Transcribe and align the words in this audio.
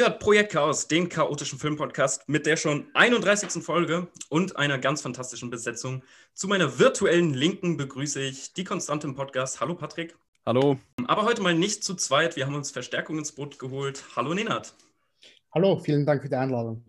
Ihr 0.00 0.06
hört 0.06 0.18
Projekt 0.18 0.52
Chaos, 0.52 0.88
den 0.88 1.10
chaotischen 1.10 1.58
Filmpodcast 1.58 2.26
mit 2.26 2.46
der 2.46 2.56
schon 2.56 2.86
31. 2.94 3.62
Folge 3.62 4.08
und 4.30 4.56
einer 4.56 4.78
ganz 4.78 5.02
fantastischen 5.02 5.50
Besetzung. 5.50 6.02
Zu 6.32 6.48
meiner 6.48 6.78
virtuellen 6.78 7.34
Linken 7.34 7.76
begrüße 7.76 8.18
ich 8.22 8.54
die 8.54 8.64
Konstante 8.64 9.06
im 9.06 9.14
Podcast. 9.14 9.60
Hallo 9.60 9.74
Patrick. 9.74 10.16
Hallo. 10.46 10.78
Aber 11.06 11.24
heute 11.26 11.42
mal 11.42 11.54
nicht 11.54 11.84
zu 11.84 11.94
zweit. 11.96 12.34
Wir 12.36 12.46
haben 12.46 12.54
uns 12.54 12.70
Verstärkung 12.70 13.18
ins 13.18 13.32
Boot 13.32 13.58
geholt. 13.58 14.02
Hallo 14.16 14.32
Nenad. 14.32 14.72
Hallo, 15.52 15.78
vielen 15.78 16.06
Dank 16.06 16.22
für 16.22 16.30
die 16.30 16.36
Einladung. 16.36 16.82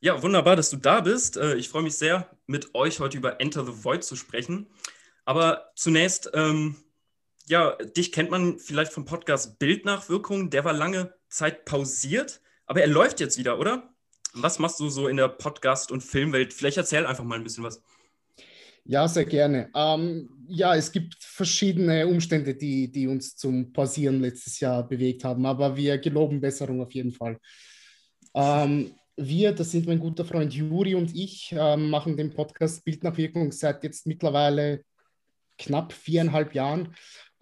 Ja, 0.00 0.20
wunderbar, 0.20 0.56
dass 0.56 0.70
du 0.70 0.76
da 0.76 1.02
bist. 1.02 1.36
Äh, 1.36 1.54
ich 1.54 1.68
freue 1.68 1.84
mich 1.84 1.96
sehr, 1.96 2.28
mit 2.48 2.74
euch 2.74 2.98
heute 2.98 3.16
über 3.16 3.40
Enter 3.40 3.64
the 3.64 3.84
Void 3.84 4.02
zu 4.02 4.16
sprechen. 4.16 4.66
Aber 5.24 5.70
zunächst, 5.76 6.32
ähm, 6.34 6.74
ja, 7.48 7.76
dich 7.96 8.12
kennt 8.12 8.30
man 8.30 8.58
vielleicht 8.58 8.92
vom 8.92 9.04
Podcast 9.04 9.58
Bildnachwirkung. 9.58 10.50
Der 10.50 10.64
war 10.64 10.72
lange 10.72 11.14
Zeit 11.28 11.64
pausiert, 11.64 12.40
aber 12.66 12.80
er 12.80 12.86
läuft 12.86 13.20
jetzt 13.20 13.38
wieder, 13.38 13.58
oder? 13.58 13.94
Was 14.32 14.58
machst 14.58 14.80
du 14.80 14.88
so 14.88 15.08
in 15.08 15.16
der 15.16 15.28
Podcast- 15.28 15.92
und 15.92 16.02
Filmwelt? 16.02 16.52
Vielleicht 16.52 16.76
erzähl 16.76 17.06
einfach 17.06 17.24
mal 17.24 17.38
ein 17.38 17.44
bisschen 17.44 17.64
was. 17.64 17.82
Ja, 18.86 19.08
sehr 19.08 19.24
gerne. 19.24 19.70
Ähm, 19.74 20.28
ja, 20.48 20.74
es 20.74 20.92
gibt 20.92 21.16
verschiedene 21.18 22.06
Umstände, 22.06 22.54
die, 22.54 22.90
die 22.90 23.06
uns 23.06 23.36
zum 23.36 23.72
Pausieren 23.72 24.20
letztes 24.20 24.60
Jahr 24.60 24.86
bewegt 24.86 25.24
haben, 25.24 25.46
aber 25.46 25.74
wir 25.76 25.96
geloben 25.98 26.40
Besserung 26.40 26.82
auf 26.82 26.92
jeden 26.92 27.12
Fall. 27.12 27.38
Ähm, 28.34 28.94
wir, 29.16 29.52
das 29.52 29.70
sind 29.70 29.86
mein 29.86 30.00
guter 30.00 30.24
Freund 30.24 30.52
Juri 30.52 30.94
und 30.94 31.14
ich, 31.14 31.54
ähm, 31.56 31.88
machen 31.88 32.16
den 32.16 32.34
Podcast 32.34 32.84
Bildnachwirkung 32.84 33.52
seit 33.52 33.84
jetzt 33.84 34.06
mittlerweile 34.06 34.84
knapp 35.56 35.92
viereinhalb 35.92 36.54
Jahren, 36.54 36.94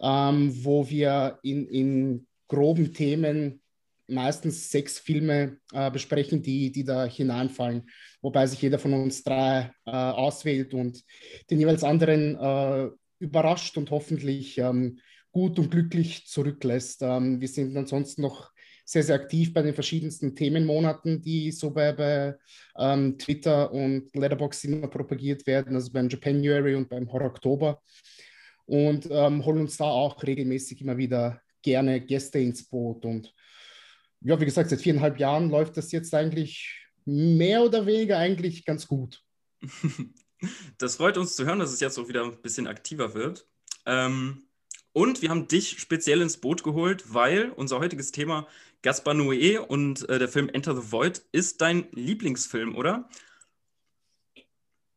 ähm, 0.03 0.53
wo 0.63 0.89
wir 0.89 1.39
in, 1.41 1.65
in 1.67 2.27
groben 2.47 2.93
Themen 2.93 3.61
meistens 4.07 4.69
sechs 4.69 4.99
Filme 4.99 5.57
äh, 5.71 5.89
besprechen, 5.89 6.43
die, 6.43 6.71
die 6.71 6.83
da 6.83 7.05
hineinfallen, 7.05 7.89
wobei 8.21 8.45
sich 8.45 8.61
jeder 8.61 8.77
von 8.77 8.93
uns 8.93 9.23
drei 9.23 9.71
äh, 9.85 9.91
auswählt 9.91 10.73
und 10.73 11.01
den 11.49 11.59
jeweils 11.59 11.83
anderen 11.85 12.35
äh, 12.35 12.89
überrascht 13.19 13.77
und 13.77 13.91
hoffentlich 13.91 14.57
ähm, 14.57 14.99
gut 15.31 15.57
und 15.57 15.71
glücklich 15.71 16.27
zurücklässt. 16.27 17.01
Ähm, 17.01 17.39
wir 17.39 17.47
sind 17.47 17.75
ansonsten 17.77 18.21
noch 18.21 18.51
sehr, 18.85 19.03
sehr 19.03 19.15
aktiv 19.15 19.53
bei 19.53 19.61
den 19.61 19.73
verschiedensten 19.73 20.35
Themenmonaten, 20.35 21.21
die 21.21 21.51
so 21.51 21.71
bei, 21.71 21.93
bei 21.93 22.35
ähm, 22.77 23.17
Twitter 23.17 23.71
und 23.71 24.13
Letterboxd 24.13 24.65
immer 24.65 24.89
propagiert 24.89 25.47
werden, 25.47 25.75
also 25.75 25.91
beim 25.93 26.09
Japanuary 26.09 26.75
und 26.75 26.89
beim 26.89 27.09
Horror 27.11 27.29
Oktober. 27.29 27.81
Und 28.65 29.07
ähm, 29.11 29.45
holen 29.45 29.61
uns 29.61 29.77
da 29.77 29.85
auch 29.85 30.23
regelmäßig 30.23 30.81
immer 30.81 30.97
wieder 30.97 31.41
gerne 31.61 32.01
Gäste 32.01 32.39
ins 32.39 32.63
Boot 32.63 33.05
und 33.05 33.33
ja, 34.23 34.39
wie 34.39 34.45
gesagt, 34.45 34.69
seit 34.69 34.81
viereinhalb 34.81 35.19
Jahren 35.19 35.49
läuft 35.49 35.75
das 35.75 35.91
jetzt 35.91 36.13
eigentlich 36.13 36.87
mehr 37.05 37.61
oder 37.61 37.85
weniger 37.85 38.17
eigentlich 38.17 38.65
ganz 38.65 38.87
gut. 38.87 39.21
Das 40.77 40.97
freut 40.97 41.17
uns 41.17 41.37
zu 41.37 41.45
hören, 41.45 41.59
dass 41.59 41.71
es 41.71 41.79
jetzt 41.79 41.97
auch 41.97 42.09
wieder 42.09 42.25
ein 42.25 42.41
bisschen 42.41 42.67
aktiver 42.67 43.13
wird. 43.13 43.47
Ähm, 43.85 44.43
und 44.91 45.21
wir 45.21 45.29
haben 45.29 45.47
dich 45.47 45.79
speziell 45.79 46.21
ins 46.21 46.35
Boot 46.35 46.63
geholt, 46.63 47.13
weil 47.13 47.51
unser 47.51 47.79
heutiges 47.79 48.11
Thema 48.11 48.45
Gaspar 48.81 49.13
Noé 49.13 49.59
und 49.59 50.07
äh, 50.09 50.19
der 50.19 50.27
Film 50.27 50.49
Enter 50.49 50.75
the 50.75 50.91
Void 50.91 51.21
ist 51.31 51.61
dein 51.61 51.87
Lieblingsfilm, 51.91 52.75
oder? 52.75 53.07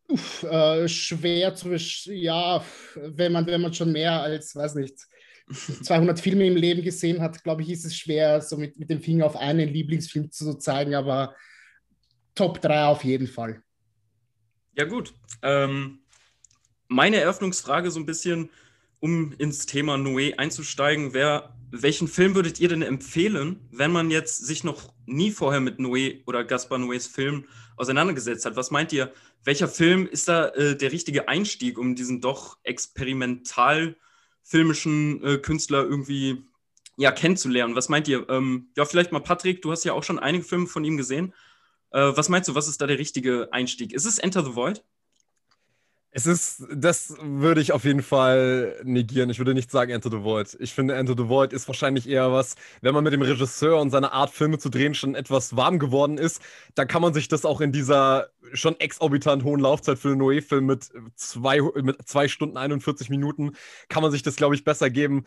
Uff, 0.09 0.43
äh, 0.45 0.87
schwer 0.89 1.55
zu, 1.55 1.75
ja, 2.13 2.65
wenn 2.95 3.33
man, 3.33 3.47
wenn 3.47 3.61
man 3.61 3.75
schon 3.75 3.93
mehr 3.93 4.23
als, 4.23 4.55
weiß 4.55 4.77
nicht, 4.77 4.95
200 5.49 6.19
Filme 6.19 6.47
im 6.47 6.57
Leben 6.57 6.83
gesehen 6.83 7.21
hat, 7.21 7.43
glaube 7.43 7.63
ich, 7.63 7.71
ist 7.71 7.85
es 7.85 7.97
schwer, 7.97 8.41
so 8.41 8.57
mit, 8.57 8.79
mit 8.79 8.91
dem 8.91 9.01
Finger 9.01 9.27
auf 9.27 9.37
einen 9.37 9.69
Lieblingsfilm 9.69 10.31
zu 10.31 10.55
zeigen, 10.59 10.95
aber 10.95 11.35
Top 12.35 12.61
3 12.61 12.85
auf 12.85 13.05
jeden 13.05 13.27
Fall. 13.27 13.63
Ja, 14.77 14.85
gut. 14.85 15.15
Ähm, 15.43 16.01
meine 16.89 17.17
Eröffnungsfrage 17.17 17.91
so 17.91 17.99
ein 17.99 18.07
bisschen, 18.07 18.51
um 19.07 19.33
ins 19.39 19.67
Thema 19.67 19.95
Noé 19.95 20.37
einzusteigen, 20.37 21.15
wäre, 21.15 21.55
welchen 21.71 22.09
Film 22.09 22.35
würdet 22.35 22.59
ihr 22.59 22.69
denn 22.69 22.83
empfehlen, 22.83 23.61
wenn 23.71 23.93
man 23.93 24.11
jetzt 24.11 24.45
sich 24.45 24.65
noch 24.65 24.93
nie 25.07 25.31
vorher 25.31 25.61
mit 25.61 25.79
Noé 25.79 26.25
oder 26.27 26.43
Gaspar 26.43 26.79
Noés 26.79 27.09
Film 27.09 27.45
auseinandergesetzt 27.77 28.45
hat? 28.45 28.57
Was 28.57 28.73
meint 28.73 28.93
ihr, 28.93 29.13
welcher 29.45 29.69
Film 29.69 30.09
ist 30.09 30.27
da 30.27 30.49
äh, 30.49 30.77
der 30.77 30.91
richtige 30.91 31.29
Einstieg, 31.29 31.79
um 31.79 31.95
diesen 31.95 32.21
doch 32.21 32.59
experimental 32.65 33.95
filmischen 34.43 35.23
äh, 35.23 35.39
Künstler 35.39 35.85
irgendwie 35.85 36.43
ja, 36.97 37.13
kennenzulernen. 37.13 37.77
Was 37.77 37.89
meint 37.89 38.09
ihr? 38.09 38.29
Ähm, 38.29 38.71
ja, 38.77 38.87
vielleicht 38.87 39.13
mal 39.13 39.21
Patrick, 39.21 39.63
du 39.63 39.71
hast 39.71 39.85
ja 39.85 39.93
auch 39.93 40.03
schon 40.03 40.19
einige 40.19 40.43
Filme 40.43 40.67
von 40.67 40.85
ihm 40.85 40.97
gesehen. 40.97 41.33
Äh, 41.93 42.13
was 42.17 42.29
meinst 42.29 42.49
du, 42.49 42.57
was 42.57 42.67
ist 42.67 42.81
da 42.81 42.89
der 42.89 42.99
richtige 42.99 43.53
Einstieg? 43.53 43.93
Ist 43.93 44.07
es 44.07 44.19
Enter 44.19 44.45
the 44.45 44.57
Void? 44.57 44.83
Es 46.17 46.25
ist, 46.25 46.65
das 46.75 47.15
würde 47.21 47.61
ich 47.61 47.73
auf 47.73 47.85
jeden 47.85 48.03
Fall 48.03 48.81
negieren. 48.85 49.29
Ich 49.29 49.37
würde 49.37 49.53
nicht 49.53 49.71
sagen 49.71 49.91
Enter 49.93 50.11
the 50.11 50.23
Void. 50.23 50.57
Ich 50.61 50.73
finde, 50.73 50.95
Enter 50.95 51.15
the 51.15 51.29
Void 51.29 51.53
ist 51.53 51.69
wahrscheinlich 51.69 52.09
eher 52.09 52.33
was, 52.33 52.55
wenn 52.81 52.95
man 52.95 53.05
mit 53.05 53.13
dem 53.13 53.21
Regisseur 53.21 53.79
und 53.79 53.91
seiner 53.91 54.15
Art, 54.15 54.31
Filme 54.31 54.57
zu 54.57 54.71
drehen, 54.71 54.95
schon 54.95 55.15
etwas 55.15 55.57
warm 55.57 55.79
geworden 55.79 56.17
ist, 56.17 56.41
dann 56.75 56.89
kann 56.89 57.03
man 57.03 57.13
sich 57.13 57.29
das 57.29 57.45
auch 57.45 57.61
in 57.61 57.71
dieser 57.71 58.29
schon 58.55 58.81
exorbitant 58.81 59.45
hohen 59.45 59.61
Laufzeit 59.61 59.99
für 59.99 60.09
einen 60.09 60.23
Noé-Film 60.23 60.65
mit 60.65 60.89
zwei, 61.17 61.61
mit 61.83 62.09
zwei 62.09 62.29
Stunden 62.29 62.57
41 62.57 63.11
Minuten, 63.11 63.53
kann 63.91 64.03
man 64.03 64.11
sich 64.11 64.23
das, 64.23 64.37
glaube 64.37 64.55
ich, 64.55 64.65
besser 64.65 64.89
geben. 64.89 65.25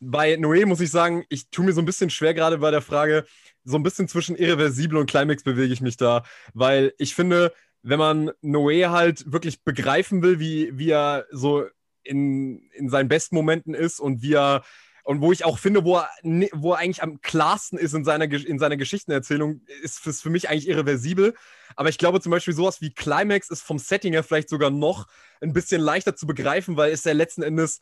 Bei 0.00 0.34
Noé 0.34 0.66
muss 0.66 0.80
ich 0.80 0.90
sagen, 0.90 1.24
ich 1.30 1.48
tue 1.48 1.64
mir 1.64 1.72
so 1.72 1.80
ein 1.80 1.86
bisschen 1.86 2.10
schwer 2.10 2.34
gerade 2.34 2.58
bei 2.58 2.70
der 2.70 2.82
Frage, 2.82 3.24
so 3.64 3.78
ein 3.78 3.82
bisschen 3.82 4.06
zwischen 4.06 4.36
irreversibel 4.36 4.98
und 4.98 5.08
Climax 5.08 5.44
bewege 5.44 5.72
ich 5.72 5.80
mich 5.80 5.96
da, 5.96 6.24
weil 6.52 6.92
ich 6.98 7.14
finde, 7.14 7.54
wenn 7.88 7.98
man 8.00 8.30
Noé 8.42 8.90
halt 8.90 9.30
wirklich 9.30 9.62
begreifen 9.62 10.20
will, 10.20 10.40
wie, 10.40 10.76
wie 10.76 10.90
er 10.90 11.26
so 11.30 11.66
in, 12.02 12.68
in 12.72 12.88
seinen 12.88 13.08
besten 13.08 13.36
Momenten 13.36 13.74
ist 13.74 14.00
und 14.00 14.22
wie 14.22 14.34
er 14.34 14.64
und 15.04 15.20
wo 15.20 15.30
ich 15.30 15.44
auch 15.44 15.60
finde, 15.60 15.84
wo 15.84 15.98
er, 15.98 16.10
wo 16.52 16.72
er 16.72 16.78
eigentlich 16.78 17.00
am 17.04 17.20
klarsten 17.20 17.78
ist 17.78 17.94
in 17.94 18.04
seiner, 18.04 18.24
in 18.24 18.58
seiner 18.58 18.76
Geschichtenerzählung, 18.76 19.60
ist 19.84 20.00
für, 20.00 20.12
für 20.12 20.30
mich 20.30 20.48
eigentlich 20.48 20.66
irreversibel. 20.66 21.34
Aber 21.76 21.88
ich 21.88 21.96
glaube 21.96 22.20
zum 22.20 22.32
Beispiel 22.32 22.54
sowas 22.54 22.80
wie 22.80 22.92
Climax 22.92 23.48
ist 23.50 23.62
vom 23.62 23.78
Setting 23.78 24.14
her 24.14 24.24
vielleicht 24.24 24.48
sogar 24.48 24.70
noch 24.70 25.06
ein 25.40 25.52
bisschen 25.52 25.80
leichter 25.80 26.16
zu 26.16 26.26
begreifen, 26.26 26.76
weil 26.76 26.90
es 26.90 27.04
ja 27.04 27.12
letzten 27.12 27.42
Endes 27.42 27.80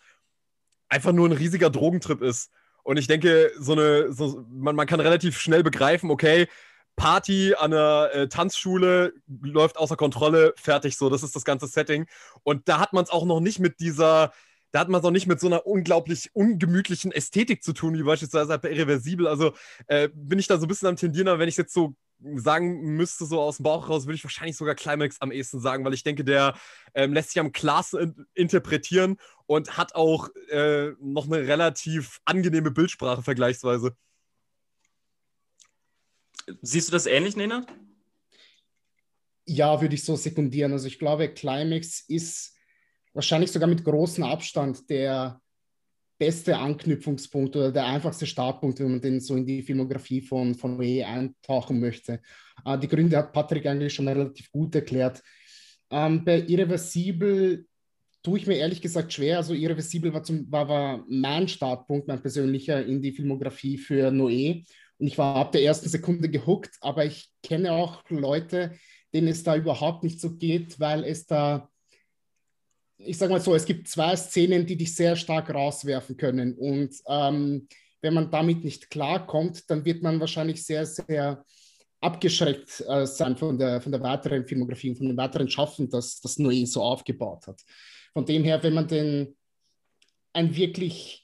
einfach 0.91 1.13
nur 1.13 1.27
ein 1.27 1.33
riesiger 1.33 1.71
Drogentrip 1.71 2.21
ist. 2.21 2.51
Und 2.83 2.99
ich 2.99 3.07
denke, 3.07 3.53
so 3.59 3.73
eine, 3.73 4.13
so, 4.13 4.45
man, 4.51 4.77
man 4.77 4.87
kann 4.87 5.01
relativ 5.01 5.41
schnell 5.41 5.63
begreifen, 5.63 6.11
okay, 6.11 6.47
Party 6.97 7.55
an 7.55 7.73
einer 7.73 8.11
äh, 8.13 8.29
Tanzschule 8.29 9.15
läuft 9.43 9.77
außer 9.77 9.97
Kontrolle, 9.97 10.55
fertig 10.57 10.97
so, 10.97 11.11
das 11.11 11.23
ist 11.23 11.35
das 11.35 11.45
ganze 11.45 11.67
Setting. 11.67 12.07
Und 12.43 12.69
da 12.69 12.79
hat 12.79 12.93
man 12.93 13.05
es 13.05 13.11
auch 13.11 13.25
noch 13.25 13.41
nicht 13.41 13.59
mit 13.59 13.81
dieser, 13.81 14.33
da 14.71 14.81
hat 14.81 14.89
man 14.89 15.01
es 15.01 15.07
auch 15.07 15.11
nicht 15.11 15.27
mit 15.27 15.41
so 15.41 15.47
einer 15.47 15.67
unglaublich 15.67 16.31
ungemütlichen 16.35 17.13
Ästhetik 17.13 17.63
zu 17.63 17.73
tun, 17.73 17.95
wie 17.95 18.03
beispielsweise 18.03 18.59
bei 18.59 18.71
Irreversibel. 18.71 19.27
Also 19.27 19.53
äh, 19.87 20.09
bin 20.15 20.39
ich 20.39 20.47
da 20.47 20.59
so 20.59 20.67
ein 20.67 20.69
bisschen 20.69 20.89
am 20.89 20.97
Tendieren, 20.97 21.29
aber 21.29 21.39
wenn 21.39 21.49
ich 21.49 21.57
jetzt 21.57 21.75
so 21.75 21.95
sagen 22.37 22.97
müsste, 22.97 23.27
so 23.27 23.41
aus 23.41 23.57
dem 23.57 23.65
Bauch 23.65 23.89
raus, 23.89 24.07
würde 24.07 24.17
ich 24.17 24.25
wahrscheinlich 24.25 24.57
sogar 24.57 24.75
Climax 24.75 25.21
am 25.21 25.33
ehesten 25.33 25.61
sagen, 25.61 25.85
weil 25.85 25.95
ich 25.95 26.05
denke, 26.05 26.25
der 26.25 26.55
ähm, 26.95 27.13
lässt 27.13 27.31
sich 27.31 27.41
am 27.41 27.53
klarsten 27.53 28.01
in 28.01 28.27
interpretieren 28.35 29.17
und 29.47 29.77
hat 29.77 29.95
auch 29.95 30.29
äh, 30.49 30.93
noch 31.01 31.27
eine 31.27 31.47
relativ 31.47 32.21
angenehme 32.25 32.71
Bildsprache 32.71 33.23
vergleichsweise. 33.23 33.97
Siehst 36.63 36.89
du 36.89 36.93
das 36.93 37.07
ähnlich, 37.07 37.37
Nena? 37.37 37.67
Ja, 39.47 39.81
würde 39.81 39.95
ich 39.95 40.05
so 40.05 40.17
sekundieren. 40.17 40.73
Also 40.73 40.87
ich 40.87 40.99
glaube, 40.99 41.29
Climax 41.29 42.01
ist 42.09 42.57
wahrscheinlich 43.13 43.53
sogar 43.53 43.69
mit 43.69 43.85
großem 43.85 44.25
Abstand 44.25 44.89
der 44.89 45.41
beste 46.19 46.57
Anknüpfungspunkt 46.57 47.57
oder 47.57 47.73
der 47.73 47.87
einfachste 47.87 48.27
Startpunkt, 48.27 48.81
wenn 48.81 48.93
man 48.93 49.01
den 49.01 49.21
so 49.21 49.37
in 49.37 49.47
die 49.47 49.63
Filmografie 49.63 50.21
von, 50.21 50.55
von 50.55 50.79
OE 50.79 51.05
eintauchen 51.05 51.81
möchte. 51.81 52.21
Äh, 52.65 52.79
die 52.79 52.89
Gründe 52.89 53.17
hat 53.17 53.33
Patrick 53.33 53.67
eigentlich 53.67 53.93
schon 53.93 54.09
relativ 54.09 54.51
gut 54.51 54.75
erklärt. 54.75 55.23
Ähm, 55.91 56.25
bei 56.25 56.41
Irreversibel 56.41 57.67
tue 58.23 58.39
ich 58.39 58.47
mir 58.47 58.57
ehrlich 58.57 58.81
gesagt 58.81 59.13
schwer. 59.13 59.39
Also 59.39 59.55
Irreversibel 59.55 60.13
war, 60.15 60.23
zum, 60.23 60.51
war, 60.51 60.69
war 60.69 61.05
mein 61.09 61.47
Startpunkt, 61.49 62.09
mein 62.09 62.23
persönlicher 62.23 62.85
in 62.85 63.03
die 63.03 63.13
Filmografie 63.13 63.77
für 63.77 64.11
Noé. 64.11 64.65
Und 64.99 65.07
ich 65.07 65.19
war 65.19 65.37
ab 65.37 65.53
der 65.53 65.63
ersten 65.63 65.89
Sekunde 65.89 66.29
gehuckt, 66.29 66.77
aber 66.81 67.05
ich 67.05 67.31
kenne 67.43 67.73
auch 67.73 68.03
Leute, 68.09 68.79
denen 69.13 69.29
es 69.29 69.43
da 69.43 69.57
überhaupt 69.57 70.03
nicht 70.03 70.21
so 70.21 70.37
geht, 70.37 70.79
weil 70.81 71.05
es 71.05 71.27
da, 71.27 71.71
ich 72.99 73.19
sage 73.19 73.33
mal 73.33 73.41
so, 73.41 73.55
es 73.55 73.65
gibt 73.65 73.89
zwei 73.89 74.15
Szenen, 74.17 74.67
die 74.67 74.77
dich 74.77 74.95
sehr 74.95 75.17
stark 75.17 75.53
rauswerfen 75.53 76.17
können. 76.17 76.55
Und 76.55 76.95
ähm, 77.09 77.69
wenn 78.03 78.15
man 78.15 78.31
damit 78.31 78.65
nicht 78.65 78.91
klarkommt, 78.91 79.69
dann 79.71 79.85
wird 79.85 80.03
man 80.03 80.21
wahrscheinlich 80.21 80.65
sehr, 80.65 80.85
sehr 80.87 81.45
abgeschreckt 82.01 82.85
äh, 82.87 83.07
sein 83.07 83.37
von 83.37 83.59
der, 83.59 83.81
von 83.81 83.91
der 83.91 84.03
weiteren 84.03 84.47
Filmografie 84.47 84.91
und 84.91 84.97
von 84.99 85.09
dem 85.09 85.17
weiteren 85.17 85.49
Schaffen, 85.49 85.89
das, 85.89 86.21
das 86.21 86.39
Noé 86.39 86.67
so 86.67 86.83
aufgebaut 86.83 87.47
hat. 87.47 87.63
Von 88.13 88.27
dem 88.27 88.45
her, 88.45 88.63
wenn 88.63 88.75
man 88.75 88.87
den 88.87 89.37
ein 90.35 90.55
wirklich 90.55 91.24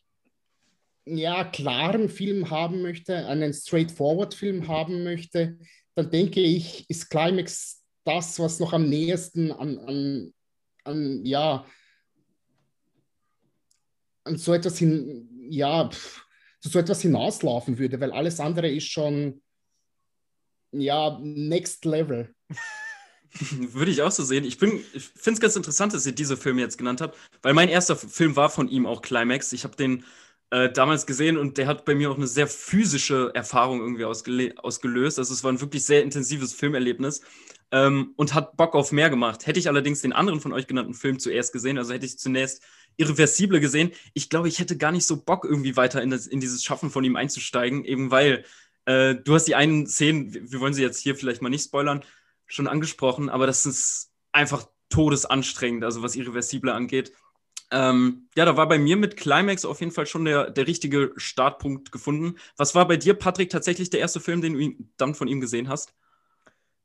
ja, 1.16 1.44
klaren 1.44 2.08
Film 2.08 2.50
haben 2.50 2.82
möchte, 2.82 3.26
einen 3.26 3.52
straightforward 3.52 4.34
Film 4.34 4.68
haben 4.68 5.04
möchte, 5.04 5.58
dann 5.94 6.10
denke 6.10 6.40
ich, 6.40 6.88
ist 6.88 7.10
Climax 7.10 7.82
das, 8.04 8.38
was 8.38 8.60
noch 8.60 8.72
am 8.72 8.88
nächsten 8.88 9.52
an, 9.52 9.78
an, 9.78 10.34
an 10.84 11.24
ja, 11.24 11.66
an 14.24 14.36
so 14.36 14.54
etwas 14.54 14.78
hin, 14.78 15.28
ja, 15.50 15.88
pff, 15.88 16.24
so 16.60 16.78
etwas 16.78 17.00
hinauslaufen 17.00 17.78
würde, 17.78 18.00
weil 18.00 18.12
alles 18.12 18.40
andere 18.40 18.70
ist 18.70 18.90
schon, 18.90 19.42
ja, 20.72 21.18
next 21.22 21.84
level. 21.84 22.34
Würde 23.32 23.92
ich 23.92 24.02
auch 24.02 24.10
so 24.10 24.24
sehen. 24.24 24.44
Ich, 24.44 24.60
ich 24.60 25.04
finde 25.04 25.34
es 25.34 25.40
ganz 25.40 25.54
interessant, 25.54 25.94
dass 25.94 26.04
ihr 26.04 26.12
diese 26.12 26.36
Filme 26.36 26.60
jetzt 26.62 26.78
genannt 26.78 27.00
habt, 27.00 27.16
weil 27.42 27.54
mein 27.54 27.68
erster 27.68 27.94
Film 27.94 28.34
war 28.34 28.50
von 28.50 28.68
ihm 28.68 28.86
auch 28.86 29.02
Climax. 29.02 29.52
Ich 29.52 29.62
habe 29.62 29.76
den 29.76 30.04
äh, 30.50 30.70
damals 30.70 31.06
gesehen 31.06 31.36
und 31.36 31.58
der 31.58 31.66
hat 31.66 31.84
bei 31.84 31.94
mir 31.94 32.10
auch 32.10 32.16
eine 32.16 32.26
sehr 32.26 32.46
physische 32.46 33.30
Erfahrung 33.34 33.80
irgendwie 33.80 34.04
ausgelöst. 34.04 35.18
Also 35.18 35.32
es 35.32 35.44
war 35.44 35.52
ein 35.52 35.60
wirklich 35.60 35.84
sehr 35.84 36.02
intensives 36.02 36.52
Filmerlebnis 36.52 37.22
ähm, 37.70 38.14
und 38.16 38.34
hat 38.34 38.56
Bock 38.56 38.74
auf 38.74 38.92
mehr 38.92 39.10
gemacht. 39.10 39.46
Hätte 39.46 39.60
ich 39.60 39.68
allerdings 39.68 40.02
den 40.02 40.12
anderen 40.12 40.40
von 40.40 40.52
euch 40.52 40.66
genannten 40.66 40.94
Film 40.94 41.18
zuerst 41.18 41.52
gesehen, 41.52 41.78
also 41.78 41.92
hätte 41.92 42.06
ich 42.06 42.18
zunächst 42.18 42.62
Irreversible 42.96 43.60
gesehen, 43.60 43.92
ich 44.12 44.28
glaube, 44.28 44.48
ich 44.48 44.58
hätte 44.58 44.76
gar 44.76 44.92
nicht 44.92 45.06
so 45.06 45.22
Bock, 45.22 45.44
irgendwie 45.44 45.76
weiter 45.76 46.02
in, 46.02 46.10
das, 46.10 46.26
in 46.26 46.40
dieses 46.40 46.64
Schaffen 46.64 46.90
von 46.90 47.04
ihm 47.04 47.16
einzusteigen, 47.16 47.84
eben 47.84 48.10
weil 48.10 48.44
äh, 48.86 49.14
du 49.14 49.34
hast 49.34 49.44
die 49.44 49.54
einen 49.54 49.86
Szenen, 49.86 50.34
wir 50.50 50.60
wollen 50.60 50.74
sie 50.74 50.82
jetzt 50.82 50.98
hier 50.98 51.14
vielleicht 51.14 51.42
mal 51.42 51.48
nicht 51.48 51.64
spoilern, 51.64 52.02
schon 52.46 52.66
angesprochen, 52.66 53.28
aber 53.28 53.46
das 53.46 53.64
ist 53.66 54.10
einfach 54.32 54.66
todesanstrengend, 54.88 55.84
also 55.84 56.02
was 56.02 56.16
Irreversible 56.16 56.72
angeht. 56.72 57.12
Ähm, 57.72 58.28
ja, 58.36 58.44
da 58.44 58.56
war 58.56 58.68
bei 58.68 58.78
mir 58.78 58.96
mit 58.96 59.16
Climax 59.16 59.64
auf 59.64 59.80
jeden 59.80 59.92
Fall 59.92 60.06
schon 60.06 60.24
der, 60.24 60.50
der 60.50 60.66
richtige 60.66 61.12
Startpunkt 61.16 61.92
gefunden. 61.92 62.36
Was 62.56 62.74
war 62.74 62.86
bei 62.88 62.96
dir, 62.96 63.14
Patrick, 63.14 63.50
tatsächlich 63.50 63.90
der 63.90 64.00
erste 64.00 64.20
Film, 64.20 64.40
den 64.42 64.54
du 64.54 64.84
dann 64.96 65.14
von 65.14 65.28
ihm 65.28 65.40
gesehen 65.40 65.68
hast? 65.68 65.94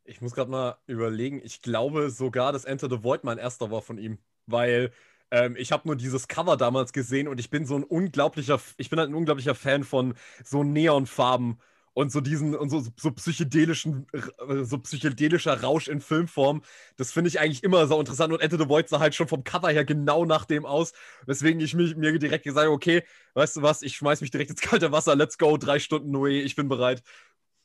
Ich 0.04 0.22
muss 0.22 0.34
gerade 0.34 0.52
mal 0.52 0.78
überlegen. 0.86 1.42
Ich 1.44 1.64
glaube 1.64 2.12
sogar, 2.12 2.52
dass 2.54 2.66
Enter 2.66 2.90
the 2.90 3.04
Void 3.04 3.24
mein 3.24 3.40
erster 3.40 3.72
war 3.72 3.82
von 3.82 3.98
ihm, 3.98 4.20
weil 4.46 4.92
ähm, 5.32 5.56
ich 5.58 5.72
habe 5.72 5.88
nur 5.88 5.96
dieses 5.96 6.28
Cover 6.28 6.58
damals 6.58 6.94
gesehen 6.94 7.28
und 7.28 7.40
ich 7.40 7.50
bin 7.50 7.66
so 7.66 7.76
ein 7.76 7.84
unglaublicher, 7.84 8.62
ich 8.78 8.92
bin 8.92 9.00
halt 9.00 9.10
ein 9.10 9.16
unglaublicher 9.16 9.56
Fan 9.56 9.84
von 9.84 10.14
so 10.44 10.64
Neonfarben 10.64 11.60
und 11.96 12.12
so 12.12 12.20
diesen 12.20 12.56
und 12.56 12.70
so, 12.70 12.86
so 12.98 13.12
psychedelischen, 13.12 14.06
äh, 14.12 14.64
so 14.64 14.78
psychedelischer 14.80 15.62
Rausch 15.62 15.88
in 15.88 16.02
Filmform. 16.02 16.62
Das 16.98 17.14
finde 17.14 17.30
ich 17.30 17.40
eigentlich 17.40 17.64
immer 17.64 17.88
so 17.88 17.98
interessant 17.98 18.34
und 18.34 18.42
Enter 18.42 18.60
the 18.60 18.68
Void 18.68 18.90
sah 18.90 19.00
halt 19.00 19.16
schon 19.16 19.30
vom 19.30 19.46
Cover 19.46 19.70
her 19.70 19.86
genau 19.86 20.26
nach 20.26 20.44
dem 20.44 20.66
aus, 20.66 20.92
weswegen 21.26 21.62
ich 21.62 21.74
mich, 21.74 21.96
mir 21.96 22.20
direkt 22.20 22.44
gesagt 22.44 22.66
habe, 22.66 22.76
okay, 22.76 23.04
weißt 23.34 23.56
du 23.58 23.62
was, 23.62 23.82
ich 23.82 23.96
schmeiß 23.96 24.20
mich 24.20 24.30
direkt 24.30 24.52
ins 24.52 24.60
kalte 24.62 24.92
Wasser, 24.92 25.16
let's 25.16 25.38
go, 25.38 25.56
drei 25.56 25.80
Stunden 25.80 26.14
Noé, 26.14 26.42
ich 26.44 26.56
bin 26.56 26.68
bereit. 26.68 27.02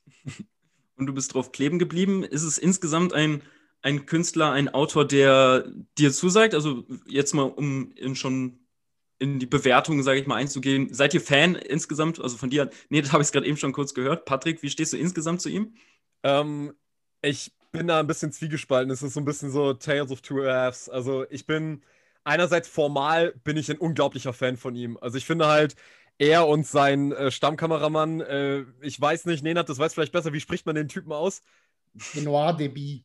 Und 0.97 1.07
du 1.07 1.15
bist 1.15 1.35
drauf 1.35 1.51
kleben 1.51 1.79
geblieben. 1.79 2.23
Ist 2.23 2.43
es 2.43 2.59
insgesamt 2.59 3.15
ein, 3.15 3.43
ein 3.83 4.07
Künstler, 4.07 4.53
ein 4.53 4.69
Autor, 4.69 5.07
der 5.07 5.65
dir 5.99 6.13
zusagt? 6.13 6.55
Also 6.55 6.85
jetzt 7.07 7.33
mal, 7.33 7.45
um 7.45 7.91
in 7.93 8.15
schon 8.15 8.60
in 9.21 9.39
die 9.39 9.47
Bewertung, 9.47 10.03
sage 10.03 10.21
ich 10.21 10.27
mal, 10.27 10.37
einzugehen. 10.37 10.93
Seid 10.93 11.15
ihr 11.15 11.21
Fan 11.21 11.55
insgesamt? 11.55 12.21
Also 12.21 12.37
von 12.37 12.51
dir? 12.51 12.71
Nee, 12.89 13.03
das 13.03 13.13
habe 13.13 13.23
ich 13.23 13.31
gerade 13.31 13.47
eben 13.47 13.59
schon 13.59 13.73
kurz 13.73 13.95
gehört. 13.95 14.25
Patrick, 14.25 14.63
wie 14.63 14.71
stehst 14.71 14.93
du 14.93 14.97
insgesamt 14.97 15.43
zu 15.43 15.51
ihm? 15.51 15.75
Ähm, 16.25 16.73
ich 17.23 17.53
bin 17.71 17.87
da 17.87 18.01
ein 18.01 18.07
bisschen 18.07 18.33
zwiegespalten. 18.33 18.91
Es 18.91 19.03
ist 19.03 19.15
so 19.15 19.21
ein 19.21 19.27
bisschen 19.27 19.51
so 19.51 19.75
Tales 19.75 20.11
of 20.11 20.23
Two 20.23 20.43
Halves. 20.43 20.89
Also 20.89 21.27
ich 21.31 21.47
bin 21.47 21.83
einerseits 22.25 22.69
formal 22.69 23.33
bin 23.45 23.57
ich 23.57 23.71
ein 23.71 23.79
unglaublicher 23.79 24.33
Fan 24.33 24.57
von 24.57 24.75
ihm. 24.75 24.99
Also 25.01 25.19
ich 25.19 25.27
finde 25.27 25.47
halt, 25.47 25.77
er 26.19 26.47
und 26.49 26.67
sein 26.67 27.13
äh, 27.13 27.31
Stammkameramann, 27.31 28.21
äh, 28.21 28.65
ich 28.83 29.01
weiß 29.01 29.27
nicht, 29.27 29.43
Nenad, 29.43 29.69
das 29.69 29.79
weiß 29.79 29.95
vielleicht 29.95 30.13
besser, 30.13 30.33
wie 30.33 30.41
spricht 30.41 30.67
man 30.67 30.75
den 30.75 30.89
Typen 30.89 31.13
aus? 31.13 31.43
Benoit 32.15 32.59
Deby. 32.59 33.05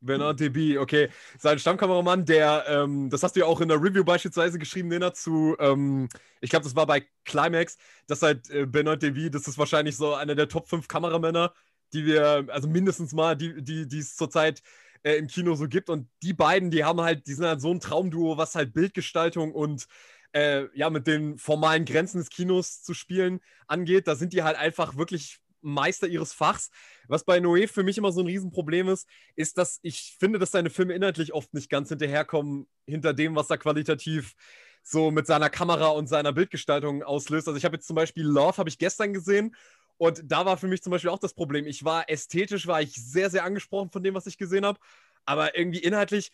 Bernard 0.00 0.40
DB, 0.40 0.78
okay. 0.78 1.08
Sein 1.38 1.58
Stammkameramann, 1.58 2.24
der, 2.24 2.64
ähm, 2.68 3.10
das 3.10 3.22
hast 3.22 3.36
du 3.36 3.40
ja 3.40 3.46
auch 3.46 3.60
in 3.60 3.68
der 3.68 3.82
Review 3.82 4.04
beispielsweise 4.04 4.58
geschrieben, 4.58 4.88
Nena, 4.88 5.12
zu, 5.14 5.56
ähm, 5.58 6.08
ich 6.40 6.50
glaube, 6.50 6.64
das 6.64 6.76
war 6.76 6.86
bei 6.86 7.06
Climax, 7.24 7.76
dass 8.06 8.22
halt 8.22 8.50
äh, 8.50 8.66
Bernard 8.66 9.02
DB, 9.02 9.30
das 9.30 9.48
ist 9.48 9.58
wahrscheinlich 9.58 9.96
so 9.96 10.14
einer 10.14 10.34
der 10.34 10.48
Top 10.48 10.68
5 10.68 10.88
Kameramänner, 10.88 11.52
die 11.92 12.06
wir, 12.06 12.46
also 12.48 12.68
mindestens 12.68 13.12
mal, 13.12 13.36
die, 13.36 13.62
die, 13.62 13.98
es 13.98 14.16
zurzeit 14.16 14.62
äh, 15.02 15.14
im 15.14 15.28
Kino 15.28 15.54
so 15.54 15.68
gibt. 15.68 15.88
Und 15.90 16.08
die 16.22 16.34
beiden, 16.34 16.70
die 16.70 16.84
haben 16.84 17.00
halt, 17.00 17.26
die 17.26 17.34
sind 17.34 17.46
halt 17.46 17.60
so 17.60 17.70
ein 17.70 17.80
Traumduo, 17.80 18.36
was 18.36 18.54
halt 18.54 18.74
Bildgestaltung 18.74 19.52
und 19.52 19.86
äh, 20.32 20.66
ja, 20.74 20.90
mit 20.90 21.06
den 21.06 21.38
formalen 21.38 21.84
Grenzen 21.84 22.18
des 22.18 22.28
Kinos 22.30 22.82
zu 22.82 22.94
spielen 22.94 23.40
angeht. 23.68 24.06
Da 24.06 24.16
sind 24.16 24.32
die 24.32 24.42
halt 24.42 24.56
einfach 24.56 24.96
wirklich 24.96 25.38
Meister 25.66 26.06
ihres 26.06 26.32
Fachs. 26.32 26.70
Was 27.08 27.24
bei 27.24 27.38
Noé 27.38 27.68
für 27.68 27.82
mich 27.82 27.98
immer 27.98 28.12
so 28.12 28.20
ein 28.20 28.26
Riesenproblem 28.26 28.88
ist, 28.88 29.08
ist, 29.34 29.58
dass 29.58 29.80
ich 29.82 30.16
finde, 30.18 30.38
dass 30.38 30.52
seine 30.52 30.70
Filme 30.70 30.94
inhaltlich 30.94 31.34
oft 31.34 31.52
nicht 31.54 31.68
ganz 31.68 31.88
hinterherkommen 31.88 32.66
hinter 32.86 33.12
dem, 33.12 33.34
was 33.36 33.50
er 33.50 33.58
qualitativ 33.58 34.34
so 34.82 35.10
mit 35.10 35.26
seiner 35.26 35.50
Kamera 35.50 35.88
und 35.88 36.06
seiner 36.06 36.32
Bildgestaltung 36.32 37.02
auslöst. 37.02 37.48
Also 37.48 37.58
ich 37.58 37.64
habe 37.64 37.76
jetzt 37.76 37.88
zum 37.88 37.96
Beispiel 37.96 38.24
Love, 38.24 38.56
habe 38.58 38.68
ich 38.68 38.78
gestern 38.78 39.12
gesehen 39.12 39.54
und 39.96 40.22
da 40.24 40.46
war 40.46 40.56
für 40.56 40.68
mich 40.68 40.82
zum 40.82 40.92
Beispiel 40.92 41.10
auch 41.10 41.18
das 41.18 41.34
Problem. 41.34 41.66
Ich 41.66 41.84
war 41.84 42.08
ästhetisch, 42.08 42.66
war 42.66 42.80
ich 42.80 42.94
sehr, 42.94 43.28
sehr 43.28 43.44
angesprochen 43.44 43.90
von 43.90 44.02
dem, 44.02 44.14
was 44.14 44.26
ich 44.26 44.38
gesehen 44.38 44.64
habe, 44.64 44.78
aber 45.24 45.58
irgendwie 45.58 45.80
inhaltlich 45.80 46.30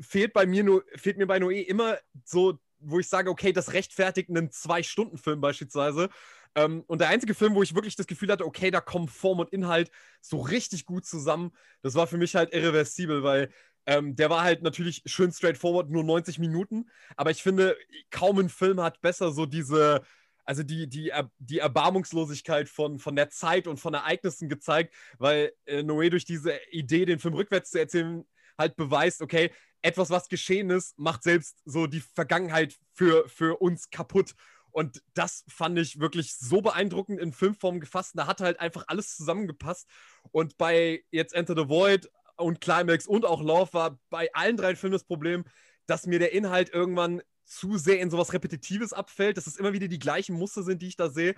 fehlt 0.00 0.32
bei 0.32 0.46
mir 0.46 0.64
nur, 0.64 0.84
fehlt 0.96 1.18
mir 1.18 1.26
bei 1.26 1.38
Noé 1.38 1.62
immer 1.62 1.98
so, 2.24 2.58
wo 2.78 2.98
ich 2.98 3.08
sage, 3.08 3.30
okay, 3.30 3.52
das 3.52 3.72
rechtfertigt 3.72 4.30
einen 4.30 4.50
Zwei-Stunden-Film 4.50 5.40
beispielsweise. 5.40 6.08
Ähm, 6.56 6.82
und 6.86 7.00
der 7.00 7.08
einzige 7.10 7.34
Film, 7.34 7.54
wo 7.54 7.62
ich 7.62 7.74
wirklich 7.74 7.96
das 7.96 8.06
Gefühl 8.06 8.32
hatte, 8.32 8.46
okay, 8.46 8.70
da 8.70 8.80
kommen 8.80 9.08
Form 9.08 9.38
und 9.38 9.50
Inhalt 9.50 9.90
so 10.20 10.40
richtig 10.40 10.86
gut 10.86 11.04
zusammen, 11.06 11.52
das 11.82 11.94
war 11.94 12.06
für 12.06 12.16
mich 12.16 12.34
halt 12.34 12.52
irreversibel, 12.52 13.22
weil 13.22 13.50
ähm, 13.84 14.16
der 14.16 14.30
war 14.30 14.42
halt 14.42 14.62
natürlich 14.62 15.02
schön 15.06 15.30
straightforward, 15.32 15.90
nur 15.90 16.02
90 16.02 16.38
Minuten. 16.38 16.90
Aber 17.16 17.30
ich 17.30 17.42
finde, 17.42 17.76
kaum 18.10 18.38
ein 18.38 18.48
Film 18.48 18.80
hat 18.80 19.00
besser 19.02 19.30
so 19.32 19.46
diese, 19.46 20.00
also 20.44 20.62
die, 20.62 20.88
die, 20.88 21.12
die 21.38 21.58
Erbarmungslosigkeit 21.58 22.68
von, 22.68 22.98
von 22.98 23.14
der 23.16 23.28
Zeit 23.30 23.66
und 23.66 23.78
von 23.78 23.94
Ereignissen 23.94 24.48
gezeigt, 24.48 24.94
weil 25.18 25.52
äh, 25.66 25.82
Noé 25.82 26.08
durch 26.08 26.24
diese 26.24 26.58
Idee, 26.70 27.04
den 27.04 27.18
Film 27.18 27.34
rückwärts 27.34 27.70
zu 27.70 27.78
erzählen, 27.78 28.24
halt 28.58 28.76
beweist, 28.76 29.20
okay, 29.20 29.50
etwas, 29.82 30.10
was 30.10 30.28
geschehen 30.28 30.70
ist, 30.70 30.98
macht 30.98 31.22
selbst 31.22 31.58
so 31.64 31.86
die 31.86 32.00
Vergangenheit 32.00 32.76
für, 32.94 33.28
für 33.28 33.60
uns 33.60 33.90
kaputt. 33.90 34.34
Und 34.76 35.02
das 35.14 35.42
fand 35.48 35.78
ich 35.78 36.00
wirklich 36.00 36.34
so 36.34 36.60
beeindruckend 36.60 37.18
in 37.18 37.32
Filmform 37.32 37.80
gefasst. 37.80 38.12
Da 38.14 38.26
hat 38.26 38.42
halt 38.42 38.60
einfach 38.60 38.84
alles 38.88 39.16
zusammengepasst. 39.16 39.88
Und 40.32 40.58
bei 40.58 41.02
jetzt 41.10 41.32
Enter 41.32 41.54
the 41.56 41.70
Void 41.70 42.10
und 42.36 42.60
Climax 42.60 43.06
und 43.06 43.24
auch 43.24 43.40
Love 43.40 43.72
war 43.72 43.98
bei 44.10 44.28
allen 44.34 44.58
drei 44.58 44.76
Filmen 44.76 44.92
das 44.92 45.04
Problem, 45.04 45.46
dass 45.86 46.06
mir 46.06 46.18
der 46.18 46.32
Inhalt 46.32 46.74
irgendwann 46.74 47.22
zu 47.46 47.78
sehr 47.78 48.00
in 48.00 48.10
sowas 48.10 48.34
Repetitives 48.34 48.92
abfällt, 48.92 49.38
dass 49.38 49.46
es 49.46 49.56
immer 49.56 49.72
wieder 49.72 49.88
die 49.88 49.98
gleichen 49.98 50.36
Muster 50.36 50.62
sind, 50.62 50.82
die 50.82 50.88
ich 50.88 50.96
da 50.96 51.08
sehe. 51.08 51.36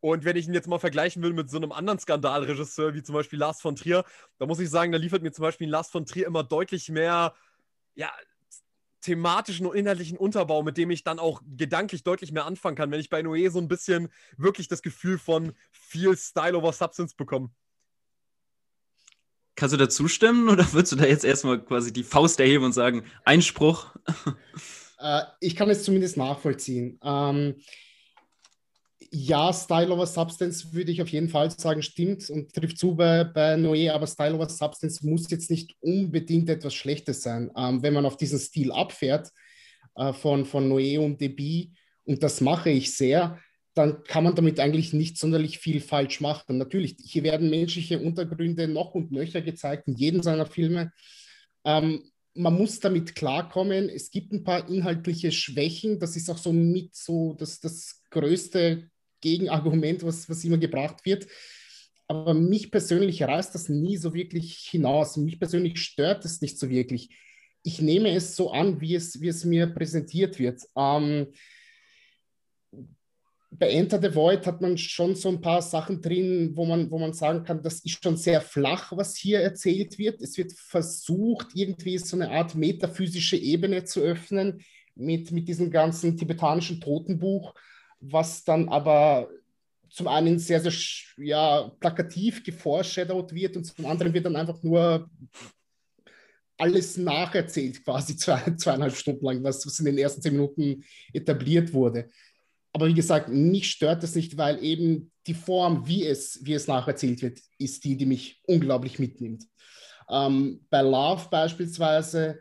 Und 0.00 0.24
wenn 0.24 0.34
ich 0.34 0.48
ihn 0.48 0.54
jetzt 0.54 0.66
mal 0.66 0.80
vergleichen 0.80 1.22
will 1.22 1.32
mit 1.32 1.48
so 1.48 1.58
einem 1.58 1.70
anderen 1.70 2.00
Skandalregisseur, 2.00 2.94
wie 2.94 3.04
zum 3.04 3.14
Beispiel 3.14 3.38
Lars 3.38 3.60
von 3.60 3.76
Trier, 3.76 4.04
da 4.38 4.46
muss 4.46 4.58
ich 4.58 4.68
sagen, 4.68 4.90
da 4.90 4.98
liefert 4.98 5.22
mir 5.22 5.30
zum 5.30 5.44
Beispiel 5.44 5.70
Lars 5.70 5.90
von 5.90 6.06
Trier 6.06 6.26
immer 6.26 6.42
deutlich 6.42 6.88
mehr, 6.88 7.36
ja, 7.94 8.10
thematischen 9.00 9.66
und 9.66 9.76
inhaltlichen 9.76 10.18
Unterbau, 10.18 10.62
mit 10.62 10.76
dem 10.76 10.90
ich 10.90 11.04
dann 11.04 11.18
auch 11.18 11.42
gedanklich 11.56 12.04
deutlich 12.04 12.32
mehr 12.32 12.46
anfangen 12.46 12.76
kann, 12.76 12.90
wenn 12.90 13.00
ich 13.00 13.10
bei 13.10 13.20
Noé 13.20 13.50
so 13.50 13.58
ein 13.58 13.68
bisschen 13.68 14.08
wirklich 14.36 14.68
das 14.68 14.82
Gefühl 14.82 15.18
von 15.18 15.52
viel 15.70 16.16
Style 16.16 16.56
over 16.56 16.72
Substance 16.72 17.14
bekomme. 17.14 17.50
Kannst 19.56 19.74
du 19.74 19.76
da 19.76 19.88
zustimmen 19.88 20.48
oder 20.48 20.64
würdest 20.72 20.92
du 20.92 20.96
da 20.96 21.04
jetzt 21.04 21.24
erstmal 21.24 21.62
quasi 21.62 21.92
die 21.92 22.04
Faust 22.04 22.40
erheben 22.40 22.64
und 22.64 22.72
sagen, 22.72 23.04
Einspruch? 23.24 23.94
Äh, 24.98 25.22
ich 25.40 25.56
kann 25.56 25.70
es 25.70 25.82
zumindest 25.82 26.16
nachvollziehen. 26.16 26.98
Ähm, 27.02 27.56
ja, 29.12 29.52
Style 29.52 29.92
over 29.92 30.06
Substance 30.06 30.72
würde 30.72 30.92
ich 30.92 31.02
auf 31.02 31.08
jeden 31.08 31.28
Fall 31.28 31.50
sagen, 31.50 31.82
stimmt 31.82 32.30
und 32.30 32.52
trifft 32.52 32.78
zu 32.78 32.94
bei, 32.94 33.24
bei 33.24 33.54
Noé, 33.54 33.90
aber 33.90 34.06
Style 34.06 34.34
over 34.34 34.48
Substance 34.48 35.04
muss 35.04 35.28
jetzt 35.30 35.50
nicht 35.50 35.74
unbedingt 35.80 36.48
etwas 36.48 36.74
Schlechtes 36.74 37.22
sein. 37.22 37.50
Ähm, 37.56 37.82
wenn 37.82 37.94
man 37.94 38.06
auf 38.06 38.16
diesen 38.16 38.38
Stil 38.38 38.70
abfährt 38.70 39.30
äh, 39.96 40.12
von, 40.12 40.44
von 40.44 40.70
Noé 40.70 40.98
und 41.00 41.20
Deby, 41.20 41.72
und 42.04 42.22
das 42.22 42.40
mache 42.40 42.70
ich 42.70 42.96
sehr, 42.96 43.38
dann 43.74 44.02
kann 44.04 44.24
man 44.24 44.34
damit 44.34 44.58
eigentlich 44.60 44.92
nicht 44.92 45.18
sonderlich 45.18 45.58
viel 45.58 45.80
falsch 45.80 46.20
machen. 46.20 46.58
Natürlich, 46.58 46.96
hier 46.98 47.22
werden 47.22 47.50
menschliche 47.50 48.00
Untergründe 48.00 48.68
noch 48.68 48.94
und 48.94 49.12
nöcher 49.12 49.42
gezeigt 49.42 49.88
in 49.88 49.94
jedem 49.94 50.22
seiner 50.22 50.46
Filme. 50.46 50.92
Ähm, 51.64 52.02
man 52.34 52.56
muss 52.56 52.80
damit 52.80 53.14
klarkommen. 53.16 53.88
Es 53.88 54.10
gibt 54.10 54.32
ein 54.32 54.44
paar 54.44 54.68
inhaltliche 54.68 55.32
Schwächen. 55.32 55.98
Das 55.98 56.16
ist 56.16 56.30
auch 56.30 56.38
so 56.38 56.52
mit 56.52 56.94
so 56.94 57.34
das, 57.34 57.60
das 57.60 58.02
größte 58.10 58.88
Gegenargument, 59.20 60.02
was, 60.02 60.28
was 60.28 60.44
immer 60.44 60.58
gebracht 60.58 61.04
wird. 61.04 61.26
Aber 62.08 62.34
mich 62.34 62.70
persönlich 62.70 63.22
reißt 63.22 63.54
das 63.54 63.68
nie 63.68 63.96
so 63.96 64.14
wirklich 64.14 64.68
hinaus. 64.70 65.16
Mich 65.16 65.38
persönlich 65.38 65.78
stört 65.78 66.24
es 66.24 66.40
nicht 66.40 66.58
so 66.58 66.68
wirklich. 66.68 67.10
Ich 67.62 67.80
nehme 67.80 68.12
es 68.14 68.34
so 68.34 68.50
an, 68.50 68.80
wie 68.80 68.94
es, 68.94 69.20
wie 69.20 69.28
es 69.28 69.44
mir 69.44 69.66
präsentiert 69.68 70.38
wird. 70.38 70.62
Ähm, 70.76 71.28
bei 73.52 73.70
Enter 73.70 74.00
the 74.00 74.14
Void 74.14 74.46
hat 74.46 74.60
man 74.60 74.78
schon 74.78 75.14
so 75.16 75.28
ein 75.28 75.40
paar 75.40 75.60
Sachen 75.60 76.00
drin, 76.00 76.52
wo 76.54 76.64
man, 76.64 76.90
wo 76.90 76.98
man 76.98 77.12
sagen 77.12 77.42
kann, 77.42 77.62
das 77.62 77.80
ist 77.80 78.02
schon 78.02 78.16
sehr 78.16 78.40
flach, 78.40 78.92
was 78.96 79.16
hier 79.16 79.40
erzählt 79.40 79.98
wird. 79.98 80.22
Es 80.22 80.38
wird 80.38 80.52
versucht, 80.52 81.48
irgendwie 81.54 81.98
so 81.98 82.16
eine 82.16 82.30
Art 82.30 82.54
metaphysische 82.54 83.36
Ebene 83.36 83.84
zu 83.84 84.00
öffnen 84.00 84.62
mit, 84.94 85.32
mit 85.32 85.48
diesem 85.48 85.70
ganzen 85.70 86.16
tibetanischen 86.16 86.80
Totenbuch, 86.80 87.54
was 88.00 88.44
dann 88.44 88.68
aber 88.68 89.28
zum 89.90 90.08
einen 90.08 90.38
sehr, 90.38 90.60
sehr 90.60 90.72
ja, 91.18 91.70
plakativ 91.80 92.42
geforeshadowed 92.42 93.34
wird 93.34 93.56
und 93.56 93.64
zum 93.64 93.86
anderen 93.86 94.12
wird 94.14 94.26
dann 94.26 94.36
einfach 94.36 94.62
nur 94.62 95.10
alles 96.56 96.96
nacherzählt, 96.96 97.84
quasi 97.84 98.16
zwei, 98.18 98.54
zweieinhalb 98.56 98.94
Stunden 98.94 99.24
lang, 99.24 99.42
was, 99.42 99.66
was 99.66 99.78
in 99.78 99.86
den 99.86 99.98
ersten 99.98 100.22
zehn 100.22 100.32
Minuten 100.32 100.84
etabliert 101.12 101.72
wurde. 101.72 102.08
Aber 102.72 102.86
wie 102.86 102.94
gesagt, 102.94 103.28
mich 103.28 103.70
stört 103.70 104.02
das 104.02 104.14
nicht, 104.14 104.36
weil 104.36 104.62
eben 104.62 105.10
die 105.26 105.34
Form, 105.34 105.86
wie 105.88 106.06
es, 106.06 106.38
wie 106.44 106.54
es 106.54 106.68
nacherzählt 106.68 107.20
wird, 107.22 107.40
ist 107.58 107.84
die, 107.84 107.96
die 107.96 108.06
mich 108.06 108.40
unglaublich 108.46 108.98
mitnimmt. 108.98 109.44
Ähm, 110.08 110.64
bei 110.70 110.82
Love 110.82 111.28
beispielsweise, 111.30 112.38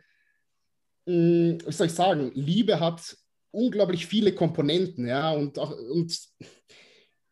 mh, 1.06 1.14
hm, 1.14 1.58
wie 1.66 1.72
soll 1.72 1.88
ich 1.88 1.94
sagen, 1.94 2.32
Liebe 2.36 2.80
hat 2.80 3.18
unglaublich 3.52 4.06
viele 4.06 4.34
Komponenten, 4.34 5.08
ja, 5.08 5.32
und 5.32 5.58
auch, 5.60 5.72
und 5.72 6.18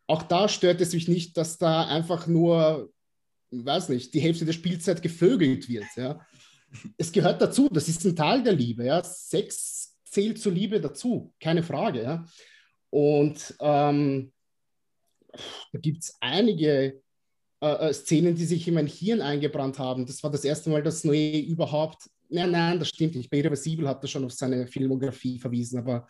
auch 0.08 0.24
da 0.24 0.48
stört 0.48 0.82
es 0.82 0.94
mich 0.94 1.08
nicht, 1.08 1.38
dass 1.38 1.58
da 1.58 1.88
einfach 1.88 2.28
nur, 2.28 2.92
weiß 3.52 3.90
nicht, 3.90 4.14
die 4.14 4.22
Hälfte 4.22 4.46
der 4.46 4.54
Spielzeit 4.54 5.02
gevögelt 5.02 5.68
wird, 5.70 5.86
ja. 5.96 6.20
Es 6.98 7.12
gehört 7.12 7.42
dazu, 7.42 7.70
das 7.72 7.88
ist 7.88 8.04
ein 8.06 8.16
Teil 8.16 8.44
der 8.44 8.54
Liebe, 8.54 8.86
ja. 8.86 9.04
Sex 9.04 9.96
zählt 10.04 10.40
zur 10.40 10.52
Liebe 10.52 10.82
dazu, 10.82 11.34
keine 11.40 11.64
Frage, 11.64 12.04
ja. 12.04 12.26
Und 12.90 13.56
ähm, 13.60 14.32
da 15.72 15.80
gibt 15.80 16.04
es 16.04 16.18
einige 16.20 17.02
äh, 17.62 17.90
äh, 17.90 17.94
Szenen, 17.94 18.36
die 18.36 18.46
sich 18.46 18.68
in 18.68 18.76
mein 18.76 18.88
Hirn 18.88 19.22
eingebrannt 19.22 19.80
haben. 19.80 20.06
Das 20.06 20.22
war 20.24 20.32
das 20.32 20.46
erste 20.46 20.70
Mal, 20.70 20.84
dass 20.84 21.04
Noé 21.04 21.44
überhaupt, 21.44 22.10
nein, 22.30 22.52
nein, 22.52 22.80
das 22.80 22.90
stimmt 22.90 23.16
nicht. 23.16 23.30
Bei 23.30 23.38
Irreversibel 23.38 23.88
hat 23.88 24.04
er 24.04 24.08
schon 24.08 24.26
auf 24.26 24.34
seine 24.34 24.68
Filmografie 24.68 25.40
verwiesen, 25.40 25.80
aber 25.80 26.08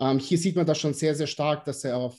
ähm, 0.00 0.18
hier 0.18 0.38
sieht 0.38 0.56
man 0.56 0.66
das 0.66 0.78
schon 0.78 0.94
sehr, 0.94 1.14
sehr 1.14 1.26
stark, 1.26 1.64
dass 1.64 1.84
er 1.84 1.96
auf 1.96 2.18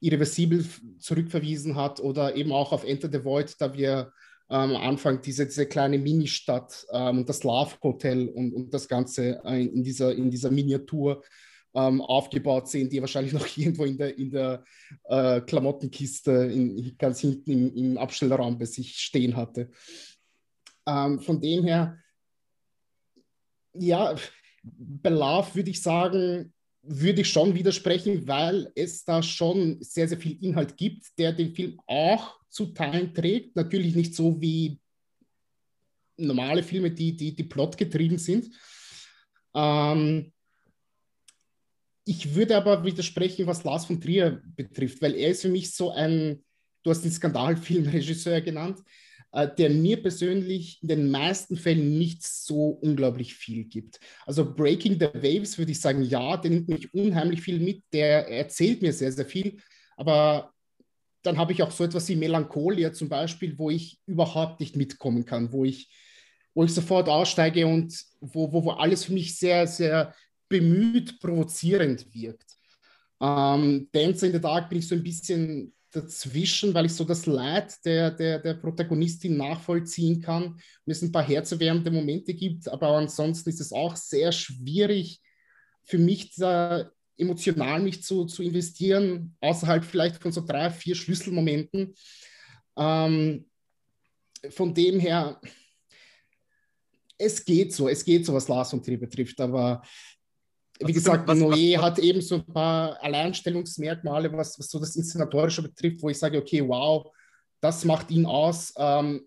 Irreversibel 0.00 0.64
zurückverwiesen 0.98 1.76
hat 1.76 2.00
oder 2.00 2.34
eben 2.36 2.52
auch 2.52 2.72
auf 2.72 2.84
Enter 2.84 3.10
the 3.10 3.24
Void, 3.24 3.54
da 3.58 3.74
wir 3.74 4.12
ähm, 4.50 4.74
am 4.74 4.76
Anfang 4.76 5.20
diese, 5.20 5.46
diese 5.46 5.66
kleine 5.66 5.98
Ministadt 5.98 6.86
ähm, 6.92 7.26
das 7.26 7.44
Love 7.44 7.74
Hotel 7.82 8.28
und, 8.28 8.54
und 8.54 8.72
das 8.72 8.88
Ganze 8.88 9.42
äh, 9.44 9.62
in, 9.62 9.82
dieser, 9.82 10.14
in 10.14 10.30
dieser 10.30 10.50
Miniatur 10.50 11.22
ähm, 11.74 12.00
aufgebaut 12.00 12.68
sehen, 12.68 12.88
die 12.88 13.00
wahrscheinlich 13.00 13.32
noch 13.34 13.46
irgendwo 13.56 13.84
in 13.84 13.98
der, 13.98 14.16
in 14.16 14.30
der 14.30 14.64
äh, 15.04 15.40
Klamottenkiste 15.42 16.32
in, 16.32 16.96
ganz 16.96 17.20
hinten 17.20 17.50
im, 17.50 17.74
im, 17.74 17.98
Abstellraum 17.98 18.58
bei 18.58 18.64
sich 18.64 18.98
stehen 18.98 19.36
hatte. 19.36 19.70
Ähm, 20.86 21.20
von 21.20 21.40
dem 21.40 21.64
her, 21.64 21.98
ja, 23.74 24.16
Love 25.04 25.54
würde 25.54 25.70
ich 25.70 25.82
sagen, 25.82 26.52
würde 26.82 27.20
ich 27.20 27.28
schon 27.28 27.54
widersprechen, 27.54 28.26
weil 28.26 28.70
es 28.74 29.04
da 29.04 29.22
schon 29.22 29.82
sehr, 29.82 30.08
sehr 30.08 30.18
viel 30.18 30.42
Inhalt 30.42 30.76
gibt, 30.76 31.18
der 31.18 31.32
den 31.32 31.54
Film 31.54 31.80
auch 31.86 32.38
zu 32.48 32.66
Teilen 32.66 33.12
trägt. 33.14 33.56
Natürlich 33.56 33.94
nicht 33.94 34.14
so 34.14 34.40
wie 34.40 34.80
normale 36.16 36.62
Filme, 36.62 36.90
die, 36.90 37.16
die, 37.16 37.34
die 37.34 37.44
plotgetrieben 37.44 38.18
sind. 38.18 38.50
Ähm, 39.54 40.32
ich 42.04 42.34
würde 42.34 42.56
aber 42.56 42.84
widersprechen, 42.84 43.46
was 43.46 43.64
Lars 43.64 43.84
von 43.84 44.00
Trier 44.00 44.42
betrifft, 44.56 45.02
weil 45.02 45.14
er 45.14 45.30
ist 45.30 45.42
für 45.42 45.50
mich 45.50 45.74
so 45.74 45.90
ein, 45.90 46.42
du 46.82 46.90
hast 46.90 47.02
den 47.02 47.12
Skandalfilmregisseur 47.12 48.40
genannt, 48.40 48.80
der 49.46 49.70
mir 49.70 50.02
persönlich 50.02 50.82
in 50.82 50.88
den 50.88 51.10
meisten 51.10 51.56
Fällen 51.56 51.98
nicht 51.98 52.22
so 52.22 52.70
unglaublich 52.70 53.34
viel 53.34 53.64
gibt. 53.64 54.00
Also 54.26 54.54
Breaking 54.54 54.98
the 54.98 55.06
Waves 55.14 55.58
würde 55.58 55.72
ich 55.72 55.80
sagen, 55.80 56.02
ja, 56.02 56.36
der 56.36 56.50
nimmt 56.50 56.68
mich 56.68 56.92
unheimlich 56.94 57.42
viel 57.42 57.60
mit, 57.60 57.82
der 57.92 58.28
erzählt 58.28 58.82
mir 58.82 58.92
sehr, 58.92 59.12
sehr 59.12 59.26
viel, 59.26 59.58
aber 59.96 60.52
dann 61.22 61.36
habe 61.36 61.52
ich 61.52 61.62
auch 61.62 61.70
so 61.70 61.84
etwas 61.84 62.08
wie 62.08 62.16
Melancholia 62.16 62.92
zum 62.92 63.08
Beispiel, 63.08 63.58
wo 63.58 63.70
ich 63.70 64.00
überhaupt 64.06 64.60
nicht 64.60 64.76
mitkommen 64.76 65.24
kann, 65.24 65.52
wo 65.52 65.64
ich, 65.64 65.90
wo 66.54 66.64
ich 66.64 66.72
sofort 66.72 67.08
aussteige 67.08 67.66
und 67.66 67.94
wo, 68.20 68.52
wo, 68.52 68.64
wo 68.64 68.70
alles 68.70 69.04
für 69.04 69.12
mich 69.12 69.36
sehr, 69.36 69.66
sehr 69.66 70.14
bemüht 70.48 71.20
provozierend 71.20 72.12
wirkt. 72.14 72.56
Ähm, 73.20 73.88
Dancer 73.92 74.26
in 74.26 74.32
the 74.32 74.40
Dark 74.40 74.68
bin 74.68 74.78
ich 74.78 74.88
so 74.88 74.94
ein 74.94 75.02
bisschen 75.02 75.74
dazwischen, 75.90 76.74
weil 76.74 76.86
ich 76.86 76.92
so 76.92 77.04
das 77.04 77.26
Leid 77.26 77.74
der, 77.84 78.10
der, 78.10 78.38
der 78.40 78.54
Protagonistin 78.54 79.36
nachvollziehen 79.36 80.20
kann 80.20 80.44
und 80.52 80.62
es 80.86 81.02
ein 81.02 81.12
paar 81.12 81.26
herzerwärmende 81.26 81.90
Momente 81.90 82.34
gibt, 82.34 82.68
aber 82.68 82.88
ansonsten 82.88 83.48
ist 83.48 83.60
es 83.60 83.72
auch 83.72 83.96
sehr 83.96 84.32
schwierig 84.32 85.20
für 85.84 85.98
mich 85.98 86.34
da 86.34 86.90
emotional 87.16 87.80
mich 87.80 88.02
zu, 88.02 88.26
zu 88.26 88.42
investieren, 88.42 89.36
außerhalb 89.40 89.84
vielleicht 89.84 90.22
von 90.22 90.32
so 90.32 90.44
drei, 90.44 90.70
vier 90.70 90.94
Schlüsselmomenten. 90.94 91.94
Ähm, 92.76 93.46
von 94.50 94.72
dem 94.72 95.00
her, 95.00 95.40
es 97.16 97.44
geht 97.44 97.72
so, 97.72 97.88
es 97.88 98.04
geht 98.04 98.24
so, 98.24 98.34
was 98.34 98.46
Lars 98.46 98.72
und 98.72 98.84
Trier 98.84 99.00
betrifft, 99.00 99.40
aber 99.40 99.82
wie 100.80 100.92
gesagt, 100.92 101.26
was, 101.26 101.38
Noé 101.38 101.76
hat 101.78 101.98
eben 101.98 102.20
so 102.20 102.36
ein 102.36 102.46
paar 102.46 103.02
Alleinstellungsmerkmale, 103.02 104.32
was, 104.32 104.58
was 104.58 104.70
so 104.70 104.78
das 104.78 104.96
Inszenatorische 104.96 105.62
betrifft, 105.62 106.02
wo 106.02 106.08
ich 106.08 106.18
sage, 106.18 106.38
okay, 106.38 106.66
wow, 106.66 107.10
das 107.60 107.84
macht 107.84 108.10
ihn 108.10 108.26
aus. 108.26 108.72
Ähm, 108.76 109.26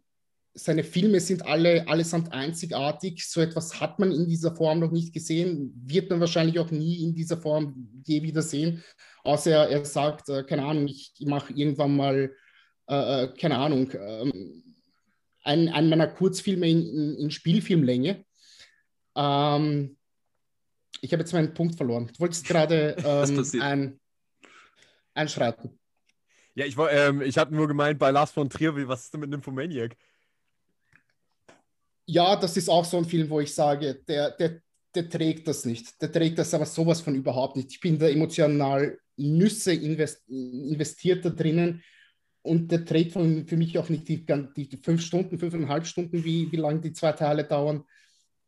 seine 0.54 0.84
Filme 0.84 1.20
sind 1.20 1.46
alle 1.46 1.88
allesamt 1.88 2.32
einzigartig. 2.34 3.26
So 3.26 3.42
etwas 3.42 3.80
hat 3.80 4.00
man 4.00 4.12
in 4.12 4.28
dieser 4.28 4.56
Form 4.56 4.80
noch 4.80 4.92
nicht 4.92 5.14
gesehen, 5.14 5.74
wird 5.86 6.10
man 6.10 6.20
wahrscheinlich 6.20 6.60
auch 6.60 6.72
nie 6.72 7.04
in 7.04 7.16
dieser 7.16 7.38
Form 7.38 8.02
je 8.06 8.22
wieder 8.22 8.42
sehen. 8.42 8.84
Außer 9.24 9.52
er, 9.52 9.70
er 9.70 9.86
sagt, 9.86 10.30
äh, 10.30 10.44
keine 10.44 10.66
Ahnung, 10.66 10.88
ich 10.88 11.14
mache 11.22 11.54
irgendwann 11.54 11.96
mal, 11.96 12.32
äh, 12.90 13.24
äh 13.24 13.34
keine 13.38 13.58
Ahnung, 13.58 13.92
äh, 13.92 14.32
einen, 15.44 15.70
einen 15.70 15.90
meiner 15.90 16.08
Kurzfilme 16.08 16.70
in, 16.70 16.86
in, 16.86 17.16
in 17.16 17.32
Spielfilmlänge. 17.32 18.26
Ähm, 19.16 19.98
ich 21.02 21.12
habe 21.12 21.22
jetzt 21.22 21.34
meinen 21.34 21.54
Punkt 21.54 21.76
verloren. 21.76 22.08
Du 22.08 22.20
wolltest 22.20 22.46
gerade 22.48 22.96
ähm, 23.04 23.62
ein, 23.62 24.00
einschreiten. 25.14 25.78
Ja, 26.54 26.66
ich, 26.66 26.76
ähm, 26.78 27.22
ich 27.22 27.38
hatte 27.38 27.56
nur 27.56 27.68
gemeint, 27.68 28.00
bei 28.00 28.12
Lars 28.12 28.32
von 28.32 28.50
Trier, 28.50 28.76
was 28.88 29.06
ist 29.06 29.14
denn 29.14 29.22
mit 29.22 29.30
Nymphomaniac? 29.30 29.96
Ja, 32.06 32.36
das 32.36 32.58
ist 32.58 32.70
auch 32.70 32.86
so 32.86 32.98
ein 32.98 33.06
Film, 33.06 33.30
wo 33.30 33.40
ich 33.40 33.54
sage, 33.54 33.96
der, 34.08 34.32
der, 34.32 34.62
der 34.94 35.10
trägt 35.10 35.48
das 35.48 35.66
nicht. 35.66 36.02
Der 36.02 36.12
trägt 36.12 36.38
das 36.38 36.54
aber 36.54 36.66
sowas 36.66 37.02
von 37.02 37.16
überhaupt 37.16 37.56
nicht. 37.56 37.72
Ich 37.72 37.80
bin 37.80 37.98
da 37.98 38.08
emotional 38.08 39.00
Nüsse 39.16 39.74
invest, 39.74 40.28
investiert 40.28 41.24
da 41.24 41.30
drinnen 41.30 41.82
und 42.42 42.72
der 42.72 42.84
trägt 42.84 43.14
von, 43.14 43.48
für 43.48 43.56
mich 43.56 43.78
auch 43.78 43.88
nicht 43.88 44.08
die, 44.10 44.26
die 44.26 44.78
fünf 44.78 45.02
Stunden, 45.02 45.40
fünfeinhalb 45.40 45.86
Stunden, 45.86 46.24
wie, 46.26 46.52
wie 46.52 46.58
lange 46.58 46.82
die 46.82 46.92
zwei 46.92 47.14
Teile 47.14 47.46
dauern 47.46 47.86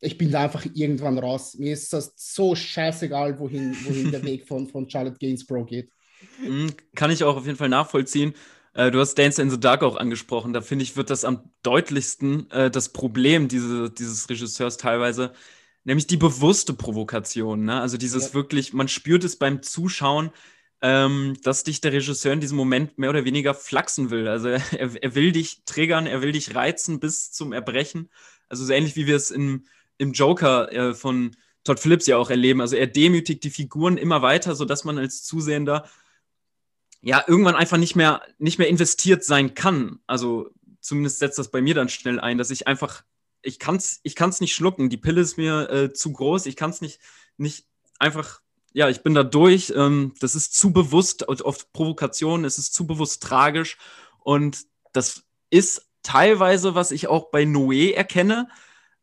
ich 0.03 0.17
bin 0.17 0.31
da 0.31 0.43
einfach 0.43 0.65
irgendwann 0.74 1.17
raus. 1.17 1.55
Mir 1.57 1.74
ist 1.74 1.93
das 1.93 2.13
so 2.15 2.55
scheißegal, 2.55 3.39
wohin, 3.39 3.75
wohin 3.86 4.12
der 4.12 4.24
Weg 4.25 4.48
von, 4.48 4.67
von 4.67 4.89
Charlotte 4.89 5.17
Gainsborough 5.19 5.67
geht. 5.67 5.89
Mhm, 6.41 6.74
kann 6.95 7.12
ich 7.12 7.24
auch 7.24 7.38
auf 7.38 7.45
jeden 7.45 7.57
Fall 7.57 7.69
nachvollziehen. 7.69 8.33
Äh, 8.74 8.91
du 8.91 9.00
hast 9.00 9.15
Dance 9.15 9.41
in 9.41 9.50
the 9.50 9.60
Dark 9.60 9.83
auch 9.83 9.95
angesprochen. 9.95 10.53
Da 10.53 10.62
finde 10.62 10.83
ich, 10.83 10.98
wird 10.98 11.10
das 11.10 11.25
am 11.25 11.50
deutlichsten 11.63 12.50
äh, 12.51 12.69
das 12.69 12.89
Problem 12.89 13.48
diese, 13.48 13.89
dieses 13.89 14.29
Regisseurs 14.29 14.77
teilweise, 14.77 15.33
nämlich 15.83 16.07
die 16.07 16.17
bewusste 16.17 16.74
Provokation. 16.74 17.65
Ne? 17.65 17.79
Also 17.79 17.98
dieses 17.98 18.29
ja. 18.29 18.33
wirklich, 18.33 18.74
man 18.74 18.88
spürt 18.88 19.24
es 19.24 19.38
beim 19.38 19.62
Zuschauen, 19.62 20.31
ähm, 20.81 21.38
dass 21.43 21.63
dich 21.63 21.79
der 21.81 21.93
Regisseur 21.93 22.33
in 22.33 22.41
diesem 22.41 22.57
Moment 22.57 22.98
mehr 22.98 23.10
oder 23.10 23.25
weniger 23.25 23.53
flachsen 23.53 24.10
will. 24.10 24.27
Also 24.27 24.50
er, 24.50 24.62
er 24.72 25.15
will 25.15 25.31
dich 25.31 25.63
triggern, 25.65 26.07
er 26.07 26.22
will 26.22 26.33
dich 26.33 26.55
reizen 26.55 27.00
bis 27.00 27.31
zum 27.31 27.53
Erbrechen. 27.53 28.10
Also 28.50 28.65
so 28.65 28.74
ähnlich 28.74 28.95
wie 28.95 29.07
wir 29.07 29.15
es 29.15 29.31
in 29.31 29.65
im 29.98 30.14
Joker 30.14 30.72
äh, 30.72 30.94
von 30.94 31.36
Todd 31.64 31.80
Phillips 31.80 32.08
ja 32.08 32.18
auch 32.18 32.30
erleben. 32.30 32.62
Also 32.62 32.76
er 32.76 32.88
demütigt 32.88 33.44
die 33.44 33.50
Figuren 33.50 33.98
immer 33.98 34.22
weiter, 34.22 34.56
sodass 34.56 34.84
man 34.84 34.98
als 34.98 35.24
Zusehender 35.24 35.88
ja 37.02 37.24
irgendwann 37.28 37.56
einfach 37.56 37.78
nicht 37.78 37.96
mehr, 37.96 38.22
nicht 38.38 38.60
mehr 38.60 38.70
investiert 38.70 39.24
sein 39.24 39.54
kann. 39.54 40.00
Also 40.08 40.50
zumindest 40.82 41.20
setzt 41.20 41.40
das 41.40 41.52
bei 41.52 41.62
mir 41.62 41.74
dann 41.74 41.90
schnell 41.90 42.20
ein, 42.20 42.38
dass 42.38 42.50
ich 42.50 42.68
einfach, 42.68 43.04
ich 43.42 43.60
kann 43.60 43.76
es 43.78 44.00
ich 44.04 44.16
kann's 44.16 44.42
nicht 44.42 44.54
schlucken. 44.54 44.90
Die 44.90 44.98
Pille 44.98 45.22
ist 45.22 45.38
mir 45.38 45.70
äh, 45.70 45.94
zu 45.94 46.12
groß. 46.12 46.46
Ich 46.46 46.56
kann 46.56 46.70
es 46.70 46.82
nicht, 46.82 47.00
nicht 47.38 47.66
einfach, 48.00 48.42
ja, 48.74 48.90
ich 48.90 49.02
bin 49.02 49.14
da 49.14 49.24
durch. 49.24 49.74
Ähm, 49.76 50.14
das 50.20 50.36
ist 50.36 50.56
zu 50.56 50.74
bewusst, 50.74 51.28
oft 51.28 51.72
Provokation, 51.74 52.46
es 52.46 52.58
ist 52.58 52.74
zu 52.74 52.88
bewusst 52.88 53.24
tragisch. 53.24 53.78
Und 54.20 54.66
das 54.92 55.24
ist 55.50 55.88
teilweise, 56.04 56.76
was 56.76 56.92
ich 56.92 57.08
auch 57.08 57.32
bei 57.32 57.44
Noé 57.44 57.94
erkenne, 57.94 58.50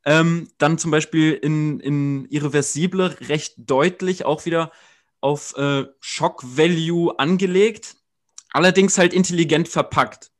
ähm, 0.04 0.48
dann 0.58 0.78
zum 0.78 0.90
Beispiel 0.90 1.32
in, 1.32 1.80
in 1.80 2.26
Irreversible 2.30 3.16
recht 3.28 3.54
deutlich 3.58 4.24
auch 4.24 4.46
wieder 4.46 4.72
auf 5.20 5.56
äh, 5.56 5.84
Shock 6.00 6.42
Value 6.56 7.18
angelegt, 7.18 7.96
allerdings 8.52 8.98
halt 8.98 9.12
intelligent 9.12 9.68
verpackt. 9.68 10.30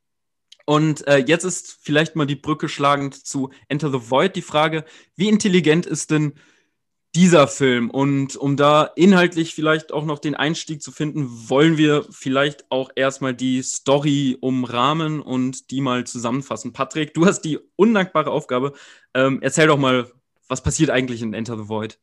Und 0.64 1.06
äh, 1.06 1.18
jetzt 1.18 1.44
ist 1.44 1.78
vielleicht 1.82 2.16
mal 2.16 2.26
die 2.26 2.36
Brücke 2.36 2.68
schlagend 2.68 3.26
zu 3.26 3.50
Enter 3.68 3.90
the 3.90 4.10
Void 4.10 4.36
die 4.36 4.42
Frage, 4.42 4.84
wie 5.16 5.28
intelligent 5.28 5.84
ist 5.84 6.10
denn 6.10 6.34
dieser 7.14 7.48
Film? 7.48 7.90
Und 7.90 8.36
um 8.36 8.56
da 8.56 8.90
inhaltlich 8.96 9.54
vielleicht 9.54 9.92
auch 9.92 10.04
noch 10.04 10.18
den 10.18 10.34
Einstieg 10.34 10.82
zu 10.82 10.92
finden, 10.92 11.28
wollen 11.48 11.76
wir 11.76 12.04
vielleicht 12.10 12.70
auch 12.70 12.90
erstmal 12.94 13.34
die 13.34 13.62
Story 13.62 14.36
umrahmen 14.40 15.20
und 15.20 15.70
die 15.70 15.80
mal 15.80 16.04
zusammenfassen. 16.04 16.72
Patrick, 16.72 17.14
du 17.14 17.26
hast 17.26 17.42
die 17.42 17.58
undankbare 17.76 18.30
Aufgabe. 18.30 18.72
Ähm, 19.14 19.40
erzähl 19.42 19.66
doch 19.66 19.78
mal, 19.78 20.10
was 20.48 20.62
passiert 20.62 20.90
eigentlich 20.90 21.22
in 21.22 21.34
Enter 21.34 21.56
the 21.56 21.68
Void? 21.68 21.98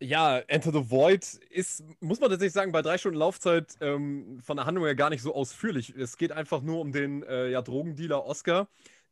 Ja, 0.00 0.38
Enter 0.38 0.72
the 0.72 0.90
Void 0.90 1.24
ist, 1.50 1.84
muss 2.00 2.20
man 2.20 2.28
tatsächlich 2.28 2.52
sagen, 2.52 2.72
bei 2.72 2.82
drei 2.82 2.98
Stunden 2.98 3.18
Laufzeit 3.18 3.76
ähm, 3.80 4.40
von 4.42 4.56
der 4.56 4.66
Handlung 4.66 4.84
her 4.84 4.94
gar 4.94 5.08
nicht 5.08 5.22
so 5.22 5.34
ausführlich. 5.34 5.94
Es 5.96 6.18
geht 6.18 6.32
einfach 6.32 6.62
nur 6.62 6.80
um 6.80 6.92
den 6.92 7.22
äh, 7.22 7.50
ja, 7.50 7.62
Drogendealer 7.62 8.24
Oscar, 8.24 8.68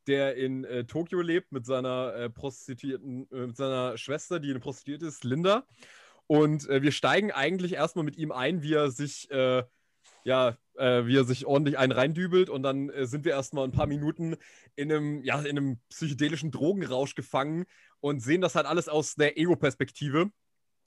der 0.07 0.37
in 0.37 0.65
äh, 0.65 0.85
Tokio 0.85 1.21
lebt 1.21 1.53
mit 1.53 1.67
seiner 1.67 2.15
äh, 2.15 2.31
Prostituierten, 2.31 3.31
äh, 3.31 3.47
mit 3.47 3.57
seiner 3.57 3.97
Schwester, 3.97 4.41
die 4.41 4.51
eine 4.51 4.61
Prostituierte 4.61 5.07
ist, 5.07 5.25
Linda. 5.25 5.65
Und 6.27 6.69
äh, 6.69 6.83
wir 6.83 6.93
steigen 6.93 7.31
eigentlich 7.33 7.75
erstmal 7.75 8.05
mit 8.05 8.17
ihm 8.17 8.33
ein, 8.33 8.63
wie 8.63 8.75
er 8.75 8.91
sich, 8.91 9.31
äh, 9.31 9.65
ja, 10.25 10.57
wie 10.75 11.17
er 11.17 11.25
sich 11.25 11.45
ordentlich 11.45 11.77
einen 11.77 11.93
reindübelt 11.93 12.49
und 12.49 12.63
dann 12.63 12.91
sind 13.03 13.27
wir 13.27 13.33
erstmal 13.33 13.65
ein 13.65 13.73
paar 13.73 13.87
Minuten 13.87 14.37
in 14.75 14.91
einem, 14.91 15.23
ja, 15.23 15.39
in 15.41 15.59
einem 15.59 15.81
psychedelischen 15.91 16.51
Drogenrausch 16.51 17.15
gefangen 17.15 17.67
und 18.01 18.21
sehen 18.21 18.41
das 18.41 18.55
halt 18.55 18.65
alles 18.65 18.89
aus 18.89 19.15
der 19.15 19.37
Ego-Perspektive. 19.37 20.31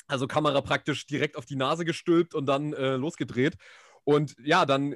Also 0.07 0.25
Kamera 0.25 0.59
praktisch 0.61 1.05
direkt 1.05 1.37
auf 1.37 1.45
die 1.45 1.55
Nase 1.55 1.85
gestülpt 1.85 2.33
und 2.33 2.47
dann 2.47 2.71
losgedreht. 2.71 3.57
Und 4.05 4.35
ja, 4.39 4.65
dann 4.65 4.95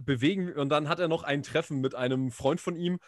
bewegen 0.00 0.52
und 0.54 0.70
dann 0.70 0.88
hat 0.88 0.98
er 0.98 1.08
noch 1.08 1.24
ein 1.24 1.42
Treffen 1.42 1.80
mit 1.80 1.94
einem 1.94 2.30
Freund 2.30 2.60
von 2.60 2.76
ihm 2.76 3.00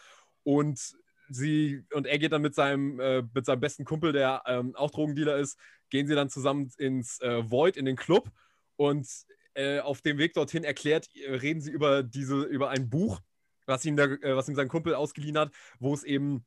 und 0.45 0.95
sie 1.27 1.83
und 1.91 2.05
er 2.05 2.19
geht 2.19 2.31
dann 2.31 2.43
mit 2.43 2.55
seinem, 2.55 2.99
äh, 2.99 3.23
mit 3.33 3.45
seinem 3.45 3.59
besten 3.59 3.83
Kumpel, 3.83 4.13
der 4.13 4.43
ähm, 4.45 4.75
auch 4.75 4.91
Drogendealer 4.91 5.37
ist, 5.37 5.59
gehen 5.89 6.07
sie 6.07 6.15
dann 6.15 6.29
zusammen 6.29 6.71
ins 6.77 7.19
äh, 7.19 7.49
Void, 7.49 7.75
in 7.75 7.85
den 7.85 7.95
Club. 7.95 8.31
Und 8.77 9.07
äh, 9.55 9.79
auf 9.79 10.01
dem 10.01 10.17
Weg 10.17 10.33
dorthin 10.33 10.63
erklärt, 10.63 11.09
äh, 11.15 11.33
reden 11.33 11.61
sie 11.61 11.71
über 11.71 12.03
diese, 12.03 12.43
über 12.43 12.69
ein 12.69 12.89
Buch, 12.89 13.21
was 13.65 13.85
ihm, 13.85 13.95
der, 13.95 14.21
äh, 14.23 14.35
was 14.35 14.47
ihm 14.47 14.55
sein 14.55 14.67
Kumpel 14.67 14.93
ausgeliehen 14.93 15.37
hat, 15.37 15.51
wo 15.79 15.93
es 15.93 16.03
eben 16.03 16.45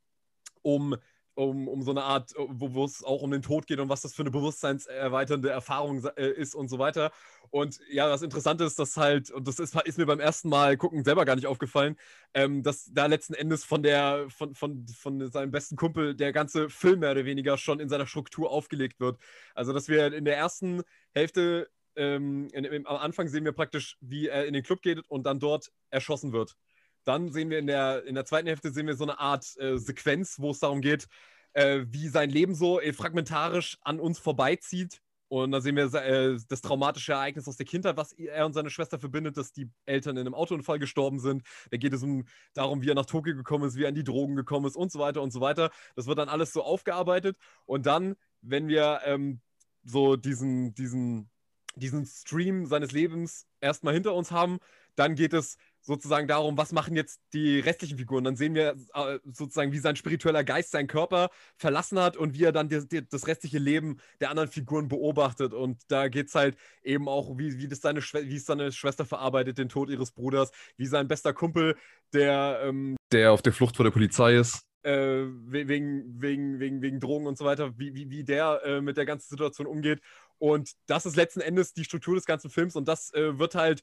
um 0.63 0.97
um, 1.39 1.69
um 1.69 1.83
so 1.83 1.93
eine 1.93 2.03
Art, 2.03 2.35
wo, 2.37 2.75
wo 2.75 2.85
es 2.85 3.05
auch 3.05 3.23
um 3.23 3.31
den 3.31 3.43
Tod 3.43 3.69
geht 3.69 3.79
und 3.79 3.89
was 3.89 4.03
das 4.03 4.13
für 4.13 4.23
eine 4.23 4.33
bewusstseinserweiternde 4.33 5.49
Erfahrung 5.51 6.05
äh, 6.17 6.33
ist 6.33 6.55
und 6.57 6.69
so 6.69 6.81
weiter. 6.81 7.13
Und 7.51 7.79
ja, 7.89 8.09
das 8.09 8.23
Interessante 8.23 8.65
ist, 8.65 8.79
dass 8.79 8.97
halt, 8.97 9.31
und 9.31 9.47
das 9.47 9.61
ist, 9.61 9.75
ist 9.85 9.99
mir 9.99 10.07
beim 10.07 10.19
ersten 10.19 10.49
Mal 10.49 10.77
gucken 10.77 11.05
selber 11.05 11.25
gar 11.25 11.37
nicht 11.37 11.47
aufgefallen, 11.47 11.97
ähm, 12.35 12.65
dass 12.65 12.91
da 12.93 13.07
letzten 13.07 13.35
Endes 13.35 13.65
von 13.65 13.85
der, 13.85 14.27
von, 14.31 14.55
von, 14.57 14.85
von 14.89 15.31
seinem 15.31 15.53
besten 15.53 15.77
Kumpel 15.77 16.17
der 16.17 16.33
ganze 16.33 16.69
Film 16.69 17.01
mehr 17.01 17.13
oder 17.13 17.25
weniger 17.25 17.57
schon 17.57 17.79
in 17.79 17.89
seiner 17.89 18.07
Struktur 18.07 18.51
aufgelegt 18.51 18.99
wird. 18.99 19.19
Also, 19.55 19.73
dass 19.73 19.89
wir 19.89 20.13
in 20.13 20.25
der 20.25 20.37
ersten 20.37 20.83
Hälfte, 21.15 21.71
ähm, 21.95 22.49
in, 22.53 22.65
im, 22.65 22.85
am 22.87 22.97
Anfang 22.97 23.29
sehen 23.29 23.45
wir 23.45 23.53
praktisch, 23.53 23.97
wie 24.01 24.27
er 24.27 24.47
in 24.47 24.55
den 24.55 24.65
Club 24.65 24.83
geht 24.83 25.09
und 25.09 25.25
dann 25.25 25.39
dort 25.39 25.71
erschossen 25.91 26.33
wird. 26.33 26.57
Dann 27.05 27.31
sehen 27.33 27.51
wir 27.51 27.59
in 27.59 27.67
der, 27.67 28.05
in 28.05 28.15
der 28.15 28.25
zweiten 28.25 28.49
Hälfte 28.49 28.71
sehen 28.71 28.87
wir 28.87 28.97
so 28.97 29.05
eine 29.05 29.19
Art 29.19 29.47
äh, 29.59 29.79
Sequenz, 29.79 30.39
wo 30.39 30.51
es 30.51 30.61
darum 30.61 30.81
geht, 30.81 31.09
äh, 31.53 31.85
wie 31.89 32.09
sein 32.09 32.31
Leben 32.31 32.55
so 32.55 32.81
äh, 32.81 32.93
fragmentarisch 32.93 33.79
an 33.83 34.01
uns 34.01 34.19
vorbeizieht. 34.19 35.01
Und 35.29 35.53
da 35.53 35.61
sehen 35.61 35.77
wir 35.77 35.93
äh, 35.95 36.39
das 36.49 36.63
traumatische 36.63 37.13
Ereignis 37.13 37.47
aus 37.47 37.57
der 37.57 37.67
Kindheit, 37.67 37.99
was 37.99 38.13
er 38.13 38.47
und 38.47 38.55
seine 38.55 38.71
Schwester 38.71 38.99
verbindet, 38.99 39.37
dass 39.37 39.53
die 39.53 39.71
Eltern 39.85 40.17
in 40.17 40.27
einem 40.27 40.35
Autounfall 40.35 40.79
gestorben 40.79 41.21
sind. 41.21 41.43
Da 41.71 41.77
geht 41.77 41.93
es 41.93 42.03
um 42.03 42.25
darum, 42.55 42.81
wie 42.81 42.89
er 42.89 42.95
nach 42.95 43.07
Tokio 43.07 43.35
gekommen 43.35 43.65
ist, 43.65 43.77
wie 43.77 43.85
er 43.85 43.89
an 43.89 43.95
die 43.95 44.05
Drogen 44.05 44.37
gekommen 44.37 44.67
ist 44.67 44.77
und 44.77 44.91
so 44.91 44.99
weiter 44.99 45.21
und 45.21 45.31
so 45.31 45.41
weiter. 45.41 45.71
Das 45.97 46.07
wird 46.07 46.19
dann 46.19 46.31
alles 46.31 46.53
so 46.53 46.63
aufgearbeitet. 46.63 47.37
Und 47.67 47.85
dann, 47.85 48.17
wenn 48.41 48.69
wir 48.69 49.01
ähm, 49.05 49.41
so 49.85 50.17
diesen, 50.17 50.75
diesen, 50.75 51.29
diesen 51.77 52.07
Stream 52.07 52.65
seines 52.65 52.93
Lebens 52.93 53.47
erstmal 53.61 53.93
hinter 53.93 54.15
uns 54.15 54.31
haben, 54.31 54.59
dann 54.97 55.15
geht 55.15 55.35
es 55.35 55.59
sozusagen 55.89 56.29
darum, 56.29 56.59
was 56.59 56.73
machen 56.73 56.95
jetzt 56.95 57.19
die 57.33 57.61
restlichen 57.61 57.97
Figuren. 57.97 58.23
Dann 58.23 58.37
sehen 58.37 58.55
wir 58.55 58.77
äh, 58.93 59.19
sozusagen, 59.25 59.73
wie 59.73 59.79
sein 59.79 59.97
spiritueller 59.97 60.45
Geist 60.45 60.71
seinen 60.71 60.87
Körper 60.87 61.31
verlassen 61.57 61.99
hat 61.99 62.19
und 62.19 62.35
wie 62.35 62.45
er 62.45 62.53
dann 62.53 62.69
die, 62.69 62.87
die, 62.87 63.09
das 63.09 63.27
restliche 63.27 63.59
Leben 63.59 63.97
der 64.21 64.29
anderen 64.29 64.51
Figuren 64.51 64.89
beobachtet. 64.89 65.55
Und 65.55 65.81
da 65.89 66.09
geht 66.09 66.29
es 66.29 66.35
halt 66.35 66.59
eben 66.83 67.09
auch, 67.09 67.39
wie, 67.39 67.59
wie, 67.59 67.69
das 67.69 67.81
seine 67.81 68.01
wie 68.01 68.37
es 68.37 68.45
seine 68.45 68.71
Schwester 68.71 69.07
verarbeitet, 69.07 69.57
den 69.57 69.71
Tod 69.71 69.89
ihres 69.89 70.13
Bruders, 70.13 70.51
wie 70.77 70.85
sein 70.85 71.09
bester 71.09 71.33
Kumpel, 71.33 71.75
der, 72.13 72.61
ähm, 72.65 72.97
der 73.11 73.33
auf 73.33 73.41
der 73.41 73.55
Flucht 73.55 73.77
vor 73.77 73.85
der 73.85 73.91
Polizei 73.91 74.35
ist. 74.37 74.61
Äh, 74.83 75.25
wegen, 75.47 76.21
wegen, 76.21 76.61
wegen, 76.61 76.83
wegen 76.83 77.01
Drogen 77.01 77.27
und 77.27 77.39
so 77.39 77.47
weiter, 77.47 77.79
wie, 77.79 77.95
wie, 77.95 78.11
wie 78.11 78.25
der 78.25 78.61
äh, 78.63 78.81
mit 78.83 78.99
der 78.99 79.07
ganzen 79.07 79.29
Situation 79.31 79.67
umgeht. 79.67 80.01
Und 80.39 80.73
das 80.87 81.07
ist 81.07 81.17
letzten 81.17 81.41
Endes 81.41 81.73
die 81.73 81.85
Struktur 81.85 82.15
des 82.15 82.27
ganzen 82.27 82.51
Films 82.51 82.77
und 82.77 82.87
das 82.87 83.13
äh, 83.15 83.39
wird 83.39 83.55
halt 83.55 83.83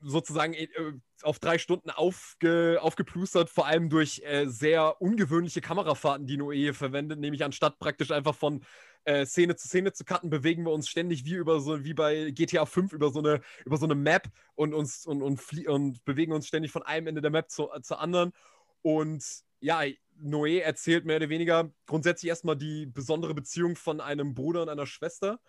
sozusagen 0.00 0.54
äh, 0.54 0.68
auf 1.22 1.38
drei 1.38 1.58
Stunden 1.58 1.90
aufge, 1.90 2.78
aufgeplustert, 2.80 3.50
vor 3.50 3.66
allem 3.66 3.88
durch 3.88 4.22
äh, 4.24 4.46
sehr 4.46 5.00
ungewöhnliche 5.00 5.60
Kamerafahrten, 5.60 6.26
die 6.26 6.36
Noe 6.36 6.74
verwendet, 6.74 7.20
nämlich 7.20 7.44
anstatt 7.44 7.78
praktisch 7.78 8.10
einfach 8.10 8.34
von 8.34 8.64
äh, 9.04 9.24
Szene 9.26 9.56
zu 9.56 9.68
Szene 9.68 9.92
zu 9.92 10.04
cutten, 10.04 10.30
bewegen 10.30 10.64
wir 10.64 10.72
uns 10.72 10.88
ständig 10.88 11.24
wie 11.24 11.34
über 11.34 11.60
so 11.60 11.84
wie 11.84 11.94
bei 11.94 12.30
GTA 12.30 12.66
5 12.66 12.92
über 12.92 13.10
so 13.10 13.20
eine 13.20 13.40
über 13.64 13.76
so 13.76 13.84
eine 13.84 13.94
Map 13.94 14.28
und 14.54 14.74
uns 14.74 15.06
und, 15.06 15.22
und, 15.22 15.40
und 15.66 16.04
bewegen 16.04 16.32
uns 16.32 16.46
ständig 16.46 16.72
von 16.72 16.82
einem 16.82 17.06
Ende 17.08 17.20
der 17.20 17.30
Map 17.30 17.50
zu, 17.50 17.68
zur 17.82 18.00
anderen. 18.00 18.32
Und 18.82 19.24
ja, 19.60 19.82
Noé 20.20 20.60
erzählt 20.60 21.04
mehr 21.04 21.16
oder 21.16 21.28
weniger 21.28 21.70
grundsätzlich 21.86 22.28
erstmal 22.28 22.56
die 22.56 22.86
besondere 22.86 23.34
Beziehung 23.34 23.76
von 23.76 24.00
einem 24.00 24.34
Bruder 24.34 24.62
und 24.62 24.68
einer 24.68 24.86
Schwester, 24.86 25.40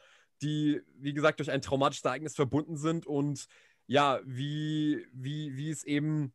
die, 0.42 0.82
wie 0.98 1.14
gesagt, 1.14 1.40
durch 1.40 1.52
ein 1.52 1.62
traumatisches 1.62 2.06
Ereignis 2.06 2.36
verbunden 2.36 2.78
sind 2.78 3.06
und 3.06 3.48
ja, 3.88 4.20
wie, 4.26 5.06
wie, 5.14 5.56
wie 5.56 5.70
es 5.70 5.84
eben 5.84 6.34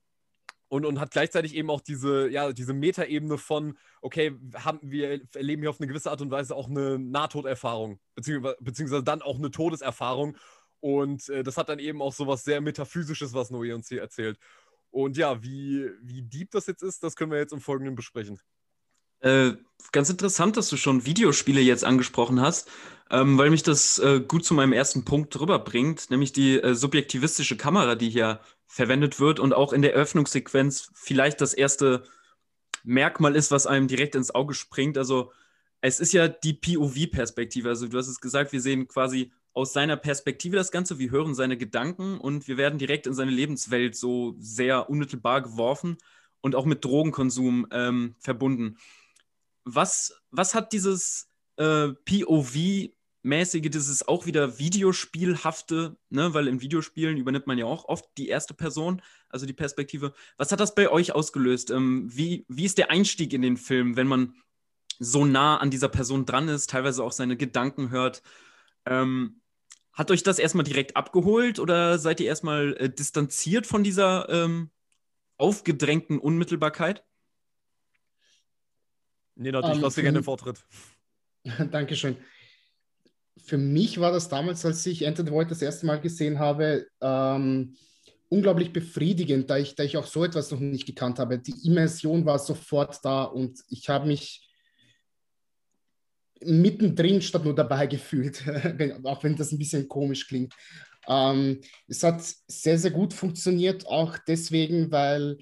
und, 0.70 0.86
und 0.86 1.00
hat 1.00 1.10
gleichzeitig 1.10 1.56
eben 1.56 1.68
auch 1.68 1.80
diese, 1.80 2.28
ja, 2.28 2.52
diese 2.52 2.72
Metaebene 2.72 3.38
von, 3.38 3.76
okay, 4.02 4.36
haben, 4.54 4.78
wir 4.82 5.20
erleben 5.34 5.62
hier 5.62 5.70
auf 5.70 5.80
eine 5.80 5.88
gewisse 5.88 6.12
Art 6.12 6.20
und 6.22 6.30
Weise 6.30 6.54
auch 6.54 6.68
eine 6.68 6.96
Nahtoderfahrung, 6.98 7.98
beziehungsweise, 8.14 8.56
beziehungsweise 8.60 9.02
dann 9.02 9.20
auch 9.20 9.36
eine 9.36 9.50
Todeserfahrung. 9.50 10.36
Und 10.78 11.28
äh, 11.28 11.42
das 11.42 11.56
hat 11.56 11.68
dann 11.68 11.80
eben 11.80 12.00
auch 12.00 12.12
so 12.12 12.28
was 12.28 12.44
sehr 12.44 12.60
Metaphysisches, 12.60 13.34
was 13.34 13.50
Noé 13.50 13.74
uns 13.74 13.88
hier 13.88 14.00
erzählt. 14.00 14.38
Und 14.90 15.16
ja, 15.16 15.42
wie, 15.42 15.90
wie 16.02 16.22
deep 16.22 16.52
das 16.52 16.66
jetzt 16.68 16.82
ist, 16.82 17.02
das 17.02 17.16
können 17.16 17.32
wir 17.32 17.38
jetzt 17.38 17.52
im 17.52 17.60
Folgenden 17.60 17.96
besprechen. 17.96 18.38
Äh, 19.20 19.52
ganz 19.92 20.10
interessant, 20.10 20.56
dass 20.56 20.68
du 20.68 20.76
schon 20.76 21.04
Videospiele 21.06 21.60
jetzt 21.60 21.84
angesprochen 21.84 22.40
hast, 22.40 22.68
ähm, 23.10 23.38
weil 23.38 23.50
mich 23.50 23.62
das 23.62 23.98
äh, 23.98 24.20
gut 24.20 24.44
zu 24.44 24.54
meinem 24.54 24.72
ersten 24.72 25.04
Punkt 25.04 25.38
rüberbringt, 25.38 26.10
nämlich 26.10 26.32
die 26.32 26.60
äh, 26.60 26.74
subjektivistische 26.74 27.56
Kamera, 27.56 27.96
die 27.96 28.10
hier 28.10 28.40
verwendet 28.66 29.18
wird 29.18 29.40
und 29.40 29.52
auch 29.52 29.72
in 29.72 29.82
der 29.82 29.94
Eröffnungssequenz 29.94 30.90
vielleicht 30.94 31.40
das 31.40 31.54
erste 31.54 32.04
Merkmal 32.84 33.36
ist, 33.36 33.50
was 33.50 33.66
einem 33.66 33.88
direkt 33.88 34.14
ins 34.14 34.34
Auge 34.34 34.54
springt. 34.54 34.96
Also 34.96 35.32
es 35.80 36.00
ist 36.00 36.12
ja 36.12 36.28
die 36.28 36.54
POV-Perspektive. 36.54 37.68
Also 37.68 37.88
du 37.88 37.98
hast 37.98 38.08
es 38.08 38.20
gesagt, 38.20 38.52
wir 38.52 38.60
sehen 38.60 38.86
quasi 38.86 39.32
aus 39.52 39.72
seiner 39.72 39.96
Perspektive 39.96 40.56
das 40.56 40.70
Ganze, 40.70 40.98
wir 40.98 41.10
hören 41.10 41.34
seine 41.34 41.56
Gedanken 41.56 42.18
und 42.18 42.46
wir 42.46 42.56
werden 42.56 42.78
direkt 42.78 43.06
in 43.06 43.14
seine 43.14 43.32
Lebenswelt 43.32 43.96
so 43.96 44.36
sehr 44.38 44.88
unmittelbar 44.88 45.42
geworfen 45.42 45.98
und 46.40 46.54
auch 46.54 46.64
mit 46.64 46.84
Drogenkonsum 46.84 47.66
ähm, 47.72 48.14
verbunden 48.20 48.76
was, 49.64 50.12
was 50.30 50.54
hat 50.54 50.72
dieses 50.72 51.28
äh, 51.56 51.88
POV-mäßige, 52.04 53.70
dieses 53.70 54.06
auch 54.06 54.26
wieder 54.26 54.58
Videospielhafte, 54.58 55.96
ne? 56.08 56.34
weil 56.34 56.48
in 56.48 56.60
Videospielen 56.60 57.16
übernimmt 57.16 57.46
man 57.46 57.58
ja 57.58 57.66
auch 57.66 57.84
oft 57.84 58.06
die 58.16 58.28
erste 58.28 58.54
Person, 58.54 59.02
also 59.28 59.46
die 59.46 59.52
Perspektive. 59.52 60.12
Was 60.36 60.52
hat 60.52 60.60
das 60.60 60.74
bei 60.74 60.90
euch 60.90 61.12
ausgelöst? 61.12 61.70
Ähm, 61.70 62.08
wie, 62.10 62.44
wie 62.48 62.64
ist 62.64 62.78
der 62.78 62.90
Einstieg 62.90 63.32
in 63.32 63.42
den 63.42 63.56
Film, 63.56 63.96
wenn 63.96 64.06
man 64.06 64.34
so 64.98 65.24
nah 65.24 65.58
an 65.58 65.70
dieser 65.70 65.88
Person 65.88 66.26
dran 66.26 66.48
ist, 66.48 66.70
teilweise 66.70 67.04
auch 67.04 67.12
seine 67.12 67.36
Gedanken 67.36 67.90
hört? 67.90 68.22
Ähm, 68.86 69.40
hat 69.92 70.10
euch 70.10 70.22
das 70.22 70.38
erstmal 70.38 70.64
direkt 70.64 70.96
abgeholt 70.96 71.58
oder 71.58 71.98
seid 71.98 72.20
ihr 72.20 72.26
erstmal 72.26 72.74
äh, 72.78 72.88
distanziert 72.88 73.66
von 73.66 73.84
dieser 73.84 74.28
ähm, 74.30 74.70
aufgedrängten 75.36 76.18
Unmittelbarkeit? 76.18 77.04
Nee, 79.40 79.52
natürlich, 79.52 79.76
ähm, 79.76 79.82
lass 79.82 79.94
dir 79.94 80.02
gerne 80.02 80.18
den 80.18 80.24
Vortritt. 80.24 80.62
Dankeschön. 81.70 82.16
Für 83.38 83.56
mich 83.56 83.98
war 83.98 84.12
das 84.12 84.28
damals, 84.28 84.66
als 84.66 84.84
ich 84.84 85.02
Enter 85.02 85.24
the 85.24 85.30
Void 85.30 85.50
das 85.50 85.62
erste 85.62 85.86
Mal 85.86 85.98
gesehen 85.98 86.38
habe, 86.38 86.86
ähm, 87.00 87.74
unglaublich 88.28 88.70
befriedigend, 88.72 89.48
da 89.48 89.56
ich, 89.56 89.74
da 89.74 89.82
ich 89.82 89.96
auch 89.96 90.06
so 90.06 90.24
etwas 90.24 90.50
noch 90.50 90.60
nicht 90.60 90.86
gekannt 90.86 91.18
habe. 91.18 91.38
Die 91.38 91.66
Immersion 91.66 92.26
war 92.26 92.38
sofort 92.38 93.02
da 93.02 93.24
und 93.24 93.58
ich 93.70 93.88
habe 93.88 94.06
mich 94.06 94.46
mittendrin 96.42 97.22
statt 97.22 97.44
nur 97.44 97.54
dabei 97.54 97.86
gefühlt, 97.86 98.44
auch 99.04 99.24
wenn 99.24 99.36
das 99.36 99.52
ein 99.52 99.58
bisschen 99.58 99.88
komisch 99.88 100.28
klingt. 100.28 100.54
Ähm, 101.08 101.62
es 101.88 102.02
hat 102.02 102.22
sehr, 102.46 102.78
sehr 102.78 102.90
gut 102.90 103.14
funktioniert, 103.14 103.86
auch 103.86 104.18
deswegen, 104.18 104.92
weil, 104.92 105.38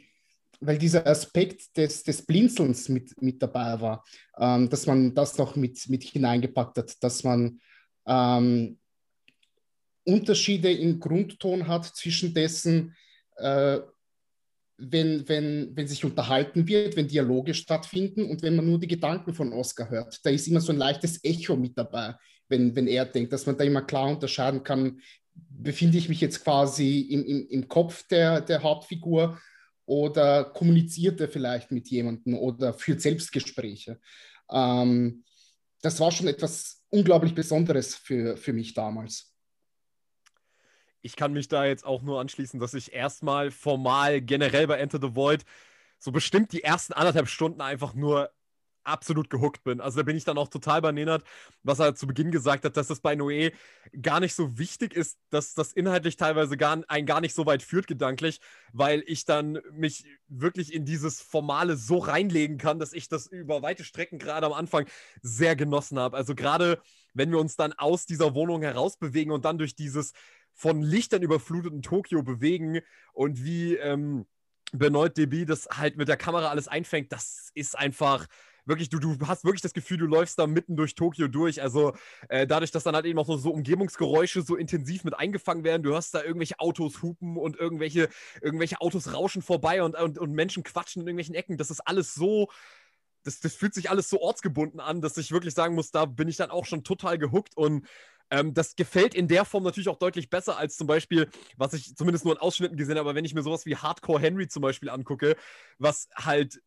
weil 0.61 0.79
dieser 0.79 1.07
Aspekt 1.07 1.77
des, 1.77 2.03
des 2.03 2.25
Blinzelns 2.25 2.89
mit, 2.89 3.21
mit 3.23 3.41
dabei 3.43 3.81
war, 3.81 4.05
ähm, 4.39 4.69
dass 4.69 4.87
man 4.87 5.15
das 5.15 5.39
noch 5.39 5.57
mit, 5.57 5.89
mit 5.89 6.03
hineingepackt 6.05 6.79
hat, 6.79 7.03
dass 7.03 7.23
man 7.25 7.61
ähm, 8.07 8.79
Unterschiede 10.05 10.73
im 10.73 10.99
Grundton 10.99 11.69
hat 11.69 11.85
zwischen 11.85 12.35
dessen, 12.35 12.97
äh, 13.37 13.79
wenn, 14.79 15.29
wenn, 15.29 15.77
wenn 15.77 15.89
sich 15.89 16.05
unterhalten 16.05 16.67
wird, 16.67 16.97
wenn 16.97 17.09
Dialoge 17.09 17.53
stattfinden 17.53 18.25
und 18.25 18.43
wenn 18.43 18.57
man 18.57 18.67
nur 18.67 18.79
die 18.79 18.87
Gedanken 18.87 19.35
von 19.35 19.53
Oscar 19.53 19.91
hört. 19.91 20.25
Da 20.25 20.31
ist 20.31 20.47
immer 20.47 20.61
so 20.61 20.73
ein 20.73 20.79
leichtes 20.79 21.23
Echo 21.25 21.57
mit 21.57 21.77
dabei, 21.77 22.15
wenn, 22.49 22.75
wenn 22.75 22.87
er 22.87 23.05
denkt, 23.05 23.33
dass 23.33 23.45
man 23.47 23.59
da 23.59 23.65
immer 23.65 23.83
klar 23.83 24.09
unterscheiden 24.09 24.63
kann, 24.63 25.01
befinde 25.35 25.99
ich 25.99 26.09
mich 26.09 26.21
jetzt 26.21 26.43
quasi 26.43 27.01
im, 27.01 27.25
im, 27.25 27.49
im 27.49 27.69
Kopf 27.69 28.07
der, 28.09 28.41
der 28.41 28.63
Hauptfigur 28.63 29.39
oder 29.89 30.45
kommuniziert 30.45 31.19
er 31.19 31.29
vielleicht 31.29 31.71
mit 31.71 31.89
jemandem 31.89 32.35
oder 32.35 32.75
führt 32.75 33.01
Selbstgespräche. 33.01 33.99
Ähm, 34.51 35.25
das 35.81 35.99
war 35.99 36.13
schon 36.13 36.29
etwas 36.29 36.85
unglaublich 36.91 37.35
Besonderes 37.35 37.95
für, 37.95 38.37
für 38.37 38.53
mich 38.53 38.75
damals. 38.75 39.35
Ich 41.01 41.17
kann 41.17 41.33
mich 41.33 41.49
da 41.49 41.65
jetzt 41.65 41.87
auch 41.87 42.03
nur 42.03 42.21
anschließen, 42.21 42.61
dass 42.61 42.75
ich 42.75 42.93
erstmal 42.93 43.51
formal 43.51 44.21
generell 44.21 44.67
bei 44.67 44.79
Enter 44.79 44.99
the 45.01 45.15
Void 45.15 45.45
so 45.99 46.13
bestimmt 46.13 46.53
die 46.53 46.63
ersten 46.63 46.93
anderthalb 46.93 47.29
Stunden 47.29 47.63
einfach 47.63 47.95
nur 47.95 48.31
absolut 48.89 49.31
gehuckt 49.31 49.63
bin. 49.65 49.81
Also 49.81 49.99
da 49.99 50.03
bin 50.03 50.17
ich 50.17 50.25
dann 50.25 50.39
auch 50.39 50.49
total 50.49 50.83
bei 50.83 50.93
Nenad, 50.93 51.23
was 51.63 51.79
er 51.79 51.95
zu 51.95 52.07
Beginn 52.07 52.31
gesagt 52.31 52.65
hat, 52.65 52.77
dass 52.77 52.89
das 52.89 53.01
bei 53.01 53.15
Noé 53.15 53.53
gar 54.01 54.21
nicht 54.21 54.35
so 54.35 54.59
wichtig 54.59 54.95
ist, 54.95 55.19
dass 55.31 55.55
das 55.55 55.73
inhaltlich 55.73 56.17
teilweise 56.17 56.57
gar, 56.57 56.83
einen 56.89 57.07
gar 57.07 57.21
nicht 57.21 57.35
so 57.35 57.47
weit 57.47 57.63
führt 57.63 57.87
gedanklich, 57.87 58.41
weil 58.73 59.03
ich 59.07 59.25
dann 59.25 59.61
mich 59.73 60.05
wirklich 60.29 60.73
in 60.73 60.85
dieses 60.85 61.21
Formale 61.21 61.77
so 61.77 61.99
reinlegen 61.99 62.59
kann, 62.59 62.79
dass 62.79 62.93
ich 62.93 63.09
das 63.09 63.27
über 63.27 63.63
weite 63.63 63.85
Strecken 63.85 64.19
gerade 64.19 64.47
am 64.47 64.53
Anfang 64.53 64.87
sehr 65.23 65.57
genossen 65.57 65.99
habe. 65.99 66.17
Also 66.17 66.35
gerade 66.35 66.81
wenn 67.15 67.31
wir 67.31 67.39
uns 67.39 67.57
dann 67.57 67.73
aus 67.73 68.07
dieser 68.07 68.35
Wohnung 68.35 68.63
herausbewegen 68.63 69.33
und 69.33 69.45
dann 69.45 69.59
durch 69.59 69.75
dieses 69.75 70.13
von 70.55 70.83
Lichtern 70.83 71.23
überfluteten 71.23 71.83
Tokio 71.83 72.23
bewegen 72.23 72.81
und 73.13 73.45
wie 73.45 73.77
ähm, 73.77 74.27
Benoit 74.73 75.17
DB 75.17 75.45
das 75.45 75.69
halt 75.71 75.97
mit 75.97 76.09
der 76.09 76.17
Kamera 76.17 76.49
alles 76.49 76.69
einfängt, 76.69 77.13
das 77.13 77.51
ist 77.55 77.79
einfach 77.79 78.27
wirklich, 78.69 78.91
du, 78.91 78.99
du 78.99 79.17
hast 79.27 79.45
wirklich 79.45 79.63
das 79.63 79.73
Gefühl, 79.73 79.99
du 79.99 80.07
läufst 80.07 80.39
da 80.39 80.47
mitten 80.47 80.77
durch 80.77 80.95
Tokio 80.95 81.29
durch. 81.29 81.63
Also 81.63 81.95
äh, 82.29 82.47
dadurch, 82.47 82.71
dass 82.71 82.85
dann 82.85 82.95
halt 82.95 83.07
eben 83.07 83.19
auch 83.19 83.27
so, 83.27 83.37
so 83.37 83.51
Umgebungsgeräusche 83.51 84.43
so 84.43 84.57
intensiv 84.57 85.05
mit 85.05 85.19
eingefangen 85.19 85.65
werden, 85.65 85.83
du 85.83 85.91
hörst 85.91 86.15
da 86.15 86.23
irgendwelche 86.23 86.61
Autos 86.61 87.03
hupen 87.03 87.37
und 87.37 87.57
irgendwelche, 87.57 88.09
irgendwelche 88.41 88.81
Autos 88.81 89.13
rauschen 89.13 89.43
vorbei 89.43 89.83
und, 89.83 89.97
und, 89.97 90.19
und 90.19 90.33
Menschen 90.33 90.63
quatschen 90.63 91.03
in 91.03 91.09
irgendwelchen 91.09 91.35
Ecken. 91.35 91.57
Das 91.57 91.71
ist 91.71 91.81
alles 91.81 92.15
so. 92.15 92.49
Das, 93.25 93.41
das 93.41 93.55
fühlt 93.55 93.75
sich 93.75 93.91
alles 93.91 94.09
so 94.09 94.21
ortsgebunden 94.21 94.81
an, 94.81 95.01
dass 95.01 95.17
ich 95.17 95.33
wirklich 95.33 95.53
sagen 95.53 95.75
muss, 95.75 95.91
da 95.91 96.05
bin 96.07 96.29
ich 96.29 96.37
dann 96.37 96.51
auch 96.51 96.65
schon 96.65 96.85
total 96.85 97.19
gehuckt 97.19 97.57
und 97.57 97.87
ähm, 98.31 98.55
das 98.55 98.77
gefällt 98.77 99.15
in 99.15 99.27
der 99.29 99.45
Form 99.45 99.65
natürlich 99.65 99.89
auch 99.89 99.99
deutlich 99.99 100.31
besser 100.31 100.57
als 100.57 100.77
zum 100.77 100.87
Beispiel, 100.87 101.29
was 101.57 101.73
ich 101.73 101.97
zumindest 101.97 102.25
nur 102.25 102.35
in 102.35 102.41
Ausschnitten 102.41 102.77
gesehen 102.77 102.97
habe, 102.97 103.09
aber 103.09 103.17
wenn 103.17 103.25
ich 103.25 103.35
mir 103.35 103.43
sowas 103.43 103.67
wie 103.67 103.77
Hardcore 103.77 104.21
Henry 104.21 104.49
zum 104.49 104.63
Beispiel 104.63 104.91
angucke, 104.91 105.37
was 105.79 106.09
halt 106.15 106.61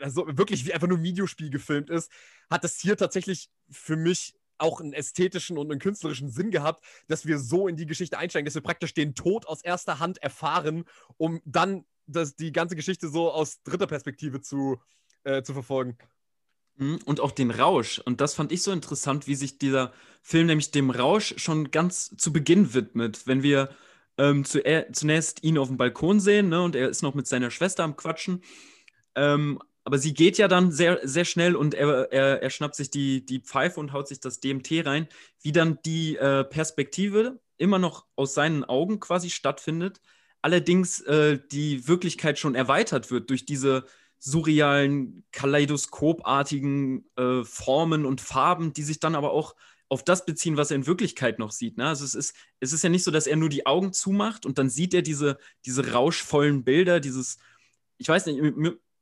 also 0.00 0.26
wirklich 0.36 0.66
wie 0.66 0.72
einfach 0.72 0.88
nur 0.88 0.98
ein 0.98 1.04
Videospiel 1.04 1.50
gefilmt 1.50 1.90
ist, 1.90 2.10
hat 2.50 2.64
das 2.64 2.78
hier 2.78 2.96
tatsächlich 2.96 3.50
für 3.70 3.96
mich 3.96 4.34
auch 4.58 4.80
einen 4.80 4.92
ästhetischen 4.92 5.58
und 5.58 5.70
einen 5.70 5.80
künstlerischen 5.80 6.30
Sinn 6.30 6.50
gehabt, 6.50 6.84
dass 7.08 7.26
wir 7.26 7.38
so 7.38 7.68
in 7.68 7.76
die 7.76 7.86
Geschichte 7.86 8.18
einsteigen, 8.18 8.46
dass 8.46 8.54
wir 8.54 8.62
praktisch 8.62 8.94
den 8.94 9.14
Tod 9.14 9.46
aus 9.46 9.62
erster 9.62 9.98
Hand 9.98 10.18
erfahren, 10.22 10.84
um 11.18 11.40
dann 11.44 11.84
das, 12.06 12.36
die 12.36 12.52
ganze 12.52 12.76
Geschichte 12.76 13.08
so 13.08 13.30
aus 13.30 13.62
dritter 13.62 13.86
Perspektive 13.86 14.40
zu, 14.40 14.80
äh, 15.24 15.42
zu 15.42 15.52
verfolgen. 15.52 15.98
Mhm, 16.76 17.00
und 17.04 17.20
auch 17.20 17.32
den 17.32 17.50
Rausch. 17.50 17.98
Und 17.98 18.20
das 18.20 18.34
fand 18.34 18.52
ich 18.52 18.62
so 18.62 18.72
interessant, 18.72 19.26
wie 19.26 19.34
sich 19.34 19.58
dieser 19.58 19.92
Film 20.22 20.46
nämlich 20.46 20.70
dem 20.70 20.90
Rausch 20.90 21.34
schon 21.38 21.70
ganz 21.70 22.14
zu 22.16 22.32
Beginn 22.32 22.74
widmet. 22.74 23.26
Wenn 23.26 23.42
wir 23.42 23.70
ähm, 24.18 24.44
zu, 24.44 24.62
zunächst 24.92 25.42
ihn 25.42 25.58
auf 25.58 25.68
dem 25.68 25.76
Balkon 25.76 26.20
sehen 26.20 26.48
ne, 26.48 26.62
und 26.62 26.76
er 26.76 26.88
ist 26.88 27.02
noch 27.02 27.14
mit 27.14 27.26
seiner 27.26 27.50
Schwester 27.50 27.84
am 27.84 27.96
Quatschen. 27.96 28.42
Ähm, 29.14 29.60
aber 29.86 29.98
sie 29.98 30.14
geht 30.14 30.36
ja 30.36 30.48
dann 30.48 30.72
sehr, 30.72 30.98
sehr 31.04 31.24
schnell 31.24 31.54
und 31.54 31.72
er, 31.72 32.10
er, 32.10 32.42
er 32.42 32.50
schnappt 32.50 32.74
sich 32.74 32.90
die, 32.90 33.24
die 33.24 33.38
Pfeife 33.38 33.78
und 33.78 33.92
haut 33.92 34.08
sich 34.08 34.18
das 34.18 34.40
DMT 34.40 34.84
rein, 34.84 35.06
wie 35.42 35.52
dann 35.52 35.78
die 35.86 36.16
äh, 36.16 36.42
Perspektive 36.42 37.38
immer 37.56 37.78
noch 37.78 38.04
aus 38.16 38.34
seinen 38.34 38.64
Augen 38.64 38.98
quasi 38.98 39.30
stattfindet, 39.30 40.00
allerdings 40.42 41.02
äh, 41.02 41.38
die 41.52 41.86
Wirklichkeit 41.86 42.40
schon 42.40 42.56
erweitert 42.56 43.12
wird 43.12 43.30
durch 43.30 43.46
diese 43.46 43.84
surrealen, 44.18 45.24
kaleidoskopartigen 45.30 47.08
äh, 47.14 47.44
Formen 47.44 48.06
und 48.06 48.20
Farben, 48.20 48.72
die 48.72 48.82
sich 48.82 48.98
dann 48.98 49.14
aber 49.14 49.30
auch 49.30 49.54
auf 49.88 50.02
das 50.02 50.26
beziehen, 50.26 50.56
was 50.56 50.72
er 50.72 50.78
in 50.78 50.88
Wirklichkeit 50.88 51.38
noch 51.38 51.52
sieht. 51.52 51.76
Ne? 51.76 51.86
Also 51.86 52.04
es 52.04 52.16
ist, 52.16 52.34
es 52.58 52.72
ist 52.72 52.82
ja 52.82 52.90
nicht 52.90 53.04
so, 53.04 53.12
dass 53.12 53.28
er 53.28 53.36
nur 53.36 53.50
die 53.50 53.66
Augen 53.66 53.92
zumacht 53.92 54.46
und 54.46 54.58
dann 54.58 54.68
sieht 54.68 54.94
er 54.94 55.02
diese, 55.02 55.38
diese 55.64 55.92
rauschvollen 55.92 56.64
Bilder, 56.64 56.98
dieses, 56.98 57.38
ich 57.98 58.08
weiß 58.08 58.26
nicht, 58.26 58.40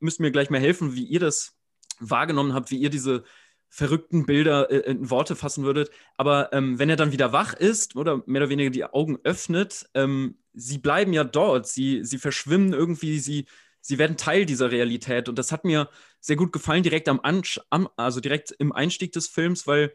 müsst 0.01 0.21
mir 0.21 0.31
gleich 0.31 0.51
mal 0.51 0.61
helfen, 0.61 0.95
wie 0.95 1.05
ihr 1.05 1.21
das 1.21 1.57
wahrgenommen 2.01 2.55
habt, 2.55 2.71
wie 2.71 2.79
ihr 2.79 2.91
diese 2.91 3.25
verrückten 3.69 4.25
Bilder 4.25 4.71
äh, 4.71 4.91
in 4.91 5.11
Worte 5.11 5.35
fassen 5.35 5.65
würdet. 5.65 5.91
Aber 6.17 6.53
ähm, 6.53 6.79
wenn 6.79 6.91
er 6.91 6.97
dann 6.97 7.13
wieder 7.13 7.33
wach 7.33 7.55
ist 7.55 7.97
oder 7.97 8.23
mehr 8.27 8.43
oder 8.43 8.51
weniger 8.51 8.71
die 8.71 8.85
Augen 8.85 9.19
öffnet, 9.25 9.89
ähm, 9.95 10.39
sie 10.53 10.79
bleiben 10.79 11.13
ja 11.13 11.25
dort, 11.25 11.67
sie, 11.67 12.05
sie 12.05 12.19
verschwimmen 12.19 12.73
irgendwie, 12.73 13.19
sie, 13.19 13.47
sie 13.81 13.99
werden 13.99 14.17
Teil 14.17 14.47
dieser 14.47 14.71
Realität. 14.71 15.29
Und 15.29 15.39
das 15.39 15.51
hat 15.51 15.65
mir 15.65 15.89
sehr 16.21 16.37
gut 16.37 16.53
gefallen, 16.53 16.85
direkt 16.85 17.09
am, 17.09 17.21
Ansch 17.21 17.61
am 17.71 17.89
also 17.97 18.21
direkt 18.21 18.53
im 18.53 18.73
Einstieg 18.73 19.13
des 19.13 19.27
Films, 19.27 19.67
weil 19.67 19.93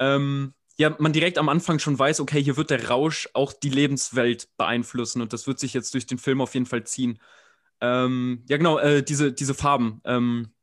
ähm, 0.00 0.54
ja, 0.76 0.94
man 0.98 1.12
direkt 1.12 1.38
am 1.38 1.48
Anfang 1.48 1.78
schon 1.78 1.98
weiß, 1.98 2.18
okay, 2.18 2.42
hier 2.42 2.56
wird 2.56 2.70
der 2.70 2.88
Rausch 2.88 3.28
auch 3.32 3.52
die 3.52 3.70
Lebenswelt 3.70 4.48
beeinflussen 4.56 5.22
und 5.22 5.32
das 5.32 5.46
wird 5.46 5.60
sich 5.60 5.72
jetzt 5.72 5.94
durch 5.94 6.06
den 6.06 6.18
Film 6.18 6.40
auf 6.40 6.54
jeden 6.54 6.66
Fall 6.66 6.84
ziehen. 6.84 7.20
Ähm, 7.80 8.44
ja, 8.48 8.56
genau, 8.56 8.78
äh, 8.78 9.02
diese, 9.02 9.32
diese 9.32 9.54
Farben. 9.54 10.00
Ähm, 10.04 10.54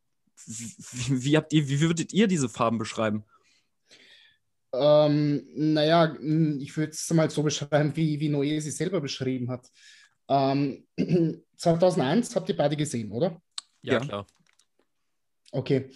wie, 0.45 1.23
wie, 1.23 1.37
habt 1.37 1.53
ihr, 1.53 1.67
wie 1.69 1.81
würdet 1.81 2.13
ihr 2.13 2.27
diese 2.27 2.49
Farben 2.49 2.77
beschreiben? 2.77 3.25
Ähm, 4.73 5.45
naja, 5.53 6.15
ich 6.59 6.77
würde 6.77 6.91
es 6.91 7.11
mal 7.13 7.29
so 7.29 7.43
beschreiben, 7.43 7.95
wie, 7.95 8.19
wie 8.19 8.29
Noé 8.29 8.59
sie 8.61 8.71
selber 8.71 9.01
beschrieben 9.01 9.49
hat. 9.49 9.67
Ähm, 10.29 10.87
2001 11.57 12.35
habt 12.35 12.49
ihr 12.49 12.57
beide 12.57 12.77
gesehen, 12.77 13.11
oder? 13.11 13.41
Ja, 13.81 13.93
ja. 13.95 13.99
klar. 13.99 14.27
Okay. 15.51 15.91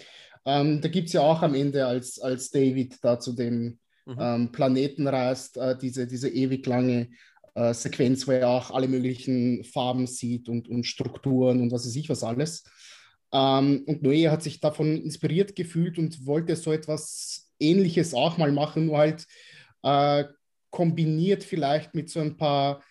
Ähm, 0.45 0.81
da 0.81 0.89
gibt 0.89 1.07
es 1.07 1.13
ja 1.13 1.21
auch 1.21 1.41
am 1.41 1.55
Ende, 1.55 1.87
als, 1.87 2.19
als 2.19 2.51
David 2.51 2.97
da 3.01 3.19
zu 3.19 3.33
dem 3.33 3.79
mhm. 4.05 4.17
ähm, 4.19 4.51
Planeten 4.51 5.07
reist, 5.07 5.57
äh, 5.57 5.77
diese, 5.77 6.05
diese 6.05 6.29
ewig 6.29 6.65
lange 6.65 7.09
äh, 7.55 7.73
Sequenz, 7.73 8.27
wo 8.27 8.31
er 8.31 8.49
auch 8.49 8.71
alle 8.71 8.87
möglichen 8.87 9.63
Farben 9.63 10.07
sieht 10.07 10.49
und, 10.49 10.67
und 10.67 10.85
Strukturen 10.85 11.61
und 11.61 11.71
was 11.71 11.85
weiß 11.85 11.95
ich 11.95 12.09
was 12.09 12.23
alles. 12.23 12.63
Ähm, 13.33 13.83
und 13.87 14.03
Noé 14.03 14.29
hat 14.29 14.43
sich 14.43 14.59
davon 14.59 15.01
inspiriert 15.01 15.55
gefühlt 15.55 15.97
und 15.97 16.25
wollte 16.25 16.55
so 16.55 16.71
etwas 16.71 17.49
Ähnliches 17.59 18.13
auch 18.13 18.37
mal 18.37 18.51
machen, 18.51 18.85
nur 18.85 18.97
halt 18.97 19.25
äh, 19.83 20.25
kombiniert 20.69 21.43
vielleicht 21.43 21.95
mit 21.95 22.09
so 22.09 22.19
ein 22.19 22.37
paar 22.37 22.83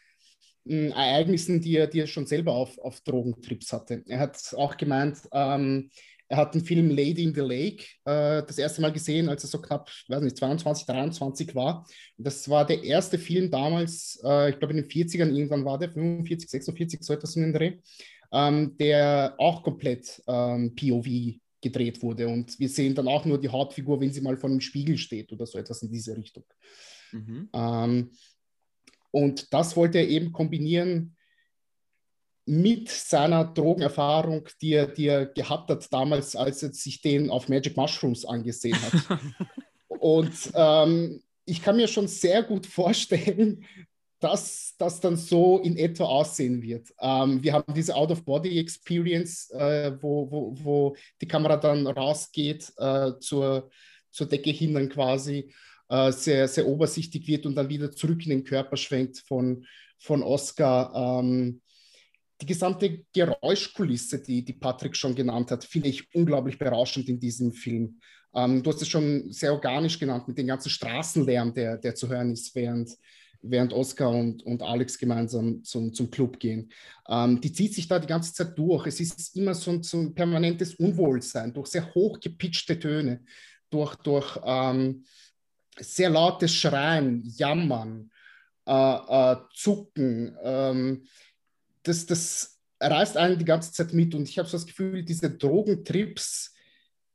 äh, 0.66 0.88
Ereignissen, 0.88 1.60
die 1.60 1.76
er, 1.76 1.86
die 1.86 2.00
er 2.00 2.06
schon 2.06 2.26
selber 2.26 2.52
auf, 2.52 2.78
auf 2.78 3.00
Drogentrips 3.02 3.72
hatte. 3.72 4.02
Er 4.06 4.18
hat 4.18 4.54
auch 4.56 4.76
gemeint, 4.76 5.18
ähm, 5.32 5.90
er 6.28 6.38
hat 6.38 6.54
den 6.54 6.64
Film 6.64 6.90
Lady 6.90 7.22
in 7.22 7.34
the 7.34 7.40
Lake 7.40 7.84
äh, 8.04 8.42
das 8.46 8.58
erste 8.58 8.80
Mal 8.80 8.92
gesehen, 8.92 9.28
als 9.28 9.44
er 9.44 9.48
so 9.48 9.60
knapp, 9.60 9.90
weiß 10.08 10.22
nicht, 10.22 10.36
22, 10.36 10.86
23 10.86 11.54
war. 11.54 11.86
Und 12.16 12.26
das 12.26 12.48
war 12.48 12.66
der 12.66 12.82
erste 12.82 13.18
Film 13.18 13.50
damals, 13.50 14.20
äh, 14.24 14.50
ich 14.50 14.58
glaube 14.58 14.74
in 14.74 14.82
den 14.82 14.90
40ern 14.90 15.34
irgendwann 15.34 15.64
war 15.64 15.78
der, 15.78 15.90
45, 15.90 16.48
46, 16.48 17.02
so 17.02 17.12
etwas 17.12 17.36
in 17.36 17.42
den 17.42 17.52
Dreh, 17.52 17.76
ähm, 18.32 18.76
der 18.78 19.34
auch 19.38 19.62
komplett 19.62 20.22
ähm, 20.26 20.74
POV 20.74 21.38
gedreht 21.60 22.02
wurde. 22.02 22.28
Und 22.28 22.58
wir 22.58 22.68
sehen 22.68 22.94
dann 22.94 23.08
auch 23.08 23.24
nur 23.24 23.38
die 23.38 23.48
Hauptfigur, 23.48 24.00
wenn 24.00 24.12
sie 24.12 24.20
mal 24.20 24.36
vor 24.36 24.50
einem 24.50 24.60
Spiegel 24.60 24.96
steht 24.96 25.32
oder 25.32 25.46
so 25.46 25.58
etwas 25.58 25.82
in 25.82 25.90
diese 25.90 26.16
Richtung. 26.16 26.44
Mhm. 27.12 27.48
Ähm, 27.52 28.10
und 29.10 29.52
das 29.52 29.76
wollte 29.76 29.98
er 29.98 30.08
eben 30.08 30.32
kombinieren 30.32 31.16
mit 32.46 32.90
seiner 32.90 33.44
Drogenerfahrung, 33.44 34.48
die 34.60 34.72
er, 34.72 34.86
die 34.86 35.06
er 35.06 35.26
gehabt 35.26 35.70
hat 35.70 35.90
damals, 35.92 36.36
als 36.36 36.62
er 36.62 36.72
sich 36.72 37.00
den 37.00 37.30
auf 37.30 37.48
Magic 37.48 37.76
Mushrooms 37.76 38.24
angesehen 38.24 38.76
hat. 38.80 39.18
Und 39.88 40.52
ähm, 40.54 41.22
ich 41.46 41.62
kann 41.62 41.76
mir 41.76 41.88
schon 41.88 42.08
sehr 42.08 42.42
gut 42.42 42.66
vorstellen, 42.66 43.64
dass 44.20 44.74
das 44.78 45.00
dann 45.00 45.16
so 45.16 45.58
in 45.58 45.76
etwa 45.76 46.04
aussehen 46.04 46.62
wird. 46.62 46.88
Ähm, 47.00 47.42
wir 47.42 47.52
haben 47.52 47.74
diese 47.74 47.94
Out-of-Body-Experience, 47.94 49.50
äh, 49.50 49.92
wo, 50.00 50.30
wo, 50.30 50.54
wo 50.56 50.96
die 51.20 51.28
Kamera 51.28 51.56
dann 51.56 51.86
rausgeht 51.86 52.72
äh, 52.78 53.12
zur, 53.20 53.70
zur 54.10 54.26
Decke 54.26 54.50
hin 54.50 54.74
dann 54.74 54.88
quasi 54.88 55.52
äh, 55.88 56.10
sehr, 56.12 56.48
sehr 56.48 56.66
obersichtig 56.66 57.26
wird 57.26 57.44
und 57.44 57.54
dann 57.54 57.68
wieder 57.68 57.90
zurück 57.90 58.22
in 58.24 58.30
den 58.30 58.44
Körper 58.44 58.76
schwenkt 58.76 59.18
von, 59.18 59.66
von 59.98 60.22
Oscar. 60.22 61.20
Ähm, 61.20 61.60
die 62.40 62.46
gesamte 62.46 63.04
Geräuschkulisse, 63.12 64.22
die, 64.22 64.44
die 64.44 64.52
Patrick 64.54 64.96
schon 64.96 65.14
genannt 65.14 65.50
hat, 65.50 65.64
finde 65.64 65.88
ich 65.88 66.12
unglaublich 66.14 66.58
berauschend 66.58 67.08
in 67.08 67.20
diesem 67.20 67.52
Film. 67.52 68.00
Ähm, 68.34 68.62
du 68.62 68.70
hast 68.70 68.82
es 68.82 68.88
schon 68.88 69.30
sehr 69.32 69.52
organisch 69.52 69.98
genannt 69.98 70.26
mit 70.26 70.38
dem 70.38 70.48
ganzen 70.48 70.70
Straßenlärm, 70.70 71.54
der, 71.54 71.78
der 71.78 71.94
zu 71.94 72.08
hören 72.08 72.32
ist, 72.32 72.54
während, 72.54 72.90
während 73.42 73.72
Oscar 73.72 74.10
und, 74.10 74.42
und 74.42 74.62
Alex 74.62 74.98
gemeinsam 74.98 75.62
zum, 75.62 75.92
zum 75.92 76.10
Club 76.10 76.40
gehen. 76.40 76.72
Ähm, 77.08 77.40
die 77.40 77.52
zieht 77.52 77.74
sich 77.74 77.86
da 77.86 77.98
die 78.00 78.08
ganze 78.08 78.32
Zeit 78.32 78.58
durch. 78.58 78.86
Es 78.86 78.98
ist 78.98 79.36
immer 79.36 79.54
so 79.54 79.70
ein, 79.70 79.82
so 79.82 79.98
ein 79.98 80.14
permanentes 80.14 80.74
Unwohlsein 80.74 81.52
durch 81.52 81.68
sehr 81.68 81.94
hoch 81.94 82.18
gepitchte 82.18 82.78
Töne, 82.78 83.22
durch, 83.70 83.94
durch 83.96 84.40
ähm, 84.44 85.04
sehr 85.78 86.10
lautes 86.10 86.52
Schreien, 86.52 87.22
Jammern, 87.36 88.10
äh, 88.66 88.72
äh, 88.72 89.36
Zucken. 89.52 90.36
Ähm, 90.42 91.06
das, 91.84 92.06
das 92.06 92.58
reißt 92.80 93.16
einen 93.16 93.38
die 93.38 93.44
ganze 93.44 93.72
Zeit 93.72 93.92
mit 93.92 94.14
und 94.14 94.28
ich 94.28 94.38
habe 94.38 94.48
so 94.48 94.56
das 94.56 94.66
Gefühl, 94.66 95.04
diese 95.04 95.30
Drogentrips 95.30 96.54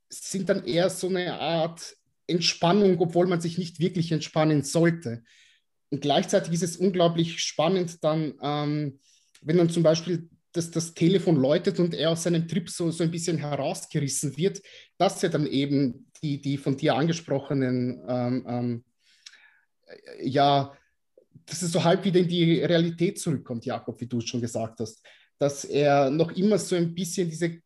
sind 0.09 0.49
dann 0.49 0.65
eher 0.65 0.89
so 0.89 1.07
eine 1.07 1.39
Art 1.39 1.95
Entspannung, 2.27 2.99
obwohl 2.99 3.27
man 3.27 3.41
sich 3.41 3.57
nicht 3.57 3.79
wirklich 3.79 4.11
entspannen 4.11 4.63
sollte. 4.63 5.23
Und 5.89 6.01
gleichzeitig 6.01 6.53
ist 6.53 6.63
es 6.63 6.77
unglaublich 6.77 7.39
spannend 7.39 8.03
dann, 8.03 8.35
ähm, 8.41 8.99
wenn 9.41 9.57
dann 9.57 9.69
zum 9.69 9.83
Beispiel 9.83 10.29
das, 10.51 10.71
das 10.71 10.93
Telefon 10.93 11.35
läutet 11.35 11.79
und 11.79 11.93
er 11.93 12.11
aus 12.11 12.23
seinem 12.23 12.47
Trip 12.47 12.69
so, 12.69 12.91
so 12.91 13.03
ein 13.03 13.11
bisschen 13.11 13.37
herausgerissen 13.37 14.37
wird, 14.37 14.61
dass 14.97 15.21
er 15.23 15.29
dann 15.29 15.47
eben 15.47 16.07
die, 16.21 16.41
die 16.41 16.57
von 16.57 16.77
dir 16.77 16.95
angesprochenen, 16.95 18.01
ähm, 18.07 18.45
ähm, 18.47 18.83
ja, 20.21 20.73
dass 21.49 21.61
es 21.61 21.71
so 21.71 21.83
halb 21.83 22.05
wieder 22.05 22.19
in 22.19 22.27
die 22.27 22.61
Realität 22.61 23.19
zurückkommt, 23.19 23.65
Jakob, 23.65 23.99
wie 23.99 24.07
du 24.07 24.21
schon 24.21 24.41
gesagt 24.41 24.79
hast, 24.79 25.03
dass 25.37 25.63
er 25.63 26.09
noch 26.09 26.31
immer 26.31 26.57
so 26.57 26.75
ein 26.75 26.93
bisschen 26.93 27.29
diese 27.29 27.61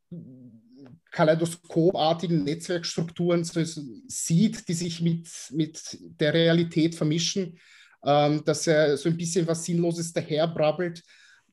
kaleidoskopartigen 1.12 2.44
Netzwerkstrukturen 2.44 3.44
so 3.44 3.62
sieht, 4.08 4.68
die 4.68 4.74
sich 4.74 5.02
mit, 5.02 5.30
mit 5.52 5.98
der 6.20 6.34
Realität 6.34 6.96
vermischen, 6.96 7.60
ähm, 8.04 8.44
dass 8.44 8.68
er 8.68 8.98
so 8.98 9.10
ein 9.10 9.18
bisschen 9.18 9.48
was 9.48 9.64
Sinnloses 9.64 10.12
daherbrabbelt, 10.12 11.04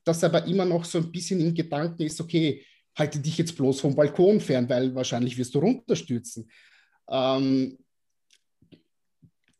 dass 0.03 0.23
er 0.23 0.29
aber 0.29 0.45
immer 0.45 0.65
noch 0.65 0.83
so 0.83 0.97
ein 0.97 1.11
bisschen 1.11 1.39
im 1.39 1.53
Gedanken 1.53 2.01
ist, 2.03 2.19
okay, 2.19 2.65
halte 2.97 3.19
dich 3.19 3.37
jetzt 3.37 3.55
bloß 3.55 3.81
vom 3.81 3.95
Balkon 3.95 4.41
fern, 4.41 4.67
weil 4.67 4.93
wahrscheinlich 4.95 5.37
wirst 5.37 5.53
du 5.55 5.59
runterstürzen. 5.59 6.49
Ähm, 7.09 7.77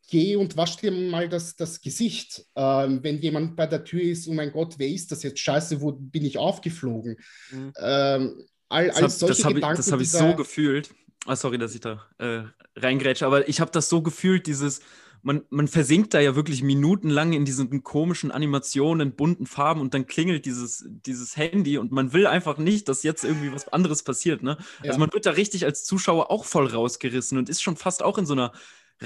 geh 0.09 0.35
und 0.35 0.57
wasch 0.57 0.77
dir 0.77 0.91
mal 0.91 1.29
das, 1.29 1.55
das 1.55 1.81
Gesicht. 1.81 2.45
Ähm, 2.55 2.99
wenn 3.03 3.19
jemand 3.19 3.55
bei 3.55 3.67
der 3.67 3.83
Tür 3.83 4.01
ist, 4.01 4.27
oh 4.27 4.33
mein 4.33 4.51
Gott, 4.51 4.75
wer 4.77 4.87
ist 4.87 5.11
das 5.11 5.23
jetzt? 5.23 5.39
Scheiße, 5.39 5.81
wo 5.81 5.91
bin 5.93 6.25
ich 6.25 6.37
aufgeflogen? 6.37 7.17
Mhm. 7.51 7.73
Ähm, 7.79 8.43
all, 8.69 8.91
all 8.91 9.01
das 9.01 9.21
habe 9.21 9.33
hab 9.33 9.55
ich, 9.55 9.77
das 9.77 9.91
hab 9.91 10.01
ich 10.01 10.11
so 10.11 10.35
gefühlt. 10.35 10.93
Ah, 11.25 11.35
sorry, 11.35 11.57
dass 11.57 11.75
ich 11.75 11.81
da 11.81 12.05
äh, 12.17 12.43
reingrätsche, 12.75 13.25
aber 13.25 13.47
ich 13.47 13.61
habe 13.61 13.71
das 13.71 13.89
so 13.89 14.01
gefühlt, 14.01 14.47
dieses, 14.47 14.81
man, 15.21 15.43
man 15.49 15.67
versinkt 15.67 16.13
da 16.13 16.19
ja 16.19 16.35
wirklich 16.35 16.63
minutenlang 16.63 17.33
in 17.33 17.45
diesen 17.45 17.83
komischen 17.83 18.31
Animationen, 18.31 19.15
bunten 19.15 19.45
Farben 19.45 19.81
und 19.81 19.93
dann 19.93 20.07
klingelt 20.07 20.45
dieses, 20.45 20.85
dieses 20.87 21.37
Handy 21.37 21.77
und 21.77 21.91
man 21.91 22.11
will 22.11 22.25
einfach 22.25 22.57
nicht, 22.57 22.89
dass 22.89 23.03
jetzt 23.03 23.23
irgendwie 23.23 23.53
was 23.53 23.67
anderes 23.67 24.03
passiert. 24.03 24.41
Ne? 24.41 24.57
Ja. 24.81 24.89
Also 24.89 24.99
man 24.99 25.13
wird 25.13 25.27
da 25.27 25.31
richtig 25.31 25.65
als 25.65 25.83
Zuschauer 25.83 26.31
auch 26.31 26.45
voll 26.45 26.67
rausgerissen 26.67 27.37
und 27.37 27.49
ist 27.49 27.61
schon 27.61 27.77
fast 27.77 28.01
auch 28.01 28.17
in 28.17 28.25
so 28.25 28.33
einer 28.33 28.51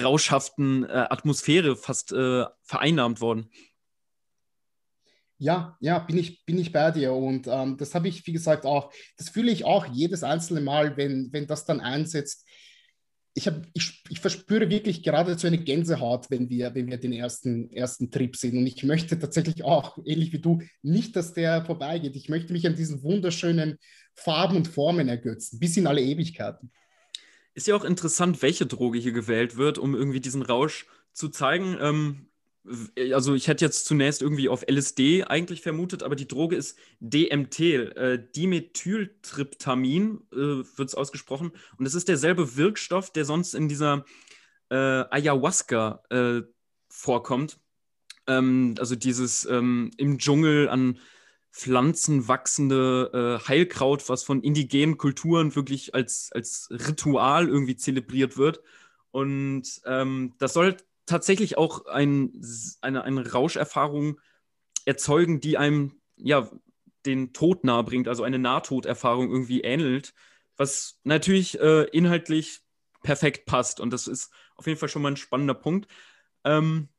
rauschhaften 0.02 0.84
äh, 0.84 1.08
Atmosphäre 1.10 1.76
fast 1.76 2.12
äh, 2.12 2.46
vereinnahmt 2.64 3.22
worden. 3.22 3.50
Ja, 5.38 5.78
ja, 5.82 6.00
bin 6.00 6.18
ich, 6.18 6.46
bin 6.46 6.58
ich 6.58 6.72
bei 6.72 6.92
dir. 6.92 7.14
Und 7.14 7.48
ähm, 7.48 7.78
das 7.78 7.94
habe 7.94 8.08
ich, 8.08 8.26
wie 8.26 8.32
gesagt, 8.32 8.66
auch, 8.66 8.92
das 9.18 9.30
fühle 9.30 9.52
ich 9.52 9.66
auch 9.66 9.86
jedes 9.86 10.24
einzelne 10.24 10.62
Mal, 10.62 10.96
wenn, 10.96 11.32
wenn 11.34 11.46
das 11.46 11.66
dann 11.66 11.82
einsetzt. 11.82 12.48
Ich, 13.34 13.48
hab, 13.48 13.68
ich, 13.74 14.02
ich 14.08 14.22
verspüre 14.22 14.70
wirklich 14.70 15.04
geradezu 15.04 15.46
eine 15.46 15.58
Gänsehaut, 15.58 16.32
wenn 16.32 16.50
wir, 16.50 16.74
wenn 16.74 16.90
wir 16.90 16.98
den 16.98 17.12
ersten, 17.12 17.70
ersten 17.70 18.10
Trip 18.12 18.34
sehen. 18.38 18.58
Und 18.58 18.66
ich 18.66 18.82
möchte 18.86 19.20
tatsächlich 19.20 19.66
auch, 19.66 19.98
ähnlich 20.06 20.32
wie 20.32 20.40
du, 20.40 20.62
nicht, 20.82 21.18
dass 21.18 21.34
der 21.34 21.66
vorbeigeht. 21.66 22.16
Ich 22.16 22.30
möchte 22.30 22.54
mich 22.54 22.66
an 22.66 22.78
diesen 22.78 23.04
wunderschönen 23.04 23.78
Farben 24.14 24.56
und 24.56 24.70
Formen 24.70 25.10
ergötzen, 25.10 25.60
bis 25.60 25.76
in 25.76 25.86
alle 25.86 26.02
Ewigkeiten. 26.02 26.72
Ist 27.56 27.68
ja 27.68 27.76
auch 27.76 27.86
interessant, 27.86 28.42
welche 28.42 28.66
Droge 28.66 29.00
hier 29.00 29.14
gewählt 29.14 29.56
wird, 29.56 29.78
um 29.78 29.96
irgendwie 29.96 30.20
diesen 30.20 30.42
Rausch 30.42 30.86
zu 31.14 31.30
zeigen. 31.30 31.78
Ähm, 31.80 32.28
also 33.14 33.34
ich 33.34 33.48
hätte 33.48 33.64
jetzt 33.64 33.86
zunächst 33.86 34.22
irgendwie 34.22 34.50
auf 34.50 34.66
LSD 34.70 35.24
eigentlich 35.24 35.62
vermutet, 35.62 36.04
aber 36.04 36.16
die 36.16 36.28
Droge 36.28 36.58
ist 36.58 36.78
DMT, 37.00 37.60
äh, 37.60 38.24
Dimethyltryptamin 38.36 40.22
äh, 40.34 40.36
wird 40.36 40.90
es 40.90 40.96
ausgesprochen. 40.96 41.54
Und 41.78 41.86
es 41.86 41.96
ist 41.96 42.10
derselbe 42.10 42.58
Wirkstoff, 42.58 43.12
der 43.12 43.24
sonst 43.24 43.56
in 43.56 43.70
dieser 43.70 44.04
äh, 44.70 44.76
Ayahuasca 44.76 46.04
äh, 46.10 46.42
vorkommt. 46.90 47.58
Ähm, 48.28 48.76
also 48.80 48.96
dieses 48.96 49.46
ähm, 49.46 49.92
im 49.98 50.18
Dschungel 50.18 50.68
an 50.68 51.00
Pflanzen 51.56 52.28
wachsende 52.28 53.40
äh, 53.42 53.48
Heilkraut, 53.48 54.10
was 54.10 54.24
von 54.24 54.42
indigenen 54.42 54.98
Kulturen 54.98 55.56
wirklich 55.56 55.96
als, 55.96 56.30
als 56.34 56.68
Ritual 56.70 57.48
irgendwie 57.48 57.78
zelebriert 57.78 58.36
wird. 58.36 58.60
Und 59.12 59.82
ähm, 59.86 60.34
das 60.38 60.52
soll 60.52 60.76
tatsächlich 61.06 61.58
auch 61.58 61.86
ein, 61.86 62.34
eine, 62.82 63.06
eine 63.06 63.32
Rauscherfahrung 63.32 64.20
erzeugen, 64.84 65.40
die 65.40 65.58
einem 65.58 65.94
ja 66.18 66.52
den 67.06 67.32
Tod 67.32 67.64
nahe 67.64 67.86
bringt, 67.86 68.10
also 68.10 68.24
eine 68.24 68.40
Nahtoderfahrung 68.40 69.32
irgendwie 69.32 69.62
ähnelt, 69.62 70.14
was 70.58 71.00
natürlich 71.06 71.58
äh, 71.62 71.84
inhaltlich 71.84 72.64
perfekt 73.02 73.46
passt. 73.46 73.80
Und 73.80 73.92
das 73.92 74.08
ist 74.08 74.30
auf 74.58 74.68
jeden 74.68 74.78
Fall 74.78 74.90
schon 74.90 75.04
mal 75.04 75.12
ein 75.14 75.18
spannender 75.18 75.54
Punkt. 75.54 75.90
Ähm, 76.44 76.90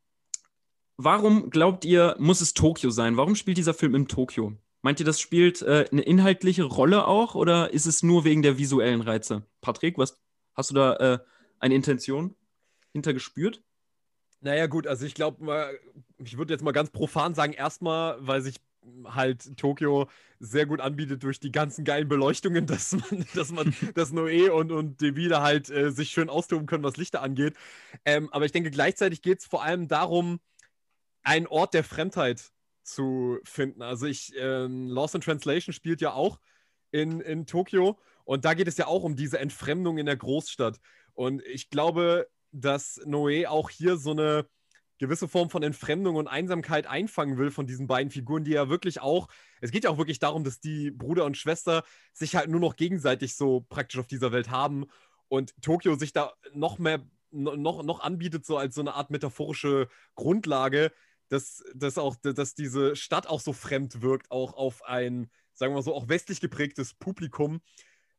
Warum 0.96 1.50
glaubt 1.50 1.84
ihr, 1.84 2.16
muss 2.18 2.40
es 2.40 2.54
Tokio 2.54 2.90
sein? 2.90 3.16
Warum 3.16 3.34
spielt 3.34 3.58
dieser 3.58 3.74
Film 3.74 3.94
in 3.94 4.08
Tokio? 4.08 4.54
Meint 4.80 5.00
ihr, 5.00 5.06
das 5.06 5.20
spielt 5.20 5.62
äh, 5.62 5.86
eine 5.90 6.02
inhaltliche 6.02 6.64
Rolle 6.64 7.06
auch 7.06 7.34
oder 7.34 7.72
ist 7.72 7.86
es 7.86 8.02
nur 8.02 8.24
wegen 8.24 8.42
der 8.42 8.56
visuellen 8.56 9.02
Reize? 9.02 9.42
Patrick, 9.60 9.98
was 9.98 10.18
hast 10.54 10.70
du 10.70 10.74
da 10.74 10.96
äh, 10.96 11.18
eine 11.58 11.74
Intention 11.74 12.34
hintergespürt? 12.92 13.62
Naja, 14.40 14.66
gut, 14.66 14.86
also 14.86 15.04
ich 15.04 15.14
glaube, 15.14 15.78
ich 16.18 16.38
würde 16.38 16.54
jetzt 16.54 16.62
mal 16.62 16.72
ganz 16.72 16.90
profan 16.90 17.34
sagen, 17.34 17.52
erstmal, 17.52 18.16
weil 18.20 18.40
sich 18.42 18.56
halt 19.04 19.56
Tokio 19.56 20.08
sehr 20.38 20.66
gut 20.66 20.80
anbietet 20.80 21.22
durch 21.22 21.40
die 21.40 21.52
ganzen 21.52 21.84
geilen 21.84 22.08
Beleuchtungen, 22.08 22.66
dass 22.68 22.92
man, 22.92 23.26
dass 23.34 23.50
man, 23.50 23.74
dass 23.94 24.12
Noé 24.12 24.50
und, 24.50 24.72
und 24.72 25.00
Devide 25.00 25.42
halt 25.42 25.68
äh, 25.68 25.90
sich 25.90 26.10
schön 26.10 26.30
austoben 26.30 26.66
können, 26.66 26.84
was 26.84 26.96
Lichter 26.96 27.22
angeht. 27.22 27.54
Ähm, 28.04 28.28
aber 28.32 28.44
ich 28.46 28.52
denke, 28.52 28.70
gleichzeitig 28.70 29.20
geht 29.20 29.40
es 29.40 29.46
vor 29.46 29.62
allem 29.62 29.88
darum, 29.88 30.40
einen 31.26 31.48
Ort 31.48 31.74
der 31.74 31.82
Fremdheit 31.82 32.52
zu 32.84 33.38
finden. 33.42 33.82
Also 33.82 34.06
ich, 34.06 34.32
ähm, 34.38 34.88
Lost 34.88 35.16
in 35.16 35.20
Translation 35.20 35.72
spielt 35.72 36.00
ja 36.00 36.12
auch 36.12 36.38
in, 36.92 37.20
in 37.20 37.46
Tokio 37.46 37.98
und 38.24 38.44
da 38.44 38.54
geht 38.54 38.68
es 38.68 38.76
ja 38.76 38.86
auch 38.86 39.02
um 39.02 39.16
diese 39.16 39.40
Entfremdung 39.40 39.98
in 39.98 40.06
der 40.06 40.16
Großstadt. 40.16 40.78
Und 41.14 41.42
ich 41.42 41.68
glaube, 41.68 42.28
dass 42.52 43.00
Noé 43.04 43.48
auch 43.48 43.70
hier 43.70 43.96
so 43.96 44.12
eine 44.12 44.46
gewisse 44.98 45.26
Form 45.26 45.50
von 45.50 45.64
Entfremdung 45.64 46.14
und 46.14 46.28
Einsamkeit 46.28 46.86
einfangen 46.86 47.38
will 47.38 47.50
von 47.50 47.66
diesen 47.66 47.88
beiden 47.88 48.10
Figuren, 48.10 48.44
die 48.44 48.52
ja 48.52 48.68
wirklich 48.68 49.00
auch, 49.00 49.26
es 49.60 49.72
geht 49.72 49.82
ja 49.82 49.90
auch 49.90 49.98
wirklich 49.98 50.20
darum, 50.20 50.44
dass 50.44 50.60
die 50.60 50.92
Bruder 50.92 51.24
und 51.24 51.36
Schwester 51.36 51.82
sich 52.12 52.36
halt 52.36 52.48
nur 52.48 52.60
noch 52.60 52.76
gegenseitig 52.76 53.34
so 53.34 53.66
praktisch 53.68 53.98
auf 53.98 54.06
dieser 54.06 54.30
Welt 54.30 54.50
haben 54.50 54.86
und 55.28 55.60
Tokio 55.60 55.96
sich 55.96 56.12
da 56.12 56.32
noch 56.54 56.78
mehr, 56.78 57.04
noch, 57.30 57.82
noch 57.82 58.00
anbietet, 58.00 58.46
so 58.46 58.56
als 58.56 58.76
so 58.76 58.80
eine 58.80 58.94
Art 58.94 59.10
metaphorische 59.10 59.88
Grundlage, 60.14 60.92
dass, 61.28 61.62
dass 61.74 61.98
auch, 61.98 62.16
dass 62.16 62.54
diese 62.54 62.96
Stadt 62.96 63.26
auch 63.26 63.40
so 63.40 63.52
fremd 63.52 64.02
wirkt, 64.02 64.30
auch 64.30 64.54
auf 64.54 64.84
ein, 64.84 65.30
sagen 65.54 65.72
wir 65.72 65.76
mal 65.76 65.82
so, 65.82 65.94
auch 65.94 66.08
westlich 66.08 66.40
geprägtes 66.40 66.94
Publikum, 66.94 67.60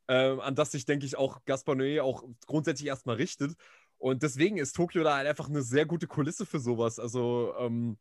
äh, 0.08 0.38
an 0.40 0.56
das 0.56 0.72
sich, 0.72 0.86
denke 0.86 1.06
ich, 1.06 1.18
auch 1.18 1.44
Gaspar 1.46 1.76
Noé 1.76 2.02
auch 2.02 2.24
grundsätzlich 2.46 2.88
erstmal 2.88 3.18
richtet. 3.18 3.56
Und 3.98 4.24
deswegen 4.24 4.58
ist 4.58 4.76
Tokio 4.76 5.04
da 5.04 5.16
halt 5.16 5.28
einfach 5.28 5.50
eine 5.50 5.64
sehr 5.64 5.86
gute 5.86 6.08
Kulisse 6.08 6.46
für 6.46 6.60
sowas. 6.60 7.00
Also, 7.00 7.54
ähm, 7.60 7.98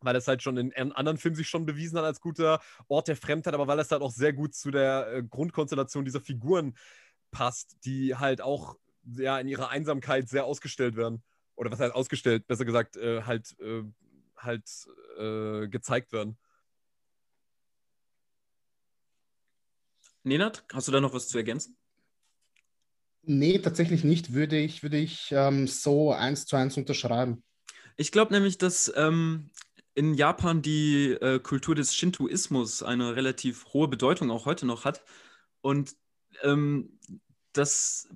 weil 0.00 0.16
es 0.16 0.28
halt 0.28 0.42
schon 0.42 0.56
in, 0.56 0.92
anderen 0.92 1.18
Filmen 1.18 1.36
sich 1.36 1.48
schon 1.48 1.66
bewiesen 1.66 1.98
hat 1.98 2.04
als 2.04 2.20
guter 2.20 2.60
Ort 2.88 3.08
der 3.08 3.16
Fremdheit, 3.16 3.52
aber 3.52 3.66
weil 3.66 3.78
es 3.78 3.90
halt 3.90 4.02
auch 4.02 4.12
sehr 4.12 4.32
gut 4.32 4.54
zu 4.54 4.70
der 4.70 5.12
äh, 5.12 5.22
Grundkonstellation 5.22 6.04
dieser 6.04 6.20
Figuren 6.20 6.74
passt, 7.30 7.76
die 7.84 8.16
halt 8.16 8.40
auch 8.40 8.76
ja, 9.16 9.38
in 9.38 9.48
ihrer 9.48 9.68
Einsamkeit 9.68 10.28
sehr 10.28 10.44
ausgestellt 10.44 10.96
werden. 10.96 11.22
Oder 11.56 11.70
was 11.70 11.80
heißt 11.80 11.94
ausgestellt? 11.94 12.46
Besser 12.46 12.64
gesagt, 12.64 12.96
äh, 12.96 13.22
halt 13.22 13.58
äh, 13.60 13.82
halt 14.42 14.68
äh, 15.18 15.68
gezeigt 15.68 16.12
werden. 16.12 16.38
Nenad, 20.22 20.64
hast 20.72 20.88
du 20.88 20.92
da 20.92 21.00
noch 21.00 21.14
was 21.14 21.28
zu 21.28 21.38
ergänzen? 21.38 21.76
Nee, 23.22 23.58
tatsächlich 23.58 24.04
nicht. 24.04 24.32
Würde 24.32 24.58
ich, 24.58 24.82
würde 24.82 24.98
ich 24.98 25.30
ähm, 25.30 25.66
so 25.66 26.12
eins 26.12 26.46
zu 26.46 26.56
eins 26.56 26.76
unterschreiben. 26.76 27.42
Ich 27.96 28.12
glaube 28.12 28.32
nämlich, 28.32 28.58
dass 28.58 28.92
ähm, 28.96 29.50
in 29.94 30.14
Japan 30.14 30.62
die 30.62 31.12
äh, 31.12 31.38
Kultur 31.38 31.74
des 31.74 31.94
Shintoismus 31.94 32.82
eine 32.82 33.16
relativ 33.16 33.66
hohe 33.72 33.88
Bedeutung 33.88 34.30
auch 34.30 34.46
heute 34.46 34.66
noch 34.66 34.84
hat. 34.84 35.02
Und 35.60 35.94
ähm, 36.42 36.98
dass 37.52 38.08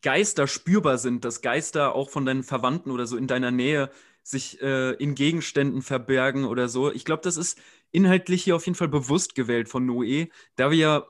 Geister 0.00 0.48
spürbar 0.48 0.98
sind, 0.98 1.24
dass 1.24 1.42
Geister 1.42 1.94
auch 1.94 2.10
von 2.10 2.24
deinen 2.24 2.42
Verwandten 2.42 2.90
oder 2.90 3.06
so 3.06 3.16
in 3.16 3.26
deiner 3.26 3.50
Nähe 3.50 3.90
sich 4.22 4.60
äh, 4.62 4.92
in 4.92 5.14
Gegenständen 5.14 5.82
verbergen 5.82 6.44
oder 6.44 6.68
so. 6.68 6.92
Ich 6.92 7.04
glaube, 7.04 7.22
das 7.22 7.36
ist 7.36 7.58
inhaltlich 7.90 8.44
hier 8.44 8.56
auf 8.56 8.66
jeden 8.66 8.76
Fall 8.76 8.88
bewusst 8.88 9.34
gewählt 9.34 9.68
von 9.68 9.88
Noé, 9.88 10.30
da 10.56 10.70
wir 10.70 10.78
ja, 10.78 11.06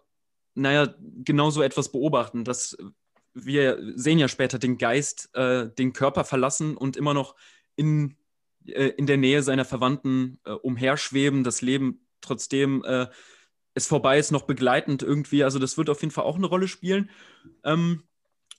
naja, 0.55 0.94
genau 0.98 1.51
so 1.51 1.62
etwas 1.62 1.92
beobachten, 1.92 2.44
dass 2.44 2.77
wir 3.35 3.79
sehen 3.94 4.18
ja 4.18 4.29
später 4.29 4.59
den 4.59 4.79
Geist 4.79 5.31
äh, 5.35 5.68
den 5.70 5.92
Körper 5.92 6.25
verlassen 6.25 6.77
und 6.77 6.96
immer 6.96 7.14
noch 7.14 7.35
in, 7.77 8.16
äh, 8.66 8.88
in 8.88 9.07
der 9.07 9.16
Nähe 9.16 9.42
seiner 9.42 9.64
Verwandten 9.64 10.38
äh, 10.44 10.51
umherschweben, 10.51 11.44
das 11.44 11.62
Leben 11.62 12.07
trotzdem 12.20 12.85
äh, 12.85 13.07
es 13.75 13.87
vorbei 13.87 14.18
ist, 14.18 14.33
noch 14.33 14.42
begleitend 14.42 15.03
irgendwie. 15.03 15.44
Also 15.44 15.59
das 15.59 15.79
wird 15.79 15.88
auf 15.88 16.03
jeden 16.03 16.12
Fall 16.12 16.25
auch 16.25 16.37
eine 16.37 16.46
Rolle 16.46 16.68
spielen. 16.68 17.11
Ähm, 17.64 18.03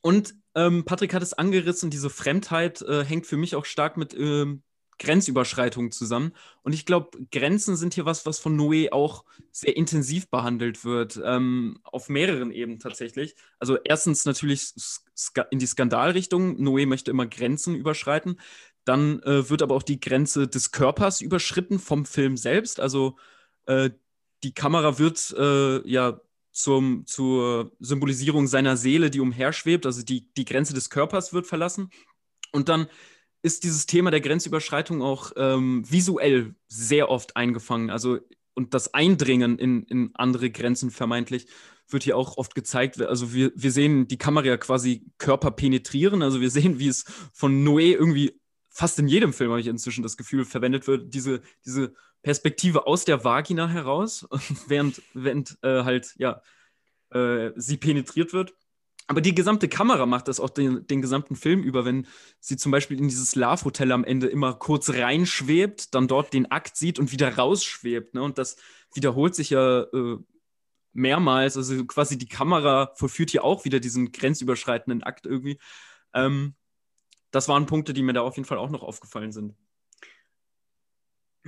und 0.04 0.36
ähm, 0.54 0.84
Patrick 0.84 1.14
hat 1.14 1.24
es 1.24 1.34
angerissen, 1.34 1.90
diese 1.90 2.10
Fremdheit 2.10 2.82
äh, 2.82 3.06
hängt 3.06 3.26
für 3.26 3.38
mich 3.38 3.56
auch 3.56 3.64
stark 3.64 3.96
mit 3.96 4.14
ähm, 4.14 4.62
Grenzüberschreitungen 5.00 5.92
zusammen. 5.92 6.34
Und 6.62 6.74
ich 6.74 6.86
glaube, 6.86 7.18
Grenzen 7.32 7.78
sind 7.78 7.94
hier 7.94 8.06
was, 8.06 8.26
was 8.26 8.38
von 8.38 8.60
Noé 8.60 8.92
auch 8.92 9.24
sehr 9.52 9.78
intensiv 9.78 10.30
behandelt 10.30 10.84
wird, 10.84 11.20
ähm, 11.24 11.80
auf 11.84 12.10
mehreren 12.10 12.52
Ebenen 12.52 12.80
tatsächlich. 12.80 13.36
Also 13.60 13.78
erstens 13.82 14.26
natürlich 14.26 14.74
in 15.50 15.60
die 15.60 15.66
Skandalrichtung. 15.66 16.58
Noé 16.58 16.86
möchte 16.86 17.10
immer 17.10 17.26
Grenzen 17.26 17.74
überschreiten. 17.74 18.40
Dann 18.84 19.22
äh, 19.24 19.50
wird 19.50 19.62
aber 19.62 19.74
auch 19.74 19.84
die 19.84 20.02
Grenze 20.02 20.50
des 20.50 20.72
Körpers 20.72 21.22
überschritten 21.22 21.80
vom 21.80 22.06
Film 22.06 22.36
selbst. 22.36 22.82
Also 22.82 23.16
äh, 23.68 23.90
die 24.44 24.54
Kamera 24.54 25.00
wird 25.00 25.34
äh, 25.38 25.88
ja 25.90 26.20
zum, 26.54 27.06
zur 27.06 27.72
Symbolisierung 27.80 28.48
seiner 28.48 28.78
Seele, 28.78 29.10
die 29.10 29.20
umherschwebt, 29.20 29.86
also 29.86 30.04
die, 30.04 30.32
die 30.36 30.46
Grenze 30.46 30.74
des 30.74 30.90
Körpers 30.90 31.34
wird 31.34 31.48
verlassen. 31.48 31.90
Und 32.52 32.70
dann 32.70 32.88
ist 33.42 33.66
dieses 33.66 33.86
Thema 33.88 34.12
der 34.12 34.22
Grenzüberschreitung 34.22 35.02
auch 35.02 35.34
ähm, 35.36 35.84
visuell 35.90 36.56
sehr 36.68 37.10
oft 37.10 37.36
eingefangen. 37.36 37.90
Also 37.90 38.20
und 38.56 38.74
das 38.74 38.94
Eindringen 38.94 39.58
in, 39.58 39.84
in 39.84 40.12
andere 40.14 40.52
Grenzen 40.52 40.92
vermeintlich 40.92 41.48
wird 41.90 42.04
hier 42.04 42.18
auch 42.18 42.38
oft 42.38 42.56
gezeigt. 42.56 43.02
Also 43.02 43.34
wir, 43.34 43.52
wir 43.56 43.72
sehen 43.72 44.08
die 44.08 44.18
Kamera 44.18 44.58
quasi 44.58 45.06
Körper 45.18 45.52
penetrieren. 45.52 46.22
Also 46.22 46.40
wir 46.40 46.50
sehen, 46.50 46.80
wie 46.80 46.88
es 46.88 47.04
von 47.34 47.66
Noé 47.68 47.94
irgendwie 47.94 48.40
fast 48.74 49.00
in 49.00 49.08
jedem 49.08 49.34
Film, 49.34 49.52
habe 49.52 49.62
ich 49.62 49.68
inzwischen 49.68 50.04
das 50.04 50.18
Gefühl, 50.18 50.46
verwendet 50.46 50.88
wird, 50.88 51.14
diese, 51.14 51.42
diese 51.64 51.94
Perspektive 52.24 52.88
aus 52.88 53.06
der 53.06 53.24
Vagina 53.24 53.70
heraus, 53.70 54.28
während, 54.68 55.02
während 55.14 55.58
äh, 55.62 55.84
halt, 55.84 56.14
ja, 56.18 56.42
äh, 57.12 57.52
sie 57.56 57.78
penetriert 57.78 58.34
wird. 58.34 58.54
Aber 59.08 59.22
die 59.22 59.36
gesamte 59.36 59.68
Kamera 59.68 60.06
macht 60.06 60.28
das 60.28 60.40
auch 60.40 60.50
den, 60.50 60.88
den 60.88 61.02
gesamten 61.02 61.36
Film 61.36 61.62
über, 61.62 61.86
wenn 61.86 62.08
sie 62.40 62.58
zum 62.58 62.72
Beispiel 62.72 62.98
in 62.98 63.10
dieses 63.10 63.36
Love-Hotel 63.36 63.92
am 63.92 64.06
Ende 64.06 64.28
immer 64.28 64.54
kurz 64.54 64.90
reinschwebt, 64.90 65.94
dann 65.94 66.08
dort 66.08 66.34
den 66.34 66.50
Akt 66.50 66.78
sieht 66.78 67.00
und 67.00 67.12
wieder 67.12 67.36
rausschwebt. 67.36 68.14
Ne? 68.16 68.24
Und 68.24 68.38
das 68.38 68.56
wiederholt 68.94 69.36
sich 69.36 69.50
ja 69.50 69.82
äh, 69.82 70.18
mehrmals. 70.94 71.58
Also 71.58 71.86
quasi 71.86 72.18
die 72.18 72.30
Kamera 72.30 72.94
vollführt 72.96 73.32
hier 73.32 73.44
auch 73.44 73.66
wieder 73.66 73.82
diesen 73.82 74.14
grenzüberschreitenden 74.14 75.04
Akt 75.04 75.26
irgendwie. 75.26 75.60
Ähm, 76.14 76.56
das 77.34 77.48
waren 77.48 77.66
Punkte, 77.66 77.94
die 77.94 78.04
mir 78.04 78.14
da 78.14 78.22
auf 78.22 78.38
jeden 78.38 78.48
Fall 78.48 78.60
auch 78.60 78.70
noch 78.70 78.84
aufgefallen 78.84 79.32
sind. 79.32 79.56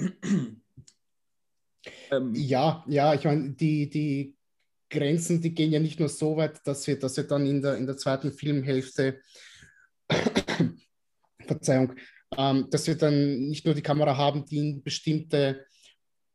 ähm, 2.12 2.34
ja, 2.34 2.84
ja, 2.88 3.14
ich 3.14 3.24
meine, 3.24 3.52
die, 3.52 3.88
die 3.88 4.36
Grenzen, 4.90 5.42
die 5.42 5.54
gehen 5.54 5.72
ja 5.72 5.80
nicht 5.80 6.00
nur 6.00 6.10
so 6.10 6.38
weit, 6.38 6.66
dass 6.66 6.88
wir, 6.88 6.98
dass 6.98 7.16
wir 7.18 7.26
dann 7.26 7.46
in 7.46 7.62
der, 7.62 7.78
in 7.78 7.86
der 7.86 7.98
zweiten 7.98 8.34
Filmhälfte, 8.34 9.22
Verzeihung, 11.46 11.94
ähm, 12.36 12.68
dass 12.72 12.88
wir 12.88 12.98
dann 12.98 13.48
nicht 13.48 13.66
nur 13.66 13.76
die 13.76 13.84
Kamera 13.84 14.18
haben, 14.18 14.44
die 14.44 14.58
in 14.58 14.84
bestimmte 14.84 15.68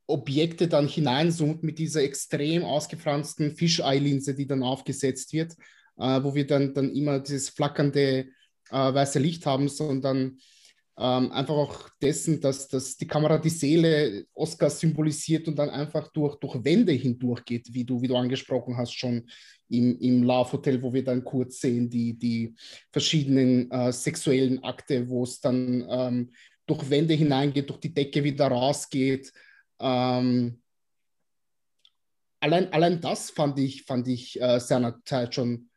Objekte 0.06 0.68
dann 0.68 0.86
hineinzoomt 0.86 1.64
mit 1.64 1.80
dieser 1.80 2.02
extrem 2.04 2.64
ausgefransten 2.64 3.56
Fischei-Linse, 3.56 4.36
die 4.36 4.46
dann 4.46 4.62
aufgesetzt 4.62 5.32
wird, 5.32 5.56
äh, 5.98 6.22
wo 6.22 6.36
wir 6.36 6.46
dann, 6.46 6.72
dann 6.72 6.94
immer 6.94 7.18
dieses 7.18 7.48
flackernde 7.48 8.28
äh, 8.70 8.94
weiße 8.94 9.18
Licht 9.18 9.46
haben, 9.46 9.68
sondern 9.68 10.38
ähm, 11.00 11.32
einfach 11.32 11.54
auch 11.54 11.88
dessen, 12.02 12.42
dass, 12.42 12.68
dass 12.68 12.96
die 12.96 13.06
Kamera 13.06 13.38
die 13.38 13.48
Seele 13.48 14.26
Oscars 14.34 14.80
symbolisiert 14.80 15.48
und 15.48 15.58
dann 15.58 15.70
einfach 15.70 16.08
durch, 16.12 16.36
durch 16.36 16.62
Wände 16.62 16.92
hindurchgeht, 16.92 17.72
wie 17.72 17.84
du, 17.84 18.02
wie 18.02 18.08
du 18.08 18.16
angesprochen 18.16 18.76
hast, 18.76 18.92
schon 18.92 19.26
im, 19.70 19.98
im 19.98 20.22
Love 20.22 20.52
Hotel, 20.52 20.82
wo 20.82 20.92
wir 20.92 21.02
dann 21.02 21.24
kurz 21.24 21.60
sehen, 21.60 21.88
die, 21.88 22.18
die 22.18 22.54
verschiedenen 22.92 23.70
äh, 23.70 23.92
sexuellen 23.92 24.62
Akte, 24.62 25.08
wo 25.08 25.22
es 25.22 25.40
dann 25.40 25.86
ähm, 25.88 26.32
durch 26.66 26.90
Wände 26.90 27.14
hineingeht, 27.14 27.70
durch 27.70 27.80
die 27.80 27.94
Decke 27.94 28.22
wieder 28.22 28.48
rausgeht. 28.48 29.32
Ähm, 29.80 30.60
allein, 32.40 32.70
allein 32.74 33.00
das 33.00 33.30
fand 33.30 33.58
ich, 33.58 33.84
fand 33.84 34.06
ich 34.06 34.38
äh, 34.38 34.60
seinerzeit 34.60 35.34
schon 35.34 35.69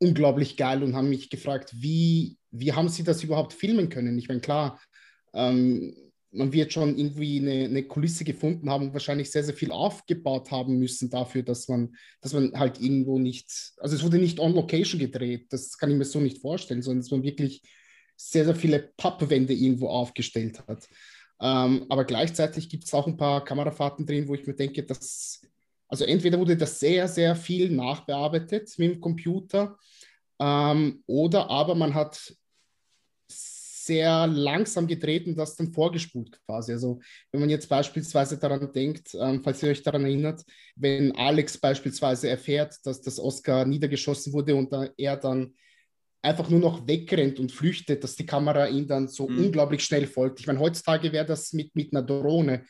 unglaublich 0.00 0.56
geil 0.56 0.82
und 0.82 0.96
haben 0.96 1.10
mich 1.10 1.30
gefragt, 1.30 1.72
wie, 1.74 2.36
wie 2.50 2.72
haben 2.72 2.88
sie 2.88 3.04
das 3.04 3.22
überhaupt 3.22 3.52
filmen 3.52 3.88
können? 3.88 4.18
Ich 4.18 4.28
meine, 4.28 4.40
klar, 4.40 4.80
ähm, 5.34 5.94
man 6.32 6.52
wird 6.52 6.72
schon 6.72 6.96
irgendwie 6.96 7.38
eine, 7.40 7.64
eine, 7.64 7.82
Kulisse 7.82 8.24
gefunden 8.24 8.70
haben 8.70 8.86
und 8.86 8.92
wahrscheinlich 8.92 9.30
sehr, 9.30 9.42
sehr 9.42 9.54
viel 9.54 9.72
aufgebaut 9.72 10.50
haben 10.50 10.78
müssen 10.78 11.10
dafür, 11.10 11.42
dass 11.42 11.68
man, 11.68 11.94
dass 12.20 12.32
man 12.32 12.52
halt 12.52 12.80
irgendwo 12.80 13.18
nicht, 13.18 13.72
also 13.78 13.96
es 13.96 14.02
wurde 14.02 14.18
nicht 14.18 14.38
on 14.38 14.54
Location 14.54 15.00
gedreht, 15.00 15.46
das 15.50 15.76
kann 15.76 15.90
ich 15.90 15.96
mir 15.96 16.04
so 16.04 16.20
nicht 16.20 16.38
vorstellen, 16.38 16.82
sondern 16.82 17.02
dass 17.02 17.10
man 17.10 17.22
wirklich 17.22 17.62
sehr, 18.16 18.44
sehr 18.44 18.54
viele 18.54 18.92
Pappwände 18.96 19.54
irgendwo 19.54 19.88
aufgestellt 19.88 20.62
hat. 20.68 20.88
Ähm, 21.40 21.86
aber 21.88 22.04
gleichzeitig 22.04 22.68
gibt 22.68 22.84
es 22.84 22.94
auch 22.94 23.06
ein 23.06 23.16
paar 23.16 23.44
Kamerafahrten 23.44 24.06
drin, 24.06 24.28
wo 24.28 24.34
ich 24.34 24.46
mir 24.46 24.54
denke, 24.54 24.84
dass, 24.84 25.40
also 25.90 26.04
entweder 26.04 26.38
wurde 26.38 26.56
das 26.56 26.78
sehr, 26.78 27.08
sehr 27.08 27.34
viel 27.34 27.70
nachbearbeitet 27.70 28.72
mit 28.78 28.94
dem 28.94 29.00
Computer 29.00 29.76
ähm, 30.38 31.02
oder 31.06 31.50
aber 31.50 31.74
man 31.74 31.94
hat 31.94 32.32
sehr 33.28 34.26
langsam 34.28 34.86
gedreht 34.86 35.26
und 35.26 35.36
das 35.36 35.56
dann 35.56 35.72
vorgespult 35.72 36.38
quasi. 36.46 36.72
Also 36.72 37.00
wenn 37.32 37.40
man 37.40 37.50
jetzt 37.50 37.68
beispielsweise 37.68 38.38
daran 38.38 38.72
denkt, 38.72 39.16
ähm, 39.20 39.42
falls 39.42 39.62
ihr 39.62 39.70
euch 39.70 39.82
daran 39.82 40.04
erinnert, 40.04 40.44
wenn 40.76 41.12
Alex 41.16 41.58
beispielsweise 41.58 42.28
erfährt, 42.28 42.76
dass 42.84 43.00
das 43.00 43.18
Oscar 43.18 43.64
niedergeschossen 43.64 44.32
wurde 44.32 44.54
und 44.54 44.72
da 44.72 44.88
er 44.96 45.16
dann 45.16 45.54
einfach 46.22 46.48
nur 46.50 46.60
noch 46.60 46.86
wegrennt 46.86 47.40
und 47.40 47.50
flüchtet, 47.50 48.04
dass 48.04 48.14
die 48.14 48.26
Kamera 48.26 48.68
ihn 48.68 48.86
dann 48.86 49.08
so 49.08 49.28
mhm. 49.28 49.46
unglaublich 49.46 49.82
schnell 49.82 50.06
folgt. 50.06 50.38
Ich 50.38 50.46
meine, 50.46 50.60
heutzutage 50.60 51.12
wäre 51.12 51.26
das 51.26 51.52
mit, 51.52 51.74
mit 51.74 51.92
einer 51.92 52.02
Drohne 52.04 52.64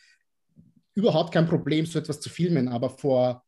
überhaupt 0.94 1.32
kein 1.32 1.48
Problem, 1.48 1.86
so 1.86 1.98
etwas 1.98 2.20
zu 2.20 2.28
filmen, 2.28 2.68
aber 2.68 2.90
vor 2.90 3.44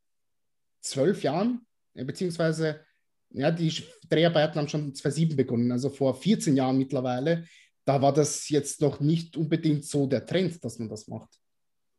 zwölf 0.80 1.22
Jahren, 1.22 1.66
beziehungsweise 1.94 2.84
ja, 3.30 3.50
die 3.50 3.72
Dreharbeiten 4.08 4.56
haben 4.56 4.68
schon 4.68 4.94
2007 4.94 5.36
begonnen, 5.36 5.72
also 5.72 5.88
vor 5.88 6.14
14 6.14 6.56
Jahren 6.56 6.78
mittlerweile 6.78 7.44
da 7.84 8.00
war 8.00 8.12
das 8.12 8.48
jetzt 8.48 8.80
noch 8.80 9.00
nicht 9.00 9.36
unbedingt 9.36 9.84
so 9.84 10.06
der 10.06 10.24
Trend, 10.24 10.64
dass 10.64 10.78
man 10.78 10.88
das 10.88 11.08
macht. 11.08 11.40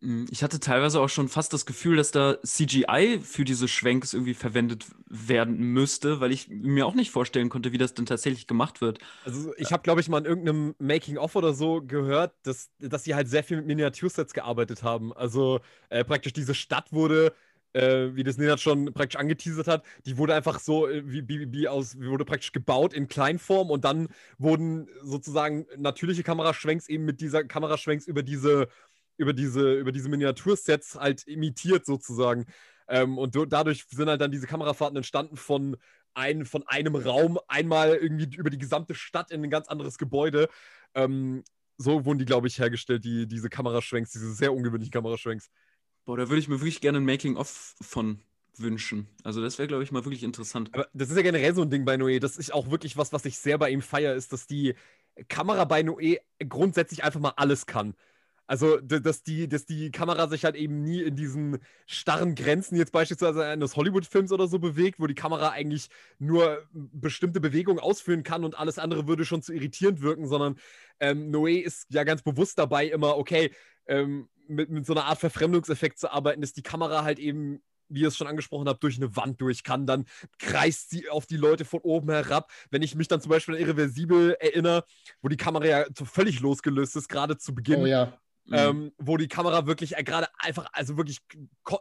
Mm, 0.04 0.26
ich 0.30 0.44
hatte 0.44 0.60
teilweise 0.60 1.00
auch 1.00 1.08
schon 1.10 1.30
fast 1.30 1.54
das 1.54 1.66
Gefühl, 1.66 1.96
dass 1.96 2.12
da 2.12 2.38
CGI 2.44 3.22
für 3.24 3.46
diese 3.46 3.68
Schwenks 3.68 4.14
irgendwie 4.14 4.34
verwendet 4.34 4.86
werden 5.08 5.58
müsste, 5.58 6.20
weil 6.20 6.32
ich 6.32 6.50
mir 6.50 6.86
auch 6.86 6.94
nicht 6.94 7.10
vorstellen 7.10 7.50
konnte, 7.50 7.72
wie 7.72 7.78
das 7.78 7.94
denn 7.94 8.06
tatsächlich 8.06 8.46
gemacht 8.46 8.82
wird. 8.82 9.00
Also 9.24 9.54
ich 9.58 9.72
habe, 9.72 9.82
glaube 9.82 10.02
ich, 10.02 10.10
mal 10.10 10.20
in 10.20 10.26
irgendeinem 10.26 10.76
Making-of 10.78 11.36
oder 11.36 11.54
so 11.54 11.82
gehört, 11.82 12.34
dass, 12.44 12.70
dass 12.80 13.06
sie 13.06 13.16
halt 13.16 13.30
sehr 13.30 13.44
viel 13.44 13.58
mit 13.58 13.66
Miniatursets 13.66 14.34
gearbeitet 14.34 14.84
haben. 14.84 15.14
Also 15.14 15.62
äh, 15.90 16.04
praktisch 16.04 16.34
diese 16.34 16.54
Stadt 16.54 16.92
wurde 16.92 17.34
äh, 17.74 18.16
wie 18.16 18.24
das 18.24 18.38
Nenad 18.38 18.60
schon 18.60 18.94
praktisch 18.94 19.20
angeteasert 19.20 19.68
hat, 19.68 19.84
die 20.06 20.18
wurde 20.18 20.36
einfach 20.36 20.60
so 20.60 20.88
äh, 20.88 21.02
wie, 21.06 21.28
wie, 21.28 21.52
wie 21.52 21.68
aus, 21.68 22.00
wurde 22.00 22.26
praktisch 22.26 22.52
gebaut 22.52 22.94
in 22.94 23.08
Kleinform 23.08 23.72
und 23.72 23.84
dann 23.84 24.10
wurden 24.38 24.88
sozusagen 25.02 25.66
natürliche 25.78 26.24
Kameraschwenks 26.24 26.88
eben 26.88 27.06
mit 27.06 27.20
dieser 27.20 27.44
Kameraschwenks 27.44 28.08
über 28.08 28.22
diese, 28.22 28.68
über 29.18 29.34
diese, 29.34 29.76
über 29.76 29.92
diese 29.92 30.10
Miniatursets 30.10 30.96
halt 30.96 31.28
imitiert 31.28 31.86
sozusagen. 31.86 32.46
Ähm, 32.88 33.18
und 33.18 33.36
dadurch 33.50 33.86
sind 33.90 34.10
halt 34.10 34.22
dann 34.22 34.32
diese 34.32 34.48
Kamerafahrten 34.48 34.98
entstanden 34.98 35.38
von, 35.38 35.78
ein, 36.14 36.46
von 36.46 36.64
einem 36.68 36.96
Raum 36.96 37.40
einmal 37.48 37.96
irgendwie 37.96 38.36
über 38.36 38.50
die 38.50 38.58
gesamte 38.58 38.96
Stadt 38.96 39.32
in 39.32 39.44
ein 39.44 39.50
ganz 39.50 39.68
anderes 39.68 39.98
Gebäude. 39.98 40.50
Ähm, 40.94 41.44
so 41.78 42.06
wurden 42.06 42.20
die, 42.20 42.26
glaube 42.26 42.48
ich, 42.48 42.60
hergestellt, 42.60 43.04
die, 43.04 43.28
diese 43.28 43.50
Kameraschwenks, 43.50 44.12
diese 44.12 44.34
sehr 44.34 44.54
ungewöhnlichen 44.54 44.92
Kameraschwenks. 44.92 45.50
Boah, 46.06 46.18
da 46.18 46.30
würde 46.30 46.40
ich 46.40 46.48
mir 46.48 46.60
wirklich 46.60 46.82
gerne 46.82 47.00
ein 47.00 47.06
Making-of 47.06 47.76
von 47.82 48.20
wünschen. 48.58 49.08
Also 49.24 49.42
das 49.42 49.58
wäre, 49.58 49.68
glaube 49.68 49.84
ich, 49.84 49.92
mal 49.92 50.06
wirklich 50.06 50.24
interessant. 50.24 50.70
Aber 50.74 50.88
das 50.94 51.10
ist 51.10 51.16
ja 51.16 51.24
generell 51.24 51.56
so 51.56 51.64
ein 51.64 51.72
Ding 51.72 51.86
bei 51.86 51.96
Noé. 51.96 52.20
Das 52.20 52.38
ist 52.38 52.54
auch 52.54 52.70
wirklich 52.70 52.98
was, 52.98 53.12
was 53.12 53.26
ich 53.26 53.38
sehr 53.38 53.58
bei 53.58 53.72
ihm 53.72 53.82
feiere, 53.82 54.14
ist, 54.14 54.32
dass 54.34 54.46
die 54.46 54.76
Kamera 55.28 55.66
bei 55.66 55.82
Noé 55.82 56.20
grundsätzlich 56.48 57.04
einfach 57.04 57.20
mal 57.20 57.34
alles 57.36 57.66
kann. 57.66 57.96
Also, 58.46 58.78
dass 58.78 59.24
die, 59.24 59.48
dass 59.48 59.66
die 59.66 59.90
Kamera 59.90 60.28
sich 60.28 60.44
halt 60.44 60.56
eben 60.56 60.84
nie 60.84 61.02
in 61.02 61.16
diesen 61.16 61.60
starren 61.86 62.36
Grenzen 62.36 62.76
jetzt 62.76 62.92
beispielsweise 62.92 63.46
eines 63.46 63.78
Hollywood-Films 63.78 64.32
oder 64.34 64.48
so 64.48 64.60
bewegt, 64.60 65.00
wo 65.00 65.08
die 65.08 65.16
Kamera 65.16 65.50
eigentlich 65.50 65.88
nur 66.20 66.68
bestimmte 66.74 67.40
Bewegungen 67.40 67.80
ausführen 67.80 68.24
kann 68.24 68.44
und 68.44 68.58
alles 68.58 68.80
andere 68.80 69.08
würde 69.08 69.24
schon 69.24 69.42
zu 69.42 69.54
irritierend 69.54 70.02
wirken, 70.02 70.28
sondern 70.28 70.56
ähm, 71.00 71.32
Noé 71.32 71.62
ist 71.62 71.88
ja 71.90 72.04
ganz 72.04 72.22
bewusst 72.22 72.60
dabei 72.60 72.88
immer, 72.88 73.18
okay, 73.18 73.52
ähm, 73.88 74.28
mit, 74.48 74.70
mit 74.70 74.86
so 74.86 74.94
einer 74.94 75.06
Art 75.06 75.20
Verfremdungseffekt 75.20 75.98
zu 75.98 76.12
arbeiten, 76.12 76.42
dass 76.42 76.52
die 76.52 76.64
Kamera 76.64 77.04
halt 77.04 77.20
eben 77.20 77.62
wie 77.90 78.02
ihr 78.02 78.08
es 78.08 78.18
schon 78.18 78.28
angesprochen 78.28 78.68
habt, 78.68 78.84
durch 78.84 78.98
eine 78.98 79.16
Wand 79.16 79.40
durch 79.42 79.64
kann, 79.64 79.86
dann 79.86 80.06
kreist 80.40 80.90
sie 80.90 81.10
auf 81.10 81.26
die 81.26 81.38
Leute 81.38 81.66
von 81.66 81.80
oben 81.82 82.10
herab. 82.10 82.52
Wenn 82.72 82.82
ich 82.82 82.96
mich 82.96 83.08
dann 83.08 83.22
zum 83.22 83.30
Beispiel 83.30 83.56
an 83.56 83.62
Irreversibel 83.62 84.36
erinnere, 84.40 84.84
wo 85.22 85.28
die 85.28 85.38
Kamera 85.38 85.66
ja 85.66 85.86
völlig 85.94 86.40
losgelöst 86.40 86.96
ist, 86.96 87.08
gerade 87.08 87.38
zu 87.38 87.54
Beginn. 87.54 87.82
Oh 87.82 87.86
ja. 87.86 88.18
Mhm. 88.46 88.56
Ähm, 88.56 88.92
wo 88.98 89.16
die 89.16 89.30
Kamera 89.30 89.68
wirklich 89.68 89.98
äh, 89.98 90.04
gerade 90.04 90.28
einfach, 90.38 90.68
also 90.74 90.98
wirklich, 90.98 91.20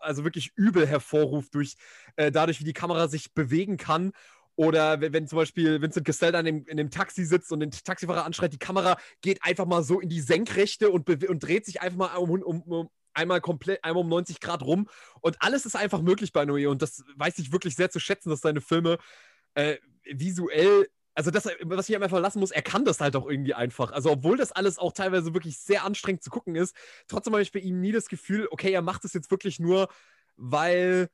also 0.00 0.22
wirklich 0.22 0.52
übel 0.54 0.86
hervorruft, 0.86 1.54
durch, 1.54 1.74
äh, 2.14 2.30
dadurch, 2.30 2.60
wie 2.60 2.64
die 2.64 2.72
Kamera 2.72 3.08
sich 3.08 3.34
bewegen 3.34 3.76
kann. 3.76 4.12
Oder 4.54 5.00
wenn, 5.00 5.12
wenn 5.12 5.26
zum 5.26 5.38
Beispiel 5.38 5.80
Vincent 5.80 6.06
Cassell 6.06 6.30
dann 6.30 6.46
in, 6.46 6.64
in 6.66 6.76
dem 6.76 6.90
Taxi 6.90 7.24
sitzt 7.24 7.50
und 7.50 7.60
den 7.60 7.70
Taxifahrer 7.70 8.24
anschreit, 8.24 8.52
die 8.52 8.58
Kamera 8.58 8.96
geht 9.22 9.42
einfach 9.42 9.66
mal 9.66 9.82
so 9.82 9.98
in 9.98 10.08
die 10.08 10.20
Senkrechte 10.20 10.90
und, 10.90 11.08
und 11.24 11.40
dreht 11.40 11.64
sich 11.66 11.80
einfach 11.80 11.98
mal 11.98 12.14
um, 12.16 12.30
um, 12.42 12.62
um 12.62 12.90
einmal 13.14 13.40
komplett, 13.40 13.82
einmal 13.82 14.02
um 14.02 14.08
90 14.08 14.40
Grad 14.40 14.62
rum. 14.62 14.88
Und 15.20 15.36
alles 15.40 15.66
ist 15.66 15.74
einfach 15.74 16.02
möglich 16.02 16.32
bei 16.32 16.44
Noé. 16.44 16.68
Und 16.68 16.82
das 16.82 17.02
weiß 17.16 17.38
ich 17.38 17.52
wirklich 17.52 17.76
sehr 17.76 17.90
zu 17.90 17.98
schätzen, 17.98 18.30
dass 18.30 18.40
seine 18.40 18.60
Filme 18.60 18.98
äh, 19.54 19.76
visuell 20.04 20.88
also 21.14 21.30
das, 21.30 21.48
was 21.62 21.88
ich 21.88 21.96
einfach 21.96 22.20
lassen 22.20 22.40
muss, 22.40 22.50
er 22.50 22.62
kann 22.62 22.84
das 22.84 23.00
halt 23.00 23.16
auch 23.16 23.28
irgendwie 23.28 23.54
einfach. 23.54 23.92
Also 23.92 24.10
obwohl 24.10 24.36
das 24.36 24.52
alles 24.52 24.78
auch 24.78 24.92
teilweise 24.92 25.34
wirklich 25.34 25.58
sehr 25.58 25.84
anstrengend 25.84 26.22
zu 26.22 26.30
gucken 26.30 26.54
ist, 26.54 26.74
trotzdem 27.06 27.34
habe 27.34 27.42
ich 27.42 27.52
bei 27.52 27.60
ihm 27.60 27.80
nie 27.80 27.92
das 27.92 28.08
Gefühl, 28.08 28.48
okay, 28.50 28.72
er 28.72 28.82
macht 28.82 29.04
das 29.04 29.12
jetzt 29.12 29.30
wirklich 29.30 29.60
nur, 29.60 29.88
weil, 30.36 31.08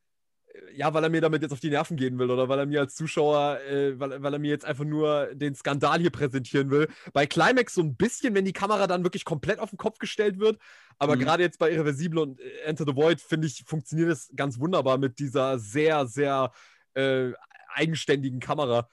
ja, 0.73 0.95
weil 0.95 1.03
er 1.03 1.11
mir 1.11 1.21
damit 1.21 1.43
jetzt 1.43 1.53
auf 1.53 1.61
die 1.61 1.71
Nerven 1.71 1.97
gehen 1.97 2.19
will 2.19 2.31
oder 2.31 2.49
weil 2.49 2.61
er 2.61 2.67
mir 2.67 2.81
als 2.81 2.95
Zuschauer, 2.95 3.61
äh, 3.63 3.99
weil, 3.99 4.23
weil 4.23 4.33
er 4.33 4.39
mir 4.39 4.51
jetzt 4.51 4.65
einfach 4.65 4.85
nur 4.85 5.35
den 5.35 5.57
Skandal 5.57 5.99
hier 5.99 6.11
präsentieren 6.11 6.71
will. 6.71 6.89
Bei 7.13 7.27
Climax 7.27 7.75
so 7.75 7.83
ein 7.83 7.97
bisschen, 7.97 8.35
wenn 8.35 8.45
die 8.45 8.53
Kamera 8.53 8.87
dann 8.87 9.03
wirklich 9.03 9.25
komplett 9.25 9.59
auf 9.59 9.71
den 9.71 9.79
Kopf 9.79 9.99
gestellt 9.99 10.39
wird, 10.39 10.61
aber 10.99 11.17
mhm. 11.17 11.21
gerade 11.21 11.43
jetzt 11.43 11.59
bei 11.59 11.73
Irreversible 11.73 12.21
und 12.21 12.41
äh, 12.41 12.61
Enter 12.67 12.85
the 12.87 12.95
Void, 12.95 13.21
finde 13.21 13.49
ich, 13.49 13.65
funktioniert 13.67 14.11
es 14.11 14.31
ganz 14.37 14.61
wunderbar 14.61 14.97
mit 14.97 15.19
dieser 15.19 15.59
sehr, 15.59 16.07
sehr 16.07 16.53
äh, 16.95 17.33
eigenständigen 17.75 18.39
Kamera. 18.39 18.89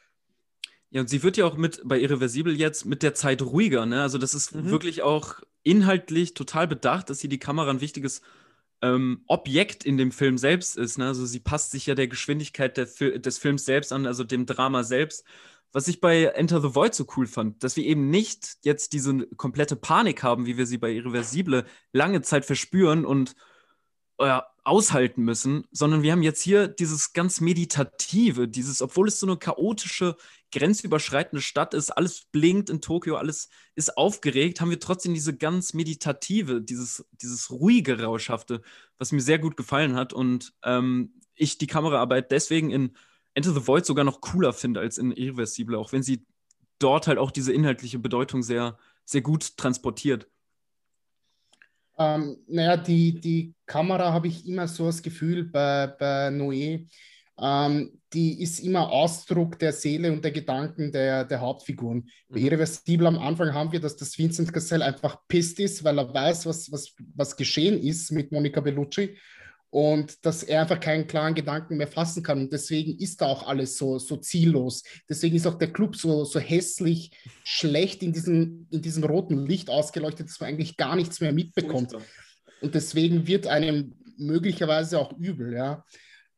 Ja, 0.96 1.02
und 1.02 1.10
sie 1.10 1.24
wird 1.24 1.36
ja 1.36 1.44
auch 1.44 1.58
mit 1.58 1.82
bei 1.84 2.00
Irreversibel 2.00 2.58
jetzt 2.58 2.86
mit 2.86 3.04
der 3.04 3.14
Zeit 3.14 3.42
ruhiger, 3.42 3.86
ne? 3.86 4.02
Also 4.02 4.18
das 4.18 4.34
ist 4.34 4.56
mhm. 4.56 4.70
wirklich 4.70 5.02
auch 5.02 5.42
inhaltlich 5.62 6.36
total 6.36 6.70
bedacht, 6.70 7.10
dass 7.10 7.20
sie 7.20 7.28
die 7.28 7.38
Kamera 7.38 7.70
ein 7.70 7.82
wichtiges 7.82 8.22
ähm, 8.82 9.22
Objekt 9.28 9.84
in 9.84 9.98
dem 9.98 10.14
Film 10.14 10.38
selbst 10.38 10.78
ist. 10.78 10.98
Ne? 10.98 11.08
Also 11.08 11.26
sie 11.26 11.42
passt 11.42 11.72
sich 11.72 11.86
ja 11.86 11.96
der 11.96 12.08
Geschwindigkeit 12.08 12.78
der 12.78 12.88
Fi 12.88 13.20
des 13.20 13.40
Films 13.40 13.66
selbst 13.66 13.92
an, 13.92 14.06
also 14.06 14.24
dem 14.24 14.46
Drama 14.46 14.84
selbst. 14.84 15.26
Was 15.74 15.90
ich 15.90 16.00
bei 16.00 16.24
Enter 16.28 16.62
the 16.62 16.76
Void 16.76 16.96
so 16.96 17.06
cool 17.18 17.28
fand, 17.28 17.62
dass 17.62 17.76
wir 17.76 17.84
eben 17.84 18.10
nicht 18.10 18.60
jetzt 18.64 18.94
diese 18.94 19.28
komplette 19.36 19.76
Panik 19.76 20.24
haben, 20.24 20.46
wie 20.46 20.56
wir 20.56 20.66
sie 20.66 20.78
bei 20.78 20.92
Irreversible 20.92 21.66
lange 21.92 22.22
Zeit 22.22 22.46
verspüren 22.46 23.04
und 23.04 23.36
äh, 24.18 24.40
aushalten 24.64 25.24
müssen, 25.24 25.66
sondern 25.72 26.02
wir 26.02 26.12
haben 26.12 26.24
jetzt 26.24 26.42
hier 26.42 26.68
dieses 26.68 27.14
ganz 27.14 27.42
Meditative, 27.42 28.48
dieses, 28.48 28.82
obwohl 28.82 29.08
es 29.08 29.20
so 29.20 29.28
eine 29.28 29.38
chaotische, 29.38 30.16
grenzüberschreitende 30.56 31.42
Stadt 31.42 31.74
ist, 31.74 31.92
alles 31.92 32.28
blinkt 32.32 32.70
in 32.70 32.80
Tokio, 32.80 33.18
alles 33.18 33.50
ist 33.76 33.98
aufgeregt, 33.98 34.62
haben 34.62 34.70
wir 34.70 34.80
trotzdem 34.80 35.14
diese 35.14 35.36
ganz 35.36 35.74
meditative, 35.74 36.62
dieses, 36.62 37.06
dieses 37.12 37.52
ruhige, 37.52 38.02
rauschhafte, 38.02 38.62
was 38.98 39.12
mir 39.12 39.20
sehr 39.20 39.38
gut 39.38 39.58
gefallen 39.58 39.96
hat 39.96 40.14
und 40.14 40.54
ähm, 40.64 41.14
ich 41.36 41.58
die 41.58 41.68
Kameraarbeit 41.68 42.32
deswegen 42.32 42.72
in 42.72 42.96
Enter 43.34 43.54
the 43.54 43.68
Void 43.68 43.86
sogar 43.86 44.06
noch 44.06 44.22
cooler 44.22 44.54
finde 44.54 44.80
als 44.80 44.98
in 44.98 45.12
Irreversible, 45.12 45.78
auch 45.78 45.92
wenn 45.92 46.04
sie 46.04 46.26
dort 46.80 47.08
halt 47.08 47.18
auch 47.18 47.32
diese 47.32 47.52
inhaltliche 47.52 48.00
Bedeutung 48.00 48.42
sehr, 48.42 48.78
sehr 49.04 49.22
gut 49.22 49.58
transportiert. 49.58 50.26
Ähm, 51.98 52.38
naja, 52.48 52.78
die, 52.78 53.20
die 53.20 53.54
Kamera 53.66 54.14
habe 54.14 54.30
ich 54.30 54.48
immer 54.48 54.70
so 54.70 54.86
das 54.86 55.02
Gefühl 55.02 55.44
bei, 55.44 55.88
bei 55.88 56.30
Noé, 56.30 56.88
ähm, 57.40 58.00
die 58.14 58.42
ist 58.42 58.60
immer 58.60 58.90
Ausdruck 58.90 59.60
der 59.60 59.74
Seele 59.74 60.12
und 60.12 60.24
der 60.24 60.32
Gedanken 60.32 60.92
der, 60.92 61.26
der 61.26 61.42
Hauptfiguren. 61.42 62.10
Bei 62.30 62.40
mhm. 62.40 62.46
Irreversibel 62.46 63.08
am 63.08 63.20
Anfang 63.20 63.54
haben 63.54 63.72
wir, 63.72 63.82
dass 63.82 63.98
das 63.98 64.18
Vincent 64.18 64.54
Cassell 64.54 64.82
einfach 64.82 65.20
pisst 65.28 65.60
ist, 65.60 65.84
weil 65.84 66.00
er 66.00 66.14
weiß, 66.14 66.46
was, 66.46 66.72
was, 66.72 66.96
was 67.14 67.36
geschehen 67.36 67.78
ist 67.78 68.12
mit 68.12 68.32
Monica 68.32 68.62
Bellucci 68.62 69.18
und 69.76 70.26
dass 70.26 70.44
er 70.44 70.62
einfach 70.62 70.80
keinen 70.80 71.06
klaren 71.06 71.36
Gedanken 71.36 71.76
mehr 71.76 71.90
fassen 71.90 72.24
kann. 72.24 72.40
Und 72.40 72.54
deswegen 72.54 72.98
ist 72.98 73.20
da 73.20 73.26
auch 73.26 73.46
alles 73.46 73.78
so, 73.78 74.00
so 74.00 74.16
ziellos. 74.16 74.84
Deswegen 75.10 75.36
ist 75.36 75.46
auch 75.46 75.58
der 75.58 75.74
Club 75.74 75.98
so, 75.98 76.24
so 76.24 76.40
hässlich, 76.40 77.12
schlecht 77.44 78.02
in 78.02 78.14
diesem, 78.14 78.68
in 78.72 78.82
diesem 78.82 79.04
roten 79.04 79.46
Licht 79.46 79.70
ausgeleuchtet, 79.70 80.30
dass 80.30 80.40
man 80.40 80.48
eigentlich 80.48 80.78
gar 80.78 80.96
nichts 80.96 81.20
mehr 81.20 81.34
mitbekommt. 81.34 81.92
Und 82.62 82.74
deswegen 82.74 83.28
wird 83.28 83.48
einem 83.48 83.96
möglicherweise 84.18 84.98
auch 84.98 85.12
übel. 85.18 85.54
Ja. 85.54 85.84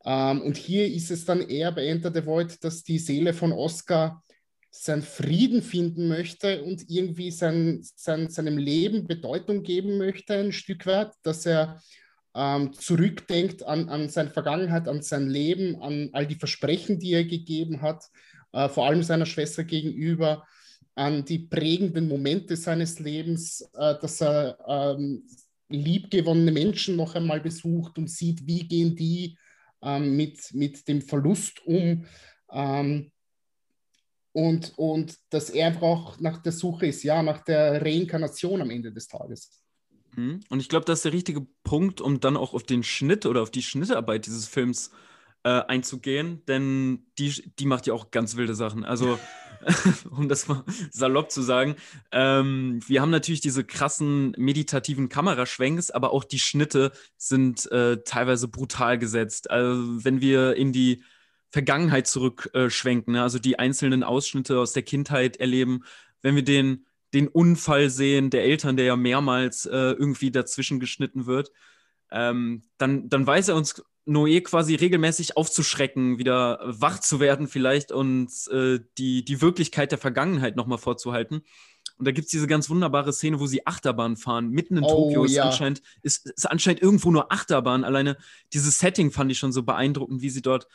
Ähm, 0.07 0.41
und 0.41 0.55
hier 0.55 0.87
ist 0.87 1.11
es 1.11 1.25
dann 1.25 1.41
eher 1.41 1.71
bei 1.73 1.85
Enter 1.85 2.11
the 2.13 2.25
Void, 2.25 2.63
dass 2.63 2.81
die 2.81 2.97
Seele 2.97 3.33
von 3.33 3.51
Oscar 3.51 4.23
seinen 4.71 5.01
Frieden 5.01 5.61
finden 5.61 6.07
möchte 6.07 6.63
und 6.63 6.89
irgendwie 6.89 7.29
sein, 7.29 7.81
sein, 7.95 8.29
seinem 8.29 8.57
Leben 8.57 9.05
Bedeutung 9.05 9.63
geben 9.63 9.97
möchte, 9.97 10.35
ein 10.35 10.53
Stück 10.53 10.85
weit, 10.85 11.11
dass 11.23 11.45
er 11.45 11.81
ähm, 12.35 12.71
zurückdenkt 12.71 13.63
an, 13.63 13.89
an 13.89 14.07
seine 14.07 14.29
Vergangenheit, 14.29 14.87
an 14.87 15.01
sein 15.01 15.27
Leben, 15.27 15.81
an 15.81 16.09
all 16.13 16.25
die 16.25 16.35
Versprechen, 16.35 16.99
die 16.99 17.11
er 17.11 17.25
gegeben 17.25 17.81
hat, 17.81 18.05
äh, 18.53 18.69
vor 18.69 18.85
allem 18.85 19.03
seiner 19.03 19.25
Schwester 19.25 19.65
gegenüber, 19.65 20.45
an 20.95 21.25
die 21.25 21.39
prägenden 21.39 22.07
Momente 22.07 22.55
seines 22.55 22.99
Lebens, 22.99 23.61
äh, 23.73 23.95
dass 23.99 24.21
er 24.21 24.57
ähm, 24.67 25.23
liebgewonnene 25.67 26.51
Menschen 26.53 26.95
noch 26.95 27.15
einmal 27.15 27.41
besucht 27.41 27.97
und 27.97 28.09
sieht, 28.09 28.47
wie 28.47 28.65
gehen 28.65 28.95
die 28.95 29.37
mit, 29.81 30.53
mit 30.53 30.87
dem 30.87 31.01
Verlust 31.01 31.65
um. 31.65 32.05
Ähm, 32.51 33.11
und, 34.33 34.73
und 34.77 35.17
dass 35.31 35.49
er 35.49 35.67
einfach 35.67 35.81
auch 35.81 36.19
nach 36.19 36.41
der 36.41 36.51
Suche 36.51 36.87
ist, 36.87 37.03
ja, 37.03 37.23
nach 37.23 37.43
der 37.43 37.81
Reinkarnation 37.81 38.61
am 38.61 38.69
Ende 38.69 38.91
des 38.91 39.07
Tages. 39.07 39.63
Mhm. 40.15 40.41
Und 40.49 40.59
ich 40.59 40.69
glaube, 40.69 40.85
das 40.85 40.99
ist 40.99 41.05
der 41.05 41.13
richtige 41.13 41.47
Punkt, 41.63 42.01
um 42.01 42.19
dann 42.19 42.37
auch 42.37 42.53
auf 42.53 42.63
den 42.63 42.83
Schnitt 42.83 43.25
oder 43.25 43.41
auf 43.41 43.49
die 43.49 43.63
Schnittarbeit 43.63 44.25
dieses 44.27 44.47
Films 44.47 44.91
äh, 45.43 45.61
einzugehen, 45.67 46.43
denn 46.47 47.07
die, 47.17 47.51
die 47.57 47.65
macht 47.65 47.87
ja 47.87 47.93
auch 47.93 48.11
ganz 48.11 48.35
wilde 48.35 48.53
Sachen. 48.53 48.83
Also, 48.83 49.17
um 50.11 50.29
das 50.29 50.47
mal 50.47 50.63
salopp 50.91 51.31
zu 51.31 51.41
sagen, 51.41 51.75
ähm, 52.11 52.79
wir 52.87 53.01
haben 53.01 53.09
natürlich 53.09 53.41
diese 53.41 53.63
krassen 53.63 54.33
meditativen 54.37 55.09
Kameraschwenks, 55.09 55.91
aber 55.91 56.11
auch 56.11 56.23
die 56.23 56.39
Schnitte 56.39 56.91
sind 57.17 57.69
äh, 57.71 57.97
teilweise 58.03 58.47
brutal 58.47 58.97
gesetzt. 58.97 59.49
Also, 59.49 60.03
wenn 60.03 60.21
wir 60.21 60.55
in 60.55 60.71
die 60.73 61.03
Vergangenheit 61.49 62.07
zurückschwenken, 62.07 63.15
äh, 63.15 63.17
ne? 63.17 63.23
also 63.23 63.39
die 63.39 63.59
einzelnen 63.59 64.03
Ausschnitte 64.03 64.59
aus 64.59 64.73
der 64.73 64.83
Kindheit 64.83 65.37
erleben, 65.37 65.83
wenn 66.21 66.35
wir 66.35 66.43
den 66.43 66.85
den 67.13 67.27
Unfall 67.27 67.89
sehen 67.89 68.29
der 68.29 68.43
Eltern, 68.43 68.75
der 68.75 68.85
ja 68.85 68.95
mehrmals 68.95 69.65
äh, 69.65 69.71
irgendwie 69.71 70.31
dazwischen 70.31 70.79
geschnitten 70.79 71.25
wird, 71.25 71.51
ähm, 72.11 72.63
dann, 72.77 73.09
dann 73.09 73.25
weiß 73.25 73.49
er 73.49 73.55
uns 73.55 73.83
Noé 74.07 74.41
quasi 74.41 74.75
regelmäßig 74.75 75.35
aufzuschrecken, 75.35 76.17
wieder 76.17 76.59
wach 76.63 76.99
zu 76.99 77.19
werden 77.19 77.47
vielleicht 77.47 77.91
und 77.91 78.29
äh, 78.51 78.79
die, 78.97 79.25
die 79.25 79.41
Wirklichkeit 79.41 79.91
der 79.91 79.99
Vergangenheit 79.99 80.55
nochmal 80.55 80.77
vorzuhalten. 80.77 81.43
Und 81.97 82.05
da 82.07 82.11
gibt 82.11 82.25
es 82.25 82.31
diese 82.31 82.47
ganz 82.47 82.69
wunderbare 82.69 83.11
Szene, 83.11 83.39
wo 83.39 83.47
sie 83.47 83.65
Achterbahn 83.65 84.17
fahren. 84.17 84.49
Mitten 84.49 84.77
in 84.77 84.83
oh, 84.83 84.87
Tokio 84.87 85.23
ist, 85.25 85.33
ja. 85.33 85.45
anscheinend, 85.45 85.81
ist, 86.03 86.27
ist 86.29 86.49
anscheinend 86.49 86.81
irgendwo 86.81 87.11
nur 87.11 87.31
Achterbahn. 87.31 87.83
Alleine 87.83 88.17
dieses 88.53 88.79
Setting 88.79 89.11
fand 89.11 89.31
ich 89.31 89.39
schon 89.39 89.51
so 89.51 89.63
beeindruckend, 89.63 90.21
wie 90.21 90.29
sie 90.29 90.41
dort 90.41 90.67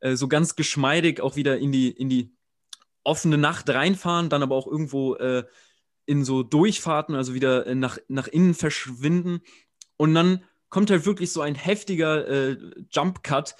äh, 0.00 0.16
so 0.16 0.28
ganz 0.28 0.56
geschmeidig 0.56 1.20
auch 1.20 1.36
wieder 1.36 1.58
in 1.58 1.72
die, 1.72 1.90
in 1.90 2.08
die 2.08 2.34
offene 3.04 3.38
Nacht 3.38 3.68
reinfahren, 3.68 4.28
dann 4.28 4.42
aber 4.42 4.56
auch 4.56 4.66
irgendwo 4.66 5.14
äh, 5.16 5.44
in 6.06 6.24
so 6.24 6.42
Durchfahrten, 6.42 7.14
also 7.14 7.34
wieder 7.34 7.66
äh, 7.66 7.74
nach, 7.74 7.98
nach 8.08 8.28
innen 8.28 8.54
verschwinden. 8.54 9.40
Und 9.96 10.14
dann 10.14 10.42
kommt 10.72 10.90
halt 10.90 11.04
wirklich 11.04 11.30
so 11.30 11.42
ein 11.42 11.54
heftiger 11.54 12.26
äh, 12.26 12.56
Jump-Cut 12.90 13.56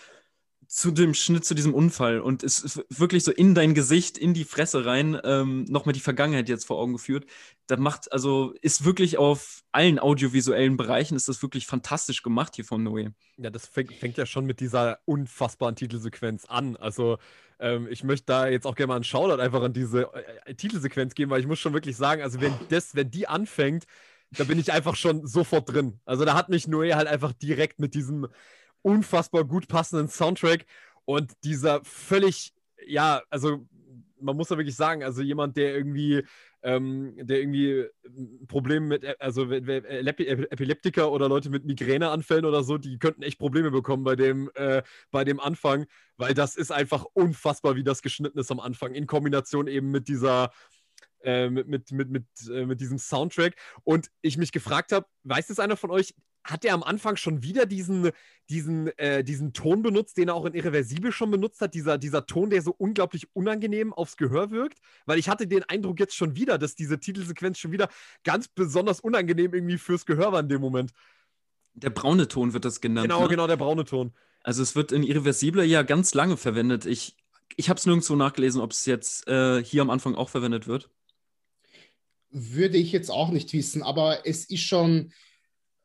zu 0.66 0.90
dem 0.90 1.12
Schnitt, 1.12 1.44
zu 1.44 1.54
diesem 1.54 1.74
Unfall 1.74 2.20
und 2.20 2.42
ist 2.42 2.82
wirklich 2.88 3.22
so 3.22 3.30
in 3.30 3.54
dein 3.54 3.74
Gesicht, 3.74 4.16
in 4.16 4.32
die 4.32 4.44
Fresse 4.44 4.86
rein, 4.86 5.20
ähm, 5.22 5.64
nochmal 5.64 5.92
die 5.92 6.00
Vergangenheit 6.00 6.48
jetzt 6.48 6.64
vor 6.64 6.78
Augen 6.78 6.94
geführt. 6.94 7.26
Da 7.66 7.76
macht, 7.76 8.10
also 8.10 8.54
ist 8.62 8.86
wirklich 8.86 9.18
auf 9.18 9.62
allen 9.72 9.98
audiovisuellen 9.98 10.78
Bereichen 10.78 11.14
ist 11.14 11.28
das 11.28 11.42
wirklich 11.42 11.66
fantastisch 11.66 12.22
gemacht 12.22 12.56
hier 12.56 12.64
von 12.64 12.82
Noé. 12.82 13.12
Ja, 13.36 13.50
das 13.50 13.66
fängt, 13.66 13.92
fängt 13.92 14.16
ja 14.16 14.24
schon 14.24 14.46
mit 14.46 14.60
dieser 14.60 15.00
unfassbaren 15.04 15.76
Titelsequenz 15.76 16.46
an. 16.46 16.78
Also 16.78 17.18
ähm, 17.60 17.88
ich 17.90 18.04
möchte 18.04 18.24
da 18.24 18.48
jetzt 18.48 18.66
auch 18.66 18.74
gerne 18.74 18.88
mal 18.88 18.94
einen 18.94 19.04
Shoutout 19.04 19.42
einfach 19.42 19.62
an 19.62 19.74
diese 19.74 20.08
äh, 20.46 20.54
Titelsequenz 20.54 21.14
geben, 21.14 21.30
weil 21.30 21.40
ich 21.40 21.46
muss 21.46 21.58
schon 21.58 21.74
wirklich 21.74 21.98
sagen, 21.98 22.22
also 22.22 22.40
wenn 22.40 22.54
das, 22.70 22.94
wenn 22.94 23.10
die 23.10 23.28
anfängt, 23.28 23.84
da 24.36 24.44
bin 24.44 24.58
ich 24.58 24.72
einfach 24.72 24.96
schon 24.96 25.26
sofort 25.26 25.72
drin. 25.72 26.00
Also 26.04 26.24
da 26.24 26.34
hat 26.34 26.48
mich 26.48 26.66
Noé 26.66 26.94
halt 26.94 27.08
einfach 27.08 27.32
direkt 27.32 27.78
mit 27.78 27.94
diesem 27.94 28.28
unfassbar 28.82 29.44
gut 29.44 29.68
passenden 29.68 30.08
Soundtrack 30.08 30.66
und 31.04 31.32
dieser 31.44 31.84
völlig, 31.84 32.52
ja, 32.86 33.22
also 33.30 33.66
man 34.20 34.36
muss 34.36 34.50
ja 34.50 34.56
wirklich 34.56 34.76
sagen, 34.76 35.02
also 35.02 35.20
jemand, 35.20 35.56
der 35.56 35.74
irgendwie, 35.74 36.22
ähm, 36.62 37.14
der 37.16 37.40
irgendwie 37.40 37.86
Probleme 38.46 38.86
mit, 38.86 39.20
also 39.20 39.50
Epileptiker 39.50 41.10
oder 41.10 41.28
Leute 41.28 41.50
mit 41.50 41.64
Migräneanfällen 41.64 42.44
oder 42.44 42.62
so, 42.62 42.78
die 42.78 42.98
könnten 42.98 43.22
echt 43.22 43.38
Probleme 43.38 43.70
bekommen 43.70 44.04
bei 44.04 44.14
dem, 44.14 44.50
äh, 44.54 44.82
bei 45.10 45.24
dem 45.24 45.40
Anfang, 45.40 45.86
weil 46.16 46.34
das 46.34 46.56
ist 46.56 46.70
einfach 46.70 47.04
unfassbar, 47.14 47.74
wie 47.74 47.84
das 47.84 48.02
geschnitten 48.02 48.38
ist 48.38 48.52
am 48.52 48.60
Anfang, 48.60 48.94
in 48.94 49.06
Kombination 49.06 49.66
eben 49.66 49.90
mit 49.90 50.08
dieser, 50.08 50.52
äh, 51.24 51.48
mit, 51.50 51.68
mit, 51.68 51.90
mit, 51.90 52.10
mit, 52.10 52.24
äh, 52.50 52.66
mit 52.66 52.80
diesem 52.80 52.98
Soundtrack. 52.98 53.54
Und 53.84 54.10
ich 54.20 54.38
mich 54.38 54.52
gefragt 54.52 54.92
habe, 54.92 55.06
weiß 55.24 55.48
das 55.48 55.58
einer 55.58 55.76
von 55.76 55.90
euch, 55.90 56.14
hat 56.44 56.64
er 56.64 56.74
am 56.74 56.82
Anfang 56.82 57.16
schon 57.16 57.42
wieder 57.42 57.66
diesen, 57.66 58.10
diesen, 58.50 58.88
äh, 58.98 59.22
diesen 59.22 59.52
Ton 59.52 59.82
benutzt, 59.82 60.16
den 60.16 60.28
er 60.28 60.34
auch 60.34 60.44
in 60.44 60.54
Irreversibel 60.54 61.12
schon 61.12 61.30
benutzt 61.30 61.60
hat, 61.60 61.74
dieser, 61.74 61.98
dieser 61.98 62.26
Ton, 62.26 62.50
der 62.50 62.62
so 62.62 62.74
unglaublich 62.76 63.28
unangenehm 63.34 63.92
aufs 63.92 64.16
Gehör 64.16 64.50
wirkt? 64.50 64.78
Weil 65.06 65.18
ich 65.18 65.28
hatte 65.28 65.46
den 65.46 65.62
Eindruck 65.64 66.00
jetzt 66.00 66.16
schon 66.16 66.34
wieder, 66.36 66.58
dass 66.58 66.74
diese 66.74 66.98
Titelsequenz 66.98 67.58
schon 67.58 67.72
wieder 67.72 67.88
ganz 68.24 68.48
besonders 68.48 69.00
unangenehm 69.00 69.54
irgendwie 69.54 69.78
fürs 69.78 70.04
Gehör 70.04 70.32
war 70.32 70.40
in 70.40 70.48
dem 70.48 70.60
Moment. 70.60 70.92
Der 71.74 71.90
braune 71.90 72.28
Ton 72.28 72.52
wird 72.52 72.64
das 72.64 72.80
genannt. 72.80 73.08
Genau, 73.08 73.22
ne? 73.22 73.28
genau, 73.28 73.46
der 73.46 73.56
braune 73.56 73.84
Ton. 73.84 74.12
Also 74.42 74.62
es 74.62 74.74
wird 74.74 74.92
in 74.92 75.04
Irreversible 75.04 75.64
ja 75.64 75.82
ganz 75.82 76.14
lange 76.14 76.36
verwendet. 76.36 76.86
Ich, 76.86 77.16
ich 77.56 77.70
habe 77.70 77.78
es 77.78 77.86
nirgendwo 77.86 78.16
nachgelesen, 78.16 78.60
ob 78.60 78.72
es 78.72 78.84
jetzt 78.86 79.28
äh, 79.28 79.62
hier 79.62 79.82
am 79.82 79.90
Anfang 79.90 80.16
auch 80.16 80.28
verwendet 80.28 80.66
wird. 80.66 80.90
Würde 82.32 82.78
ich 82.78 82.92
jetzt 82.92 83.10
auch 83.10 83.30
nicht 83.30 83.52
wissen, 83.52 83.82
aber 83.82 84.26
es 84.26 84.44
ist 84.46 84.62
schon 84.62 85.12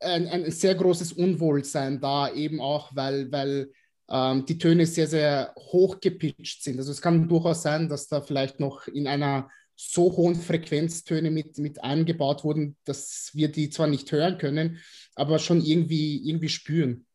ein, 0.00 0.26
ein 0.28 0.50
sehr 0.50 0.74
großes 0.74 1.12
Unwohlsein 1.12 2.00
da, 2.00 2.32
eben 2.32 2.60
auch, 2.60 2.94
weil, 2.94 3.30
weil 3.32 3.70
ähm, 4.08 4.46
die 4.46 4.58
Töne 4.58 4.86
sehr, 4.86 5.06
sehr 5.06 5.54
hoch 5.56 6.00
gepitcht 6.00 6.62
sind. 6.62 6.78
Also 6.78 6.90
es 6.90 7.02
kann 7.02 7.28
durchaus 7.28 7.62
sein, 7.62 7.88
dass 7.88 8.08
da 8.08 8.20
vielleicht 8.20 8.60
noch 8.60 8.86
in 8.86 9.06
einer 9.06 9.50
so 9.76 10.16
hohen 10.16 10.34
Frequenz 10.34 11.04
Töne 11.04 11.30
mit, 11.30 11.58
mit 11.58 11.84
eingebaut 11.84 12.42
wurden, 12.42 12.76
dass 12.84 13.30
wir 13.34 13.48
die 13.48 13.70
zwar 13.70 13.86
nicht 13.86 14.10
hören 14.10 14.38
können, 14.38 14.80
aber 15.14 15.38
schon 15.38 15.60
irgendwie, 15.60 16.28
irgendwie 16.28 16.48
spüren. 16.48 17.06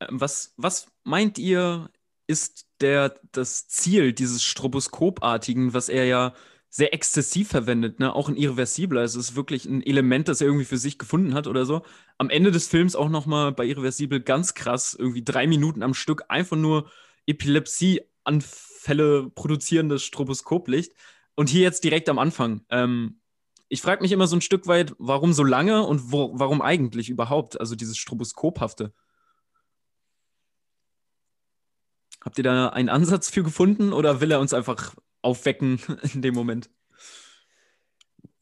Ähm, 0.00 0.20
was, 0.20 0.52
was 0.56 0.88
meint 1.04 1.38
ihr, 1.38 1.90
ist 2.26 2.66
der, 2.80 3.18
das 3.32 3.68
Ziel 3.68 4.12
dieses 4.12 4.42
Stroboskopartigen, 4.42 5.72
was 5.72 5.88
er 5.88 6.04
ja 6.04 6.34
sehr 6.70 6.92
exzessiv 6.92 7.48
verwendet, 7.48 7.98
ne? 7.98 8.14
auch 8.14 8.28
in 8.28 8.36
Irreversibler. 8.36 9.00
Also 9.00 9.18
es 9.18 9.30
ist 9.30 9.36
wirklich 9.36 9.64
ein 9.64 9.82
Element, 9.82 10.28
das 10.28 10.40
er 10.40 10.46
irgendwie 10.46 10.66
für 10.66 10.76
sich 10.76 10.98
gefunden 10.98 11.34
hat 11.34 11.46
oder 11.46 11.64
so. 11.64 11.82
Am 12.18 12.30
Ende 12.30 12.50
des 12.50 12.68
Films 12.68 12.94
auch 12.94 13.08
nochmal 13.08 13.52
bei 13.52 13.64
Irreversibel 13.64 14.20
ganz 14.20 14.54
krass, 14.54 14.94
irgendwie 14.98 15.24
drei 15.24 15.46
Minuten 15.46 15.82
am 15.82 15.94
Stück, 15.94 16.24
einfach 16.28 16.56
nur 16.56 16.90
Epilepsieanfälle 17.26 19.30
produzierendes 19.30 20.02
Stroboskoplicht. 20.02 20.92
Und 21.34 21.48
hier 21.48 21.62
jetzt 21.62 21.84
direkt 21.84 22.08
am 22.08 22.18
Anfang. 22.18 22.62
Ähm, 22.68 23.20
ich 23.68 23.80
frage 23.80 24.02
mich 24.02 24.12
immer 24.12 24.26
so 24.26 24.36
ein 24.36 24.40
Stück 24.40 24.66
weit, 24.66 24.94
warum 24.98 25.32
so 25.32 25.44
lange 25.44 25.86
und 25.86 26.12
wo, 26.12 26.32
warum 26.34 26.62
eigentlich 26.62 27.10
überhaupt? 27.10 27.60
Also 27.60 27.76
dieses 27.76 27.96
Stroboskophafte. 27.96 28.92
Habt 32.20 32.38
ihr 32.38 32.44
da 32.44 32.70
einen 32.70 32.88
Ansatz 32.88 33.30
für 33.30 33.42
gefunden 33.42 33.92
oder 33.92 34.20
will 34.20 34.32
er 34.32 34.40
uns 34.40 34.52
einfach 34.52 34.94
aufwecken 35.22 35.80
in 36.14 36.22
dem 36.22 36.34
Moment? 36.34 36.70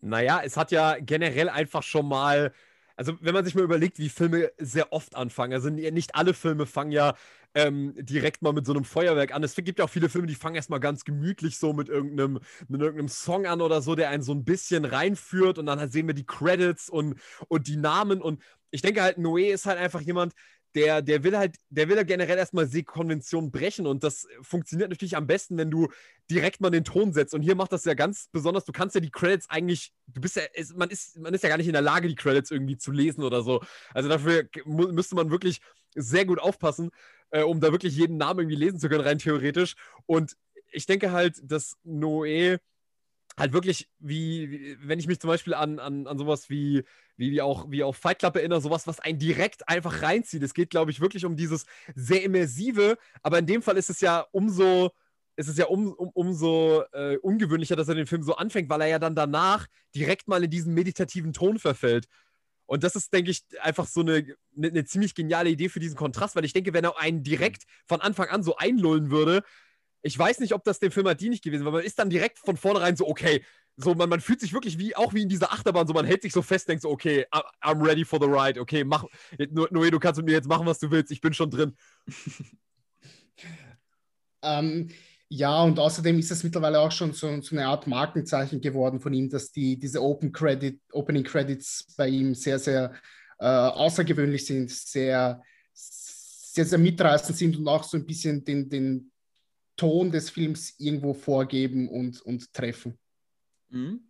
Naja, 0.00 0.40
es 0.44 0.56
hat 0.56 0.70
ja 0.70 0.96
generell 1.00 1.48
einfach 1.48 1.82
schon 1.82 2.06
mal, 2.06 2.52
also 2.96 3.14
wenn 3.20 3.34
man 3.34 3.44
sich 3.44 3.54
mal 3.54 3.64
überlegt, 3.64 3.98
wie 3.98 4.08
Filme 4.08 4.52
sehr 4.58 4.92
oft 4.92 5.16
anfangen, 5.16 5.52
also 5.52 5.68
nicht 5.68 6.14
alle 6.14 6.32
Filme 6.34 6.66
fangen 6.66 6.92
ja 6.92 7.14
ähm, 7.54 7.94
direkt 7.96 8.42
mal 8.42 8.52
mit 8.52 8.66
so 8.66 8.72
einem 8.74 8.84
Feuerwerk 8.84 9.34
an. 9.34 9.42
Es 9.42 9.54
gibt 9.54 9.78
ja 9.78 9.86
auch 9.86 9.90
viele 9.90 10.10
Filme, 10.10 10.26
die 10.26 10.34
fangen 10.34 10.56
erstmal 10.56 10.78
ganz 10.78 11.04
gemütlich 11.04 11.58
so 11.58 11.72
mit 11.72 11.88
irgendeinem, 11.88 12.38
mit 12.68 12.82
irgendeinem 12.82 13.08
Song 13.08 13.46
an 13.46 13.62
oder 13.62 13.80
so, 13.80 13.94
der 13.94 14.10
einen 14.10 14.22
so 14.22 14.32
ein 14.32 14.44
bisschen 14.44 14.84
reinführt 14.84 15.58
und 15.58 15.66
dann 15.66 15.90
sehen 15.90 16.06
wir 16.06 16.14
die 16.14 16.26
Credits 16.26 16.90
und, 16.90 17.18
und 17.48 17.66
die 17.66 17.78
Namen 17.78 18.20
und 18.20 18.42
ich 18.70 18.82
denke 18.82 19.02
halt, 19.02 19.16
Noé 19.16 19.52
ist 19.52 19.64
halt 19.64 19.78
einfach 19.78 20.02
jemand, 20.02 20.34
der, 20.76 21.00
der 21.00 21.24
will 21.24 21.36
halt, 21.36 21.56
der 21.70 21.88
will 21.88 21.96
ja 21.96 22.02
generell 22.02 22.36
erstmal 22.36 22.66
Sehkonventionen 22.66 23.50
brechen 23.50 23.86
und 23.86 24.04
das 24.04 24.28
funktioniert 24.42 24.90
natürlich 24.90 25.16
am 25.16 25.26
besten, 25.26 25.56
wenn 25.56 25.70
du 25.70 25.88
direkt 26.30 26.60
mal 26.60 26.70
den 26.70 26.84
Ton 26.84 27.14
setzt. 27.14 27.32
Und 27.32 27.40
hier 27.40 27.54
macht 27.54 27.72
das 27.72 27.86
ja 27.86 27.94
ganz 27.94 28.28
besonders, 28.30 28.66
du 28.66 28.72
kannst 28.72 28.94
ja 28.94 29.00
die 29.00 29.10
Credits 29.10 29.48
eigentlich, 29.48 29.94
du 30.06 30.20
bist 30.20 30.36
ja, 30.36 30.42
man 30.74 30.90
ist, 30.90 31.18
man 31.18 31.32
ist 31.32 31.42
ja 31.42 31.48
gar 31.48 31.56
nicht 31.56 31.66
in 31.66 31.72
der 31.72 31.80
Lage, 31.80 32.08
die 32.08 32.14
Credits 32.14 32.50
irgendwie 32.50 32.76
zu 32.76 32.92
lesen 32.92 33.24
oder 33.24 33.42
so. 33.42 33.62
Also 33.94 34.10
dafür 34.10 34.48
müsste 34.66 35.14
man 35.14 35.30
wirklich 35.30 35.60
sehr 35.94 36.26
gut 36.26 36.38
aufpassen, 36.38 36.90
äh, 37.30 37.42
um 37.42 37.58
da 37.58 37.72
wirklich 37.72 37.96
jeden 37.96 38.18
Namen 38.18 38.40
irgendwie 38.40 38.56
lesen 38.56 38.78
zu 38.78 38.90
können, 38.90 39.00
rein 39.04 39.18
theoretisch. 39.18 39.76
Und 40.04 40.36
ich 40.72 40.84
denke 40.84 41.10
halt, 41.10 41.40
dass 41.42 41.78
Noé 41.86 42.58
halt 43.38 43.52
wirklich, 43.52 43.88
wie, 43.98 44.50
wie, 44.50 44.76
wenn 44.80 44.98
ich 44.98 45.06
mich 45.06 45.20
zum 45.20 45.28
Beispiel 45.28 45.54
an, 45.54 45.78
an, 45.78 46.06
an 46.06 46.18
sowas 46.18 46.48
wie, 46.48 46.84
wie, 47.16 47.30
wie, 47.32 47.42
auch, 47.42 47.70
wie 47.70 47.84
auch 47.84 47.94
Fight 47.94 48.18
Club 48.18 48.36
erinnere, 48.36 48.60
sowas, 48.60 48.86
was 48.86 49.00
einen 49.00 49.18
direkt 49.18 49.68
einfach 49.68 50.02
reinzieht. 50.02 50.42
Es 50.42 50.54
geht, 50.54 50.70
glaube 50.70 50.90
ich, 50.90 51.00
wirklich 51.00 51.24
um 51.24 51.36
dieses 51.36 51.66
sehr 51.94 52.22
immersive, 52.22 52.96
aber 53.22 53.38
in 53.38 53.46
dem 53.46 53.62
Fall 53.62 53.76
ist 53.76 53.90
es 53.90 54.00
ja 54.00 54.24
umso, 54.32 54.90
ist 55.36 55.48
es 55.48 55.58
ja 55.58 55.66
um, 55.66 55.92
um, 55.92 56.10
umso 56.14 56.84
äh, 56.92 57.18
ungewöhnlicher, 57.18 57.76
dass 57.76 57.88
er 57.88 57.94
den 57.94 58.06
Film 58.06 58.22
so 58.22 58.36
anfängt, 58.36 58.70
weil 58.70 58.80
er 58.80 58.88
ja 58.88 58.98
dann 58.98 59.14
danach 59.14 59.66
direkt 59.94 60.28
mal 60.28 60.42
in 60.42 60.50
diesen 60.50 60.72
meditativen 60.72 61.32
Ton 61.32 61.58
verfällt. 61.58 62.06
Und 62.66 62.82
das 62.82 62.96
ist, 62.96 63.12
denke 63.12 63.30
ich, 63.30 63.44
einfach 63.60 63.86
so 63.86 64.00
eine, 64.00 64.26
eine, 64.56 64.68
eine, 64.68 64.84
ziemlich 64.84 65.14
geniale 65.14 65.50
Idee 65.50 65.68
für 65.68 65.78
diesen 65.78 65.96
Kontrast, 65.96 66.34
weil 66.34 66.44
ich 66.44 66.52
denke, 66.52 66.72
wenn 66.72 66.84
er 66.84 66.98
einen 66.98 67.22
direkt 67.22 67.62
von 67.86 68.00
Anfang 68.00 68.28
an 68.28 68.42
so 68.42 68.56
einlullen 68.56 69.10
würde, 69.10 69.44
ich 70.06 70.18
weiß 70.18 70.38
nicht, 70.38 70.54
ob 70.54 70.62
das 70.64 70.78
dem 70.78 70.92
Film 70.92 71.06
halt 71.06 71.20
dienlich 71.20 71.42
gewesen 71.42 71.62
wäre, 71.64 71.72
weil 71.72 71.80
man 71.80 71.86
ist 71.86 71.98
dann 71.98 72.10
direkt 72.10 72.38
von 72.38 72.56
vornherein 72.56 72.96
so, 72.96 73.08
okay, 73.08 73.44
so 73.76 73.94
man, 73.94 74.08
man 74.08 74.20
fühlt 74.20 74.40
sich 74.40 74.52
wirklich 74.52 74.78
wie, 74.78 74.94
auch 74.94 75.12
wie 75.12 75.22
in 75.22 75.28
dieser 75.28 75.52
Achterbahn, 75.52 75.86
so 75.86 75.92
man 75.92 76.06
hält 76.06 76.22
sich 76.22 76.32
so 76.32 76.42
fest, 76.42 76.68
denkt 76.68 76.82
so, 76.82 76.90
okay, 76.90 77.26
I'm 77.60 77.84
ready 77.84 78.04
for 78.04 78.20
the 78.20 78.26
ride, 78.26 78.60
okay, 78.60 78.84
mach, 78.84 79.04
Noé, 79.38 79.90
du 79.90 79.98
kannst 79.98 80.18
mit 80.18 80.26
mir 80.26 80.32
jetzt 80.32 80.48
machen, 80.48 80.64
was 80.64 80.78
du 80.78 80.90
willst, 80.90 81.10
ich 81.10 81.20
bin 81.20 81.34
schon 81.34 81.50
drin. 81.50 81.76
ähm, 84.42 84.88
ja, 85.28 85.60
und 85.62 85.78
außerdem 85.78 86.18
ist 86.20 86.30
es 86.30 86.44
mittlerweile 86.44 86.78
auch 86.78 86.92
schon 86.92 87.12
so, 87.12 87.40
so, 87.40 87.56
eine 87.56 87.66
Art 87.66 87.88
Markenzeichen 87.88 88.60
geworden 88.60 89.00
von 89.00 89.12
ihm, 89.12 89.28
dass 89.28 89.50
die, 89.50 89.76
diese 89.76 90.00
Open 90.00 90.30
Credit, 90.30 90.80
Opening 90.92 91.24
Credits 91.24 91.92
bei 91.96 92.08
ihm 92.08 92.34
sehr, 92.34 92.60
sehr 92.60 92.94
äh, 93.40 93.44
außergewöhnlich 93.44 94.46
sind, 94.46 94.70
sehr, 94.70 95.42
sehr, 95.72 96.64
sehr 96.64 96.78
mitreißend 96.78 97.36
sind 97.36 97.56
und 97.58 97.66
auch 97.66 97.82
so 97.82 97.96
ein 97.96 98.06
bisschen 98.06 98.44
den, 98.44 98.68
den 98.68 99.10
Ton 99.76 100.10
des 100.10 100.30
Films 100.30 100.74
irgendwo 100.78 101.14
vorgeben 101.14 101.88
und, 101.88 102.20
und 102.22 102.52
treffen. 102.52 102.98
Mhm. 103.68 104.00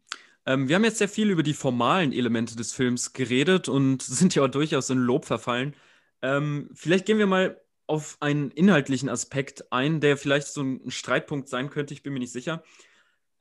Ähm, 0.47 0.69
wir 0.69 0.77
haben 0.77 0.85
jetzt 0.85 0.99
sehr 0.99 1.09
viel 1.09 1.31
über 1.31 1.43
die 1.43 1.55
formalen 1.55 2.13
Elemente 2.13 2.57
des 2.57 2.73
Films 2.73 3.13
geredet 3.13 3.69
und 3.69 4.03
sind 4.03 4.35
ja 4.35 4.45
auch 4.45 4.49
durchaus 4.49 4.91
in 4.91 4.99
Lob 4.99 5.25
verfallen. 5.25 5.75
Ähm, 6.23 6.71
vielleicht 6.73 7.07
gehen 7.07 7.19
wir 7.19 7.27
mal 7.27 7.61
auf 7.87 8.17
einen 8.21 8.51
inhaltlichen 8.51 9.09
Aspekt 9.09 9.73
ein, 9.73 10.01
der 10.01 10.17
vielleicht 10.17 10.49
so 10.49 10.63
ein 10.63 10.91
Streitpunkt 10.91 11.49
sein 11.49 11.71
könnte, 11.71 11.95
ich 11.95 12.03
bin 12.03 12.13
mir 12.13 12.19
nicht 12.19 12.33
sicher. 12.33 12.63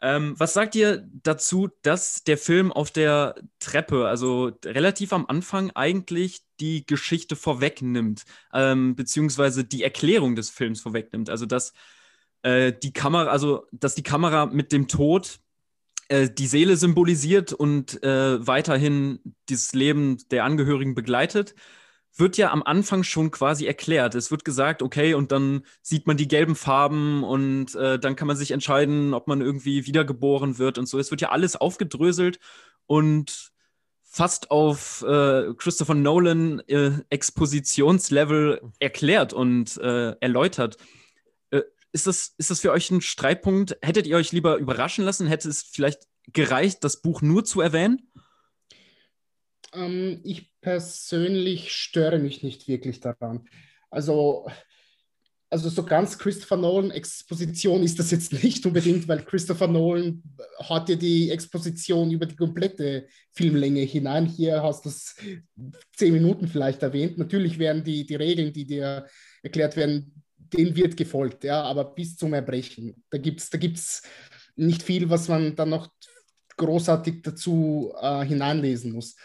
Ähm, 0.01 0.35
was 0.37 0.53
sagt 0.53 0.75
ihr 0.75 1.07
dazu, 1.23 1.69
dass 1.81 2.23
der 2.23 2.37
Film 2.37 2.71
auf 2.71 2.91
der 2.91 3.35
Treppe, 3.59 4.07
also 4.07 4.51
relativ 4.63 5.13
am 5.13 5.25
Anfang, 5.25 5.71
eigentlich 5.71 6.41
die 6.59 6.85
Geschichte 6.85 7.35
vorwegnimmt, 7.35 8.23
ähm, 8.53 8.95
beziehungsweise 8.95 9.63
die 9.63 9.83
Erklärung 9.83 10.35
des 10.35 10.49
Films 10.49 10.81
vorwegnimmt? 10.81 11.29
Also, 11.29 11.45
dass 11.45 11.73
äh, 12.45 12.73
die 12.73 12.93
Kamera, 12.93 13.31
also 13.31 13.65
dass 13.71 13.95
die 13.95 14.03
Kamera 14.03 14.45
mit 14.45 14.71
dem 14.71 14.87
Tod 14.87 15.39
äh, 16.09 16.29
die 16.29 16.45
Seele 16.45 16.77
symbolisiert 16.77 17.53
und 17.53 18.03
äh, 18.03 18.45
weiterhin 18.45 19.19
dieses 19.49 19.73
Leben 19.73 20.17
der 20.29 20.43
Angehörigen 20.45 20.93
begleitet, 20.93 21.55
wird 22.15 22.37
ja 22.37 22.51
am 22.51 22.61
Anfang 22.61 23.03
schon 23.03 23.31
quasi 23.31 23.65
erklärt. 23.65 24.13
Es 24.13 24.29
wird 24.29 24.45
gesagt, 24.45 24.83
okay, 24.83 25.15
und 25.15 25.31
dann 25.31 25.63
sieht 25.81 26.05
man 26.05 26.17
die 26.17 26.27
gelben 26.27 26.55
Farben 26.55 27.23
und 27.23 27.73
äh, 27.75 27.97
dann 27.97 28.15
kann 28.15 28.27
man 28.27 28.37
sich 28.37 28.51
entscheiden, 28.51 29.15
ob 29.15 29.27
man 29.27 29.41
irgendwie 29.41 29.87
wiedergeboren 29.87 30.59
wird 30.59 30.77
und 30.77 30.87
so. 30.87 30.99
Es 30.99 31.09
wird 31.09 31.21
ja 31.21 31.29
alles 31.29 31.55
aufgedröselt 31.55 32.39
und 32.85 33.51
fast 34.03 34.51
auf 34.51 35.01
äh, 35.01 35.51
Christopher 35.57 35.95
Nolan 35.95 36.59
äh, 36.67 36.91
Expositionslevel 37.09 38.61
erklärt 38.79 39.33
und 39.33 39.77
äh, 39.77 40.11
erläutert. 40.21 40.77
Ist, 41.95 42.07
das, 42.07 42.33
ist 42.37 42.51
das 42.51 42.59
für 42.59 42.73
euch 42.73 42.91
ein 42.91 42.99
Streitpunkt? 42.99 43.77
Hättet 43.81 44.05
ihr 44.05 44.17
euch 44.17 44.33
lieber 44.33 44.57
überraschen 44.57 45.05
lassen? 45.05 45.27
Hätte 45.27 45.47
es 45.47 45.63
vielleicht 45.63 46.01
gereicht, 46.33 46.83
das 46.83 47.01
Buch 47.01 47.21
nur 47.21 47.45
zu 47.45 47.61
erwähnen? 47.61 48.11
Ähm, 49.71 50.19
ich 50.25 50.51
persönlich 50.59 51.71
störe 51.71 52.19
mich 52.19 52.43
nicht 52.43 52.67
wirklich 52.67 52.99
daran. 52.99 53.47
Also 53.89 54.45
also 55.49 55.69
so 55.69 55.83
ganz 55.83 56.17
Christopher 56.17 56.57
Nolan 56.57 56.91
Exposition 56.91 57.81
ist 57.81 57.97
das 57.97 58.11
jetzt 58.11 58.33
nicht 58.43 58.65
unbedingt, 58.65 59.07
weil 59.07 59.23
Christopher 59.23 59.67
Nolan 59.67 60.21
hat 60.59 60.89
ja 60.89 60.97
die 60.97 61.29
Exposition 61.29 62.11
über 62.11 62.25
die 62.25 62.35
komplette 62.35 63.07
Filmlänge 63.31 63.79
hinein. 63.83 64.25
Hier 64.25 64.61
hast 64.61 64.83
du 64.83 64.89
es 64.89 65.15
zehn 65.95 66.11
Minuten 66.11 66.49
vielleicht 66.49 66.83
erwähnt. 66.83 67.17
Natürlich 67.17 67.57
werden 67.57 67.85
die, 67.85 68.05
die 68.05 68.15
Regeln, 68.15 68.51
die 68.51 68.65
dir 68.65 69.07
erklärt 69.43 69.77
werden, 69.77 70.24
denen 70.53 70.75
wird 70.75 70.97
gefolgt, 70.97 71.43
ja, 71.43 71.61
aber 71.61 71.83
bis 71.85 72.15
zum 72.15 72.33
Erbrechen. 72.33 73.03
Da 73.09 73.17
gibt 73.17 73.41
es 73.41 73.49
da 73.49 73.57
gibt's 73.57 74.01
nicht 74.55 74.83
viel, 74.83 75.09
was 75.09 75.27
man 75.27 75.55
dann 75.55 75.69
noch 75.69 75.89
großartig 76.57 77.21
dazu 77.21 77.93
äh, 77.99 78.25
hineinlesen 78.25 78.93
muss. 78.93 79.15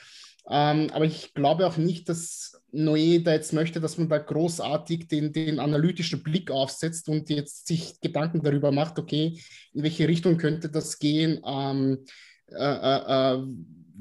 Ähm, 0.49 0.91
aber 0.93 1.05
ich 1.05 1.33
glaube 1.35 1.67
auch 1.67 1.77
nicht, 1.77 2.09
dass 2.09 2.61
Noé 2.73 3.23
da 3.23 3.33
jetzt 3.33 3.53
möchte, 3.53 3.81
dass 3.81 3.99
man 3.99 4.09
da 4.09 4.19
großartig 4.19 5.07
den, 5.07 5.33
den 5.33 5.61
analytischen 5.61 6.23
Blick 6.23 6.51
aufsetzt 6.51 7.09
und 7.09 7.31
jetzt 7.31 7.67
sich 7.67 8.01
Gedanken 8.01 8.43
darüber 8.43 8.73
macht, 8.73 8.99
okay, 8.99 9.41
in 9.73 9.83
welche 9.83 10.09
Richtung 10.09 10.39
könnte 10.39 10.69
das 10.69 10.99
gehen, 10.99 11.41
ähm, 11.47 12.05
äh, 12.49 12.57
äh, 12.57 13.35
äh 13.37 13.47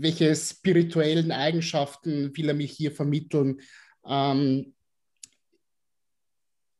welche 0.02 0.34
spirituellen 0.34 1.32
Eigenschaften 1.34 2.36
will 2.38 2.48
er 2.48 2.54
mich 2.54 2.72
hier 2.72 2.94
vermitteln. 2.94 3.60
Ähm, 4.08 4.74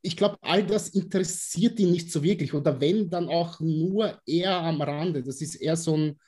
ich 0.02 0.16
glaube, 0.16 0.38
all 0.42 0.66
das 0.66 0.90
interessiert 0.90 1.80
ihn 1.80 1.92
nicht 1.92 2.12
so 2.12 2.24
wirklich 2.24 2.54
oder 2.54 2.80
wenn, 2.80 3.10
dann 3.10 3.28
auch 3.28 3.60
nur 3.60 4.22
eher 4.26 4.56
am 4.56 4.82
Rande. 4.82 5.24
Das 5.24 5.42
ist 5.42 5.56
eher 5.56 5.76
so 5.76 5.96
ein 5.98 6.20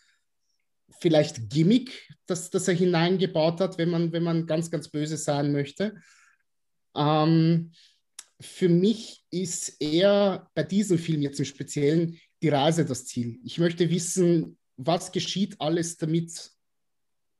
vielleicht 1.00 1.50
Gimmick, 1.50 2.14
das, 2.26 2.50
das 2.50 2.68
er 2.68 2.74
hineingebaut 2.74 3.60
hat, 3.62 3.78
wenn 3.78 3.90
man, 3.90 4.12
wenn 4.12 4.24
man 4.24 4.46
ganz, 4.46 4.70
ganz 4.70 4.90
böse 4.90 5.18
sein 5.18 5.52
möchte. 5.52 5.96
Ähm, 6.96 7.72
für 8.40 8.70
mich 8.70 9.24
ist 9.30 9.82
eher 9.82 10.50
bei 10.54 10.64
diesem 10.64 10.98
Film 10.98 11.22
jetzt 11.22 11.40
im 11.40 11.46
Speziellen 11.46 12.20
die 12.42 12.50
Reise 12.50 12.86
das 12.86 13.06
Ziel. 13.06 13.40
Ich 13.44 13.58
möchte 13.58 13.90
wissen, 13.90 14.58
was 14.78 15.12
geschieht 15.12 15.60
alles, 15.62 15.98
damit 15.98 16.52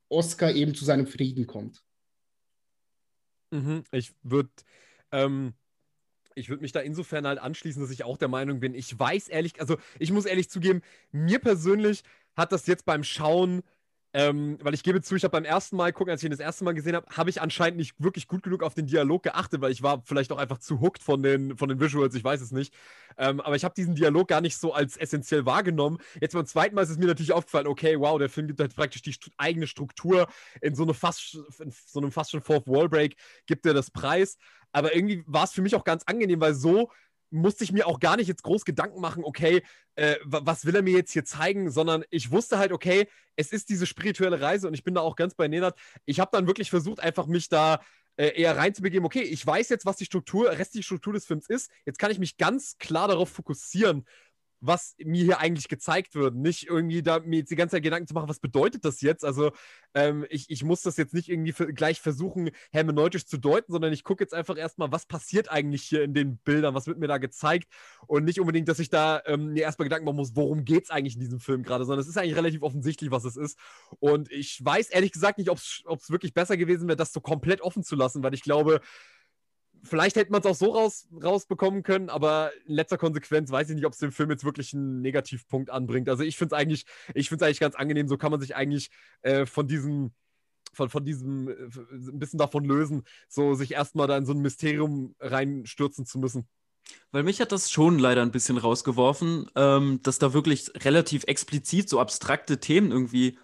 Oscar 0.08 0.52
eben 0.52 0.74
zu 0.74 0.84
seinem 0.84 1.06
Frieden 1.06 1.46
kommt. 1.46 1.82
Mhm, 3.50 3.84
ich 3.90 4.14
würde 4.22 4.50
ähm, 5.10 5.54
ich 6.34 6.48
würde 6.48 6.62
mich 6.62 6.72
da 6.72 6.80
insofern 6.80 7.26
halt 7.26 7.38
anschließen, 7.38 7.82
dass 7.82 7.90
ich 7.90 8.04
auch 8.04 8.16
der 8.16 8.28
Meinung 8.28 8.60
bin, 8.60 8.74
ich 8.74 8.98
weiß 8.98 9.28
ehrlich, 9.28 9.60
also 9.60 9.76
ich 9.98 10.12
muss 10.12 10.24
ehrlich 10.24 10.50
zugeben, 10.50 10.82
mir 11.10 11.38
persönlich 11.38 12.02
hat 12.36 12.52
das 12.52 12.66
jetzt 12.66 12.84
beim 12.84 13.04
Schauen, 13.04 13.62
ähm, 14.14 14.58
weil 14.60 14.74
ich 14.74 14.82
gebe 14.82 15.00
zu, 15.00 15.16
ich 15.16 15.24
habe 15.24 15.32
beim 15.32 15.44
ersten 15.44 15.76
Mal 15.76 15.92
gucken, 15.92 16.10
als 16.10 16.22
ich 16.22 16.26
ihn 16.26 16.30
das 16.30 16.40
erste 16.40 16.64
Mal 16.64 16.74
gesehen 16.74 16.94
habe, 16.94 17.06
habe 17.16 17.30
ich 17.30 17.40
anscheinend 17.40 17.78
nicht 17.78 17.94
wirklich 17.98 18.28
gut 18.28 18.42
genug 18.42 18.62
auf 18.62 18.74
den 18.74 18.86
Dialog 18.86 19.22
geachtet, 19.22 19.60
weil 19.62 19.72
ich 19.72 19.82
war 19.82 20.02
vielleicht 20.04 20.32
auch 20.32 20.38
einfach 20.38 20.58
zu 20.58 20.80
hooked 20.80 21.02
von 21.02 21.22
den, 21.22 21.56
von 21.56 21.68
den 21.68 21.80
Visuals, 21.80 22.14
ich 22.14 22.24
weiß 22.24 22.40
es 22.42 22.52
nicht. 22.52 22.74
Ähm, 23.16 23.40
aber 23.40 23.56
ich 23.56 23.64
habe 23.64 23.74
diesen 23.74 23.94
Dialog 23.94 24.28
gar 24.28 24.40
nicht 24.40 24.56
so 24.56 24.74
als 24.74 24.96
essentiell 24.96 25.46
wahrgenommen. 25.46 25.98
Jetzt 26.20 26.34
beim 26.34 26.46
zweiten 26.46 26.74
Mal 26.74 26.82
ist 26.82 26.90
es 26.90 26.98
mir 26.98 27.06
natürlich 27.06 27.32
aufgefallen, 27.32 27.66
okay, 27.66 27.98
wow, 27.98 28.18
der 28.18 28.28
Film 28.28 28.46
gibt 28.46 28.60
halt 28.60 28.74
praktisch 28.76 29.02
die 29.02 29.12
st 29.12 29.30
eigene 29.38 29.66
Struktur 29.66 30.28
in 30.60 30.74
so, 30.74 30.82
eine 30.82 30.94
fast, 30.94 31.38
so 31.86 31.98
einem 32.00 32.12
fast 32.12 32.32
schon 32.32 32.42
Fourth 32.42 32.66
Wall 32.66 32.88
Break, 32.88 33.16
gibt 33.46 33.64
er 33.66 33.74
das 33.74 33.90
Preis. 33.90 34.36
Aber 34.72 34.94
irgendwie 34.94 35.22
war 35.26 35.44
es 35.44 35.52
für 35.52 35.62
mich 35.62 35.74
auch 35.74 35.84
ganz 35.84 36.02
angenehm, 36.04 36.40
weil 36.40 36.54
so 36.54 36.90
musste 37.32 37.64
ich 37.64 37.72
mir 37.72 37.86
auch 37.86 37.98
gar 37.98 38.16
nicht 38.16 38.28
jetzt 38.28 38.42
groß 38.42 38.64
Gedanken 38.64 39.00
machen, 39.00 39.24
okay, 39.24 39.62
äh, 39.96 40.16
was 40.24 40.64
will 40.64 40.76
er 40.76 40.82
mir 40.82 40.92
jetzt 40.92 41.12
hier 41.12 41.24
zeigen, 41.24 41.70
sondern 41.70 42.04
ich 42.10 42.30
wusste 42.30 42.58
halt, 42.58 42.72
okay, 42.72 43.08
es 43.36 43.52
ist 43.52 43.68
diese 43.70 43.86
spirituelle 43.86 44.40
Reise 44.40 44.68
und 44.68 44.74
ich 44.74 44.84
bin 44.84 44.94
da 44.94 45.00
auch 45.00 45.16
ganz 45.16 45.34
bei 45.34 45.48
Nenad. 45.48 45.76
Ich 46.04 46.20
habe 46.20 46.30
dann 46.32 46.46
wirklich 46.46 46.70
versucht, 46.70 47.00
einfach 47.00 47.26
mich 47.26 47.48
da 47.48 47.80
äh, 48.16 48.40
eher 48.40 48.56
reinzubegeben, 48.56 49.06
okay, 49.06 49.22
ich 49.22 49.46
weiß 49.46 49.70
jetzt, 49.70 49.86
was 49.86 49.96
die 49.96 50.04
Struktur, 50.04 50.50
restliche 50.50 50.84
Struktur 50.84 51.14
des 51.14 51.24
Films 51.24 51.48
ist. 51.48 51.70
Jetzt 51.86 51.98
kann 51.98 52.10
ich 52.10 52.18
mich 52.18 52.36
ganz 52.36 52.76
klar 52.78 53.08
darauf 53.08 53.30
fokussieren, 53.30 54.04
was 54.62 54.94
mir 54.98 55.24
hier 55.24 55.40
eigentlich 55.40 55.68
gezeigt 55.68 56.14
wird. 56.14 56.36
Nicht 56.36 56.68
irgendwie 56.68 57.02
da 57.02 57.18
mir 57.18 57.40
jetzt 57.40 57.50
die 57.50 57.56
ganze 57.56 57.76
Zeit 57.76 57.82
Gedanken 57.82 58.06
zu 58.06 58.14
machen, 58.14 58.28
was 58.28 58.38
bedeutet 58.38 58.84
das 58.84 59.00
jetzt? 59.00 59.24
Also 59.24 59.50
ähm, 59.94 60.24
ich, 60.30 60.48
ich 60.48 60.62
muss 60.62 60.82
das 60.82 60.96
jetzt 60.96 61.12
nicht 61.12 61.28
irgendwie 61.28 61.52
für, 61.52 61.72
gleich 61.72 62.00
versuchen, 62.00 62.50
hermeneutisch 62.70 63.26
zu 63.26 63.38
deuten, 63.38 63.72
sondern 63.72 63.92
ich 63.92 64.04
gucke 64.04 64.22
jetzt 64.22 64.32
einfach 64.32 64.56
erstmal, 64.56 64.92
was 64.92 65.04
passiert 65.04 65.50
eigentlich 65.50 65.82
hier 65.82 66.04
in 66.04 66.14
den 66.14 66.38
Bildern, 66.38 66.74
was 66.74 66.86
wird 66.86 66.98
mir 66.98 67.08
da 67.08 67.18
gezeigt 67.18 67.68
und 68.06 68.24
nicht 68.24 68.38
unbedingt, 68.40 68.68
dass 68.68 68.78
ich 68.78 68.88
da 68.88 69.20
ähm, 69.26 69.52
mir 69.52 69.64
erstmal 69.64 69.86
Gedanken 69.86 70.06
machen 70.06 70.16
muss, 70.16 70.36
worum 70.36 70.64
geht 70.64 70.84
es 70.84 70.90
eigentlich 70.90 71.14
in 71.14 71.20
diesem 71.20 71.40
Film 71.40 71.64
gerade, 71.64 71.84
sondern 71.84 72.00
es 72.00 72.08
ist 72.08 72.16
eigentlich 72.16 72.36
relativ 72.36 72.62
offensichtlich, 72.62 73.10
was 73.10 73.24
es 73.24 73.36
ist. 73.36 73.58
Und 73.98 74.30
ich 74.30 74.64
weiß 74.64 74.90
ehrlich 74.90 75.10
gesagt 75.10 75.38
nicht, 75.38 75.50
ob 75.50 75.58
es 75.58 76.10
wirklich 76.10 76.34
besser 76.34 76.56
gewesen 76.56 76.86
wäre, 76.86 76.96
das 76.96 77.12
so 77.12 77.20
komplett 77.20 77.60
offen 77.60 77.82
zu 77.82 77.96
lassen, 77.96 78.22
weil 78.22 78.32
ich 78.32 78.42
glaube, 78.42 78.80
vielleicht 79.82 80.16
hätte 80.16 80.32
man 80.32 80.40
es 80.40 80.46
auch 80.46 80.54
so 80.54 80.72
raus, 80.72 81.08
rausbekommen 81.22 81.82
können, 81.82 82.08
aber 82.08 82.50
in 82.66 82.74
letzter 82.74 82.98
Konsequenz 82.98 83.50
weiß 83.50 83.68
ich 83.70 83.76
nicht, 83.76 83.86
ob 83.86 83.92
es 83.92 83.98
dem 83.98 84.12
Film 84.12 84.30
jetzt 84.30 84.44
wirklich 84.44 84.74
einen 84.74 85.00
Negativpunkt 85.00 85.70
anbringt. 85.70 86.08
Also 86.08 86.22
ich 86.22 86.36
finde 86.36 86.54
es 86.54 86.60
eigentlich, 86.60 86.86
ich 87.14 87.28
finde 87.28 87.46
eigentlich 87.46 87.60
ganz 87.60 87.74
angenehm. 87.74 88.08
So 88.08 88.16
kann 88.16 88.30
man 88.30 88.40
sich 88.40 88.54
eigentlich 88.54 88.90
äh, 89.22 89.46
von 89.46 89.66
diesem 89.66 90.12
von, 90.72 90.88
von 90.88 91.04
diesem 91.04 91.48
äh, 91.48 91.52
ein 91.52 92.18
bisschen 92.18 92.38
davon 92.38 92.64
lösen, 92.64 93.02
so 93.28 93.54
sich 93.54 93.72
erstmal 93.72 94.06
da 94.06 94.16
in 94.16 94.26
so 94.26 94.32
ein 94.32 94.40
Mysterium 94.40 95.14
reinstürzen 95.20 96.06
zu 96.06 96.18
müssen. 96.18 96.48
Weil 97.10 97.22
mich 97.22 97.40
hat 97.40 97.52
das 97.52 97.70
schon 97.70 97.98
leider 97.98 98.22
ein 98.22 98.32
bisschen 98.32 98.58
rausgeworfen, 98.58 99.50
ähm, 99.54 100.00
dass 100.02 100.18
da 100.18 100.32
wirklich 100.32 100.70
relativ 100.84 101.24
explizit 101.24 101.88
so 101.88 102.00
abstrakte 102.00 102.58
Themen 102.58 102.90
irgendwie 102.90 103.38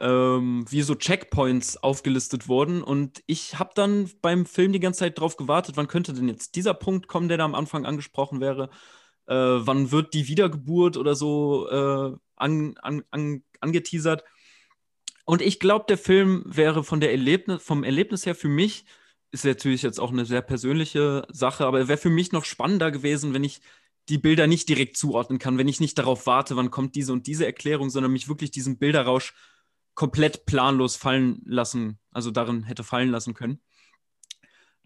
ähm, 0.00 0.64
wie 0.68 0.82
so 0.82 0.94
Checkpoints 0.94 1.76
aufgelistet 1.76 2.48
wurden. 2.48 2.82
Und 2.82 3.22
ich 3.26 3.58
habe 3.58 3.70
dann 3.74 4.10
beim 4.22 4.46
Film 4.46 4.72
die 4.72 4.80
ganze 4.80 5.00
Zeit 5.00 5.18
drauf 5.18 5.36
gewartet, 5.36 5.76
wann 5.76 5.88
könnte 5.88 6.12
denn 6.14 6.28
jetzt 6.28 6.56
dieser 6.56 6.74
Punkt 6.74 7.06
kommen, 7.06 7.28
der 7.28 7.38
da 7.38 7.44
am 7.44 7.54
Anfang 7.54 7.84
angesprochen 7.84 8.40
wäre. 8.40 8.70
Äh, 9.26 9.34
wann 9.34 9.92
wird 9.92 10.14
die 10.14 10.26
Wiedergeburt 10.28 10.96
oder 10.96 11.14
so 11.14 11.68
äh, 11.68 12.16
an, 12.36 12.74
an, 12.82 13.04
an, 13.10 13.42
angeteasert. 13.60 14.24
Und 15.24 15.42
ich 15.42 15.60
glaube, 15.60 15.84
der 15.88 15.98
Film 15.98 16.42
wäre 16.46 16.82
von 16.82 17.00
der 17.00 17.12
Erlebnis, 17.12 17.62
vom 17.62 17.84
Erlebnis 17.84 18.26
her 18.26 18.34
für 18.34 18.48
mich, 18.48 18.84
ist 19.32 19.44
natürlich 19.44 19.82
jetzt 19.82 20.00
auch 20.00 20.10
eine 20.10 20.24
sehr 20.24 20.42
persönliche 20.42 21.24
Sache, 21.30 21.66
aber 21.66 21.78
er 21.78 21.88
wäre 21.88 21.98
für 21.98 22.10
mich 22.10 22.32
noch 22.32 22.44
spannender 22.44 22.90
gewesen, 22.90 23.32
wenn 23.32 23.44
ich 23.44 23.60
die 24.08 24.18
Bilder 24.18 24.48
nicht 24.48 24.68
direkt 24.68 24.96
zuordnen 24.96 25.38
kann, 25.38 25.56
wenn 25.56 25.68
ich 25.68 25.78
nicht 25.78 25.96
darauf 25.98 26.26
warte, 26.26 26.56
wann 26.56 26.72
kommt 26.72 26.96
diese 26.96 27.12
und 27.12 27.28
diese 27.28 27.46
Erklärung, 27.46 27.90
sondern 27.90 28.12
mich 28.12 28.28
wirklich 28.28 28.50
diesem 28.50 28.78
Bilderrausch 28.78 29.34
komplett 29.94 30.46
planlos 30.46 30.96
fallen 30.96 31.42
lassen, 31.44 31.98
also 32.10 32.30
darin 32.30 32.62
hätte 32.64 32.84
fallen 32.84 33.10
lassen 33.10 33.34
können. 33.34 33.60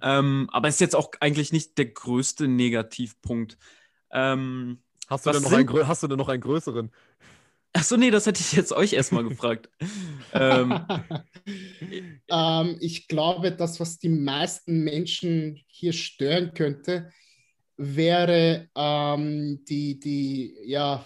Ähm, 0.03 0.49
aber 0.53 0.69
ist 0.69 0.81
jetzt 0.81 0.97
auch 0.97 1.11
eigentlich 1.21 1.53
nicht 1.53 1.79
der 1.79 1.87
größte 1.87 2.49
Negativpunkt. 2.49 3.57
Ähm, 4.11 4.83
hast, 5.09 5.27
du 5.27 5.31
denn 5.31 5.43
noch 5.43 5.51
sind... 5.51 5.71
einen, 5.71 5.89
hast 5.89 6.03
du 6.03 6.09
denn 6.09 6.19
noch 6.19 6.29
einen 6.29 6.43
größeren? 6.43 6.91
Achso, 7.73 7.97
nee, 7.97 8.11
das 8.11 8.27
hätte 8.27 8.41
ich 8.41 8.53
jetzt 8.53 8.73
euch 8.73 8.93
erstmal 8.93 9.25
gefragt. 9.25 9.69
ähm, 10.33 10.87
ähm, 12.29 12.77
ich 12.81 13.09
glaube, 13.09 13.51
das, 13.51 13.81
was 13.81 13.99
die 13.99 14.11
meisten 14.11 14.85
Menschen 14.85 15.61
hier 15.67 15.93
stören 15.93 16.55
könnte, 16.55 17.11
wäre 17.77 18.69
ähm, 18.77 19.65
die, 19.65 19.99
die 19.99 20.57
ja, 20.65 21.05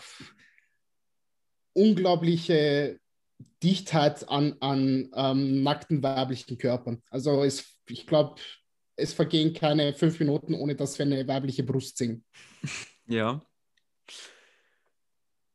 unglaubliche 1.73 3.01
Dichtheit 3.63 4.29
an, 4.29 4.57
an 4.61 5.11
ähm, 5.15 5.63
nackten 5.63 6.03
weiblichen 6.03 6.59
Körpern. 6.59 7.03
Also 7.11 7.43
es, 7.43 7.79
ich 7.89 8.07
glaube, 8.07 8.41
es 8.97 9.13
vergehen 9.13 9.53
keine 9.53 9.95
fünf 9.95 10.19
Minuten, 10.19 10.55
ohne 10.55 10.75
dass 10.75 10.99
wir 10.99 11.07
eine 11.07 11.27
weibliche 11.27 11.63
Brust 11.63 11.99
sehen. 11.99 12.25
Ja. 13.07 13.43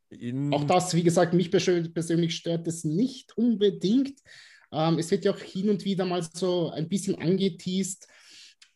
In 0.10 0.54
auch 0.54 0.64
das, 0.64 0.94
wie 0.96 1.04
gesagt, 1.04 1.34
mich 1.34 1.52
persönlich 1.52 2.36
stört 2.36 2.68
es 2.68 2.84
nicht 2.84 3.38
unbedingt. 3.38 4.20
Ähm, 4.72 4.98
es 4.98 5.12
wird 5.12 5.26
ja 5.26 5.34
auch 5.34 5.40
hin 5.40 5.70
und 5.70 5.86
wieder 5.86 6.06
mal 6.06 6.24
so 6.34 6.72
ein 6.72 6.90
bisschen 6.90 7.16
angeteased, 7.16 8.08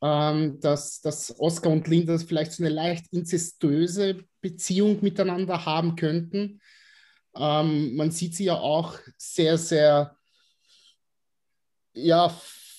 ähm, 0.02 0.60
dass, 0.60 1.02
dass 1.02 1.40
Oscar 1.40 1.72
und 1.72 1.88
Linda 1.88 2.18
vielleicht 2.20 2.52
so 2.52 2.64
eine 2.64 2.74
leicht 2.74 3.12
inzestöse 3.12 4.24
Beziehung 4.42 5.00
miteinander 5.02 5.66
haben 5.66 5.96
könnten. 5.96 6.60
Ähm, 7.40 7.96
man 7.96 8.12
sieht 8.12 8.36
sie 8.36 8.46
ja 8.46 8.56
auch 8.56 8.98
sehr, 9.18 9.58
sehr 9.58 10.16
ja, 11.94 12.30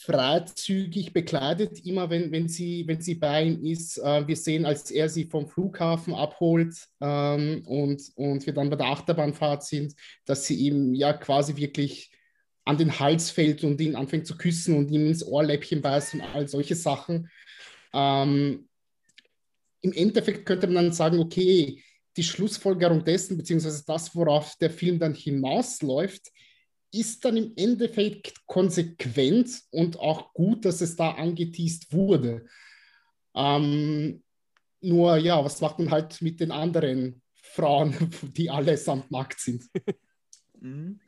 freizügig 0.09 1.13
bekleidet, 1.13 1.85
immer 1.85 2.09
wenn, 2.09 2.33
wenn, 2.33 2.49
sie, 2.49 2.87
wenn 2.87 3.01
sie 3.03 3.17
bei 3.17 3.45
ihm 3.45 3.63
ist. 3.63 3.99
Äh, 3.99 4.27
wir 4.27 4.37
sehen, 4.37 4.65
als 4.65 4.91
er 4.91 5.11
sie 5.11 5.27
vom 5.27 5.47
Flughafen 5.47 6.15
abholt 6.15 6.75
ähm, 7.03 7.63
und, 7.67 8.03
und 8.15 8.47
wir 8.47 8.55
dann 8.55 8.71
bei 8.71 8.77
der 8.77 8.87
Achterbahnfahrt 8.87 9.65
sind, 9.65 9.95
dass 10.25 10.47
sie 10.47 10.55
ihm 10.55 10.95
ja 10.95 11.13
quasi 11.13 11.57
wirklich 11.57 12.11
an 12.65 12.79
den 12.79 12.99
Hals 12.99 13.31
fällt 13.31 13.65
und 13.65 13.81
ihn 13.83 13.97
anfängt 13.97 14.27
zu 14.27 14.39
küssen 14.39 14.79
und 14.79 14.91
ihm 14.91 15.07
ins 15.07 15.27
Ohrläppchen 15.27 15.83
beißt 15.83 16.15
und 16.15 16.21
all 16.23 16.49
solche 16.49 16.75
Sachen. 16.75 17.29
Ähm, 17.93 18.67
Im 19.83 19.93
Endeffekt 19.93 20.47
könnte 20.47 20.69
man 20.69 20.85
dann 20.85 20.93
sagen, 20.93 21.19
okay, 21.19 21.83
die 22.19 22.25
Schlussfolgerung 22.25 23.05
dessen, 23.05 23.37
beziehungsweise 23.37 23.85
das, 23.87 24.15
worauf 24.15 24.57
der 24.57 24.71
Film 24.71 24.99
dann 24.99 25.15
hinausläuft, 25.15 26.31
ist 26.93 27.25
dann 27.25 27.37
im 27.37 27.53
Endeffekt 27.57 28.35
konsequent 28.47 29.63
und 29.71 29.99
auch 29.99 30.33
gut, 30.35 30.65
dass 30.65 30.81
es 30.81 30.97
da 30.97 31.13
angeteased 31.13 31.93
wurde. 31.93 32.47
Ähm, 33.35 34.23
nur 34.81 35.17
ja, 35.17 35.45
was 35.45 35.61
macht 35.61 35.79
man 35.79 35.91
halt 35.91 36.21
mit 36.23 36.41
den 36.41 36.51
anderen 36.51 37.23
Frauen, 37.35 37.95
die 38.37 38.51
allesamt 38.51 39.11
nackt 39.11 39.41
sind? 39.41 39.65
Mhm. 40.61 41.01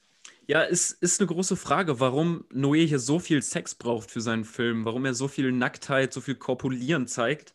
Ja, 0.46 0.62
ist, 0.62 0.92
ist 1.00 1.20
eine 1.20 1.28
große 1.28 1.54
Frage, 1.54 2.00
warum 2.00 2.44
Noé 2.52 2.84
hier 2.84 2.98
so 2.98 3.20
viel 3.20 3.40
Sex 3.40 3.76
braucht 3.76 4.10
für 4.10 4.20
seinen 4.20 4.44
Film, 4.44 4.84
warum 4.84 5.04
er 5.04 5.14
so 5.14 5.28
viel 5.28 5.52
Nacktheit, 5.52 6.12
so 6.12 6.20
viel 6.20 6.34
Korpulieren 6.34 7.06
zeigt. 7.06 7.54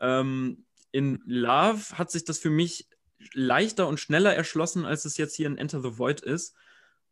Ähm, 0.00 0.65
in 0.96 1.22
Love 1.26 1.98
hat 1.98 2.10
sich 2.10 2.24
das 2.24 2.38
für 2.38 2.48
mich 2.48 2.88
leichter 3.34 3.86
und 3.86 4.00
schneller 4.00 4.34
erschlossen, 4.34 4.86
als 4.86 5.04
es 5.04 5.18
jetzt 5.18 5.36
hier 5.36 5.46
in 5.46 5.58
Enter 5.58 5.82
the 5.82 5.98
Void 5.98 6.22
ist. 6.22 6.54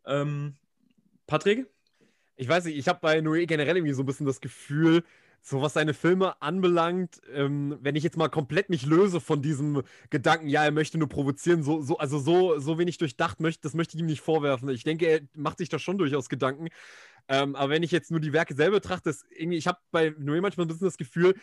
Ähm, 0.06 0.56
Patrick? 1.26 1.66
Ich 2.36 2.48
weiß 2.48 2.64
nicht, 2.64 2.78
ich 2.78 2.88
habe 2.88 3.00
bei 3.02 3.18
Noé 3.18 3.44
generell 3.44 3.76
irgendwie 3.76 3.92
so 3.92 4.02
ein 4.02 4.06
bisschen 4.06 4.24
das 4.24 4.40
Gefühl, 4.40 5.04
so 5.42 5.60
was 5.60 5.74
seine 5.74 5.92
Filme 5.92 6.40
anbelangt, 6.40 7.20
ähm, 7.30 7.76
wenn 7.82 7.94
ich 7.94 8.04
jetzt 8.04 8.16
mal 8.16 8.30
komplett 8.30 8.70
mich 8.70 8.86
löse 8.86 9.20
von 9.20 9.42
diesem 9.42 9.82
Gedanken, 10.08 10.48
ja, 10.48 10.64
er 10.64 10.70
möchte 10.70 10.96
nur 10.96 11.10
provozieren, 11.10 11.62
so, 11.62 11.82
so, 11.82 11.98
also 11.98 12.18
so, 12.18 12.58
so 12.58 12.78
wenig 12.78 12.96
durchdacht 12.96 13.40
möchte, 13.40 13.60
das 13.60 13.74
möchte 13.74 13.96
ich 13.96 14.00
ihm 14.00 14.06
nicht 14.06 14.22
vorwerfen. 14.22 14.70
Ich 14.70 14.84
denke, 14.84 15.06
er 15.06 15.20
macht 15.34 15.58
sich 15.58 15.68
da 15.68 15.78
schon 15.78 15.98
durchaus 15.98 16.30
Gedanken. 16.30 16.68
Ähm, 17.28 17.54
aber 17.54 17.68
wenn 17.68 17.82
ich 17.82 17.90
jetzt 17.90 18.10
nur 18.10 18.20
die 18.20 18.32
Werke 18.32 18.54
selber 18.54 18.76
betrachte, 18.76 19.10
ist 19.10 19.26
irgendwie, 19.28 19.58
ich 19.58 19.66
habe 19.66 19.78
bei 19.90 20.08
Noé 20.08 20.40
manchmal 20.40 20.64
ein 20.64 20.68
bisschen 20.68 20.86
das 20.86 20.96
Gefühl, 20.96 21.34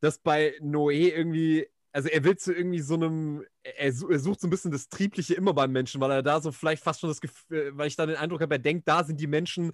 dass 0.00 0.18
bei 0.18 0.54
Noé 0.60 1.14
irgendwie, 1.14 1.66
also 1.92 2.08
er 2.08 2.24
will 2.24 2.36
zu 2.36 2.52
irgendwie 2.52 2.80
so 2.80 2.94
einem, 2.94 3.44
er, 3.62 3.92
sucht 3.92 4.40
so 4.40 4.46
ein 4.46 4.50
bisschen 4.50 4.70
das 4.70 4.88
Triebliche 4.88 5.34
immer 5.34 5.54
beim 5.54 5.72
Menschen, 5.72 6.00
weil 6.00 6.10
er 6.10 6.22
da 6.22 6.40
so 6.40 6.52
vielleicht 6.52 6.82
fast 6.82 7.00
schon 7.00 7.10
das 7.10 7.20
Gefühl, 7.20 7.72
weil 7.76 7.88
ich 7.88 7.96
da 7.96 8.06
den 8.06 8.16
Eindruck 8.16 8.40
habe, 8.40 8.54
er 8.54 8.58
denkt, 8.58 8.86
da 8.88 9.04
sind 9.04 9.20
die 9.20 9.26
Menschen 9.26 9.72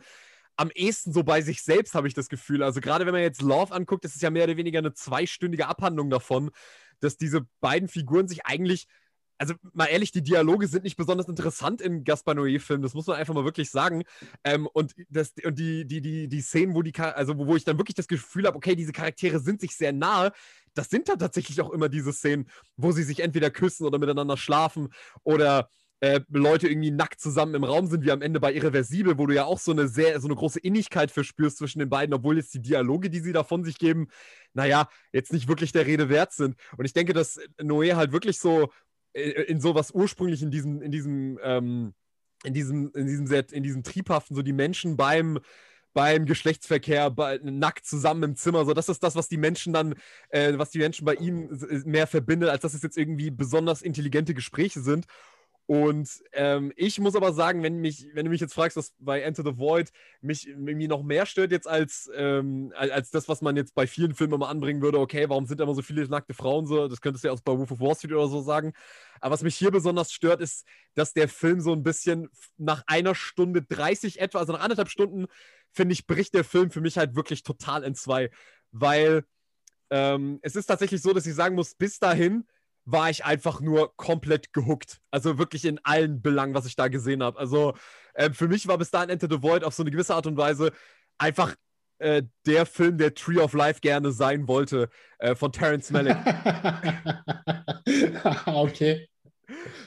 am 0.56 0.70
ehesten 0.74 1.12
so 1.12 1.22
bei 1.22 1.40
sich 1.40 1.62
selbst, 1.62 1.94
habe 1.94 2.08
ich 2.08 2.14
das 2.14 2.28
Gefühl. 2.28 2.62
Also 2.62 2.80
gerade 2.80 3.06
wenn 3.06 3.14
man 3.14 3.22
jetzt 3.22 3.42
Love 3.42 3.74
anguckt, 3.74 4.04
das 4.04 4.14
ist 4.14 4.22
ja 4.22 4.30
mehr 4.30 4.44
oder 4.44 4.56
weniger 4.56 4.78
eine 4.78 4.92
zweistündige 4.92 5.66
Abhandlung 5.66 6.10
davon, 6.10 6.50
dass 7.00 7.16
diese 7.16 7.46
beiden 7.60 7.88
Figuren 7.88 8.28
sich 8.28 8.46
eigentlich 8.46 8.86
also 9.42 9.54
mal 9.72 9.86
ehrlich, 9.86 10.12
die 10.12 10.22
Dialoge 10.22 10.68
sind 10.68 10.84
nicht 10.84 10.96
besonders 10.96 11.26
interessant 11.26 11.80
in 11.80 12.04
Gaspar 12.04 12.36
Noé-Filmen, 12.36 12.80
das 12.80 12.94
muss 12.94 13.08
man 13.08 13.16
einfach 13.16 13.34
mal 13.34 13.44
wirklich 13.44 13.70
sagen. 13.70 14.04
Ähm, 14.44 14.68
und 14.72 14.94
das, 15.08 15.32
und 15.44 15.58
die, 15.58 15.84
die, 15.84 16.00
die, 16.00 16.28
die 16.28 16.40
Szenen, 16.40 16.76
wo 16.76 16.82
die, 16.82 16.94
also 16.96 17.36
wo, 17.36 17.56
ich 17.56 17.64
dann 17.64 17.76
wirklich 17.76 17.96
das 17.96 18.06
Gefühl 18.06 18.46
habe, 18.46 18.56
okay, 18.56 18.76
diese 18.76 18.92
Charaktere 18.92 19.40
sind 19.40 19.60
sich 19.60 19.74
sehr 19.74 19.92
nahe, 19.92 20.30
das 20.74 20.90
sind 20.90 21.08
dann 21.08 21.18
tatsächlich 21.18 21.60
auch 21.60 21.70
immer 21.70 21.88
diese 21.88 22.12
Szenen, 22.12 22.48
wo 22.76 22.92
sie 22.92 23.02
sich 23.02 23.18
entweder 23.18 23.50
küssen 23.50 23.84
oder 23.84 23.98
miteinander 23.98 24.36
schlafen 24.36 24.90
oder 25.24 25.68
äh, 25.98 26.20
Leute 26.28 26.68
irgendwie 26.68 26.92
nackt 26.92 27.20
zusammen 27.20 27.56
im 27.56 27.64
Raum 27.64 27.88
sind, 27.88 28.04
wie 28.04 28.12
am 28.12 28.22
Ende 28.22 28.38
bei 28.38 28.52
Irreversibel, 28.52 29.18
wo 29.18 29.26
du 29.26 29.34
ja 29.34 29.44
auch 29.44 29.58
so 29.58 29.72
eine 29.72 29.88
sehr, 29.88 30.20
so 30.20 30.28
eine 30.28 30.36
große 30.36 30.60
Innigkeit 30.60 31.10
verspürst 31.10 31.58
zwischen 31.58 31.80
den 31.80 31.88
beiden, 31.88 32.14
obwohl 32.14 32.36
jetzt 32.36 32.54
die 32.54 32.62
Dialoge, 32.62 33.10
die 33.10 33.20
sie 33.20 33.32
da 33.32 33.42
von 33.42 33.64
sich 33.64 33.76
geben, 33.76 34.06
naja, 34.54 34.88
jetzt 35.12 35.32
nicht 35.32 35.48
wirklich 35.48 35.72
der 35.72 35.86
Rede 35.86 36.08
wert 36.08 36.32
sind. 36.32 36.54
Und 36.76 36.84
ich 36.84 36.92
denke, 36.92 37.12
dass 37.12 37.40
Noé 37.60 37.94
halt 37.94 38.12
wirklich 38.12 38.38
so 38.38 38.70
in 39.14 39.60
sowas 39.60 39.92
ursprünglich 39.92 40.42
in 40.42 40.50
diesem, 40.50 40.82
in 40.82 40.90
diesem, 40.90 41.38
ähm, 41.42 41.94
in 42.44 42.54
diesem, 42.54 42.90
in 42.94 43.06
diesem, 43.06 43.26
sehr, 43.26 43.44
in 43.52 43.62
diesem 43.62 43.82
triebhaften, 43.82 44.34
so 44.34 44.42
die 44.42 44.52
Menschen 44.52 44.96
beim, 44.96 45.38
beim 45.92 46.24
Geschlechtsverkehr 46.24 47.10
bei, 47.10 47.38
nackt 47.42 47.86
zusammen 47.86 48.22
im 48.22 48.36
Zimmer. 48.36 48.64
So, 48.64 48.72
das 48.72 48.88
ist 48.88 49.02
das, 49.02 49.14
was 49.14 49.28
die 49.28 49.36
Menschen 49.36 49.72
dann, 49.72 49.94
äh, 50.30 50.54
was 50.56 50.70
die 50.70 50.78
Menschen 50.78 51.04
bei 51.04 51.14
ihm 51.14 51.48
mehr 51.84 52.06
verbindet, 52.06 52.48
als 52.48 52.62
dass 52.62 52.74
es 52.74 52.82
jetzt 52.82 52.96
irgendwie 52.96 53.30
besonders 53.30 53.82
intelligente 53.82 54.34
Gespräche 54.34 54.80
sind. 54.80 55.06
Und 55.66 56.22
ähm, 56.32 56.72
ich 56.76 56.98
muss 56.98 57.14
aber 57.14 57.32
sagen, 57.32 57.62
wenn, 57.62 57.76
mich, 57.76 58.08
wenn 58.14 58.24
du 58.24 58.30
mich 58.30 58.40
jetzt 58.40 58.54
fragst, 58.54 58.76
was 58.76 58.94
bei 58.98 59.22
Enter 59.22 59.44
the 59.44 59.56
Void 59.56 59.90
mich 60.20 60.48
irgendwie 60.48 60.88
noch 60.88 61.02
mehr 61.02 61.24
stört 61.24 61.52
jetzt 61.52 61.68
als, 61.68 62.10
ähm, 62.14 62.72
als 62.76 63.10
das, 63.10 63.28
was 63.28 63.42
man 63.42 63.56
jetzt 63.56 63.74
bei 63.74 63.86
vielen 63.86 64.14
Filmen 64.14 64.34
immer 64.34 64.48
anbringen 64.48 64.82
würde, 64.82 64.98
okay, 64.98 65.28
warum 65.28 65.46
sind 65.46 65.60
da 65.60 65.64
immer 65.64 65.74
so 65.74 65.82
viele 65.82 66.06
nackte 66.08 66.34
Frauen 66.34 66.66
so? 66.66 66.88
Das 66.88 67.00
könntest 67.00 67.24
du 67.24 67.28
ja 67.28 67.34
auch 67.34 67.40
bei 67.40 67.56
Wolf 67.56 67.70
of 67.70 67.80
Wall 67.80 67.94
Street 67.94 68.12
oder 68.12 68.28
so 68.28 68.42
sagen. 68.42 68.72
Aber 69.20 69.34
was 69.34 69.42
mich 69.42 69.56
hier 69.56 69.70
besonders 69.70 70.12
stört, 70.12 70.40
ist, 70.40 70.66
dass 70.94 71.12
der 71.12 71.28
Film 71.28 71.60
so 71.60 71.72
ein 71.72 71.84
bisschen 71.84 72.28
nach 72.56 72.82
einer 72.86 73.14
Stunde 73.14 73.62
30 73.62 74.20
etwa, 74.20 74.40
also 74.40 74.52
nach 74.52 74.60
anderthalb 74.60 74.88
Stunden, 74.88 75.26
finde 75.70 75.92
ich, 75.92 76.06
bricht 76.06 76.34
der 76.34 76.44
Film 76.44 76.70
für 76.70 76.80
mich 76.80 76.98
halt 76.98 77.14
wirklich 77.14 77.44
total 77.44 77.84
in 77.84 77.94
zwei. 77.94 78.30
Weil 78.72 79.24
ähm, 79.90 80.38
es 80.42 80.56
ist 80.56 80.66
tatsächlich 80.66 81.02
so, 81.02 81.12
dass 81.12 81.26
ich 81.26 81.34
sagen 81.34 81.54
muss, 81.54 81.74
bis 81.74 81.98
dahin 81.98 82.46
war 82.84 83.10
ich 83.10 83.24
einfach 83.24 83.60
nur 83.60 83.96
komplett 83.96 84.52
gehuckt. 84.52 85.00
Also 85.10 85.38
wirklich 85.38 85.64
in 85.64 85.80
allen 85.84 86.22
Belangen, 86.22 86.54
was 86.54 86.66
ich 86.66 86.76
da 86.76 86.88
gesehen 86.88 87.22
habe. 87.22 87.38
Also 87.38 87.74
äh, 88.14 88.30
für 88.30 88.48
mich 88.48 88.66
war 88.66 88.78
bis 88.78 88.90
dahin 88.90 89.10
Enter 89.10 89.28
the 89.30 89.42
Void 89.42 89.64
auf 89.64 89.74
so 89.74 89.82
eine 89.82 89.90
gewisse 89.90 90.14
Art 90.14 90.26
und 90.26 90.36
Weise 90.36 90.72
einfach 91.18 91.54
äh, 91.98 92.22
der 92.46 92.66
Film, 92.66 92.98
der 92.98 93.14
Tree 93.14 93.38
of 93.38 93.52
Life 93.52 93.80
gerne 93.80 94.12
sein 94.12 94.48
wollte, 94.48 94.88
äh, 95.18 95.34
von 95.34 95.52
Terence 95.52 95.90
Malick. 95.90 96.16
okay. 98.46 99.08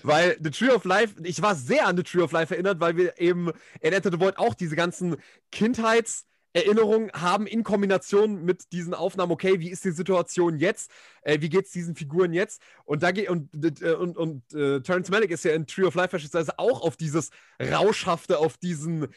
Weil 0.03 0.37
The 0.41 0.51
Tree 0.51 0.69
of 0.69 0.85
Life, 0.85 1.15
ich 1.23 1.41
war 1.41 1.55
sehr 1.55 1.87
an 1.87 1.97
The 1.97 2.03
Tree 2.03 2.21
of 2.21 2.31
Life 2.31 2.53
erinnert, 2.53 2.79
weil 2.79 2.95
wir 2.95 3.19
eben 3.19 3.51
in 3.81 3.93
Enter 3.93 4.11
the 4.11 4.19
Void 4.19 4.37
auch 4.37 4.53
diese 4.53 4.75
ganzen 4.75 5.17
Kindheits- 5.51 6.25
Erinnerungen 6.55 7.11
haben 7.13 7.47
in 7.47 7.63
Kombination 7.63 8.45
mit 8.45 8.71
diesen 8.71 8.93
Aufnahmen, 8.93 9.33
okay, 9.33 9.59
wie 9.59 9.69
ist 9.69 9.83
die 9.83 9.91
Situation 9.91 10.57
jetzt? 10.57 10.89
Äh, 11.21 11.41
wie 11.41 11.49
geht 11.49 11.65
es 11.65 11.71
diesen 11.71 11.95
Figuren 11.95 12.31
jetzt? 12.31 12.61
Und 12.85 13.03
da 13.03 13.11
geht 13.11 13.29
und, 13.29 13.49
äh, 13.81 13.91
und, 13.93 14.15
und 14.17 14.53
äh, 14.53 14.79
Terrence 14.79 15.09
Malick 15.09 15.31
ist 15.31 15.43
ja 15.43 15.51
in 15.51 15.67
Tree 15.67 15.83
of 15.83 15.95
Life 15.95 16.13
beispielsweise 16.13 16.57
auch 16.57 16.81
auf 16.81 16.95
dieses 16.95 17.29
Rauschhafte, 17.61 18.39
auf 18.39 18.57
diesen 18.57 19.07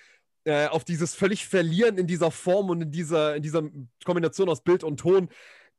äh, 0.44 0.66
auf 0.66 0.84
dieses 0.84 1.14
völlig 1.14 1.46
Verlieren 1.46 1.96
in 1.96 2.08
dieser 2.08 2.32
Form 2.32 2.70
und 2.70 2.82
in 2.82 2.90
dieser, 2.90 3.36
in 3.36 3.42
dieser 3.42 3.62
Kombination 4.04 4.48
aus 4.48 4.62
Bild 4.62 4.82
und 4.82 4.98
Ton 4.98 5.28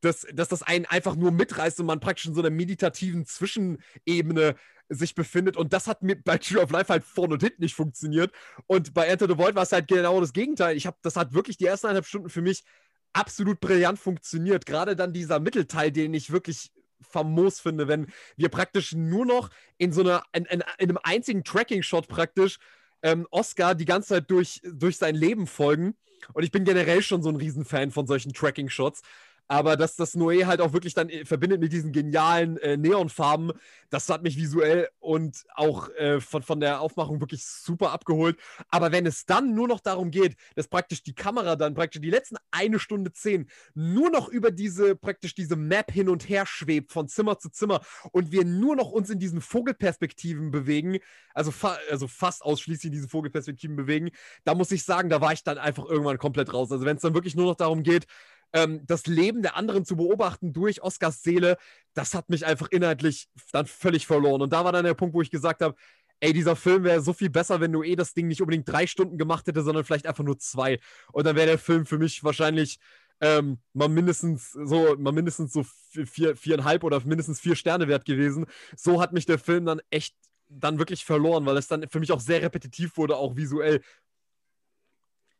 dass, 0.02 0.26
dass 0.32 0.48
das 0.48 0.62
einen 0.62 0.86
einfach 0.86 1.14
nur 1.14 1.30
mitreißt 1.30 1.78
und 1.80 1.86
man 1.86 2.00
praktisch 2.00 2.26
in 2.26 2.34
so 2.34 2.40
einer 2.40 2.48
meditativen 2.48 3.26
Zwischenebene 3.26 4.54
sich 4.90 5.14
befindet. 5.14 5.56
Und 5.56 5.72
das 5.72 5.86
hat 5.86 6.02
mir 6.02 6.16
bei 6.16 6.36
Tree 6.36 6.58
of 6.58 6.70
Life 6.70 6.92
halt 6.92 7.04
vorne 7.04 7.34
und 7.34 7.42
hinten 7.42 7.62
nicht 7.62 7.74
funktioniert. 7.74 8.32
Und 8.66 8.92
bei 8.92 9.06
Enter 9.06 9.28
the 9.28 9.38
Void 9.38 9.54
war 9.54 9.62
es 9.62 9.72
halt 9.72 9.88
genau 9.88 10.20
das 10.20 10.32
Gegenteil. 10.32 10.76
Ich 10.76 10.86
habe, 10.86 10.98
das 11.02 11.16
hat 11.16 11.32
wirklich 11.32 11.56
die 11.56 11.66
ersten 11.66 11.86
eineinhalb 11.86 12.06
Stunden 12.06 12.28
für 12.28 12.42
mich 12.42 12.64
absolut 13.12 13.60
brillant 13.60 13.98
funktioniert. 13.98 14.66
Gerade 14.66 14.96
dann 14.96 15.12
dieser 15.12 15.40
Mittelteil, 15.40 15.92
den 15.92 16.12
ich 16.12 16.30
wirklich 16.30 16.70
famos 17.00 17.60
finde, 17.60 17.88
wenn 17.88 18.08
wir 18.36 18.48
praktisch 18.48 18.92
nur 18.92 19.24
noch 19.24 19.50
in 19.78 19.92
so 19.92 20.02
einer, 20.02 20.22
in, 20.32 20.44
in, 20.46 20.62
in 20.78 20.90
einem 20.90 20.98
einzigen 21.02 21.44
Tracking-Shot 21.44 22.08
praktisch 22.08 22.58
ähm, 23.02 23.26
Oscar 23.30 23.74
die 23.74 23.86
ganze 23.86 24.10
Zeit 24.10 24.30
durch, 24.30 24.60
durch 24.64 24.98
sein 24.98 25.14
Leben 25.14 25.46
folgen. 25.46 25.96
Und 26.34 26.42
ich 26.42 26.50
bin 26.50 26.64
generell 26.64 27.02
schon 27.02 27.22
so 27.22 27.30
ein 27.30 27.36
Riesenfan 27.36 27.90
von 27.90 28.06
solchen 28.06 28.32
Tracking-Shots 28.32 29.02
aber 29.50 29.76
dass 29.76 29.96
das 29.96 30.14
Noé 30.14 30.46
halt 30.46 30.60
auch 30.60 30.72
wirklich 30.72 30.94
dann 30.94 31.08
äh, 31.08 31.24
verbindet 31.24 31.60
mit 31.60 31.72
diesen 31.72 31.90
genialen 31.90 32.56
äh, 32.58 32.76
Neonfarben, 32.76 33.50
das 33.90 34.08
hat 34.08 34.22
mich 34.22 34.36
visuell 34.36 34.88
und 35.00 35.44
auch 35.56 35.88
äh, 35.96 36.20
von, 36.20 36.44
von 36.44 36.60
der 36.60 36.80
Aufmachung 36.80 37.20
wirklich 37.20 37.44
super 37.44 37.90
abgeholt. 37.90 38.38
Aber 38.68 38.92
wenn 38.92 39.06
es 39.06 39.26
dann 39.26 39.56
nur 39.56 39.66
noch 39.66 39.80
darum 39.80 40.12
geht, 40.12 40.36
dass 40.54 40.68
praktisch 40.68 41.02
die 41.02 41.16
Kamera 41.16 41.56
dann 41.56 41.74
praktisch 41.74 42.00
die 42.00 42.10
letzten 42.10 42.36
eine 42.52 42.78
Stunde 42.78 43.12
zehn 43.12 43.50
nur 43.74 44.08
noch 44.10 44.28
über 44.28 44.52
diese 44.52 44.94
praktisch 44.94 45.34
diese 45.34 45.56
Map 45.56 45.90
hin 45.90 46.08
und 46.08 46.28
her 46.28 46.46
schwebt 46.46 46.92
von 46.92 47.08
Zimmer 47.08 47.40
zu 47.40 47.50
Zimmer 47.50 47.80
und 48.12 48.30
wir 48.30 48.44
nur 48.44 48.76
noch 48.76 48.92
uns 48.92 49.10
in 49.10 49.18
diesen 49.18 49.40
Vogelperspektiven 49.40 50.52
bewegen, 50.52 50.98
also, 51.34 51.50
fa 51.50 51.76
also 51.90 52.06
fast 52.06 52.42
ausschließlich 52.42 52.86
in 52.86 52.92
diesen 52.92 53.08
Vogelperspektiven 53.08 53.74
bewegen, 53.74 54.10
da 54.44 54.54
muss 54.54 54.70
ich 54.70 54.84
sagen, 54.84 55.10
da 55.10 55.20
war 55.20 55.32
ich 55.32 55.42
dann 55.42 55.58
einfach 55.58 55.86
irgendwann 55.86 56.18
komplett 56.18 56.54
raus. 56.54 56.70
Also 56.70 56.84
wenn 56.84 56.94
es 56.94 57.02
dann 57.02 57.14
wirklich 57.14 57.34
nur 57.34 57.46
noch 57.46 57.56
darum 57.56 57.82
geht, 57.82 58.06
ähm, 58.52 58.84
das 58.86 59.06
Leben 59.06 59.42
der 59.42 59.56
anderen 59.56 59.84
zu 59.84 59.96
beobachten 59.96 60.52
durch 60.52 60.82
Oscars 60.82 61.22
Seele, 61.22 61.56
das 61.94 62.14
hat 62.14 62.28
mich 62.28 62.46
einfach 62.46 62.68
inhaltlich 62.70 63.28
dann 63.52 63.66
völlig 63.66 64.06
verloren. 64.06 64.42
Und 64.42 64.52
da 64.52 64.64
war 64.64 64.72
dann 64.72 64.84
der 64.84 64.94
Punkt, 64.94 65.14
wo 65.14 65.22
ich 65.22 65.30
gesagt 65.30 65.62
habe, 65.62 65.74
ey, 66.20 66.32
dieser 66.32 66.56
Film 66.56 66.84
wäre 66.84 67.00
so 67.00 67.12
viel 67.12 67.30
besser, 67.30 67.60
wenn 67.60 67.72
du 67.72 67.82
eh 67.82 67.96
das 67.96 68.14
Ding 68.14 68.28
nicht 68.28 68.40
unbedingt 68.40 68.68
drei 68.68 68.86
Stunden 68.86 69.18
gemacht 69.18 69.46
hätte, 69.46 69.62
sondern 69.62 69.84
vielleicht 69.84 70.06
einfach 70.06 70.24
nur 70.24 70.38
zwei. 70.38 70.78
Und 71.12 71.26
dann 71.26 71.36
wäre 71.36 71.46
der 71.46 71.58
Film 71.58 71.86
für 71.86 71.98
mich 71.98 72.22
wahrscheinlich 72.22 72.78
ähm, 73.20 73.58
mal 73.72 73.88
mindestens 73.88 74.52
so, 74.52 74.96
mal 74.98 75.12
mindestens 75.12 75.52
so 75.52 75.64
vier, 75.64 76.36
viereinhalb 76.36 76.84
oder 76.84 77.00
mindestens 77.04 77.40
vier 77.40 77.56
Sterne 77.56 77.88
wert 77.88 78.04
gewesen. 78.04 78.46
So 78.76 79.00
hat 79.00 79.12
mich 79.12 79.26
der 79.26 79.38
Film 79.38 79.64
dann 79.66 79.80
echt 79.90 80.14
dann 80.48 80.78
wirklich 80.78 81.04
verloren, 81.04 81.46
weil 81.46 81.56
es 81.56 81.68
dann 81.68 81.88
für 81.88 82.00
mich 82.00 82.12
auch 82.12 82.20
sehr 82.20 82.42
repetitiv 82.42 82.96
wurde, 82.96 83.16
auch 83.16 83.36
visuell. 83.36 83.82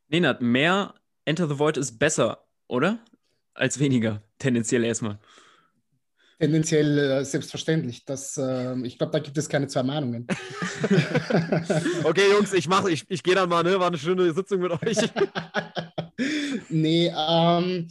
Nenad, 0.09 0.41
mehr 0.41 0.95
Enter 1.25 1.49
the 1.49 1.59
Void 1.59 1.77
ist 1.77 1.99
besser 1.99 2.47
oder? 2.71 2.99
Als 3.53 3.79
weniger, 3.79 4.23
tendenziell 4.39 4.85
erstmal. 4.85 5.19
Tendenziell 6.39 6.99
äh, 6.99 7.25
selbstverständlich. 7.25 8.05
Das, 8.07 8.39
äh, 8.39 8.75
ich 8.87 8.97
glaube, 8.97 9.13
da 9.13 9.19
gibt 9.19 9.37
es 9.37 9.49
keine 9.49 9.67
zwei 9.67 9.83
Meinungen. 9.83 10.27
okay, 12.05 12.31
Jungs, 12.33 12.55
ich 12.55 12.67
mache, 12.67 12.91
ich, 12.91 13.05
ich 13.09 13.23
gehe 13.23 13.35
dann 13.35 13.49
mal, 13.49 13.63
ne? 13.63 13.79
War 13.79 13.89
eine 13.89 13.99
schöne 13.99 14.33
Sitzung 14.33 14.61
mit 14.61 14.73
euch. 14.73 14.97
nee, 16.71 17.13
ähm, 17.15 17.89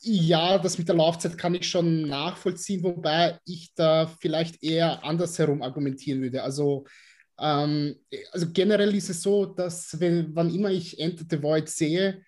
ja, 0.00 0.58
das 0.58 0.78
mit 0.78 0.86
der 0.86 0.94
Laufzeit 0.94 1.36
kann 1.36 1.54
ich 1.54 1.68
schon 1.68 2.02
nachvollziehen, 2.02 2.84
wobei 2.84 3.40
ich 3.44 3.74
da 3.74 4.06
vielleicht 4.20 4.62
eher 4.62 5.02
andersherum 5.02 5.62
argumentieren 5.62 6.22
würde. 6.22 6.44
Also, 6.44 6.84
ähm, 7.40 7.96
also 8.30 8.52
generell 8.52 8.94
ist 8.94 9.10
es 9.10 9.22
so, 9.22 9.46
dass 9.46 9.98
wenn, 9.98 10.36
wann 10.36 10.54
immer 10.54 10.70
ich 10.70 11.00
Enter 11.00 11.24
the 11.28 11.42
Void 11.42 11.68
sehe, 11.68 12.22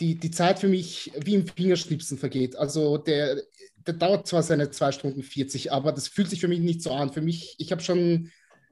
die, 0.00 0.16
die 0.16 0.30
Zeit 0.30 0.58
für 0.58 0.68
mich 0.68 1.12
wie 1.18 1.34
im 1.34 1.46
Fingerschnipsen 1.46 2.18
vergeht. 2.18 2.56
Also 2.56 2.98
der, 2.98 3.42
der 3.86 3.94
dauert 3.94 4.26
zwar 4.26 4.42
seine 4.42 4.70
2 4.70 4.92
Stunden 4.92 5.22
40, 5.22 5.72
aber 5.72 5.92
das 5.92 6.08
fühlt 6.08 6.30
sich 6.30 6.40
für 6.40 6.48
mich 6.48 6.60
nicht 6.60 6.82
so 6.82 6.92
an. 6.92 7.12
Für 7.12 7.20
mich, 7.20 7.56
ich 7.58 7.72
habe 7.72 7.82
schon, 7.82 8.30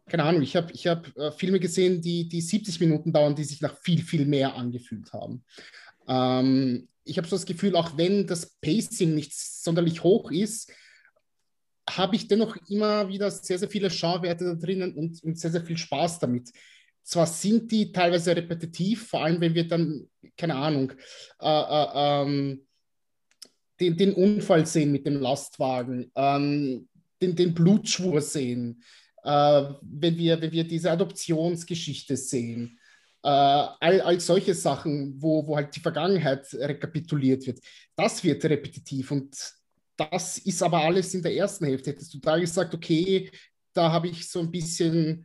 keine 0.09 0.25
Ahnung, 0.25 0.43
ich 0.43 0.57
habe 0.57 0.73
ich 0.73 0.87
hab, 0.87 1.17
äh, 1.17 1.33
Filme 1.33 1.59
gesehen, 1.59 2.01
die, 2.01 2.29
die 2.29 2.41
70 2.41 2.81
Minuten 2.81 3.13
dauern, 3.13 3.35
die 3.35 3.45
sich 3.45 3.61
nach 3.61 3.77
viel, 3.79 4.03
viel 4.03 4.27
mehr 4.27 4.55
angefühlt 4.55 5.13
haben. 5.13 5.45
Ähm, 6.07 6.89
ich 7.05 7.19
habe 7.19 7.29
so 7.29 7.37
das 7.37 7.47
Gefühl, 7.47 7.77
auch 7.77 7.97
wenn 7.97 8.27
das 8.27 8.57
Pacing 8.61 9.15
nicht 9.15 9.35
sonderlich 9.35 10.03
hoch 10.03 10.31
ist, 10.31 10.73
habe 11.89 12.17
ich 12.17 12.27
dennoch 12.27 12.57
immer 12.69 13.09
wieder 13.09 13.31
sehr, 13.31 13.59
sehr 13.59 13.71
viele 13.71 13.91
Schauwerte 13.91 14.45
da 14.45 14.55
drinnen 14.55 14.95
und, 14.95 15.23
und 15.23 15.39
sehr, 15.39 15.53
sehr 15.53 15.65
viel 15.65 15.79
Spaß 15.79 16.19
damit. 16.19 16.51
Zwar 17.07 17.29
sind 17.29 17.71
die 17.71 17.93
teilweise 17.93 18.35
repetitiv, 18.35 19.07
vor 19.07 19.23
allem 19.23 19.41
wenn 19.41 19.55
wir 19.55 19.69
dann, 19.69 20.09
keine 20.37 20.57
Ahnung, 20.57 20.93
äh, 21.41 21.47
äh, 21.47 21.89
ähm, 21.95 22.67
den, 23.79 23.97
den, 23.97 24.13
Unfall 24.13 24.67
sehen 24.67 24.91
mit 24.91 25.07
dem 25.07 25.21
Lastwagen, 25.21 26.11
ähm, 26.17 26.89
den, 27.23 27.37
den 27.37 27.55
Blutschwur 27.55 28.21
sehen, 28.21 28.83
äh, 29.23 29.63
wenn, 29.83 30.19
wir, 30.19 30.41
wenn 30.41 30.51
wir 30.51 30.65
diese 30.65 30.91
Adoptionsgeschichte 30.91 32.17
sehen. 32.17 32.77
Äh, 33.23 33.29
all, 33.29 34.01
all 34.01 34.19
solche 34.19 34.55
Sachen, 34.55 35.15
wo, 35.23 35.47
wo 35.47 35.55
halt 35.55 35.77
die 35.77 35.81
Vergangenheit 35.81 36.53
rekapituliert 36.55 37.47
wird, 37.47 37.61
das 37.95 38.25
wird 38.25 38.45
repetitiv 38.47 39.13
und 39.13 39.37
das 39.97 40.39
ist 40.39 40.61
aber 40.61 40.81
alles 40.81 41.15
in 41.15 41.23
der 41.23 41.37
ersten 41.37 41.67
Hälfte. 41.67 41.91
Hättest 41.91 42.13
du 42.15 42.19
da 42.19 42.37
gesagt, 42.37 42.75
okay, 42.75 43.31
da 43.73 43.93
habe 43.93 44.09
ich 44.09 44.29
so 44.29 44.41
ein 44.41 44.51
bisschen 44.51 45.25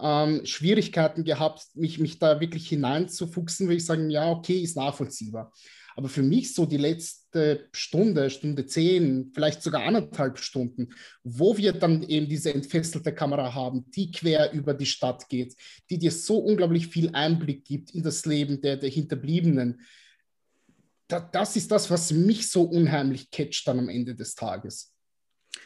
ähm, 0.00 0.44
Schwierigkeiten 0.44 1.24
gehabt, 1.24 1.66
mich, 1.74 1.98
mich 1.98 2.18
da 2.18 2.40
wirklich 2.40 2.68
hineinzufuchsen, 2.68 3.66
würde 3.66 3.76
ich 3.76 3.86
sagen, 3.86 4.10
ja, 4.10 4.30
okay, 4.30 4.60
ist 4.60 4.76
nachvollziehbar. 4.76 5.52
Aber 5.94 6.08
für 6.08 6.22
mich 6.22 6.54
so 6.54 6.66
die 6.66 6.78
letzte 6.78 7.68
Stunde, 7.72 8.30
Stunde 8.30 8.66
zehn, 8.66 9.30
vielleicht 9.34 9.62
sogar 9.62 9.84
anderthalb 9.84 10.38
Stunden, 10.38 10.94
wo 11.22 11.56
wir 11.56 11.72
dann 11.72 12.02
eben 12.02 12.28
diese 12.28 12.52
entfesselte 12.54 13.12
Kamera 13.14 13.54
haben, 13.54 13.90
die 13.90 14.10
quer 14.10 14.52
über 14.52 14.74
die 14.74 14.86
Stadt 14.86 15.28
geht, 15.28 15.54
die 15.90 15.98
dir 15.98 16.10
so 16.10 16.38
unglaublich 16.38 16.88
viel 16.88 17.10
Einblick 17.14 17.64
gibt 17.64 17.90
in 17.90 18.02
das 18.02 18.24
Leben 18.26 18.60
der, 18.60 18.76
der 18.76 18.90
Hinterbliebenen. 18.90 19.82
Da, 21.08 21.20
das 21.20 21.56
ist 21.56 21.70
das, 21.70 21.90
was 21.90 22.10
mich 22.12 22.50
so 22.50 22.62
unheimlich 22.62 23.30
catcht 23.30 23.66
dann 23.68 23.78
am 23.78 23.88
Ende 23.88 24.14
des 24.14 24.34
Tages. 24.34 24.91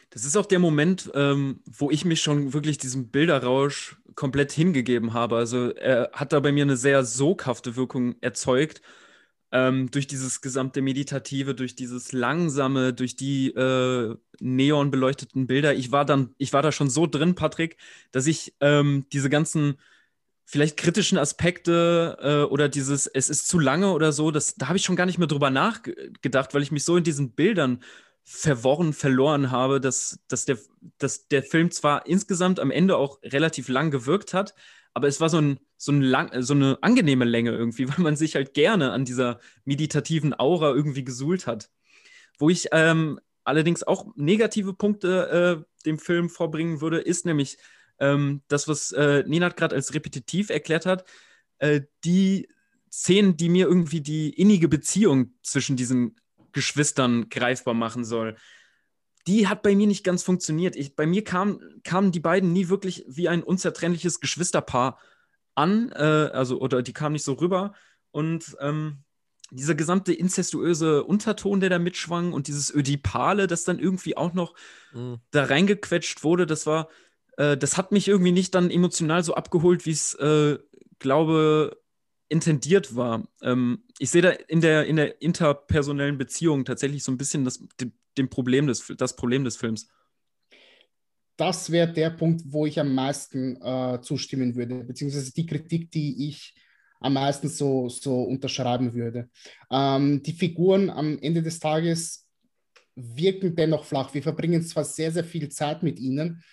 Das 0.09 0.25
ist 0.25 0.37
auch 0.37 0.45
der 0.45 0.59
Moment, 0.59 1.11
ähm, 1.13 1.61
wo 1.65 1.91
ich 1.91 2.05
mich 2.05 2.21
schon 2.21 2.53
wirklich 2.53 2.77
diesem 2.77 3.09
Bilderrausch 3.09 3.97
komplett 4.15 4.51
hingegeben 4.51 5.13
habe. 5.13 5.37
Also 5.37 5.71
er 5.71 6.09
hat 6.13 6.33
da 6.33 6.39
bei 6.39 6.51
mir 6.51 6.63
eine 6.63 6.77
sehr 6.77 7.03
soghafte 7.05 7.75
Wirkung 7.75 8.15
erzeugt 8.21 8.81
ähm, 9.51 9.89
durch 9.91 10.07
dieses 10.07 10.41
gesamte 10.41 10.81
Meditative, 10.81 11.55
durch 11.55 11.75
dieses 11.75 12.11
Langsame, 12.11 12.93
durch 12.93 13.15
die 13.15 13.49
äh, 13.49 14.15
neon 14.39 14.91
Bilder. 14.91 15.73
Ich 15.73 15.91
war 15.91 16.05
dann, 16.05 16.33
ich 16.37 16.53
war 16.53 16.61
da 16.61 16.71
schon 16.71 16.89
so 16.89 17.07
drin, 17.07 17.35
Patrick, 17.35 17.77
dass 18.11 18.27
ich 18.27 18.55
ähm, 18.59 19.05
diese 19.13 19.29
ganzen 19.29 19.77
vielleicht 20.45 20.77
kritischen 20.77 21.17
Aspekte 21.17 22.17
äh, 22.21 22.51
oder 22.51 22.69
dieses, 22.69 23.05
es 23.07 23.29
ist 23.29 23.47
zu 23.49 23.59
lange 23.59 23.91
oder 23.91 24.13
so, 24.13 24.31
das, 24.31 24.55
da 24.55 24.69
habe 24.69 24.77
ich 24.77 24.85
schon 24.85 24.95
gar 24.95 25.05
nicht 25.05 25.17
mehr 25.17 25.27
drüber 25.27 25.49
nachgedacht, 25.49 26.53
weil 26.53 26.63
ich 26.63 26.71
mich 26.71 26.85
so 26.85 26.95
in 26.95 27.03
diesen 27.03 27.31
Bildern 27.31 27.83
verworren, 28.29 28.91
verloren 28.91 29.51
habe, 29.51 29.79
dass, 29.79 30.19
dass, 30.27 30.43
der, 30.43 30.57
dass 30.97 31.29
der 31.29 31.43
Film 31.43 31.71
zwar 31.71 32.05
insgesamt 32.07 32.59
am 32.59 32.71
Ende 32.71 32.97
auch 32.97 33.19
relativ 33.23 33.69
lang 33.69 33.89
gewirkt 33.89 34.33
hat, 34.33 34.53
aber 34.93 35.07
es 35.07 35.21
war 35.21 35.29
so, 35.29 35.39
ein, 35.39 35.61
so, 35.77 35.93
ein 35.93 36.01
lang, 36.01 36.41
so 36.41 36.53
eine 36.53 36.77
angenehme 36.81 37.23
Länge 37.23 37.51
irgendwie, 37.51 37.87
weil 37.89 38.03
man 38.03 38.17
sich 38.17 38.35
halt 38.35 38.53
gerne 38.53 38.91
an 38.91 39.05
dieser 39.05 39.39
meditativen 39.63 40.37
Aura 40.37 40.71
irgendwie 40.71 41.05
gesuhlt 41.05 41.47
hat. 41.47 41.69
Wo 42.37 42.49
ich 42.49 42.67
ähm, 42.73 43.17
allerdings 43.45 43.83
auch 43.83 44.07
negative 44.17 44.73
Punkte 44.73 45.63
äh, 45.65 45.83
dem 45.85 45.97
Film 45.97 46.29
vorbringen 46.29 46.81
würde, 46.81 46.99
ist 46.99 47.25
nämlich 47.25 47.57
ähm, 47.97 48.41
das, 48.49 48.67
was 48.67 48.91
äh, 48.91 49.23
Nenad 49.25 49.55
gerade 49.55 49.73
als 49.73 49.93
repetitiv 49.93 50.49
erklärt 50.49 50.85
hat, 50.85 51.05
äh, 51.59 51.79
die 52.03 52.49
Szenen, 52.91 53.37
die 53.37 53.47
mir 53.47 53.67
irgendwie 53.67 54.01
die 54.01 54.31
innige 54.31 54.67
Beziehung 54.67 55.31
zwischen 55.43 55.77
diesen 55.77 56.17
Geschwistern 56.51 57.29
greifbar 57.29 57.73
machen 57.73 58.05
soll 58.05 58.35
die 59.27 59.47
hat 59.47 59.61
bei 59.61 59.75
mir 59.75 59.87
nicht 59.87 60.05
ganz 60.05 60.23
funktioniert. 60.23 60.75
Ich, 60.75 60.95
bei 60.95 61.05
mir 61.05 61.23
kam, 61.23 61.59
kamen 61.83 62.11
die 62.11 62.21
beiden 62.21 62.53
nie 62.53 62.69
wirklich 62.69 63.03
wie 63.07 63.27
ein 63.27 63.43
unzertrennliches 63.43 64.21
Geschwisterpaar 64.21 64.97
an, 65.53 65.91
äh, 65.91 66.29
also 66.33 66.59
oder 66.61 66.81
die 66.81 66.93
kamen 66.93 67.13
nicht 67.13 67.25
so 67.25 67.33
rüber. 67.33 67.73
Und 68.11 68.55
ähm, 68.61 69.03
dieser 69.51 69.75
gesamte 69.75 70.13
incestuöse 70.13 71.03
Unterton, 71.03 71.59
der 71.59 71.69
da 71.69 71.77
mitschwang 71.77 72.31
und 72.31 72.47
dieses 72.47 72.73
Ödipale, 72.73 73.47
das 73.47 73.65
dann 73.65 73.79
irgendwie 73.79 74.15
auch 74.15 74.33
noch 74.33 74.55
mhm. 74.93 75.17
da 75.31 75.43
reingequetscht 75.43 76.23
wurde, 76.23 76.45
das 76.45 76.65
war, 76.65 76.87
äh, 77.35 77.57
das 77.57 77.75
hat 77.75 77.91
mich 77.91 78.07
irgendwie 78.07 78.31
nicht 78.31 78.55
dann 78.55 78.71
emotional 78.71 79.23
so 79.23 79.35
abgeholt, 79.35 79.85
wie 79.85 79.91
es, 79.91 80.13
äh, 80.15 80.57
glaube, 80.99 81.77
intendiert 82.29 82.95
war. 82.95 83.27
Ähm, 83.41 83.83
ich 83.99 84.09
sehe 84.09 84.21
da 84.21 84.29
in 84.29 84.61
der, 84.61 84.85
in 84.85 84.95
der 84.95 85.21
interpersonellen 85.21 86.17
Beziehung 86.17 86.65
tatsächlich 86.65 87.03
so 87.03 87.11
ein 87.11 87.17
bisschen 87.17 87.45
das, 87.45 87.63
dem 88.17 88.29
Problem 88.29 88.67
des, 88.67 88.93
das 88.97 89.15
Problem 89.15 89.43
des 89.43 89.57
Films. 89.57 89.87
Das 91.37 91.71
wäre 91.71 91.91
der 91.91 92.09
Punkt, 92.09 92.41
wo 92.47 92.65
ich 92.65 92.79
am 92.79 92.93
meisten 92.95 93.61
äh, 93.61 93.99
zustimmen 94.01 94.55
würde, 94.55 94.83
beziehungsweise 94.83 95.31
die 95.31 95.45
Kritik, 95.45 95.91
die 95.91 96.27
ich 96.29 96.55
am 96.99 97.13
meisten 97.13 97.47
so, 97.47 97.89
so 97.89 98.23
unterschreiben 98.23 98.93
würde. 98.93 99.29
Ähm, 99.69 100.23
die 100.23 100.33
Figuren 100.33 100.89
am 100.89 101.19
Ende 101.19 101.43
des 101.43 101.59
Tages 101.59 102.27
wirken 102.95 103.55
dennoch 103.55 103.85
flach. 103.85 104.13
Wir 104.15 104.23
verbringen 104.23 104.63
zwar 104.63 104.83
sehr, 104.83 105.11
sehr 105.11 105.23
viel 105.23 105.49
Zeit 105.49 105.83
mit 105.83 105.99
ihnen, 105.99 106.43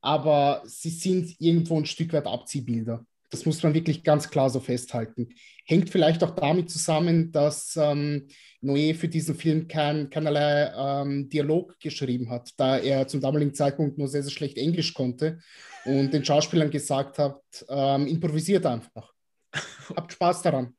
aber 0.00 0.62
sie 0.66 0.90
sind 0.90 1.40
irgendwo 1.40 1.78
ein 1.78 1.86
Stück 1.86 2.12
weit 2.12 2.26
Abziehbilder. 2.26 3.06
Das 3.32 3.46
muss 3.46 3.62
man 3.62 3.72
wirklich 3.72 4.04
ganz 4.04 4.28
klar 4.28 4.50
so 4.50 4.60
festhalten. 4.60 5.30
Hängt 5.64 5.88
vielleicht 5.88 6.22
auch 6.22 6.34
damit 6.36 6.70
zusammen, 6.70 7.32
dass 7.32 7.78
ähm, 7.80 8.28
Noé 8.60 8.94
für 8.94 9.08
diesen 9.08 9.34
Film 9.34 9.68
kein, 9.68 10.10
keinerlei 10.10 10.70
ähm, 10.76 11.30
Dialog 11.30 11.80
geschrieben 11.80 12.28
hat, 12.28 12.50
da 12.58 12.76
er 12.76 13.08
zum 13.08 13.22
damaligen 13.22 13.54
Zeitpunkt 13.54 13.96
nur 13.96 14.06
sehr, 14.08 14.22
sehr 14.22 14.32
schlecht 14.32 14.58
Englisch 14.58 14.92
konnte 14.92 15.40
und 15.86 16.12
den 16.12 16.26
Schauspielern 16.26 16.70
gesagt 16.70 17.18
hat, 17.18 17.40
ähm, 17.70 18.06
improvisiert 18.06 18.66
einfach. 18.66 19.14
Habt 19.96 20.12
Spaß 20.12 20.42
daran. 20.42 20.76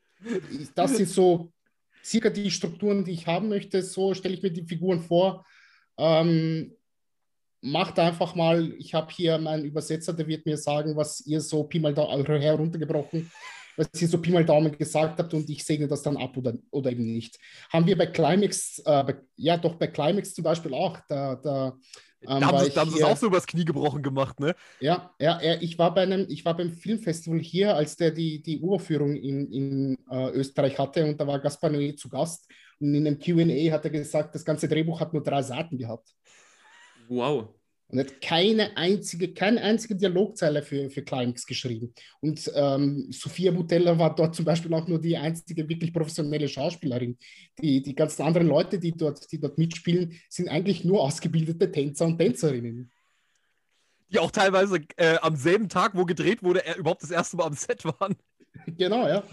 Das 0.76 0.96
sind 0.96 1.10
so 1.10 1.52
circa 2.06 2.30
die 2.30 2.52
Strukturen, 2.52 3.04
die 3.04 3.14
ich 3.14 3.26
haben 3.26 3.50
möchte. 3.50 3.82
So 3.82 4.14
stelle 4.14 4.36
ich 4.36 4.44
mir 4.44 4.52
die 4.52 4.68
Figuren 4.68 5.02
vor. 5.02 5.44
Ähm, 5.98 6.76
macht 7.64 7.98
einfach 7.98 8.36
mal, 8.36 8.74
ich 8.78 8.94
habe 8.94 9.12
hier 9.12 9.38
meinen 9.38 9.64
Übersetzer, 9.64 10.14
der 10.14 10.28
wird 10.28 10.46
mir 10.46 10.58
sagen, 10.58 10.96
was 10.96 11.26
ihr 11.26 11.40
so 11.40 11.64
Pi 11.64 11.80
mal 11.80 11.94
Daumen 11.94 12.26
heruntergebrochen, 12.26 13.32
was 13.78 13.88
ihr 14.02 14.08
so 14.08 14.20
Pi 14.20 14.32
mal 14.32 14.46
Daumen 14.46 14.78
gesagt 14.78 15.18
habt 15.18 15.34
und 15.34 15.50
ich 15.50 15.64
segne 15.64 15.88
das 15.88 16.04
dann 16.04 16.18
ab 16.18 16.36
oder, 16.36 16.54
oder 16.72 16.92
eben 16.92 17.06
nicht. 17.06 17.40
Haben 17.72 17.88
wir 17.88 17.98
bei 17.98 18.08
Climax, 18.08 18.80
äh, 18.80 19.04
bei, 19.04 19.16
ja 19.38 19.58
doch 19.58 19.76
bei 19.76 19.88
Climax 19.88 20.34
zum 20.34 20.44
Beispiel 20.44 20.74
auch, 20.74 21.00
da, 21.08 21.36
da 21.36 21.78
ähm, 22.28 22.40
da 22.42 22.48
haben, 22.48 22.60
sie, 22.60 22.70
da 22.72 22.82
haben 22.82 22.90
sie 22.90 23.00
es 23.00 23.04
auch 23.04 23.18
so 23.18 23.28
übers 23.28 23.48
Knie 23.48 23.66
gebrochen 23.66 24.02
gemacht, 24.02 24.40
ne? 24.40 24.56
Ja, 24.80 25.14
ja, 25.20 25.40
ich 25.60 25.78
war 25.78 25.94
bei 25.94 26.04
einem, 26.04 26.26
ich 26.30 26.44
war 26.46 26.56
beim 26.56 26.72
Filmfestival 26.72 27.40
hier, 27.40 27.76
als 27.76 27.96
der 27.96 28.12
die, 28.12 28.42
die 28.42 28.60
Uraufführung 28.60 29.16
in, 29.16 29.52
in 29.52 29.98
äh, 30.10 30.32
Österreich 30.32 30.78
hatte 30.78 31.06
und 31.06 31.20
da 31.20 31.28
war 31.28 31.40
Gaspar 31.40 31.70
Noé 31.70 31.96
zu 31.96 32.10
Gast 32.10 32.50
und 32.80 32.94
in 32.94 33.08
einem 33.08 33.20
Q&A 33.20 33.72
hat 33.72 33.86
er 33.86 33.92
gesagt, 33.92 34.36
das 34.36 34.44
ganze 34.44 34.68
Drehbuch 34.68 35.00
hat 35.00 35.14
nur 35.14 35.24
drei 35.24 35.42
Seiten 35.42 35.78
gehabt. 35.78 36.10
Wow. 37.14 37.50
Und 37.88 38.00
hat 38.00 38.22
keine 38.22 38.76
einzige, 38.76 39.34
keine 39.36 39.62
einzige 39.62 39.96
Dialogzeile 39.96 40.64
für, 40.64 40.90
für 40.90 41.04
Climax 41.04 41.46
geschrieben. 41.46 41.94
Und 42.22 42.52
ähm, 42.56 43.12
Sophia 43.12 43.52
Butella 43.52 44.00
war 44.00 44.16
dort 44.16 44.34
zum 44.34 44.46
Beispiel 44.46 44.74
auch 44.74 44.88
nur 44.88 45.00
die 45.00 45.16
einzige 45.16 45.70
wirklich 45.70 45.94
professionelle 45.94 46.48
Schauspielerin. 46.48 47.20
Die, 47.62 47.84
die 47.84 47.94
ganzen 47.94 48.24
anderen 48.24 48.48
Leute, 48.48 48.80
die 48.80 48.94
dort, 48.94 49.32
die 49.32 49.40
dort 49.40 49.60
mitspielen, 49.60 50.20
sind 50.28 50.50
eigentlich 50.50 50.84
nur 50.84 51.02
ausgebildete 51.02 51.72
Tänzer 51.72 52.06
und 52.06 52.18
Tänzerinnen. 52.18 52.92
Die 54.10 54.18
auch 54.18 54.32
teilweise 54.32 54.80
äh, 54.98 55.18
am 55.22 55.36
selben 55.36 55.70
Tag, 55.70 55.96
wo 55.96 56.06
gedreht 56.06 56.42
wurde, 56.42 56.66
er 56.66 56.78
überhaupt 56.78 57.04
das 57.04 57.12
erste 57.12 57.38
Mal 57.38 57.46
am 57.46 57.54
Set 57.54 57.86
waren. 57.86 58.16
Genau, 58.66 59.08
ja. 59.08 59.24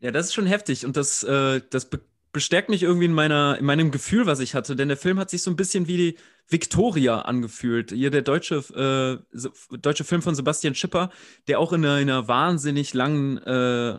ja, 0.00 0.10
das 0.10 0.26
ist 0.26 0.34
schon 0.34 0.46
heftig. 0.46 0.84
Und 0.84 0.96
das, 0.96 1.22
äh, 1.22 1.60
das 1.70 1.88
bestärkt 2.32 2.70
mich 2.70 2.82
irgendwie 2.82 3.04
in, 3.04 3.12
meiner, 3.12 3.58
in 3.58 3.66
meinem 3.66 3.90
Gefühl, 3.90 4.26
was 4.26 4.40
ich 4.40 4.54
hatte, 4.54 4.74
denn 4.74 4.88
der 4.88 4.96
Film 4.96 5.18
hat 5.18 5.30
sich 5.30 5.42
so 5.42 5.50
ein 5.50 5.56
bisschen 5.56 5.86
wie 5.86 5.96
die 5.96 6.18
Victoria 6.48 7.20
angefühlt. 7.20 7.92
Hier 7.92 8.10
der 8.10 8.22
deutsche, 8.22 9.22
äh, 9.32 9.38
deutsche 9.76 10.04
Film 10.04 10.22
von 10.22 10.34
Sebastian 10.34 10.74
Schipper, 10.74 11.10
der 11.46 11.58
auch 11.58 11.72
in 11.72 11.84
einer, 11.84 12.00
in 12.00 12.10
einer 12.10 12.28
wahnsinnig 12.28 12.94
langen 12.94 13.38
äh, 13.38 13.98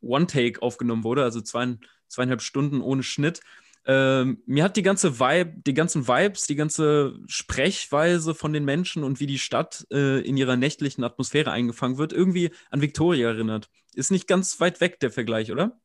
One-Take 0.00 0.62
aufgenommen 0.62 1.04
wurde, 1.04 1.22
also 1.22 1.40
zwei, 1.40 1.76
zweieinhalb 2.08 2.42
Stunden 2.42 2.80
ohne 2.80 3.02
Schnitt. 3.02 3.40
Ähm, 3.86 4.42
mir 4.46 4.64
hat 4.64 4.76
die 4.76 4.82
ganze 4.82 5.20
Vibe, 5.20 5.60
die 5.66 5.74
ganzen 5.74 6.08
Vibes, 6.08 6.46
die 6.46 6.56
ganze 6.56 7.18
Sprechweise 7.26 8.34
von 8.34 8.54
den 8.54 8.64
Menschen 8.64 9.04
und 9.04 9.20
wie 9.20 9.26
die 9.26 9.38
Stadt 9.38 9.86
äh, 9.92 10.20
in 10.20 10.38
ihrer 10.38 10.56
nächtlichen 10.56 11.04
Atmosphäre 11.04 11.50
eingefangen 11.50 11.98
wird, 11.98 12.14
irgendwie 12.14 12.50
an 12.70 12.80
Victoria 12.80 13.28
erinnert. 13.28 13.68
Ist 13.92 14.10
nicht 14.10 14.26
ganz 14.26 14.58
weit 14.58 14.80
weg 14.80 15.00
der 15.00 15.10
Vergleich, 15.10 15.52
oder? 15.52 15.78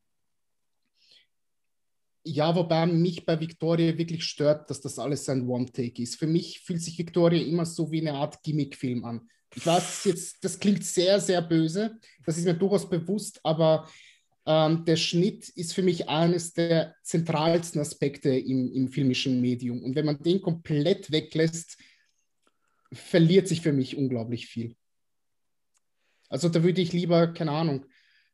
Ja, 2.22 2.54
wobei 2.54 2.86
mich 2.86 3.24
bei 3.24 3.40
Victoria 3.40 3.96
wirklich 3.96 4.24
stört, 4.24 4.68
dass 4.68 4.80
das 4.80 4.98
alles 4.98 5.28
ein 5.28 5.48
One-Take 5.48 6.02
ist. 6.02 6.16
Für 6.16 6.26
mich 6.26 6.60
fühlt 6.60 6.82
sich 6.82 6.98
Victoria 6.98 7.42
immer 7.42 7.64
so 7.64 7.90
wie 7.90 8.00
eine 8.00 8.14
Art 8.14 8.42
Gimmick-Film 8.42 9.04
an. 9.04 9.28
Ich 9.54 9.66
weiß 9.66 10.04
jetzt, 10.04 10.44
das 10.44 10.58
klingt 10.58 10.84
sehr, 10.84 11.18
sehr 11.18 11.42
böse, 11.42 11.98
das 12.24 12.38
ist 12.38 12.44
mir 12.44 12.54
durchaus 12.54 12.88
bewusst, 12.88 13.40
aber 13.42 13.88
ähm, 14.46 14.84
der 14.84 14.96
Schnitt 14.96 15.48
ist 15.50 15.74
für 15.74 15.82
mich 15.82 16.08
eines 16.08 16.52
der 16.52 16.94
zentralsten 17.02 17.80
Aspekte 17.80 18.30
im, 18.30 18.72
im 18.72 18.88
filmischen 18.88 19.40
Medium. 19.40 19.82
Und 19.82 19.96
wenn 19.96 20.06
man 20.06 20.22
den 20.22 20.40
komplett 20.40 21.10
weglässt, 21.10 21.78
verliert 22.92 23.48
sich 23.48 23.60
für 23.60 23.72
mich 23.72 23.96
unglaublich 23.96 24.46
viel. 24.46 24.76
Also 26.28 26.48
da 26.48 26.62
würde 26.62 26.80
ich 26.80 26.92
lieber, 26.92 27.32
keine 27.32 27.52
Ahnung, 27.52 27.86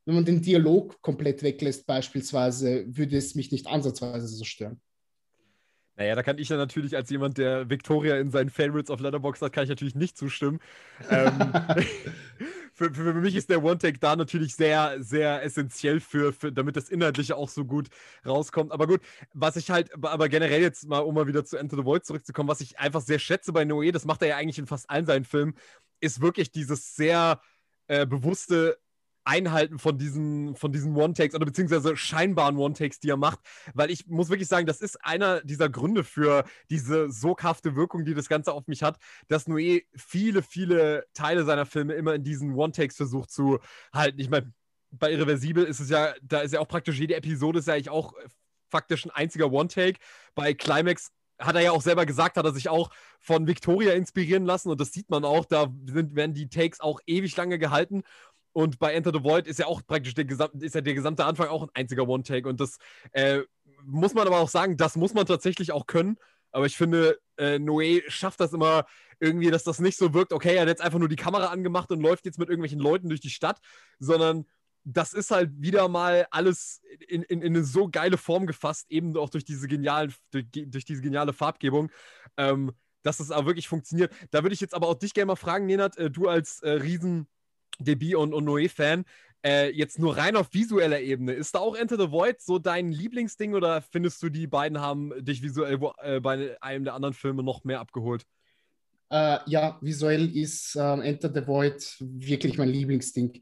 wenn 0.07 0.15
man 0.15 0.25
den 0.25 0.41
Dialog 0.41 1.03
komplett 1.03 1.43
weglässt 1.43 1.87
beispielsweise, 1.87 2.87
würde 2.89 3.17
es 3.17 3.35
mich 3.35 3.53
nicht 3.53 3.67
ansatzweise 3.67 4.27
so 4.27 4.45
stören. 4.45 4.81
Naja, 5.97 6.15
da 6.15 6.23
kann 6.23 6.39
ich 6.39 6.49
ja 6.49 6.57
natürlich 6.57 6.95
als 6.95 7.11
jemand, 7.11 7.39
der 7.39 7.71
Victoria 7.71 8.19
in 8.19 8.31
seinen 8.31 8.51
Favorites 8.51 8.91
auf 8.91 9.01
Letterboxd 9.01 9.43
hat, 9.43 9.53
kann 9.53 9.65
ich 9.65 9.71
natürlich 9.71 9.95
nicht 9.95 10.17
zustimmen. 10.17 10.61
ähm, 11.11 11.33
für, 12.75 12.93
für, 12.93 13.15
mich 13.15 13.35
ist 13.35 13.49
der 13.49 13.65
One-Take 13.65 13.99
da 13.99 14.15
natürlich 14.15 14.55
sehr, 14.55 15.03
sehr 15.03 15.43
essentiell 15.43 15.99
für, 15.99 16.35
für, 16.35 16.53
damit 16.53 16.77
das 16.77 16.91
Inhaltliche 16.91 17.35
auch 17.35 17.49
so 17.49 17.65
gut 17.65 17.89
rauskommt. 18.27 18.73
Aber 18.73 18.87
gut, 18.87 19.01
was 19.33 19.57
ich 19.57 19.71
halt, 19.71 19.91
aber 20.05 20.29
generell 20.29 20.61
jetzt 20.61 20.87
mal, 20.87 20.99
um 20.99 21.15
mal 21.15 21.27
wieder 21.27 21.47
zu 21.47 21.57
Enter 21.57 21.77
the 21.77 21.85
Void 21.85 22.05
zurückzukommen, 22.05 22.51
was 22.51 22.61
ich 22.61 22.79
einfach 22.79 23.01
sehr 23.01 23.19
schätze 23.19 23.53
bei 23.53 23.63
Noé, 23.63 23.91
das 23.91 24.05
macht 24.05 24.21
er 24.21 24.29
ja 24.29 24.37
eigentlich 24.37 24.59
in 24.59 24.67
fast 24.67 24.91
allen 24.91 25.07
seinen 25.07 25.25
Filmen, 25.25 25.55
ist 26.01 26.21
wirklich 26.21 26.53
dieses 26.53 26.95
sehr 26.95 27.41
äh, 27.87 28.05
bewusste 28.05 28.77
Einhalten 29.27 29.79
von 29.79 29.99
diesen, 29.99 30.55
von 30.55 30.73
diesen 30.73 30.95
One-Takes 30.97 31.35
oder 31.35 31.45
beziehungsweise 31.45 31.97
scheinbaren 31.97 32.57
One-Takes, 32.57 33.01
die 33.01 33.11
er 33.11 33.17
macht. 33.17 33.41
Weil 33.75 33.91
ich 33.91 34.07
muss 34.07 34.29
wirklich 34.29 34.49
sagen, 34.49 34.67
das 34.67 34.81
ist 34.81 35.05
einer 35.05 35.43
dieser 35.43 35.69
Gründe 35.69 36.05
für 36.05 36.45
diese 36.71 37.11
soghafte 37.11 37.75
Wirkung, 37.75 38.05
die 38.05 38.15
das 38.15 38.29
Ganze 38.29 38.53
auf 38.53 38.67
mich 38.69 38.83
hat, 38.83 38.99
dass 39.29 39.49
Noé 39.49 39.85
viele, 39.97 40.43
viele 40.43 41.07
Teile 41.13 41.45
seiner 41.45 41.67
Filme 41.67 41.95
immer 41.95 42.15
in 42.15 42.23
diesen 42.23 42.55
One-Takes 42.55 42.97
versucht 42.97 43.31
zu 43.31 43.59
halten. 43.93 44.21
Ich 44.21 44.31
meine, 44.31 44.53
bei 44.91 45.13
Irreversibel 45.13 45.65
ist 45.65 45.81
es 45.81 45.91
ja, 45.91 46.15
da 46.23 46.41
ist 46.41 46.53
ja 46.53 46.61
auch 46.61 46.69
praktisch 46.69 46.99
jede 46.99 47.17
Episode 47.17 47.59
ist 47.59 47.69
ja 47.69 47.75
eigentlich 47.75 47.91
auch 47.91 48.15
faktisch 48.69 49.05
ein 49.05 49.11
einziger 49.11 49.51
One-Take. 49.51 49.99
Bei 50.35 50.55
Climax 50.55 51.11
hat 51.39 51.55
er 51.55 51.63
ja 51.63 51.73
auch 51.73 51.83
selber 51.83 52.07
gesagt, 52.07 52.37
hat 52.37 52.45
er 52.45 52.53
sich 52.53 52.69
auch 52.69 52.91
von 53.21 53.47
Victoria 53.47 53.93
inspirieren 53.93 54.45
lassen 54.45 54.71
und 54.71 54.81
das 54.81 54.93
sieht 54.93 55.11
man 55.11 55.25
auch, 55.25 55.45
da 55.45 55.73
sind, 55.87 56.15
werden 56.15 56.35
die 56.35 56.49
Takes 56.49 56.81
auch 56.81 57.01
ewig 57.07 57.37
lange 57.37 57.59
gehalten 57.59 58.03
und 58.57 58.79
bei 58.79 58.95
Enter 58.95 59.13
the 59.13 59.23
Void 59.23 59.47
ist 59.47 59.59
ja 59.59 59.67
auch 59.67 59.83
praktisch 59.87 60.15
der 60.15 60.25
gesamte, 60.25 60.65
ist 60.65 60.75
ja 60.75 60.81
der 60.81 60.95
gesamte 60.95 61.27
Anfang 61.27 61.49
auch 61.49 61.65
ein 61.65 61.69
einziger 61.75 62.09
One-Take. 62.09 62.49
Und 62.49 62.59
das 62.59 62.79
äh, 63.13 63.43
muss 63.85 64.15
man 64.15 64.27
aber 64.27 64.39
auch 64.39 64.49
sagen, 64.49 64.79
das 64.79 64.97
muss 64.97 65.13
man 65.13 65.27
tatsächlich 65.27 65.73
auch 65.73 65.87
können. 65.87 66.17
Aber 66.53 66.65
ich 66.65 66.75
finde, 66.75 67.19
äh, 67.37 67.57
Noé 67.57 68.03
schafft 68.09 68.41
das 68.41 68.55
immer 68.55 68.87
irgendwie, 69.21 69.51
dass 69.51 69.63
das 69.63 69.79
nicht 69.79 69.99
so 69.99 70.15
wirkt, 70.15 70.33
okay, 70.33 70.55
er 70.55 70.63
hat 70.63 70.69
jetzt 70.69 70.81
einfach 70.81 70.99
nur 70.99 71.11
die 71.11 71.17
Kamera 71.17 71.49
angemacht 71.49 71.91
und 71.91 72.01
läuft 72.01 72.25
jetzt 72.25 72.39
mit 72.39 72.49
irgendwelchen 72.49 72.81
Leuten 72.81 73.11
durch 73.11 73.21
die 73.21 73.29
Stadt, 73.29 73.61
sondern 73.99 74.47
das 74.85 75.13
ist 75.13 75.33
halt 75.33 75.51
wieder 75.61 75.89
mal 75.89 76.27
alles 76.31 76.81
in, 77.09 77.25
in, 77.25 77.43
in 77.43 77.55
eine 77.55 77.63
so 77.63 77.91
geile 77.91 78.17
Form 78.17 78.47
gefasst, 78.47 78.87
eben 78.89 79.19
auch 79.19 79.29
durch 79.29 79.45
diese, 79.45 79.69
genialen, 79.69 80.15
durch, 80.31 80.47
durch 80.51 80.87
diese 80.87 81.03
geniale 81.03 81.35
Farbgebung. 81.35 81.91
Ähm, 82.39 82.73
dass 83.03 83.21
es 83.21 83.31
auch 83.31 83.45
wirklich 83.45 83.69
funktioniert. 83.69 84.13
Da 84.33 84.43
würde 84.43 84.55
ich 84.55 84.61
jetzt 84.61 84.75
aber 84.75 84.89
auch 84.89 84.95
dich 84.95 85.15
gerne 85.15 85.27
mal 85.27 85.37
fragen, 85.37 85.67
Nenad, 85.67 85.97
äh, 85.97 86.11
du 86.11 86.29
als 86.29 86.61
äh, 86.63 86.71
riesen 86.71 87.29
Debi 87.79 88.15
und, 88.15 88.33
Noé-Fan. 88.33 89.05
Äh, 89.45 89.71
jetzt 89.71 89.99
nur 89.99 90.17
rein 90.17 90.35
auf 90.35 90.53
visueller 90.53 91.01
Ebene. 91.01 91.33
Ist 91.33 91.55
da 91.55 91.61
auch 91.61 91.77
Enter 91.77 91.97
the 91.97 92.11
Void 92.11 92.41
so 92.41 92.59
dein 92.59 92.91
Lieblingsding 92.91 93.55
oder 93.55 93.81
findest 93.81 94.23
du, 94.23 94.29
die 94.29 94.47
beiden 94.47 94.81
haben 94.81 95.13
dich 95.25 95.43
visuell 95.43 95.81
wo, 95.81 95.93
äh, 96.03 96.21
bei 96.21 96.61
einem 96.61 96.85
der 96.85 96.95
anderen 96.95 97.15
Filme 97.15 97.43
noch 97.43 97.63
mehr 97.63 97.81
abgeholt? 97.81 98.25
Äh, 99.11 99.39
ja, 99.47 99.79
visuell 99.81 100.35
ist 100.37 100.77
ähm, 100.77 101.01
Enter 101.01 101.31
the 101.33 101.47
Void 101.47 101.97
wirklich 102.01 102.59
mein 102.59 102.71
Lieblingsding. 102.71 103.41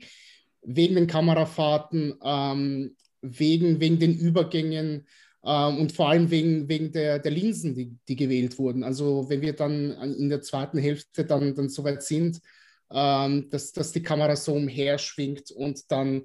Wegen 0.62 0.94
den 0.94 1.06
Kamerafahrten, 1.06 2.18
ähm, 2.22 2.96
wegen, 3.22 3.80
wegen 3.80 3.98
den 3.98 4.14
Übergängen 4.14 5.06
ähm, 5.42 5.78
und 5.78 5.92
vor 5.92 6.10
allem 6.10 6.30
wegen, 6.30 6.68
wegen 6.68 6.92
der, 6.92 7.18
der 7.18 7.32
Linsen, 7.32 7.74
die, 7.74 7.96
die 8.08 8.16
gewählt 8.16 8.58
wurden. 8.58 8.82
Also 8.84 9.28
wenn 9.30 9.40
wir 9.40 9.54
dann 9.54 9.92
in 10.18 10.28
der 10.28 10.42
zweiten 10.42 10.78
Hälfte 10.78 11.24
dann, 11.24 11.54
dann 11.54 11.70
soweit 11.70 12.02
sind, 12.02 12.40
ähm, 12.90 13.48
dass, 13.50 13.72
dass 13.72 13.92
die 13.92 14.02
Kamera 14.02 14.36
so 14.36 14.54
umher 14.54 14.98
schwingt 14.98 15.50
und 15.50 15.90
dann 15.90 16.24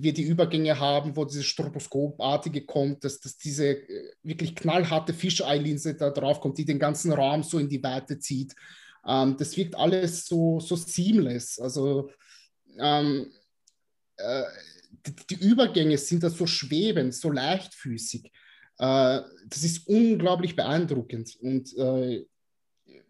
wir 0.00 0.12
die 0.12 0.22
Übergänge 0.22 0.78
haben, 0.78 1.16
wo 1.16 1.24
dieses 1.24 1.46
Stroboskopartige 1.46 2.64
kommt, 2.64 3.02
dass, 3.02 3.20
dass 3.20 3.36
diese 3.36 3.68
äh, 3.68 4.12
wirklich 4.22 4.54
knallharte 4.54 5.12
Fischei-Linse 5.12 5.94
da 5.94 6.10
drauf 6.10 6.40
kommt, 6.40 6.58
die 6.58 6.64
den 6.64 6.78
ganzen 6.78 7.12
Raum 7.12 7.42
so 7.42 7.58
in 7.58 7.68
die 7.68 7.82
Weite 7.82 8.18
zieht. 8.18 8.54
Ähm, 9.06 9.36
das 9.36 9.56
wirkt 9.56 9.74
alles 9.74 10.26
so, 10.26 10.60
so 10.60 10.76
seamless. 10.76 11.58
Also 11.58 12.10
ähm, 12.78 13.32
äh, 14.16 14.44
die, 15.06 15.36
die, 15.36 15.46
Übergänge 15.46 15.98
sind 15.98 16.22
da 16.22 16.30
so 16.30 16.46
schwebend, 16.46 17.14
so 17.14 17.30
leichtfüßig. 17.30 18.26
Äh, 18.78 19.20
das 19.46 19.64
ist 19.64 19.88
unglaublich 19.88 20.54
beeindruckend. 20.54 21.36
Und 21.40 21.76
äh, 21.76 22.24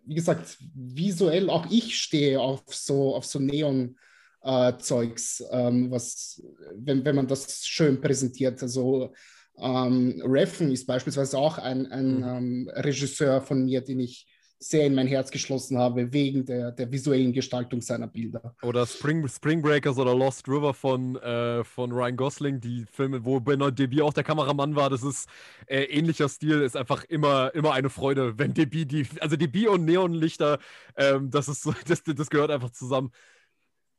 wie 0.09 0.15
gesagt, 0.15 0.57
visuell 0.75 1.51
auch 1.51 1.67
ich 1.71 1.99
stehe 1.99 2.41
auf 2.41 2.63
so, 2.69 3.15
auf 3.15 3.27
so 3.27 3.39
Neon-Zeugs, 3.39 5.41
äh, 5.41 5.69
ähm, 5.69 5.91
was, 5.91 6.43
wenn, 6.75 7.05
wenn 7.05 7.17
man 7.17 7.27
das 7.27 7.67
schön 7.67 8.01
präsentiert. 8.01 8.63
Also 8.63 9.13
ähm, 9.59 10.23
Reffen 10.25 10.73
ist 10.73 10.87
beispielsweise 10.87 11.37
auch 11.37 11.59
ein, 11.59 11.87
ein 11.87 12.17
mhm. 12.17 12.25
ähm, 12.25 12.71
Regisseur 12.75 13.43
von 13.43 13.67
mir, 13.67 13.83
den 13.83 14.01
ich 14.01 14.27
sehr 14.61 14.87
in 14.87 14.95
mein 14.95 15.07
Herz 15.07 15.31
geschlossen 15.31 15.79
habe, 15.79 16.13
wegen 16.13 16.45
der, 16.45 16.73
der 16.73 16.91
visuellen 16.91 17.33
Gestaltung 17.33 17.81
seiner 17.81 18.09
Bilder. 18.09 18.55
Oder 18.63 18.87
Spring, 18.87 19.27
Spring 19.29 19.63
Breakers 19.63 19.99
oder 19.99 20.15
Lost 20.15 20.49
River 20.49 20.75
von, 20.75 21.17
äh, 21.17 21.63
von 21.63 21.93
Ryan 21.93 22.17
Gosling, 22.17 22.61
die 22.61 22.85
Filme, 22.91 23.25
wo 23.25 23.39
Bernard 23.39 23.79
Deby 23.79 24.03
auch 24.03 24.13
der 24.13 24.25
Kameramann 24.25 24.75
war, 24.75 24.91
das 24.91 25.03
ist 25.03 25.29
äh, 25.67 25.85
ähnlicher 25.85 26.29
Stil, 26.29 26.63
ist 26.63 26.77
einfach 26.77 27.05
immer, 27.05 27.55
immer 27.55 27.73
eine 27.73 27.89
Freude, 27.89 28.39
wenn 28.39 28.53
Deby, 28.53 28.85
die, 28.87 29.07
also 29.21 29.37
Deby 29.37 29.69
und 29.69 29.85
Neonlichter, 29.85 30.59
ähm, 30.97 31.31
das 31.31 31.49
ist 31.49 31.67
das, 31.87 32.03
das 32.03 32.31
gehört 32.31 32.51
einfach 32.51 32.71
zusammen. 32.71 33.13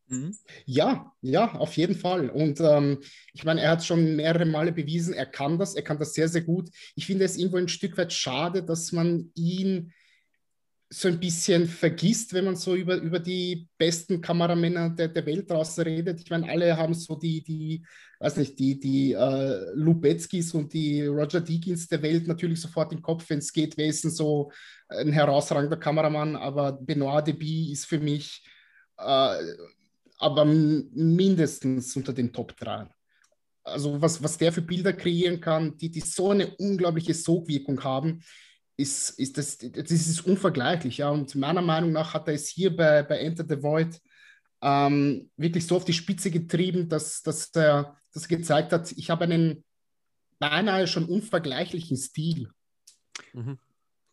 Mhm. 0.10 0.36
Ja, 0.66 1.14
ja, 1.22 1.54
auf 1.54 1.78
jeden 1.78 1.96
Fall. 1.96 2.30
Und 2.30 2.60
ähm, 2.60 3.00
ich 3.34 3.44
meine, 3.46 3.62
er 3.62 3.72
hat 3.72 3.86
schon 3.86 4.16
mehrere 4.16 4.46
Male 4.46 4.72
bewiesen, 4.72 5.14
er 5.14 5.28
kann 5.28 5.58
das, 5.58 5.76
er 5.76 5.84
kann 5.84 6.00
das 6.00 6.14
sehr, 6.14 6.28
sehr 6.28 6.42
gut. 6.42 6.70
Ich 6.96 7.06
finde 7.06 7.26
es 7.26 7.38
irgendwo 7.38 7.58
ein 7.58 7.68
Stück 7.68 7.98
weit 7.98 8.12
schade, 8.12 8.64
dass 8.64 8.92
man 8.92 9.32
ihn 9.36 9.94
so 10.92 11.08
ein 11.08 11.20
bisschen 11.20 11.68
vergisst, 11.68 12.34
wenn 12.34 12.46
man 12.46 12.56
so 12.56 12.76
über, 12.76 12.96
über 12.96 13.20
die 13.20 13.70
besten 13.78 14.22
Kameramänner 14.22 14.90
der, 14.90 15.10
der 15.10 15.26
Welt 15.26 15.50
draußen 15.50 15.84
redet. 15.84 16.20
Ich 16.20 16.30
meine, 16.32 16.50
alle 16.50 16.76
haben 16.76 16.96
so 16.96 17.16
die, 17.16 17.44
die 17.44 17.86
weiß 18.20 18.38
nicht, 18.38 18.58
die, 18.60 18.80
die 18.80 19.14
äh, 19.14 19.72
Lubetzkis 19.76 20.54
und 20.54 20.74
die 20.74 21.06
Roger 21.06 21.42
Deakins 21.42 21.88
der 21.88 22.02
Welt 22.02 22.28
natürlich 22.28 22.60
sofort 22.60 22.92
im 22.92 23.02
Kopf, 23.02 23.30
wenn 23.30 23.40
es 23.40 23.54
geht, 23.54 23.78
wer 23.78 23.86
ist 23.88 24.04
denn 24.04 24.12
so 24.12 24.52
ein 24.90 25.14
herausragender 25.14 25.78
Kameramann, 25.78 26.36
aber 26.36 26.74
Benoit 26.74 27.28
Deby 27.28 27.72
ist 27.72 27.86
für 27.86 28.00
mich 28.00 28.44
äh, 28.98 29.36
aber 30.18 30.46
mindestens 30.46 31.96
unter 31.96 32.12
den 32.12 32.34
Top 32.34 32.58
3. 32.58 32.90
Also 33.64 34.02
was, 34.02 34.22
was 34.22 34.38
der 34.38 34.52
für 34.52 34.62
Bilder 34.62 34.94
kreieren 34.94 35.40
kann, 35.40 35.78
die, 35.78 35.90
die 35.90 36.02
so 36.02 36.32
eine 36.32 36.56
unglaubliche 36.58 37.14
Sogwirkung 37.14 37.82
haben, 37.84 38.22
ist, 38.80 39.10
ist 39.20 39.38
das, 39.38 39.58
das 39.58 39.92
ist 39.92 40.26
unvergleichlich. 40.26 41.00
Ja? 41.00 41.10
Und 41.10 41.36
meiner 41.36 41.62
Meinung 41.62 41.92
nach 41.92 42.14
hat 42.14 42.28
er 42.28 42.34
es 42.34 42.48
hier 42.48 42.76
bei, 42.76 43.04
bei 43.04 43.20
Enter 43.20 43.46
the 43.48 43.62
Void 43.62 44.00
ähm, 44.62 45.30
wirklich 45.36 45.68
so 45.68 45.76
auf 45.76 45.86
die 45.86 45.94
Spitze 45.94 46.32
getrieben, 46.32 46.88
dass, 46.88 47.22
dass, 47.22 47.50
er, 47.56 47.98
dass 48.14 48.24
er 48.24 48.38
gezeigt 48.38 48.72
hat, 48.72 48.92
ich 48.94 49.10
habe 49.10 49.26
einen 49.26 49.64
beinahe 50.40 50.88
schon 50.88 51.06
unvergleichlichen 51.06 51.98
Stil. 51.98 52.50
Mhm. 53.34 53.60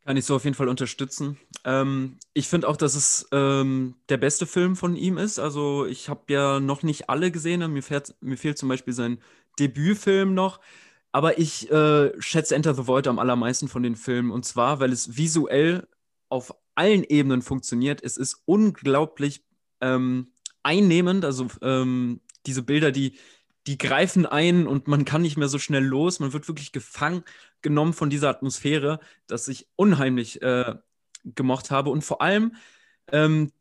Kann 0.04 0.16
ich 0.16 0.24
so 0.24 0.36
auf 0.36 0.44
jeden 0.44 0.54
Fall 0.54 0.68
unterstützen. 0.68 1.38
Ähm, 1.64 2.18
ich 2.32 2.48
finde 2.48 2.68
auch, 2.68 2.76
dass 2.76 2.94
es 2.94 3.28
ähm, 3.32 3.96
der 4.08 4.18
beste 4.18 4.46
Film 4.46 4.76
von 4.76 4.94
ihm 4.96 5.18
ist. 5.18 5.38
Also 5.38 5.86
ich 5.86 6.08
habe 6.08 6.32
ja 6.32 6.60
noch 6.60 6.82
nicht 6.82 7.08
alle 7.08 7.30
gesehen. 7.30 7.72
Mir, 7.72 7.82
fährt, 7.82 8.14
mir 8.20 8.36
fehlt 8.36 8.58
zum 8.58 8.68
Beispiel 8.68 8.94
sein 8.94 9.18
Debütfilm 9.58 10.34
noch. 10.34 10.60
Aber 11.16 11.38
ich 11.38 11.70
äh, 11.70 12.12
schätze 12.20 12.54
Enter 12.54 12.74
the 12.74 12.86
Void 12.86 13.06
am 13.06 13.18
allermeisten 13.18 13.68
von 13.68 13.82
den 13.82 13.96
Filmen. 13.96 14.30
Und 14.30 14.44
zwar, 14.44 14.80
weil 14.80 14.92
es 14.92 15.16
visuell 15.16 15.88
auf 16.28 16.54
allen 16.74 17.04
Ebenen 17.04 17.40
funktioniert. 17.40 18.04
Es 18.04 18.18
ist 18.18 18.42
unglaublich 18.44 19.42
ähm, 19.80 20.28
einnehmend. 20.62 21.24
Also 21.24 21.46
ähm, 21.62 22.20
diese 22.44 22.62
Bilder, 22.62 22.92
die, 22.92 23.16
die 23.66 23.78
greifen 23.78 24.26
ein 24.26 24.66
und 24.66 24.88
man 24.88 25.06
kann 25.06 25.22
nicht 25.22 25.38
mehr 25.38 25.48
so 25.48 25.58
schnell 25.58 25.84
los. 25.84 26.20
Man 26.20 26.34
wird 26.34 26.48
wirklich 26.48 26.70
gefangen 26.70 27.24
genommen 27.62 27.94
von 27.94 28.10
dieser 28.10 28.28
Atmosphäre, 28.28 29.00
dass 29.26 29.48
ich 29.48 29.68
unheimlich 29.74 30.42
äh, 30.42 30.74
gemocht 31.24 31.70
habe. 31.70 31.88
Und 31.88 32.04
vor 32.04 32.20
allem 32.20 32.56
ähm, 33.10 33.52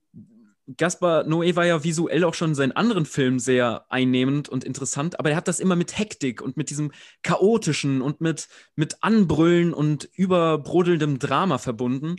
Gaspar 0.78 1.26
Noé 1.26 1.56
war 1.56 1.66
ja 1.66 1.84
visuell 1.84 2.24
auch 2.24 2.34
schon 2.34 2.50
in 2.50 2.56
seinen 2.56 2.72
anderen 2.72 3.06
Filmen 3.06 3.38
sehr 3.38 3.86
einnehmend 3.90 4.50
und 4.50 4.64
interessant, 4.64 5.20
aber 5.20 5.30
er 5.30 5.36
hat 5.36 5.48
das 5.48 5.60
immer 5.60 5.76
mit 5.76 5.98
Hektik 5.98 6.42
und 6.42 6.58
mit 6.58 6.72
diesem 6.72 6.92
chaotischen 7.22 8.02
und 8.02 8.20
mit, 8.20 8.48
mit 8.76 8.98
Anbrüllen 9.02 9.74
und 9.74 10.10
überbrodelndem 10.14 11.20
Drama 11.20 11.60
verbunden. 11.60 12.16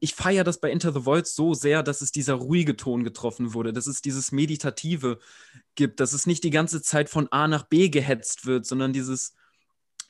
Ich 0.00 0.14
feiere 0.14 0.44
das 0.44 0.60
bei 0.60 0.70
Enter 0.70 0.92
the 0.92 1.06
Void 1.06 1.26
so 1.26 1.54
sehr, 1.54 1.82
dass 1.82 2.02
es 2.02 2.12
dieser 2.12 2.34
ruhige 2.34 2.76
Ton 2.76 3.04
getroffen 3.04 3.54
wurde, 3.54 3.72
dass 3.72 3.86
es 3.86 4.02
dieses 4.02 4.32
Meditative 4.32 5.18
gibt, 5.74 5.98
dass 6.00 6.12
es 6.12 6.26
nicht 6.26 6.44
die 6.44 6.50
ganze 6.50 6.82
Zeit 6.82 7.08
von 7.08 7.28
A 7.32 7.48
nach 7.48 7.64
B 7.64 7.88
gehetzt 7.88 8.44
wird, 8.44 8.66
sondern 8.66 8.92
dieses, 8.92 9.34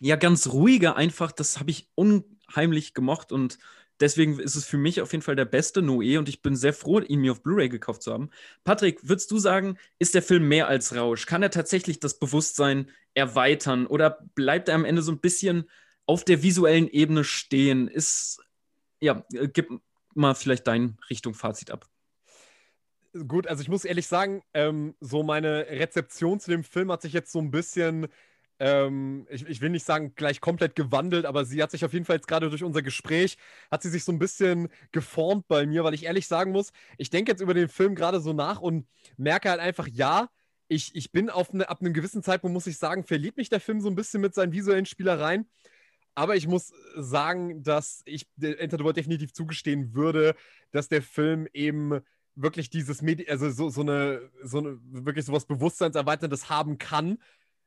ja, 0.00 0.16
ganz 0.16 0.48
ruhige 0.48 0.96
einfach, 0.96 1.30
das 1.30 1.60
habe 1.60 1.70
ich 1.70 1.88
unheimlich 1.94 2.92
gemocht 2.92 3.30
und 3.30 3.58
Deswegen 4.00 4.38
ist 4.38 4.54
es 4.54 4.64
für 4.64 4.78
mich 4.78 5.00
auf 5.00 5.12
jeden 5.12 5.22
Fall 5.22 5.36
der 5.36 5.44
beste 5.44 5.80
Noé 5.80 6.18
und 6.18 6.28
ich 6.28 6.42
bin 6.42 6.54
sehr 6.54 6.72
froh, 6.72 7.00
ihn 7.00 7.20
mir 7.20 7.32
auf 7.32 7.42
Blu-ray 7.42 7.68
gekauft 7.68 8.02
zu 8.02 8.12
haben. 8.12 8.30
Patrick, 8.64 9.08
würdest 9.08 9.30
du 9.30 9.38
sagen, 9.38 9.76
ist 9.98 10.14
der 10.14 10.22
Film 10.22 10.46
mehr 10.46 10.68
als 10.68 10.94
Rausch? 10.94 11.26
Kann 11.26 11.42
er 11.42 11.50
tatsächlich 11.50 11.98
das 11.98 12.18
Bewusstsein 12.18 12.90
erweitern 13.14 13.86
oder 13.86 14.18
bleibt 14.34 14.68
er 14.68 14.76
am 14.76 14.84
Ende 14.84 15.02
so 15.02 15.10
ein 15.10 15.20
bisschen 15.20 15.68
auf 16.06 16.24
der 16.24 16.42
visuellen 16.42 16.88
Ebene 16.88 17.24
stehen? 17.24 17.88
Ist, 17.88 18.40
ja, 19.00 19.24
äh, 19.32 19.48
gib 19.48 19.68
mal 20.14 20.34
vielleicht 20.34 20.66
dein 20.66 20.96
Richtung 21.10 21.34
Fazit 21.34 21.70
ab. 21.70 21.88
Gut, 23.26 23.46
also 23.46 23.62
ich 23.62 23.68
muss 23.68 23.84
ehrlich 23.84 24.06
sagen, 24.06 24.42
ähm, 24.54 24.94
so 25.00 25.22
meine 25.22 25.66
Rezeption 25.68 26.40
zu 26.40 26.50
dem 26.50 26.62
Film 26.62 26.92
hat 26.92 27.02
sich 27.02 27.12
jetzt 27.12 27.32
so 27.32 27.40
ein 27.40 27.50
bisschen 27.50 28.08
ähm, 28.60 29.26
ich, 29.30 29.46
ich, 29.46 29.60
will 29.60 29.70
nicht 29.70 29.84
sagen 29.86 30.14
gleich 30.16 30.40
komplett 30.40 30.74
gewandelt, 30.74 31.26
aber 31.26 31.44
sie 31.44 31.62
hat 31.62 31.70
sich 31.70 31.84
auf 31.84 31.92
jeden 31.92 32.04
Fall 32.04 32.16
jetzt 32.16 32.26
gerade 32.26 32.50
durch 32.50 32.64
unser 32.64 32.82
Gespräch, 32.82 33.36
hat 33.70 33.82
sie 33.82 33.90
sich 33.90 34.04
so 34.04 34.12
ein 34.12 34.18
bisschen 34.18 34.68
geformt 34.90 35.46
bei 35.46 35.66
mir, 35.66 35.84
weil 35.84 35.94
ich 35.94 36.04
ehrlich 36.04 36.26
sagen 36.26 36.52
muss, 36.52 36.72
ich 36.96 37.10
denke 37.10 37.30
jetzt 37.30 37.40
über 37.40 37.54
den 37.54 37.68
Film 37.68 37.94
gerade 37.94 38.20
so 38.20 38.32
nach 38.32 38.60
und 38.60 38.86
merke 39.16 39.50
halt 39.50 39.60
einfach, 39.60 39.86
ja, 39.86 40.28
ich, 40.66 40.94
ich 40.94 41.12
bin 41.12 41.30
auf 41.30 41.52
eine, 41.52 41.68
ab 41.68 41.80
einem 41.80 41.92
gewissen 41.92 42.22
Zeitpunkt, 42.22 42.52
muss 42.52 42.66
ich 42.66 42.78
sagen, 42.78 43.04
verliebt 43.04 43.36
mich 43.36 43.48
der 43.48 43.60
Film 43.60 43.80
so 43.80 43.88
ein 43.88 43.94
bisschen 43.94 44.20
mit 44.20 44.34
seinen 44.34 44.52
visuellen 44.52 44.86
Spielereien. 44.86 45.48
Aber 46.14 46.34
ich 46.34 46.48
muss 46.48 46.72
sagen, 46.96 47.62
dass 47.62 48.02
ich 48.04 48.26
Enter 48.40 48.76
the 48.76 48.84
World 48.84 48.96
definitiv 48.96 49.32
zugestehen 49.32 49.94
würde, 49.94 50.34
dass 50.72 50.88
der 50.88 51.00
Film 51.00 51.46
eben 51.52 52.00
wirklich 52.34 52.70
dieses 52.70 53.02
Medi 53.02 53.28
also 53.28 53.50
so, 53.50 53.68
so 53.70 53.82
eine, 53.82 54.30
so 54.42 54.58
eine, 54.58 54.78
wirklich 54.82 55.24
sowas 55.24 55.46
Bewusstseinserweiterndes 55.46 56.50
haben 56.50 56.78
kann, 56.78 57.18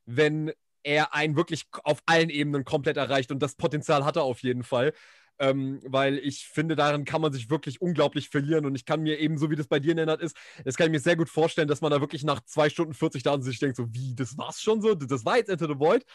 wenn 0.05 0.51
er 0.83 1.13
einen 1.13 1.35
wirklich 1.35 1.65
auf 1.83 2.01
allen 2.05 2.29
Ebenen 2.29 2.65
komplett 2.65 2.97
erreicht 2.97 3.31
und 3.31 3.39
das 3.41 3.55
Potenzial 3.55 4.05
hat 4.05 4.15
er 4.15 4.23
auf 4.23 4.41
jeden 4.41 4.63
Fall. 4.63 4.93
Ähm, 5.39 5.79
weil 5.85 6.19
ich 6.19 6.47
finde, 6.47 6.75
darin 6.75 7.03
kann 7.03 7.21
man 7.21 7.33
sich 7.33 7.49
wirklich 7.49 7.81
unglaublich 7.81 8.29
verlieren 8.29 8.65
und 8.65 8.75
ich 8.75 8.85
kann 8.85 9.01
mir 9.01 9.17
eben, 9.17 9.39
so 9.39 9.49
wie 9.49 9.55
das 9.55 9.67
bei 9.67 9.79
dir 9.79 9.95
erinnert 9.95 10.21
ist, 10.21 10.37
das 10.63 10.75
kann 10.75 10.85
ich 10.85 10.91
mir 10.91 10.99
sehr 10.99 11.15
gut 11.15 11.29
vorstellen, 11.29 11.67
dass 11.67 11.81
man 11.81 11.89
da 11.89 11.99
wirklich 11.99 12.23
nach 12.23 12.41
zwei 12.41 12.69
Stunden 12.69 12.93
40 12.93 13.23
da 13.23 13.41
sich 13.41 13.57
denkt, 13.57 13.75
so 13.75 13.91
wie, 13.91 14.13
das 14.13 14.37
war's 14.37 14.61
schon 14.61 14.81
so, 14.81 14.93
das 14.93 15.25
war 15.25 15.37
jetzt 15.37 15.49
Enter 15.49 15.67
the 15.67 15.79
Void. 15.79 16.05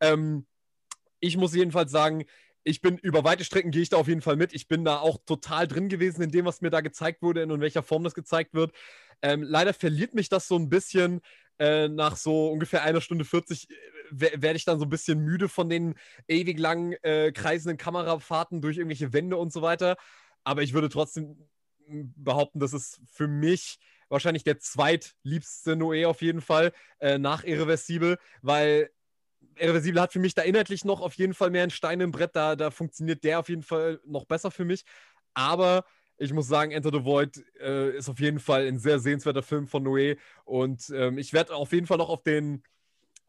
Ähm, 0.00 0.46
ich 1.20 1.36
muss 1.36 1.54
jedenfalls 1.54 1.92
sagen, 1.92 2.24
ich 2.64 2.80
bin 2.80 2.98
über 2.98 3.24
weite 3.24 3.44
Strecken 3.44 3.70
gehe 3.70 3.82
ich 3.82 3.88
da 3.88 3.96
auf 3.96 4.08
jeden 4.08 4.22
Fall 4.22 4.36
mit. 4.36 4.52
Ich 4.52 4.68
bin 4.68 4.84
da 4.84 4.98
auch 4.98 5.18
total 5.26 5.66
drin 5.66 5.88
gewesen 5.88 6.22
in 6.22 6.30
dem, 6.30 6.44
was 6.44 6.60
mir 6.60 6.70
da 6.70 6.80
gezeigt 6.80 7.22
wurde 7.22 7.42
und 7.44 7.50
in 7.50 7.60
welcher 7.60 7.82
Form 7.82 8.04
das 8.04 8.14
gezeigt 8.14 8.54
wird. 8.54 8.72
Ähm, 9.20 9.42
leider 9.42 9.74
verliert 9.74 10.14
mich 10.14 10.28
das 10.28 10.48
so 10.48 10.56
ein 10.56 10.68
bisschen 10.68 11.20
äh, 11.58 11.88
nach 11.88 12.16
so 12.16 12.48
ungefähr 12.48 12.82
einer 12.82 13.00
Stunde 13.00 13.24
40 13.24 13.68
werde 14.12 14.56
ich 14.56 14.64
dann 14.64 14.78
so 14.78 14.84
ein 14.84 14.90
bisschen 14.90 15.20
müde 15.20 15.48
von 15.48 15.68
den 15.68 15.94
ewig 16.28 16.58
langen 16.58 16.92
äh, 17.02 17.32
kreisenden 17.32 17.78
Kamerafahrten 17.78 18.60
durch 18.60 18.76
irgendwelche 18.76 19.12
Wände 19.12 19.36
und 19.36 19.52
so 19.52 19.62
weiter. 19.62 19.96
Aber 20.44 20.62
ich 20.62 20.74
würde 20.74 20.88
trotzdem 20.88 21.48
behaupten, 21.88 22.60
dass 22.60 22.72
es 22.72 23.00
für 23.10 23.28
mich 23.28 23.78
wahrscheinlich 24.08 24.44
der 24.44 24.58
zweitliebste 24.58 25.72
Noé 25.72 26.06
auf 26.06 26.22
jeden 26.22 26.40
Fall 26.40 26.72
äh, 27.00 27.18
nach 27.18 27.44
Irreversibel, 27.44 28.18
weil 28.42 28.90
Irreversibel 29.56 30.00
hat 30.00 30.12
für 30.12 30.18
mich 30.18 30.34
da 30.34 30.42
inhaltlich 30.42 30.84
noch 30.84 31.00
auf 31.00 31.14
jeden 31.14 31.34
Fall 31.34 31.50
mehr 31.50 31.62
ein 31.64 31.70
Stein 31.70 32.00
im 32.00 32.10
Brett. 32.10 32.36
Da, 32.36 32.56
da 32.56 32.70
funktioniert 32.70 33.24
der 33.24 33.40
auf 33.40 33.48
jeden 33.48 33.62
Fall 33.62 34.00
noch 34.04 34.24
besser 34.24 34.50
für 34.50 34.64
mich. 34.64 34.84
Aber 35.34 35.84
ich 36.18 36.32
muss 36.32 36.46
sagen, 36.46 36.72
Enter 36.72 36.90
the 36.92 37.04
Void 37.04 37.42
äh, 37.60 37.96
ist 37.96 38.08
auf 38.08 38.20
jeden 38.20 38.38
Fall 38.38 38.66
ein 38.66 38.78
sehr 38.78 38.98
sehenswerter 38.98 39.42
Film 39.42 39.66
von 39.66 39.86
Noé. 39.86 40.18
Und 40.44 40.90
ähm, 40.94 41.18
ich 41.18 41.32
werde 41.32 41.54
auf 41.54 41.72
jeden 41.72 41.86
Fall 41.86 41.98
noch 41.98 42.08
auf 42.08 42.22
den 42.22 42.62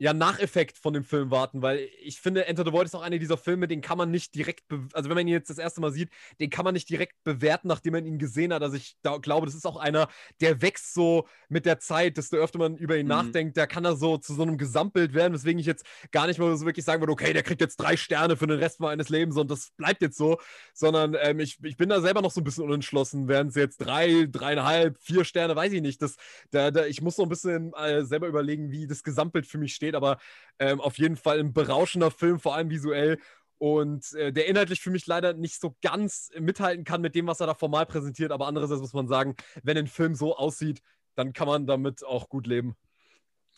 ja, 0.03 0.13
Nacheffekt 0.13 0.77
von 0.77 0.93
dem 0.93 1.05
Film 1.05 1.31
warten, 1.31 1.61
weil 1.61 1.87
ich 2.01 2.19
finde, 2.19 2.45
Enter 2.45 2.65
the 2.65 2.73
Void 2.73 2.83
ist 2.83 2.93
auch 2.93 3.01
einer 3.01 3.19
dieser 3.19 3.37
Filme, 3.37 3.69
den 3.69 3.79
kann 3.79 3.97
man 3.97 4.11
nicht 4.11 4.35
direkt, 4.35 4.65
also 4.91 5.07
wenn 5.07 5.15
man 5.15 5.25
ihn 5.25 5.31
jetzt 5.31 5.49
das 5.49 5.57
erste 5.57 5.79
Mal 5.79 5.93
sieht, 5.93 6.09
den 6.41 6.49
kann 6.49 6.65
man 6.65 6.73
nicht 6.73 6.89
direkt 6.89 7.23
bewerten, 7.23 7.69
nachdem 7.69 7.93
man 7.93 8.05
ihn 8.05 8.19
gesehen 8.19 8.51
hat. 8.51 8.63
Also 8.63 8.75
ich 8.75 8.97
da, 9.01 9.15
glaube, 9.15 9.45
das 9.45 9.55
ist 9.55 9.65
auch 9.65 9.77
einer, 9.77 10.09
der 10.41 10.61
wächst 10.61 10.93
so 10.93 11.25
mit 11.47 11.65
der 11.65 11.79
Zeit, 11.79 12.17
desto 12.17 12.35
öfter 12.35 12.59
man 12.59 12.75
über 12.75 12.97
ihn 12.97 13.05
mhm. 13.05 13.11
nachdenkt, 13.11 13.55
der 13.55 13.65
kann 13.65 13.85
da 13.85 13.95
so 13.95 14.17
zu 14.17 14.33
so 14.33 14.41
einem 14.41 14.57
Gesamtbild 14.57 15.13
werden, 15.13 15.33
weswegen 15.33 15.57
ich 15.57 15.65
jetzt 15.65 15.85
gar 16.11 16.27
nicht 16.27 16.37
mal 16.37 16.53
so 16.57 16.65
wirklich 16.65 16.83
sagen 16.83 17.01
würde, 17.01 17.13
okay, 17.13 17.31
der 17.31 17.43
kriegt 17.43 17.61
jetzt 17.61 17.77
drei 17.77 17.95
Sterne 17.95 18.35
für 18.35 18.45
den 18.45 18.59
Rest 18.59 18.81
meines 18.81 19.07
Lebens 19.07 19.37
und 19.37 19.49
das 19.49 19.71
bleibt 19.77 20.01
jetzt 20.01 20.17
so, 20.17 20.37
sondern 20.73 21.15
ähm, 21.21 21.39
ich, 21.39 21.63
ich 21.63 21.77
bin 21.77 21.87
da 21.87 22.01
selber 22.01 22.21
noch 22.21 22.31
so 22.31 22.41
ein 22.41 22.43
bisschen 22.43 22.65
unentschlossen, 22.65 23.29
wären 23.29 23.47
es 23.47 23.55
jetzt 23.55 23.77
drei, 23.77 24.27
dreieinhalb, 24.29 24.97
vier 24.99 25.23
Sterne, 25.23 25.55
weiß 25.55 25.71
ich 25.71 25.81
nicht. 25.81 26.01
Das, 26.01 26.17
da, 26.51 26.71
da, 26.71 26.87
ich 26.87 27.01
muss 27.01 27.15
so 27.15 27.23
ein 27.23 27.29
bisschen 27.29 27.71
äh, 27.75 28.03
selber 28.03 28.27
überlegen, 28.27 28.69
wie 28.69 28.85
das 28.85 29.01
Gesamtbild 29.03 29.47
für 29.47 29.57
mich 29.57 29.73
steht 29.73 29.92
steht, 29.93 29.95
aber 29.95 30.17
ähm, 30.59 30.81
auf 30.81 30.97
jeden 30.97 31.15
Fall 31.15 31.39
ein 31.39 31.53
berauschender 31.53 32.11
Film, 32.11 32.39
vor 32.39 32.55
allem 32.55 32.69
visuell. 32.69 33.19
Und 33.57 34.13
äh, 34.13 34.33
der 34.33 34.47
inhaltlich 34.47 34.81
für 34.81 34.91
mich 34.91 35.07
leider 35.07 35.33
nicht 35.33 35.61
so 35.61 35.75
ganz 35.81 36.29
mithalten 36.37 36.83
kann 36.83 37.01
mit 37.01 37.15
dem, 37.15 37.27
was 37.27 37.39
er 37.39 37.47
da 37.47 37.53
formal 37.53 37.85
präsentiert. 37.85 38.31
Aber 38.31 38.47
andererseits 38.47 38.81
muss 38.81 38.93
man 38.93 39.07
sagen, 39.07 39.35
wenn 39.63 39.77
ein 39.77 39.87
Film 39.87 40.15
so 40.15 40.35
aussieht, 40.35 40.81
dann 41.15 41.31
kann 41.31 41.47
man 41.47 41.65
damit 41.65 42.03
auch 42.03 42.27
gut 42.27 42.47
leben. 42.47 42.75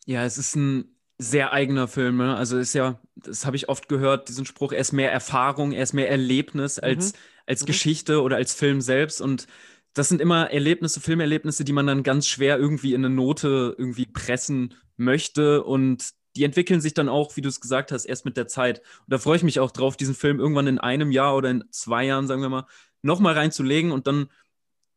Ja, 0.06 0.24
es 0.24 0.38
ist 0.38 0.56
ein 0.56 0.96
sehr 1.18 1.54
eigener 1.54 1.88
Film. 1.88 2.18
Ne? 2.18 2.36
Also 2.36 2.60
ist 2.60 2.74
ja, 2.74 3.00
das 3.16 3.46
habe 3.46 3.56
ich 3.56 3.68
oft 3.70 3.88
gehört, 3.88 4.28
diesen 4.28 4.46
Spruch, 4.46 4.74
er 4.74 4.80
ist 4.80 4.92
mehr 4.92 5.12
Erfahrung, 5.12 5.72
er 5.72 5.82
ist 5.82 5.94
mehr 5.94 6.10
Erlebnis 6.10 6.78
als, 6.78 7.14
mhm. 7.14 7.18
als 7.48 7.62
mhm. 7.62 7.66
Geschichte 7.66 8.22
oder 8.22 8.36
als 8.36 8.54
Film 8.54 8.82
selbst. 8.82 9.22
Und 9.22 9.48
das 9.94 10.10
sind 10.10 10.22
immer 10.22 10.52
Erlebnisse, 10.52 11.00
Filmerlebnisse, 11.00 11.64
die 11.64 11.74
man 11.74 11.88
dann 11.88 12.04
ganz 12.04 12.28
schwer 12.28 12.60
irgendwie 12.60 12.94
in 12.94 13.04
eine 13.04 13.16
Note 13.16 13.74
irgendwie 13.78 14.06
pressen 14.06 14.76
möchte. 14.98 15.64
Und 15.64 16.14
die 16.36 16.44
entwickeln 16.44 16.82
sich 16.82 16.94
dann 16.94 17.10
auch, 17.10 17.36
wie 17.36 17.42
du 17.42 17.50
es 17.50 17.62
gesagt 17.62 17.92
hast, 17.92 18.06
erst 18.06 18.26
mit 18.26 18.38
der 18.38 18.48
Zeit. 18.48 18.80
Und 18.80 19.14
da 19.14 19.18
freue 19.18 19.38
ich 19.38 19.44
mich 19.44 19.60
auch 19.60 19.72
drauf, 19.72 19.98
diesen 19.98 20.16
Film 20.16 20.40
irgendwann 20.40 20.68
in 20.68 20.80
einem 20.80 21.12
Jahr 21.12 21.36
oder 21.36 21.50
in 21.50 21.64
zwei 21.72 22.06
Jahren, 22.06 22.28
sagen 22.28 22.42
wir 22.42 22.50
mal, 22.50 22.68
nochmal 23.02 23.36
reinzulegen 23.36 23.92
und 23.92 24.08
dann 24.08 24.30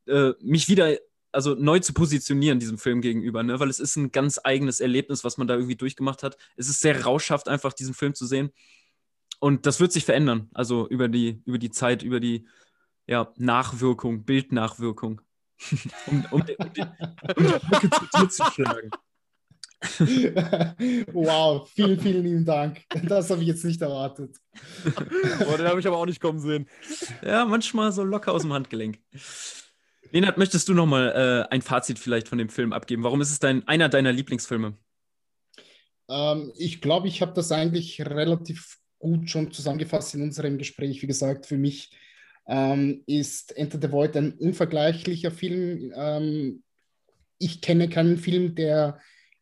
äh, 0.07 0.33
mich 0.41 0.69
wieder, 0.69 0.97
also 1.31 1.55
neu 1.55 1.79
zu 1.79 1.93
positionieren 1.93 2.59
diesem 2.59 2.79
Film 2.79 3.01
gegenüber, 3.01 3.43
ne? 3.43 3.61
weil 3.61 3.69
es 3.69 3.81
ist 3.81 3.97
ein 3.97 4.11
ganz 4.11 4.41
eigenes 4.43 4.81
Erlebnis, 4.81 5.25
was 5.25 5.37
man 5.37 5.47
da 5.47 5.55
irgendwie 5.55 5.77
durchgemacht 5.77 6.23
hat. 6.23 6.37
Es 6.57 6.69
ist 6.69 6.81
sehr 6.81 7.05
rauschhaft, 7.05 7.49
einfach 7.49 7.73
diesen 7.73 7.95
Film 7.95 8.15
zu 8.15 8.27
sehen. 8.27 8.51
Und 9.41 9.67
das 9.67 9.79
wird 9.79 9.93
sich 9.93 10.05
verändern, 10.05 10.49
also 10.53 10.89
über 10.89 11.09
die, 11.09 11.43
über 11.45 11.59
die 11.59 11.71
Zeit, 11.71 12.03
über 12.03 12.19
die 12.19 12.49
ja, 13.07 13.33
Nachwirkung, 13.37 14.25
Bildnachwirkung. 14.25 15.21
um, 16.07 16.25
um, 16.31 16.41
um, 16.41 16.41
um, 16.41 16.73
die, 16.73 16.85
Brücke 17.35 17.91
zu 17.91 18.07
dir 18.19 18.29
zu 18.29 18.45
schlagen. 18.53 18.91
Wow, 21.13 21.69
vielen, 21.71 22.01
vielen 22.01 22.25
lieben 22.25 22.45
Dank. 22.45 22.81
Das 23.05 23.31
habe 23.31 23.43
ich 23.43 23.49
jetzt 23.49 23.65
nicht 23.65 23.81
erwartet. 23.81 24.37
Boah, 25.39 25.57
den 25.57 25.67
habe 25.67 25.79
ich 25.79 25.87
aber 25.87 25.99
auch 25.99 26.07
nicht 26.07 26.21
kommen 26.21 26.41
sehen. 26.41 26.69
Ja, 27.23 27.45
manchmal 27.45 27.93
so 27.93 28.03
locker 28.03 28.33
aus 28.33 28.43
dem 28.43 28.53
Handgelenk. 28.53 28.99
Lenat, 30.11 30.39
möchtest 30.39 30.69
du 30.69 30.75
noch 30.75 30.87
mal 30.87 31.47
äh, 31.51 31.55
ein 31.55 31.63
Fazit 31.63 31.99
vielleicht 31.99 32.29
von 32.29 32.39
dem 32.39 32.49
Film 32.49 32.73
abgeben? 32.73 33.05
Warum 33.05 33.21
ist 33.21 33.31
es 33.31 33.39
dein, 33.39 33.67
einer 33.69 33.89
deiner 33.89 34.13
Lieblingsfilme? 34.13 34.77
Ähm, 36.09 36.53
ich 36.57 36.81
glaube, 36.81 37.09
ich 37.09 37.23
habe 37.23 37.35
das 37.35 37.53
eigentlich 37.53 38.01
relativ 38.01 38.79
gut 38.99 39.31
schon 39.31 39.53
zusammengefasst 39.53 40.15
in 40.15 40.23
unserem 40.23 40.59
Gespräch. 40.59 41.03
Wie 41.03 41.07
gesagt, 41.07 41.47
für 41.47 41.59
mich 41.59 41.91
ähm, 42.49 43.03
ist 43.07 43.57
Enter 43.57 43.79
the 43.81 43.93
Void 43.93 44.17
ein 44.17 44.33
unvergleichlicher 44.33 45.31
Film. 45.31 45.93
Ähm, 45.95 46.63
ich 47.39 47.61
kenne 47.61 47.89
keinen 47.89 48.17
Film, 48.17 48.55
der 48.55 48.99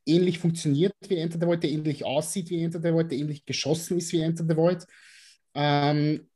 ähnlich 0.07 0.39
funktioniert 0.39 0.95
wie 1.09 1.17
Enter 1.17 1.39
the 1.39 1.47
Void, 1.47 1.63
der 1.63 1.71
ähnlich 1.71 2.05
aussieht 2.05 2.49
wie 2.51 2.63
Enter 2.63 2.81
the 2.81 2.93
Void, 2.93 3.11
der 3.11 3.19
ähnlich 3.19 3.45
geschossen 3.45 3.99
ist 3.99 4.13
wie 4.13 4.21
Enter 4.21 4.45
the 4.49 4.57
Void. 4.57 4.87
Ähm, 5.55 6.29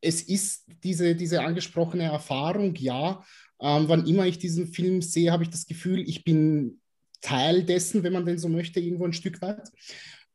es 0.00 0.22
ist 0.22 0.66
diese, 0.82 1.14
diese 1.14 1.42
angesprochene 1.42 2.04
Erfahrung, 2.04 2.74
ja. 2.76 3.24
Ähm, 3.60 3.88
wann 3.88 4.06
immer 4.06 4.26
ich 4.26 4.38
diesen 4.38 4.68
Film 4.68 5.02
sehe, 5.02 5.32
habe 5.32 5.42
ich 5.42 5.50
das 5.50 5.66
Gefühl, 5.66 6.08
ich 6.08 6.24
bin 6.24 6.80
Teil 7.20 7.64
dessen, 7.64 8.02
wenn 8.04 8.12
man 8.12 8.24
denn 8.24 8.38
so 8.38 8.48
möchte, 8.48 8.80
irgendwo 8.80 9.04
ein 9.04 9.12
Stück 9.12 9.42
weit. 9.42 9.68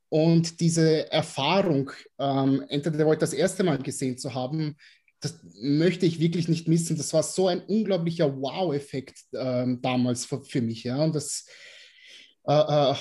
Und 0.09 0.59
diese 0.59 1.11
Erfahrung, 1.11 1.91
ähm, 2.19 2.63
Enter 2.69 2.93
the 2.93 3.05
Void 3.05 3.21
das 3.21 3.33
erste 3.33 3.63
Mal 3.63 3.79
gesehen 3.79 4.17
zu 4.17 4.33
haben, 4.33 4.75
das 5.21 5.39
möchte 5.61 6.05
ich 6.05 6.19
wirklich 6.19 6.49
nicht 6.49 6.67
missen. 6.67 6.97
Das 6.97 7.13
war 7.13 7.23
so 7.23 7.47
ein 7.47 7.61
unglaublicher 7.61 8.35
Wow-Effekt 8.39 9.17
ähm, 9.33 9.81
damals 9.81 10.25
für, 10.25 10.43
für, 10.43 10.61
mich. 10.61 10.83
Ja? 10.83 11.01
Und 11.01 11.15
das 11.15 11.47
äh, 12.45 12.91
äh, 12.91 12.95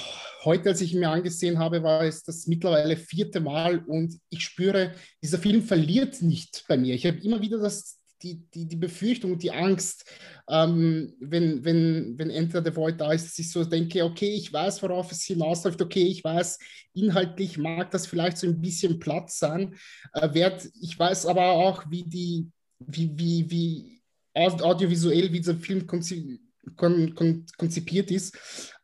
heute, 0.44 0.70
als 0.70 0.80
ich 0.80 0.92
ihn 0.92 1.00
mir 1.00 1.10
angesehen 1.10 1.58
habe, 1.58 1.82
war 1.82 2.02
es 2.02 2.22
das 2.22 2.46
mittlerweile 2.46 2.96
vierte 2.96 3.40
Mal 3.40 3.78
und 3.86 4.18
ich 4.30 4.44
spüre, 4.44 4.92
dieser 5.22 5.38
Film 5.38 5.62
verliert 5.62 6.22
nicht 6.22 6.64
bei 6.68 6.76
mir. 6.76 6.94
Ich 6.94 7.06
habe 7.06 7.18
immer 7.18 7.40
wieder 7.40 7.58
das, 7.58 7.98
die, 8.22 8.46
die, 8.54 8.68
die 8.68 8.76
Befürchtung 8.76 9.38
die 9.38 9.50
Angst, 9.50 10.04
ähm, 10.48 11.14
wenn, 11.18 11.64
wenn, 11.64 12.16
wenn 12.18 12.30
Enter 12.30 12.62
the 12.64 12.74
Void 12.74 13.00
da 13.00 13.12
ist, 13.12 13.26
dass 13.26 13.38
ich 13.38 13.50
so 13.50 13.64
denke, 13.64 14.04
okay, 14.04 14.30
ich 14.30 14.52
weiß, 14.52 14.80
worauf 14.82 15.10
es 15.10 15.24
hinausläuft, 15.24 15.82
okay, 15.82 16.04
ich 16.04 16.22
weiß, 16.22 16.58
inhaltlich 16.94 17.58
mag 17.58 17.90
das 17.90 18.06
vielleicht 18.06 18.38
so 18.38 18.46
ein 18.46 18.60
bisschen 18.60 19.00
Platz 19.00 19.40
sein. 19.40 19.74
Äh, 20.12 20.32
werd, 20.34 20.68
ich 20.80 20.96
weiß 20.96 21.26
aber 21.26 21.50
auch, 21.50 21.84
wie 21.90 22.04
die, 22.04 22.48
wie, 22.78 23.10
wie, 23.16 23.50
wie 23.50 24.02
audiovisuell, 24.34 25.32
wie 25.32 25.40
dieser 25.40 25.56
Film 25.56 25.86
konzipiert 25.86 26.40
kon 26.76 27.14
kon 27.14 27.44
konzipiert 27.58 28.10
ist 28.10 28.36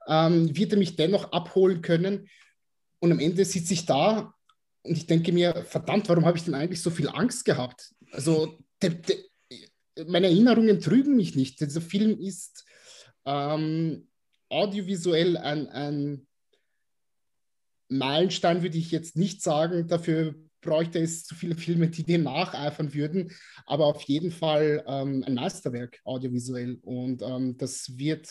ähm, 0.09 0.57
wird 0.57 0.73
er 0.73 0.79
mich 0.79 0.97
dennoch 0.97 1.33
abholen 1.33 1.83
können. 1.83 2.29
Und 2.99 3.13
am 3.13 3.21
Ende 3.21 3.45
sitze 3.45 3.75
ich 3.75 3.87
da 3.87 4.35
und 4.83 4.97
ich 4.97 5.07
denke 5.07 5.33
mir, 5.33 5.65
verdammt, 5.65 6.09
warum 6.09 6.25
habe 6.25 6.39
ich 6.39 6.45
denn 6.45 6.55
eigentlich 6.55 6.83
so 6.83 6.91
viel 6.91 7.09
Angst 7.09 7.45
gehabt? 7.45 7.95
Also 8.11 8.59
de, 8.83 8.91
de, 8.91 9.25
meine 10.07 10.29
Erinnerungen 10.29 10.81
trügen 10.81 11.17
mich 11.17 11.37
nicht. 11.37 11.61
Dieser 11.61 11.81
Film 11.81 12.19
ist 12.19 12.65
ähm, 13.25 14.09
audiovisuell 14.49 15.37
ein, 15.37 15.69
ein 15.69 16.27
Meilenstein, 17.89 18.63
würde 18.63 18.79
ich 18.79 18.91
jetzt 18.91 19.17
nicht 19.17 19.43
sagen. 19.43 19.89
Dafür 19.89 20.35
bräuchte 20.61 21.01
es 21.01 21.25
zu 21.25 21.35
viele 21.35 21.55
Filme, 21.55 21.89
die 21.89 22.05
dem 22.05 22.25
nacheifern 22.25 22.95
würden, 22.95 23.33
aber 23.67 23.87
auf 23.87 24.03
jeden 24.03 24.31
Fall 24.31 24.85
ähm, 24.87 25.23
ein 25.27 25.35
Meisterwerk 25.35 26.01
audiovisuell. 26.05 26.79
Und 26.83 27.23
ähm, 27.23 27.57
das 27.59 27.97
wird 27.99 28.29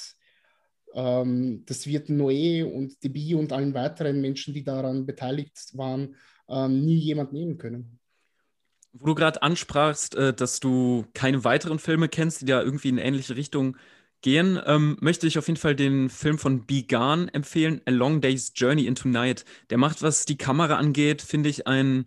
ähm, 0.93 1.63
das 1.65 1.87
wird 1.87 2.09
Noé 2.09 2.63
und 2.63 3.03
Debi 3.03 3.35
und 3.35 3.53
allen 3.53 3.73
weiteren 3.73 4.21
Menschen, 4.21 4.53
die 4.53 4.63
daran 4.63 5.05
beteiligt 5.05 5.57
waren, 5.73 6.15
ähm, 6.49 6.85
nie 6.85 6.97
jemand 6.97 7.33
nehmen 7.33 7.57
können. 7.57 7.99
Wo 8.93 9.07
du 9.07 9.15
gerade 9.15 9.41
ansprachst, 9.41 10.15
äh, 10.15 10.33
dass 10.33 10.59
du 10.59 11.05
keine 11.13 11.43
weiteren 11.43 11.79
Filme 11.79 12.09
kennst, 12.09 12.41
die 12.41 12.45
da 12.45 12.61
irgendwie 12.61 12.89
in 12.89 12.97
ähnliche 12.97 13.35
Richtung 13.35 13.77
gehen, 14.21 14.59
ähm, 14.65 14.97
möchte 14.99 15.27
ich 15.27 15.37
auf 15.37 15.47
jeden 15.47 15.59
Fall 15.59 15.75
den 15.75 16.09
Film 16.09 16.39
von 16.39 16.65
Began 16.65 17.29
empfehlen, 17.29 17.81
A 17.85 17.91
Long 17.91 18.21
Day's 18.21 18.51
Journey 18.55 18.87
into 18.87 19.07
Night. 19.07 19.45
Der 19.69 19.77
macht, 19.77 20.01
was 20.01 20.25
die 20.25 20.37
Kamera 20.37 20.77
angeht, 20.77 21.21
finde 21.21 21.49
ich, 21.49 21.67
ein 21.67 22.05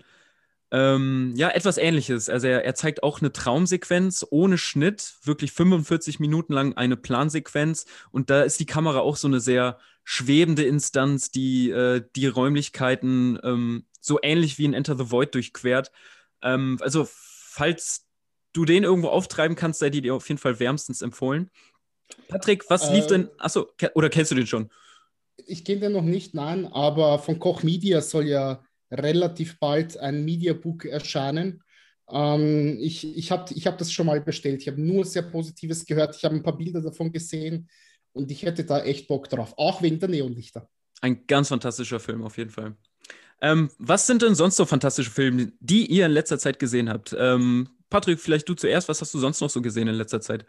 ähm, 0.73 1.33
ja, 1.37 1.51
etwas 1.51 1.79
ähnliches. 1.79 2.29
Also 2.29 2.47
er, 2.47 2.65
er, 2.65 2.75
zeigt 2.75 3.03
auch 3.03 3.21
eine 3.21 3.33
Traumsequenz 3.33 4.25
ohne 4.31 4.57
Schnitt, 4.57 5.15
wirklich 5.25 5.53
45 5.53 6.21
Minuten 6.21 6.53
lang 6.53 6.75
eine 6.75 6.97
Plansequenz. 6.97 7.87
Und 8.13 8.31
da 8.31 8.43
ist 8.43 8.61
die 8.61 8.67
Kamera 8.67 9.01
auch 9.01 9.17
so 9.17 9.27
eine 9.27 9.41
sehr 9.41 9.79
schwebende 10.05 10.63
Instanz, 10.63 11.31
die 11.31 11.71
äh, 11.71 12.03
die 12.15 12.27
Räumlichkeiten 12.29 13.39
ähm, 13.43 13.85
so 14.01 14.19
ähnlich 14.23 14.59
wie 14.59 14.65
in 14.65 14.75
Enter 14.75 14.97
the 14.97 15.11
Void 15.11 15.35
durchquert. 15.35 15.91
Ähm, 16.43 16.79
also, 16.81 17.07
falls 17.11 18.07
du 18.53 18.65
den 18.65 18.85
irgendwo 18.85 19.09
auftreiben 19.09 19.57
kannst, 19.57 19.81
sei 19.81 19.91
die 19.91 20.03
dir 20.03 20.15
auf 20.15 20.29
jeden 20.29 20.39
Fall 20.39 20.59
wärmstens 20.61 21.03
empfohlen. 21.03 21.51
Patrick, 22.29 22.69
was 22.71 22.91
lief 22.93 23.07
denn? 23.07 23.23
Ähm. 23.23 23.31
Achso, 23.39 23.69
oder 23.95 24.09
kennst 24.09 24.31
du 24.31 24.35
den 24.35 24.47
schon? 24.47 24.71
Ich 25.47 25.65
kenne 25.65 25.81
den 25.81 25.93
noch 25.93 26.03
nicht, 26.03 26.35
nein, 26.35 26.67
aber 26.67 27.19
von 27.19 27.39
Koch 27.39 27.63
Media 27.63 28.01
soll 28.01 28.27
ja 28.27 28.63
relativ 28.91 29.59
bald 29.59 29.97
ein 29.97 30.25
Mediabook 30.25 30.85
erscheinen. 30.85 31.63
Ähm, 32.11 32.79
ich 32.81 33.17
ich 33.17 33.31
habe 33.31 33.53
ich 33.55 33.67
hab 33.67 33.79
das 33.79 33.93
schon 33.93 34.07
mal 34.07 34.21
bestellt. 34.21 34.63
Ich 34.63 34.69
habe 34.69 34.81
nur 34.81 35.05
sehr 35.05 35.23
Positives 35.23 35.85
gehört. 35.87 36.17
Ich 36.17 36.25
habe 36.25 36.35
ein 36.35 36.43
paar 36.43 36.57
Bilder 36.57 36.81
davon 36.81 37.13
gesehen 37.13 37.69
und 38.13 38.31
ich 38.31 38.43
hätte 38.43 38.65
da 38.65 38.83
echt 38.83 39.09
Bock 39.09 39.29
drauf, 39.29 39.55
auch 39.57 39.83
wegen 39.83 39.99
der 39.99 40.09
Neonlichter. 40.09 40.69
Ein 41.01 41.27
ganz 41.27 41.49
fantastischer 41.49 42.01
Film 42.01 42.23
auf 42.23 42.37
jeden 42.37 42.51
Fall. 42.51 42.77
Ähm, 43.41 43.71
was 43.79 44.07
sind 44.07 44.23
denn 44.23 44.35
sonst 44.35 44.57
so 44.57 44.67
fantastische 44.67 45.11
Filme, 45.11 45.53
die 45.61 45.87
ihr 45.87 46.07
in 46.07 46.13
letzter 46.13 46.39
Zeit 46.39 46.59
gesehen 46.59 46.91
habt? 46.91 47.17
Ähm, 47.19 47.69
Patrick, 47.89 48.21
vielleicht 48.21 48.49
du 48.49 48.55
zuerst. 48.55 48.89
Was 48.89 49.01
hast 49.01 49.15
du 49.15 49.19
sonst 49.19 49.41
noch 49.41 49.51
so 49.51 49.63
gesehen 49.63 49.89
in 49.89 49.95
letzter 49.95 50.21
Zeit? 50.21 50.45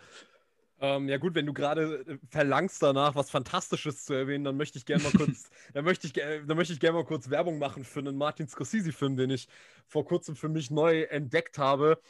Ähm, 0.84 1.08
ja 1.08 1.18
gut, 1.18 1.36
wenn 1.36 1.46
du 1.46 1.54
gerade 1.54 2.04
äh, 2.08 2.18
verlangst 2.28 2.82
danach, 2.82 3.14
was 3.14 3.30
Fantastisches 3.30 4.04
zu 4.04 4.14
erwähnen, 4.16 4.44
dann 4.44 4.58
möchte 4.58 4.80
ich 4.80 4.86
gerne 4.86 5.04
mal 5.04 5.12
kurz, 5.12 5.52
dann 5.74 5.86
möchte 5.86 6.08
ich, 6.08 6.14
dann 6.14 6.58
möchte 6.58 6.74
ich 6.74 6.80
gerne 6.80 6.98
mal 6.98 7.06
kurz 7.06 7.30
Werbung 7.30 7.60
machen 7.60 7.84
für 7.84 8.00
einen 8.00 8.18
Martin 8.18 8.48
Scorsese-Film, 8.48 9.16
den 9.16 9.30
ich 9.30 9.48
vor 9.86 10.06
kurzem 10.06 10.36
für 10.36 10.50
mich 10.50 10.72
neu 10.72 11.04
entdeckt 11.04 11.60
habe. 11.60 12.02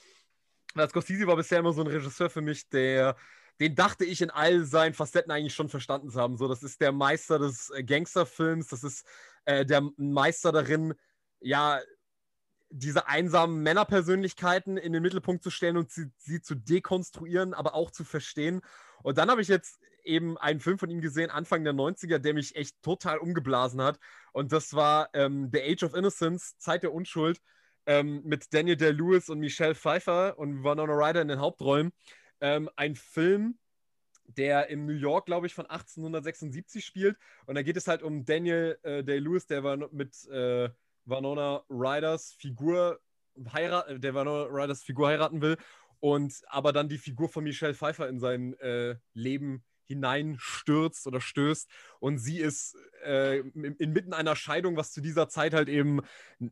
Weil 0.73 0.89
Scorsese 0.89 1.27
war 1.27 1.35
bisher 1.35 1.60
immer 1.60 1.73
so 1.73 1.81
ein 1.81 1.88
Regisseur 1.88 2.30
für 2.30 2.39
mich, 2.41 2.69
der, 2.69 3.18
den 3.60 3.76
dachte 3.76 4.06
ich 4.06 4.22
in 4.22 4.30
all 4.30 4.64
seinen 4.64 4.93
Facetten 4.93 5.31
eigentlich 5.31 5.53
schon 5.53 5.68
verstanden 5.68 6.10
zu 6.10 6.19
haben. 6.22 6.38
So, 6.38 6.48
das 6.48 6.64
ist 6.64 6.80
der 6.80 6.93
Meister 6.93 7.39
des 7.39 7.72
äh, 7.72 7.84
Gangsterfilms, 7.84 8.68
das 8.68 8.85
ist 8.85 9.06
äh, 9.43 9.65
der 9.65 9.81
Meister 9.98 10.53
darin, 10.53 10.93
ja, 11.41 11.81
diese 12.72 13.07
einsamen 13.07 13.61
Männerpersönlichkeiten 13.64 14.77
in 14.77 14.93
den 14.93 15.03
Mittelpunkt 15.03 15.43
zu 15.43 15.49
stellen 15.49 15.77
und 15.77 15.91
sie, 15.91 16.06
sie 16.18 16.41
zu 16.41 16.56
dekonstruieren, 16.56 17.53
aber 17.53 17.76
auch 17.76 17.91
zu 17.91 18.03
verstehen. 18.03 18.61
Und 19.03 19.18
dann 19.18 19.30
habe 19.30 19.41
ich 19.41 19.48
jetzt 19.48 19.80
eben 20.03 20.38
einen 20.38 20.60
Film 20.60 20.80
von 20.80 20.89
ihm 20.89 21.02
gesehen, 21.02 21.30
Anfang 21.30 21.64
der 21.64 21.73
90er, 21.73 22.18
der 22.18 22.34
mich 22.34 22.56
echt 22.56 22.81
total 22.81 23.18
umgeblasen 23.19 23.81
hat. 23.81 23.99
Und 24.31 24.52
das 24.52 24.73
war 24.73 25.10
ähm, 25.14 25.49
The 25.52 25.61
Age 25.61 25.84
of 25.84 25.93
Innocence, 25.93 26.57
Zeit 26.57 26.84
der 26.84 26.93
Unschuld, 26.93 27.41
ähm, 27.85 28.22
mit 28.23 28.53
Daniel 28.53 28.77
Day-Lewis 28.77 29.30
und 29.30 29.39
Michelle 29.39 29.76
Pfeiffer 29.76 30.38
und 30.39 30.64
Winona 30.64 30.93
Ryder 30.93 31.22
in 31.22 31.27
den 31.27 31.39
Hauptrollen. 31.39 31.91
Ähm, 32.39 32.69
ein 32.76 32.95
Film, 32.95 33.57
der 34.26 34.69
in 34.69 34.85
New 34.85 34.93
York, 34.93 35.26
glaube 35.26 35.48
ich, 35.48 35.53
von 35.53 35.65
1876 35.65 36.85
spielt. 36.85 37.18
Und 37.45 37.56
da 37.56 37.64
geht 37.64 37.77
es 37.77 37.88
halt 37.88 38.02
um 38.02 38.23
Daniel 38.26 38.80
äh, 38.84 39.03
Day-Lewis, 39.03 39.45
der 39.48 39.64
war 39.64 39.77
mit... 39.91 40.26
Äh, 40.30 40.69
Vanona 41.12 41.64
Riders 41.70 42.34
Figur 42.40 43.00
heiraten, 43.54 43.98
äh, 43.98 44.00
der 44.00 44.16
Vanona 44.16 44.46
Riders 44.50 44.82
Figur 44.82 45.10
heiraten 45.10 45.42
will 45.42 45.58
und 46.00 46.42
aber 46.48 46.74
dann 46.74 46.90
die 46.90 46.98
Figur 46.98 47.30
von 47.30 47.44
Michelle 47.44 47.76
Pfeiffer 47.76 48.10
in 48.10 48.20
sein 48.20 48.54
äh, 48.60 48.96
Leben 49.14 49.64
hineinstürzt 49.86 51.06
oder 51.06 51.20
stößt 51.20 51.70
und 52.00 52.18
sie 52.18 52.40
ist 52.40 52.78
äh, 53.04 53.40
inmitten 53.40 54.14
einer 54.14 54.36
Scheidung, 54.38 54.78
was 54.78 54.94
zu 54.94 55.02
dieser 55.02 55.28
Zeit 55.28 55.54
halt 55.54 55.68
eben 55.68 56.00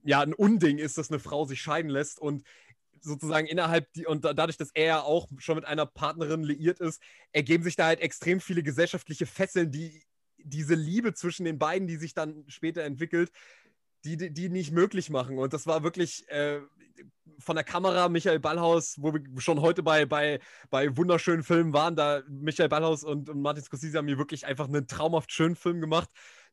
ja 0.04 0.22
ein 0.22 0.34
Unding 0.34 0.78
ist, 0.78 0.98
dass 0.98 1.10
eine 1.10 1.20
Frau 1.20 1.46
sich 1.46 1.62
scheiden 1.62 1.90
lässt 1.90 2.20
und 2.20 2.44
sozusagen 3.02 3.48
innerhalb 3.48 3.92
die 3.94 4.06
und 4.06 4.26
dadurch, 4.26 4.58
dass 4.58 4.72
er 4.74 5.06
auch 5.06 5.30
schon 5.38 5.56
mit 5.56 5.66
einer 5.66 5.86
Partnerin 5.86 6.44
liiert 6.44 6.82
ist, 6.82 7.02
ergeben 7.32 7.64
sich 7.64 7.78
da 7.78 7.86
halt 7.86 8.02
extrem 8.02 8.42
viele 8.42 8.62
gesellschaftliche 8.62 9.26
Fesseln, 9.26 9.72
die 9.72 10.04
diese 10.38 10.76
Liebe 10.76 11.14
zwischen 11.14 11.46
den 11.46 11.60
beiden, 11.60 11.88
die 11.88 11.98
sich 11.98 12.14
dann 12.14 12.44
später 12.48 12.84
entwickelt, 12.84 13.32
die, 14.06 14.34
die 14.34 14.50
nicht 14.50 14.72
möglich 14.72 15.10
machen. 15.10 15.38
Und 15.38 15.54
das 15.54 15.68
war 15.68 15.84
wirklich 15.84 16.28
äh, 16.30 16.62
von 17.40 17.56
der 17.56 17.64
Kamera 17.64 18.10
Michael 18.10 18.40
Ballhaus, 18.40 18.96
wo 19.00 19.14
wir 19.14 19.22
schon 19.38 19.62
heute 19.62 19.84
bei, 19.84 20.06
bei, 20.06 20.40
bei 20.70 20.96
wunderschönen 20.96 21.44
Filmen 21.44 21.74
waren, 21.74 21.96
da 21.96 22.22
Michael 22.28 22.70
Ballhaus 22.70 23.04
und, 23.04 23.30
und 23.30 23.42
Martin 23.42 23.64
Scorsese 23.64 23.98
haben 23.98 24.06
mir 24.06 24.18
wirklich 24.18 24.46
einfach 24.46 24.68
einen 24.68 24.88
traumhaft 24.88 25.32
schönen 25.32 25.56
Film 25.56 25.82
gemacht, 25.82 26.10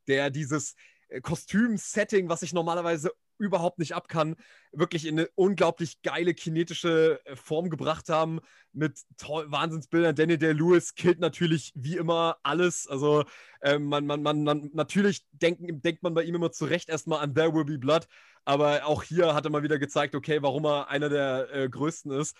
der 0.07 0.31
dieses 0.31 0.75
äh, 1.09 1.21
Kostüm-Setting, 1.21 2.29
was 2.29 2.43
ich 2.43 2.53
normalerweise 2.53 3.13
überhaupt 3.39 3.79
nicht 3.79 3.95
ab 3.95 4.09
kann, 4.09 4.37
wirklich 4.73 5.07
in 5.07 5.19
eine 5.19 5.29
unglaublich 5.35 6.03
geile 6.03 6.35
kinetische 6.35 7.21
äh, 7.25 7.37
Form 7.37 7.71
gebracht 7.71 8.09
haben 8.09 8.41
mit 8.73 9.01
Wahnsinnsbildern. 9.21 10.15
Daniel 10.15 10.39
Day 10.39 10.53
Lewis 10.53 10.95
killt 10.95 11.21
natürlich 11.21 11.73
wie 11.75 11.97
immer 11.97 12.37
alles. 12.43 12.87
Also 12.87 13.25
äh, 13.61 13.79
man, 13.79 14.07
man, 14.07 14.23
man, 14.23 14.45
man, 14.45 14.71
natürlich 14.73 15.27
denken, 15.33 15.81
denkt 15.83 16.03
man 16.03 16.15
bei 16.15 16.23
ihm 16.23 16.35
immer 16.35 16.53
zurecht 16.53 16.89
erstmal 16.89 17.21
an 17.21 17.35
There 17.35 17.55
Will 17.55 17.65
Be 17.65 17.79
Blood, 17.79 18.07
aber 18.45 18.87
auch 18.87 19.03
hier 19.03 19.35
hat 19.35 19.45
er 19.45 19.51
mal 19.51 19.63
wieder 19.63 19.79
gezeigt, 19.79 20.15
okay, 20.15 20.43
warum 20.43 20.65
er 20.67 20.89
einer 20.89 21.09
der 21.09 21.49
äh, 21.53 21.69
größten 21.69 22.13
ist. 22.13 22.37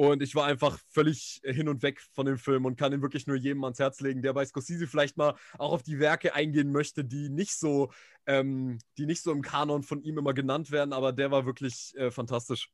Und 0.00 0.22
ich 0.22 0.34
war 0.34 0.46
einfach 0.46 0.78
völlig 0.88 1.42
hin 1.44 1.68
und 1.68 1.82
weg 1.82 2.00
von 2.14 2.24
dem 2.24 2.38
Film 2.38 2.64
und 2.64 2.78
kann 2.78 2.90
ihn 2.90 3.02
wirklich 3.02 3.26
nur 3.26 3.36
jedem 3.36 3.62
ans 3.64 3.78
Herz 3.78 4.00
legen, 4.00 4.22
der 4.22 4.32
bei 4.32 4.46
Scorsese 4.46 4.86
vielleicht 4.86 5.18
mal 5.18 5.34
auch 5.58 5.72
auf 5.72 5.82
die 5.82 5.98
Werke 5.98 6.34
eingehen 6.34 6.72
möchte, 6.72 7.04
die 7.04 7.28
nicht 7.28 7.52
so, 7.52 7.92
ähm, 8.24 8.78
die 8.96 9.04
nicht 9.04 9.22
so 9.22 9.30
im 9.30 9.42
Kanon 9.42 9.82
von 9.82 10.02
ihm 10.02 10.16
immer 10.16 10.32
genannt 10.32 10.70
werden, 10.70 10.94
aber 10.94 11.12
der 11.12 11.30
war 11.30 11.44
wirklich 11.44 11.94
äh, 11.98 12.10
fantastisch. 12.10 12.70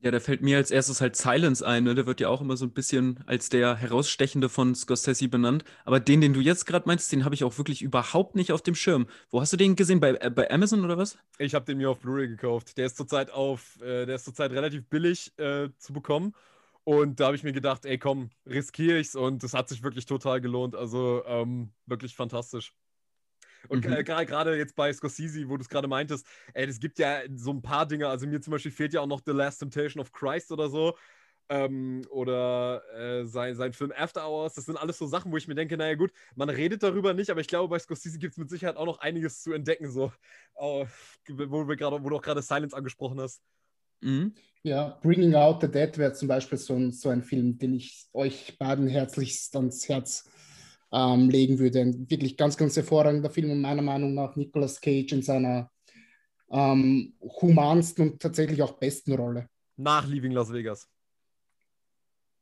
Ja, 0.00 0.10
da 0.10 0.20
fällt 0.20 0.40
mir 0.40 0.56
als 0.56 0.70
erstes 0.70 1.02
halt 1.02 1.16
Silence 1.16 1.66
ein. 1.66 1.84
Ne? 1.84 1.94
Der 1.94 2.06
wird 2.06 2.18
ja 2.18 2.30
auch 2.30 2.40
immer 2.40 2.56
so 2.56 2.64
ein 2.64 2.72
bisschen 2.72 3.22
als 3.26 3.50
der 3.50 3.76
herausstechende 3.76 4.48
von 4.48 4.74
Scorsese 4.74 5.28
benannt. 5.28 5.64
Aber 5.84 6.00
den, 6.00 6.22
den 6.22 6.32
du 6.32 6.40
jetzt 6.40 6.64
gerade 6.64 6.86
meinst, 6.86 7.12
den 7.12 7.26
habe 7.26 7.34
ich 7.34 7.44
auch 7.44 7.58
wirklich 7.58 7.82
überhaupt 7.82 8.36
nicht 8.36 8.52
auf 8.52 8.62
dem 8.62 8.74
Schirm. 8.74 9.06
Wo 9.28 9.42
hast 9.42 9.52
du 9.52 9.58
den 9.58 9.76
gesehen? 9.76 10.00
Bei, 10.00 10.14
äh, 10.18 10.30
bei 10.30 10.50
Amazon 10.50 10.82
oder 10.82 10.96
was? 10.96 11.18
Ich 11.36 11.54
habe 11.54 11.66
den 11.66 11.76
mir 11.76 11.90
auf 11.90 11.98
Blu-ray 11.98 12.28
gekauft. 12.28 12.78
Der 12.78 12.86
ist 12.86 12.96
zurzeit 12.96 13.30
auf, 13.30 13.78
äh, 13.82 14.06
der 14.06 14.14
ist 14.14 14.24
zurzeit 14.24 14.52
relativ 14.52 14.86
billig 14.86 15.34
äh, 15.36 15.68
zu 15.76 15.92
bekommen. 15.92 16.34
Und 16.90 17.20
da 17.20 17.26
habe 17.26 17.36
ich 17.36 17.44
mir 17.44 17.52
gedacht, 17.52 17.84
ey 17.84 17.98
komm, 17.98 18.30
riskiere 18.44 18.98
ich's 18.98 19.14
und 19.14 19.44
es 19.44 19.54
hat 19.54 19.68
sich 19.68 19.84
wirklich 19.84 20.06
total 20.06 20.40
gelohnt. 20.40 20.74
Also 20.74 21.22
ähm, 21.24 21.72
wirklich 21.86 22.16
fantastisch. 22.16 22.74
Und 23.68 23.86
mhm. 23.86 24.04
gerade 24.04 24.56
jetzt 24.56 24.74
bei 24.74 24.92
Scorsese, 24.92 25.48
wo 25.48 25.56
du 25.56 25.62
es 25.62 25.68
gerade 25.68 25.86
meintest, 25.86 26.26
es 26.52 26.80
gibt 26.80 26.98
ja 26.98 27.20
so 27.36 27.52
ein 27.52 27.62
paar 27.62 27.86
Dinge. 27.86 28.08
Also 28.08 28.26
mir 28.26 28.40
zum 28.40 28.50
Beispiel 28.50 28.72
fehlt 28.72 28.92
ja 28.92 29.02
auch 29.02 29.06
noch 29.06 29.20
The 29.24 29.30
Last 29.30 29.60
Temptation 29.60 30.00
of 30.00 30.10
Christ 30.10 30.50
oder 30.50 30.68
so. 30.68 30.98
Ähm, 31.48 32.02
oder 32.10 32.82
äh, 32.92 33.24
sein, 33.24 33.54
sein 33.54 33.72
Film 33.72 33.92
After 33.96 34.26
Hours. 34.26 34.54
Das 34.54 34.64
sind 34.64 34.76
alles 34.76 34.98
so 34.98 35.06
Sachen, 35.06 35.30
wo 35.30 35.36
ich 35.36 35.46
mir 35.46 35.54
denke, 35.54 35.76
naja 35.76 35.94
gut, 35.94 36.10
man 36.34 36.50
redet 36.50 36.82
darüber 36.82 37.14
nicht, 37.14 37.30
aber 37.30 37.40
ich 37.40 37.48
glaube, 37.48 37.68
bei 37.68 37.78
Scorsese 37.78 38.18
gibt 38.18 38.32
es 38.32 38.38
mit 38.38 38.50
Sicherheit 38.50 38.76
auch 38.76 38.86
noch 38.86 38.98
einiges 38.98 39.42
zu 39.42 39.52
entdecken, 39.52 39.88
so, 39.92 40.12
oh, 40.54 40.86
wo, 41.28 41.68
wir 41.68 41.76
grade, 41.76 42.02
wo 42.02 42.08
du 42.08 42.16
auch 42.16 42.22
gerade 42.22 42.42
Silence 42.42 42.76
angesprochen 42.76 43.20
hast. 43.20 43.42
Mhm. 44.00 44.34
Ja, 44.62 44.98
Bringing 45.02 45.34
Out 45.34 45.62
the 45.62 45.70
Dead 45.70 45.96
wäre 45.96 46.12
zum 46.12 46.28
Beispiel 46.28 46.58
so 46.58 46.74
ein, 46.74 46.92
so 46.92 47.08
ein 47.08 47.22
Film, 47.22 47.58
den 47.58 47.74
ich 47.74 48.06
euch 48.12 48.58
beiden 48.58 48.88
herzlichst 48.88 49.56
ans 49.56 49.88
Herz 49.88 50.28
ähm, 50.92 51.30
legen 51.30 51.58
würde. 51.58 51.80
Ein 51.80 52.10
wirklich 52.10 52.36
ganz, 52.36 52.56
ganz 52.56 52.76
hervorragender 52.76 53.30
Film 53.30 53.50
und 53.50 53.60
meiner 53.60 53.82
Meinung 53.82 54.14
nach 54.14 54.36
Nicolas 54.36 54.80
Cage 54.80 55.12
in 55.12 55.22
seiner 55.22 55.70
ähm, 56.50 57.14
humansten 57.20 58.02
und 58.02 58.20
tatsächlich 58.20 58.62
auch 58.62 58.72
besten 58.72 59.14
Rolle. 59.14 59.48
Nach 59.76 60.06
Leaving 60.06 60.32
Las 60.32 60.52
Vegas. 60.52 60.88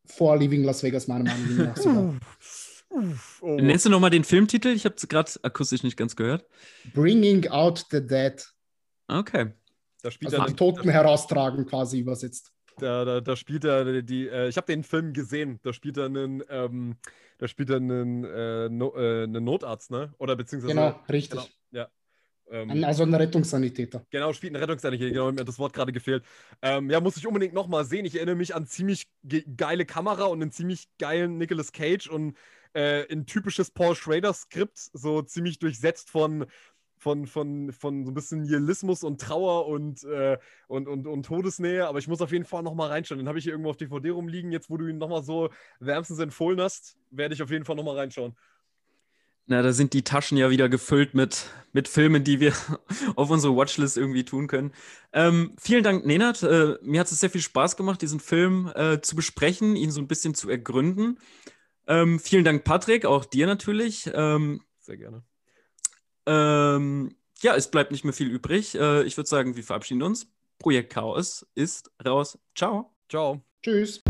Vor 0.05 0.39
Leaving 0.39 0.65
Las 0.65 0.83
Vegas, 0.83 1.07
meiner 1.07 1.25
Meinung 1.25 1.57
nach. 1.57 1.77
Sogar. 1.77 2.19
Oh. 3.41 3.57
Nennst 3.61 3.85
du 3.85 3.91
nochmal 3.91 4.11
den 4.11 4.25
Filmtitel? 4.25 4.69
Ich 4.69 4.87
habe 4.87 4.95
es 4.97 5.07
gerade 5.07 5.31
akustisch 5.43 5.83
nicht 5.83 5.97
ganz 5.97 6.17
gehört. 6.17 6.47
Bringing 6.95 7.47
Out 7.49 7.85
the 7.91 8.05
Dead. 8.05 8.43
Okay. 9.09 9.53
Da 10.03 10.11
spielt 10.11 10.33
also 10.33 10.45
er 10.45 10.47
den 10.47 10.57
Toten 10.57 10.89
heraustragen 10.89 11.66
quasi 11.66 11.99
übersetzt. 12.01 12.53
Da, 12.79 13.05
da, 13.05 13.20
da 13.20 13.37
spielt 13.37 13.65
er 13.65 14.03
die, 14.03 14.29
äh, 14.29 14.49
ich 14.49 14.57
habe 14.57 14.66
den 14.66 14.85
Film 14.85 15.12
gesehen, 15.12 15.59
da 15.62 15.73
spielt 15.73 15.97
er 15.97 16.07
einen, 16.07 16.43
ähm, 16.49 16.97
da 17.39 17.49
spielt 17.49 17.70
er 17.70 17.77
einen, 17.77 18.25
äh, 18.25 18.69
no, 18.69 18.95
äh, 18.97 19.25
einen 19.25 19.45
Notarzt, 19.45 19.91
ne? 19.91 20.12
Oder 20.19 20.37
beziehungsweise. 20.37 20.75
Genau, 20.75 21.01
richtig. 21.09 21.41
Genau, 21.41 21.49
ja. 21.73 21.89
Ähm, 22.51 22.85
also 22.85 23.03
ein 23.03 23.15
Rettungssanitäter. 23.15 24.07
Genau, 24.11 24.33
spielt 24.33 24.55
einen 24.55 24.62
Rettungssanitäter, 24.62 25.11
genau, 25.11 25.33
mir 25.33 25.41
hat 25.41 25.49
das 25.49 25.59
Wort 25.59 25.73
gerade 25.73 25.93
gefehlt. 25.93 26.25
Ähm, 26.62 26.89
ja, 26.91 27.01
muss 27.01 27.16
ich 27.16 27.27
unbedingt 27.27 27.55
nochmal 27.55 27.85
sehen. 27.85 28.05
Ich 28.05 28.15
erinnere 28.15 28.37
mich 28.37 28.55
an 28.55 28.66
ziemlich 28.66 29.09
ge 29.25 29.45
geile 29.57 29.85
Kamera 29.85 30.25
und 30.25 30.41
einen 30.41 30.53
ziemlich 30.53 30.89
geilen 30.99 31.37
Nicolas 31.37 31.73
Cage 31.73 32.09
und 32.09 32.37
äh, 32.75 33.11
ein 33.12 33.27
typisches 33.27 33.70
Paul 33.70 33.95
Schrader-Skript, 33.95 34.79
so 34.93 35.23
ziemlich 35.23 35.59
durchsetzt 35.59 36.11
von 36.11 36.47
von, 37.09 37.27
von, 37.27 37.73
von 37.73 38.05
so 38.05 38.11
ein 38.11 38.15
bisschen 38.15 38.43
Nihilismus 38.43 39.03
und 39.03 39.19
Trauer 39.19 39.67
und, 39.67 40.05
äh, 40.05 40.37
und, 40.67 40.89
und, 40.89 41.07
und 41.07 41.23
Todesnähe, 41.25 41.89
aber 41.89 41.99
ich 41.99 42.07
muss 42.07 42.21
auf 42.21 42.33
jeden 42.33 42.45
Fall 42.45 42.63
nochmal 42.63 42.91
reinschauen. 42.91 43.19
Den 43.19 43.29
habe 43.29 43.39
ich 43.39 43.45
hier 43.45 43.55
irgendwo 43.55 43.71
auf 43.71 43.79
DVD 43.79 44.11
rumliegen. 44.11 44.53
Jetzt, 44.53 44.69
wo 44.69 44.77
du 44.77 44.87
ihn 44.87 44.99
nochmal 44.99 45.23
so 45.23 45.49
wärmstens 45.81 46.19
empfohlen 46.19 46.61
hast, 46.61 46.99
werde 47.11 47.35
ich 47.35 47.43
auf 47.43 47.51
jeden 47.51 47.65
Fall 47.65 47.77
nochmal 47.77 47.97
reinschauen. 47.97 48.37
Na, 49.47 49.63
da 49.63 49.73
sind 49.73 49.95
die 49.95 50.03
Taschen 50.03 50.37
ja 50.37 50.51
wieder 50.51 50.69
gefüllt 50.69 51.15
mit, 51.15 51.47
mit 51.73 51.89
Filmen, 51.89 52.25
die 52.25 52.41
wir 52.41 52.53
auf 53.17 53.31
unsere 53.31 53.57
Watchlist 53.57 53.97
irgendwie 53.97 54.25
tun 54.25 54.49
können. 54.49 54.73
Ähm, 55.15 55.55
vielen 55.59 55.83
Dank, 55.83 56.05
Nenad. 56.05 56.43
Äh, 56.43 56.75
mir 56.83 57.01
hat 57.01 57.11
es 57.11 57.21
sehr 57.21 57.31
viel 57.31 57.41
Spaß 57.41 57.79
gemacht, 57.79 58.03
diesen 58.03 58.21
Film 58.21 58.71
äh, 58.75 59.01
zu 59.01 59.17
besprechen, 59.17 59.77
ihn 59.77 59.91
so 59.91 60.03
ein 60.03 60.09
bisschen 60.09 60.35
zu 60.35 60.51
ergründen. 60.51 61.19
Ähm, 61.87 62.21
vielen 62.21 62.45
Dank, 62.45 62.65
Patrick, 62.65 63.07
auch 63.07 63.25
dir 63.25 63.47
natürlich. 63.47 64.11
Ähm, 64.13 64.61
sehr 64.79 64.99
gerne. 64.99 65.25
Ähm, 66.29 67.17
ja, 67.41 67.57
es 67.57 67.71
bleibt 67.71 67.91
nicht 67.91 68.05
mehr 68.05 68.13
viel 68.13 68.29
übrig. 68.29 68.75
Äh, 68.75 69.05
ich 69.05 69.17
würde 69.17 69.29
sagen, 69.29 69.57
wir 69.57 69.65
verabschieden 69.65 70.03
uns. 70.03 70.31
Projekt 70.59 70.93
Chaos 70.93 71.47
ist 71.55 71.91
raus. 72.05 72.39
Ciao. 72.55 72.93
Ciao. 73.09 73.43
Tschüss. 73.63 74.03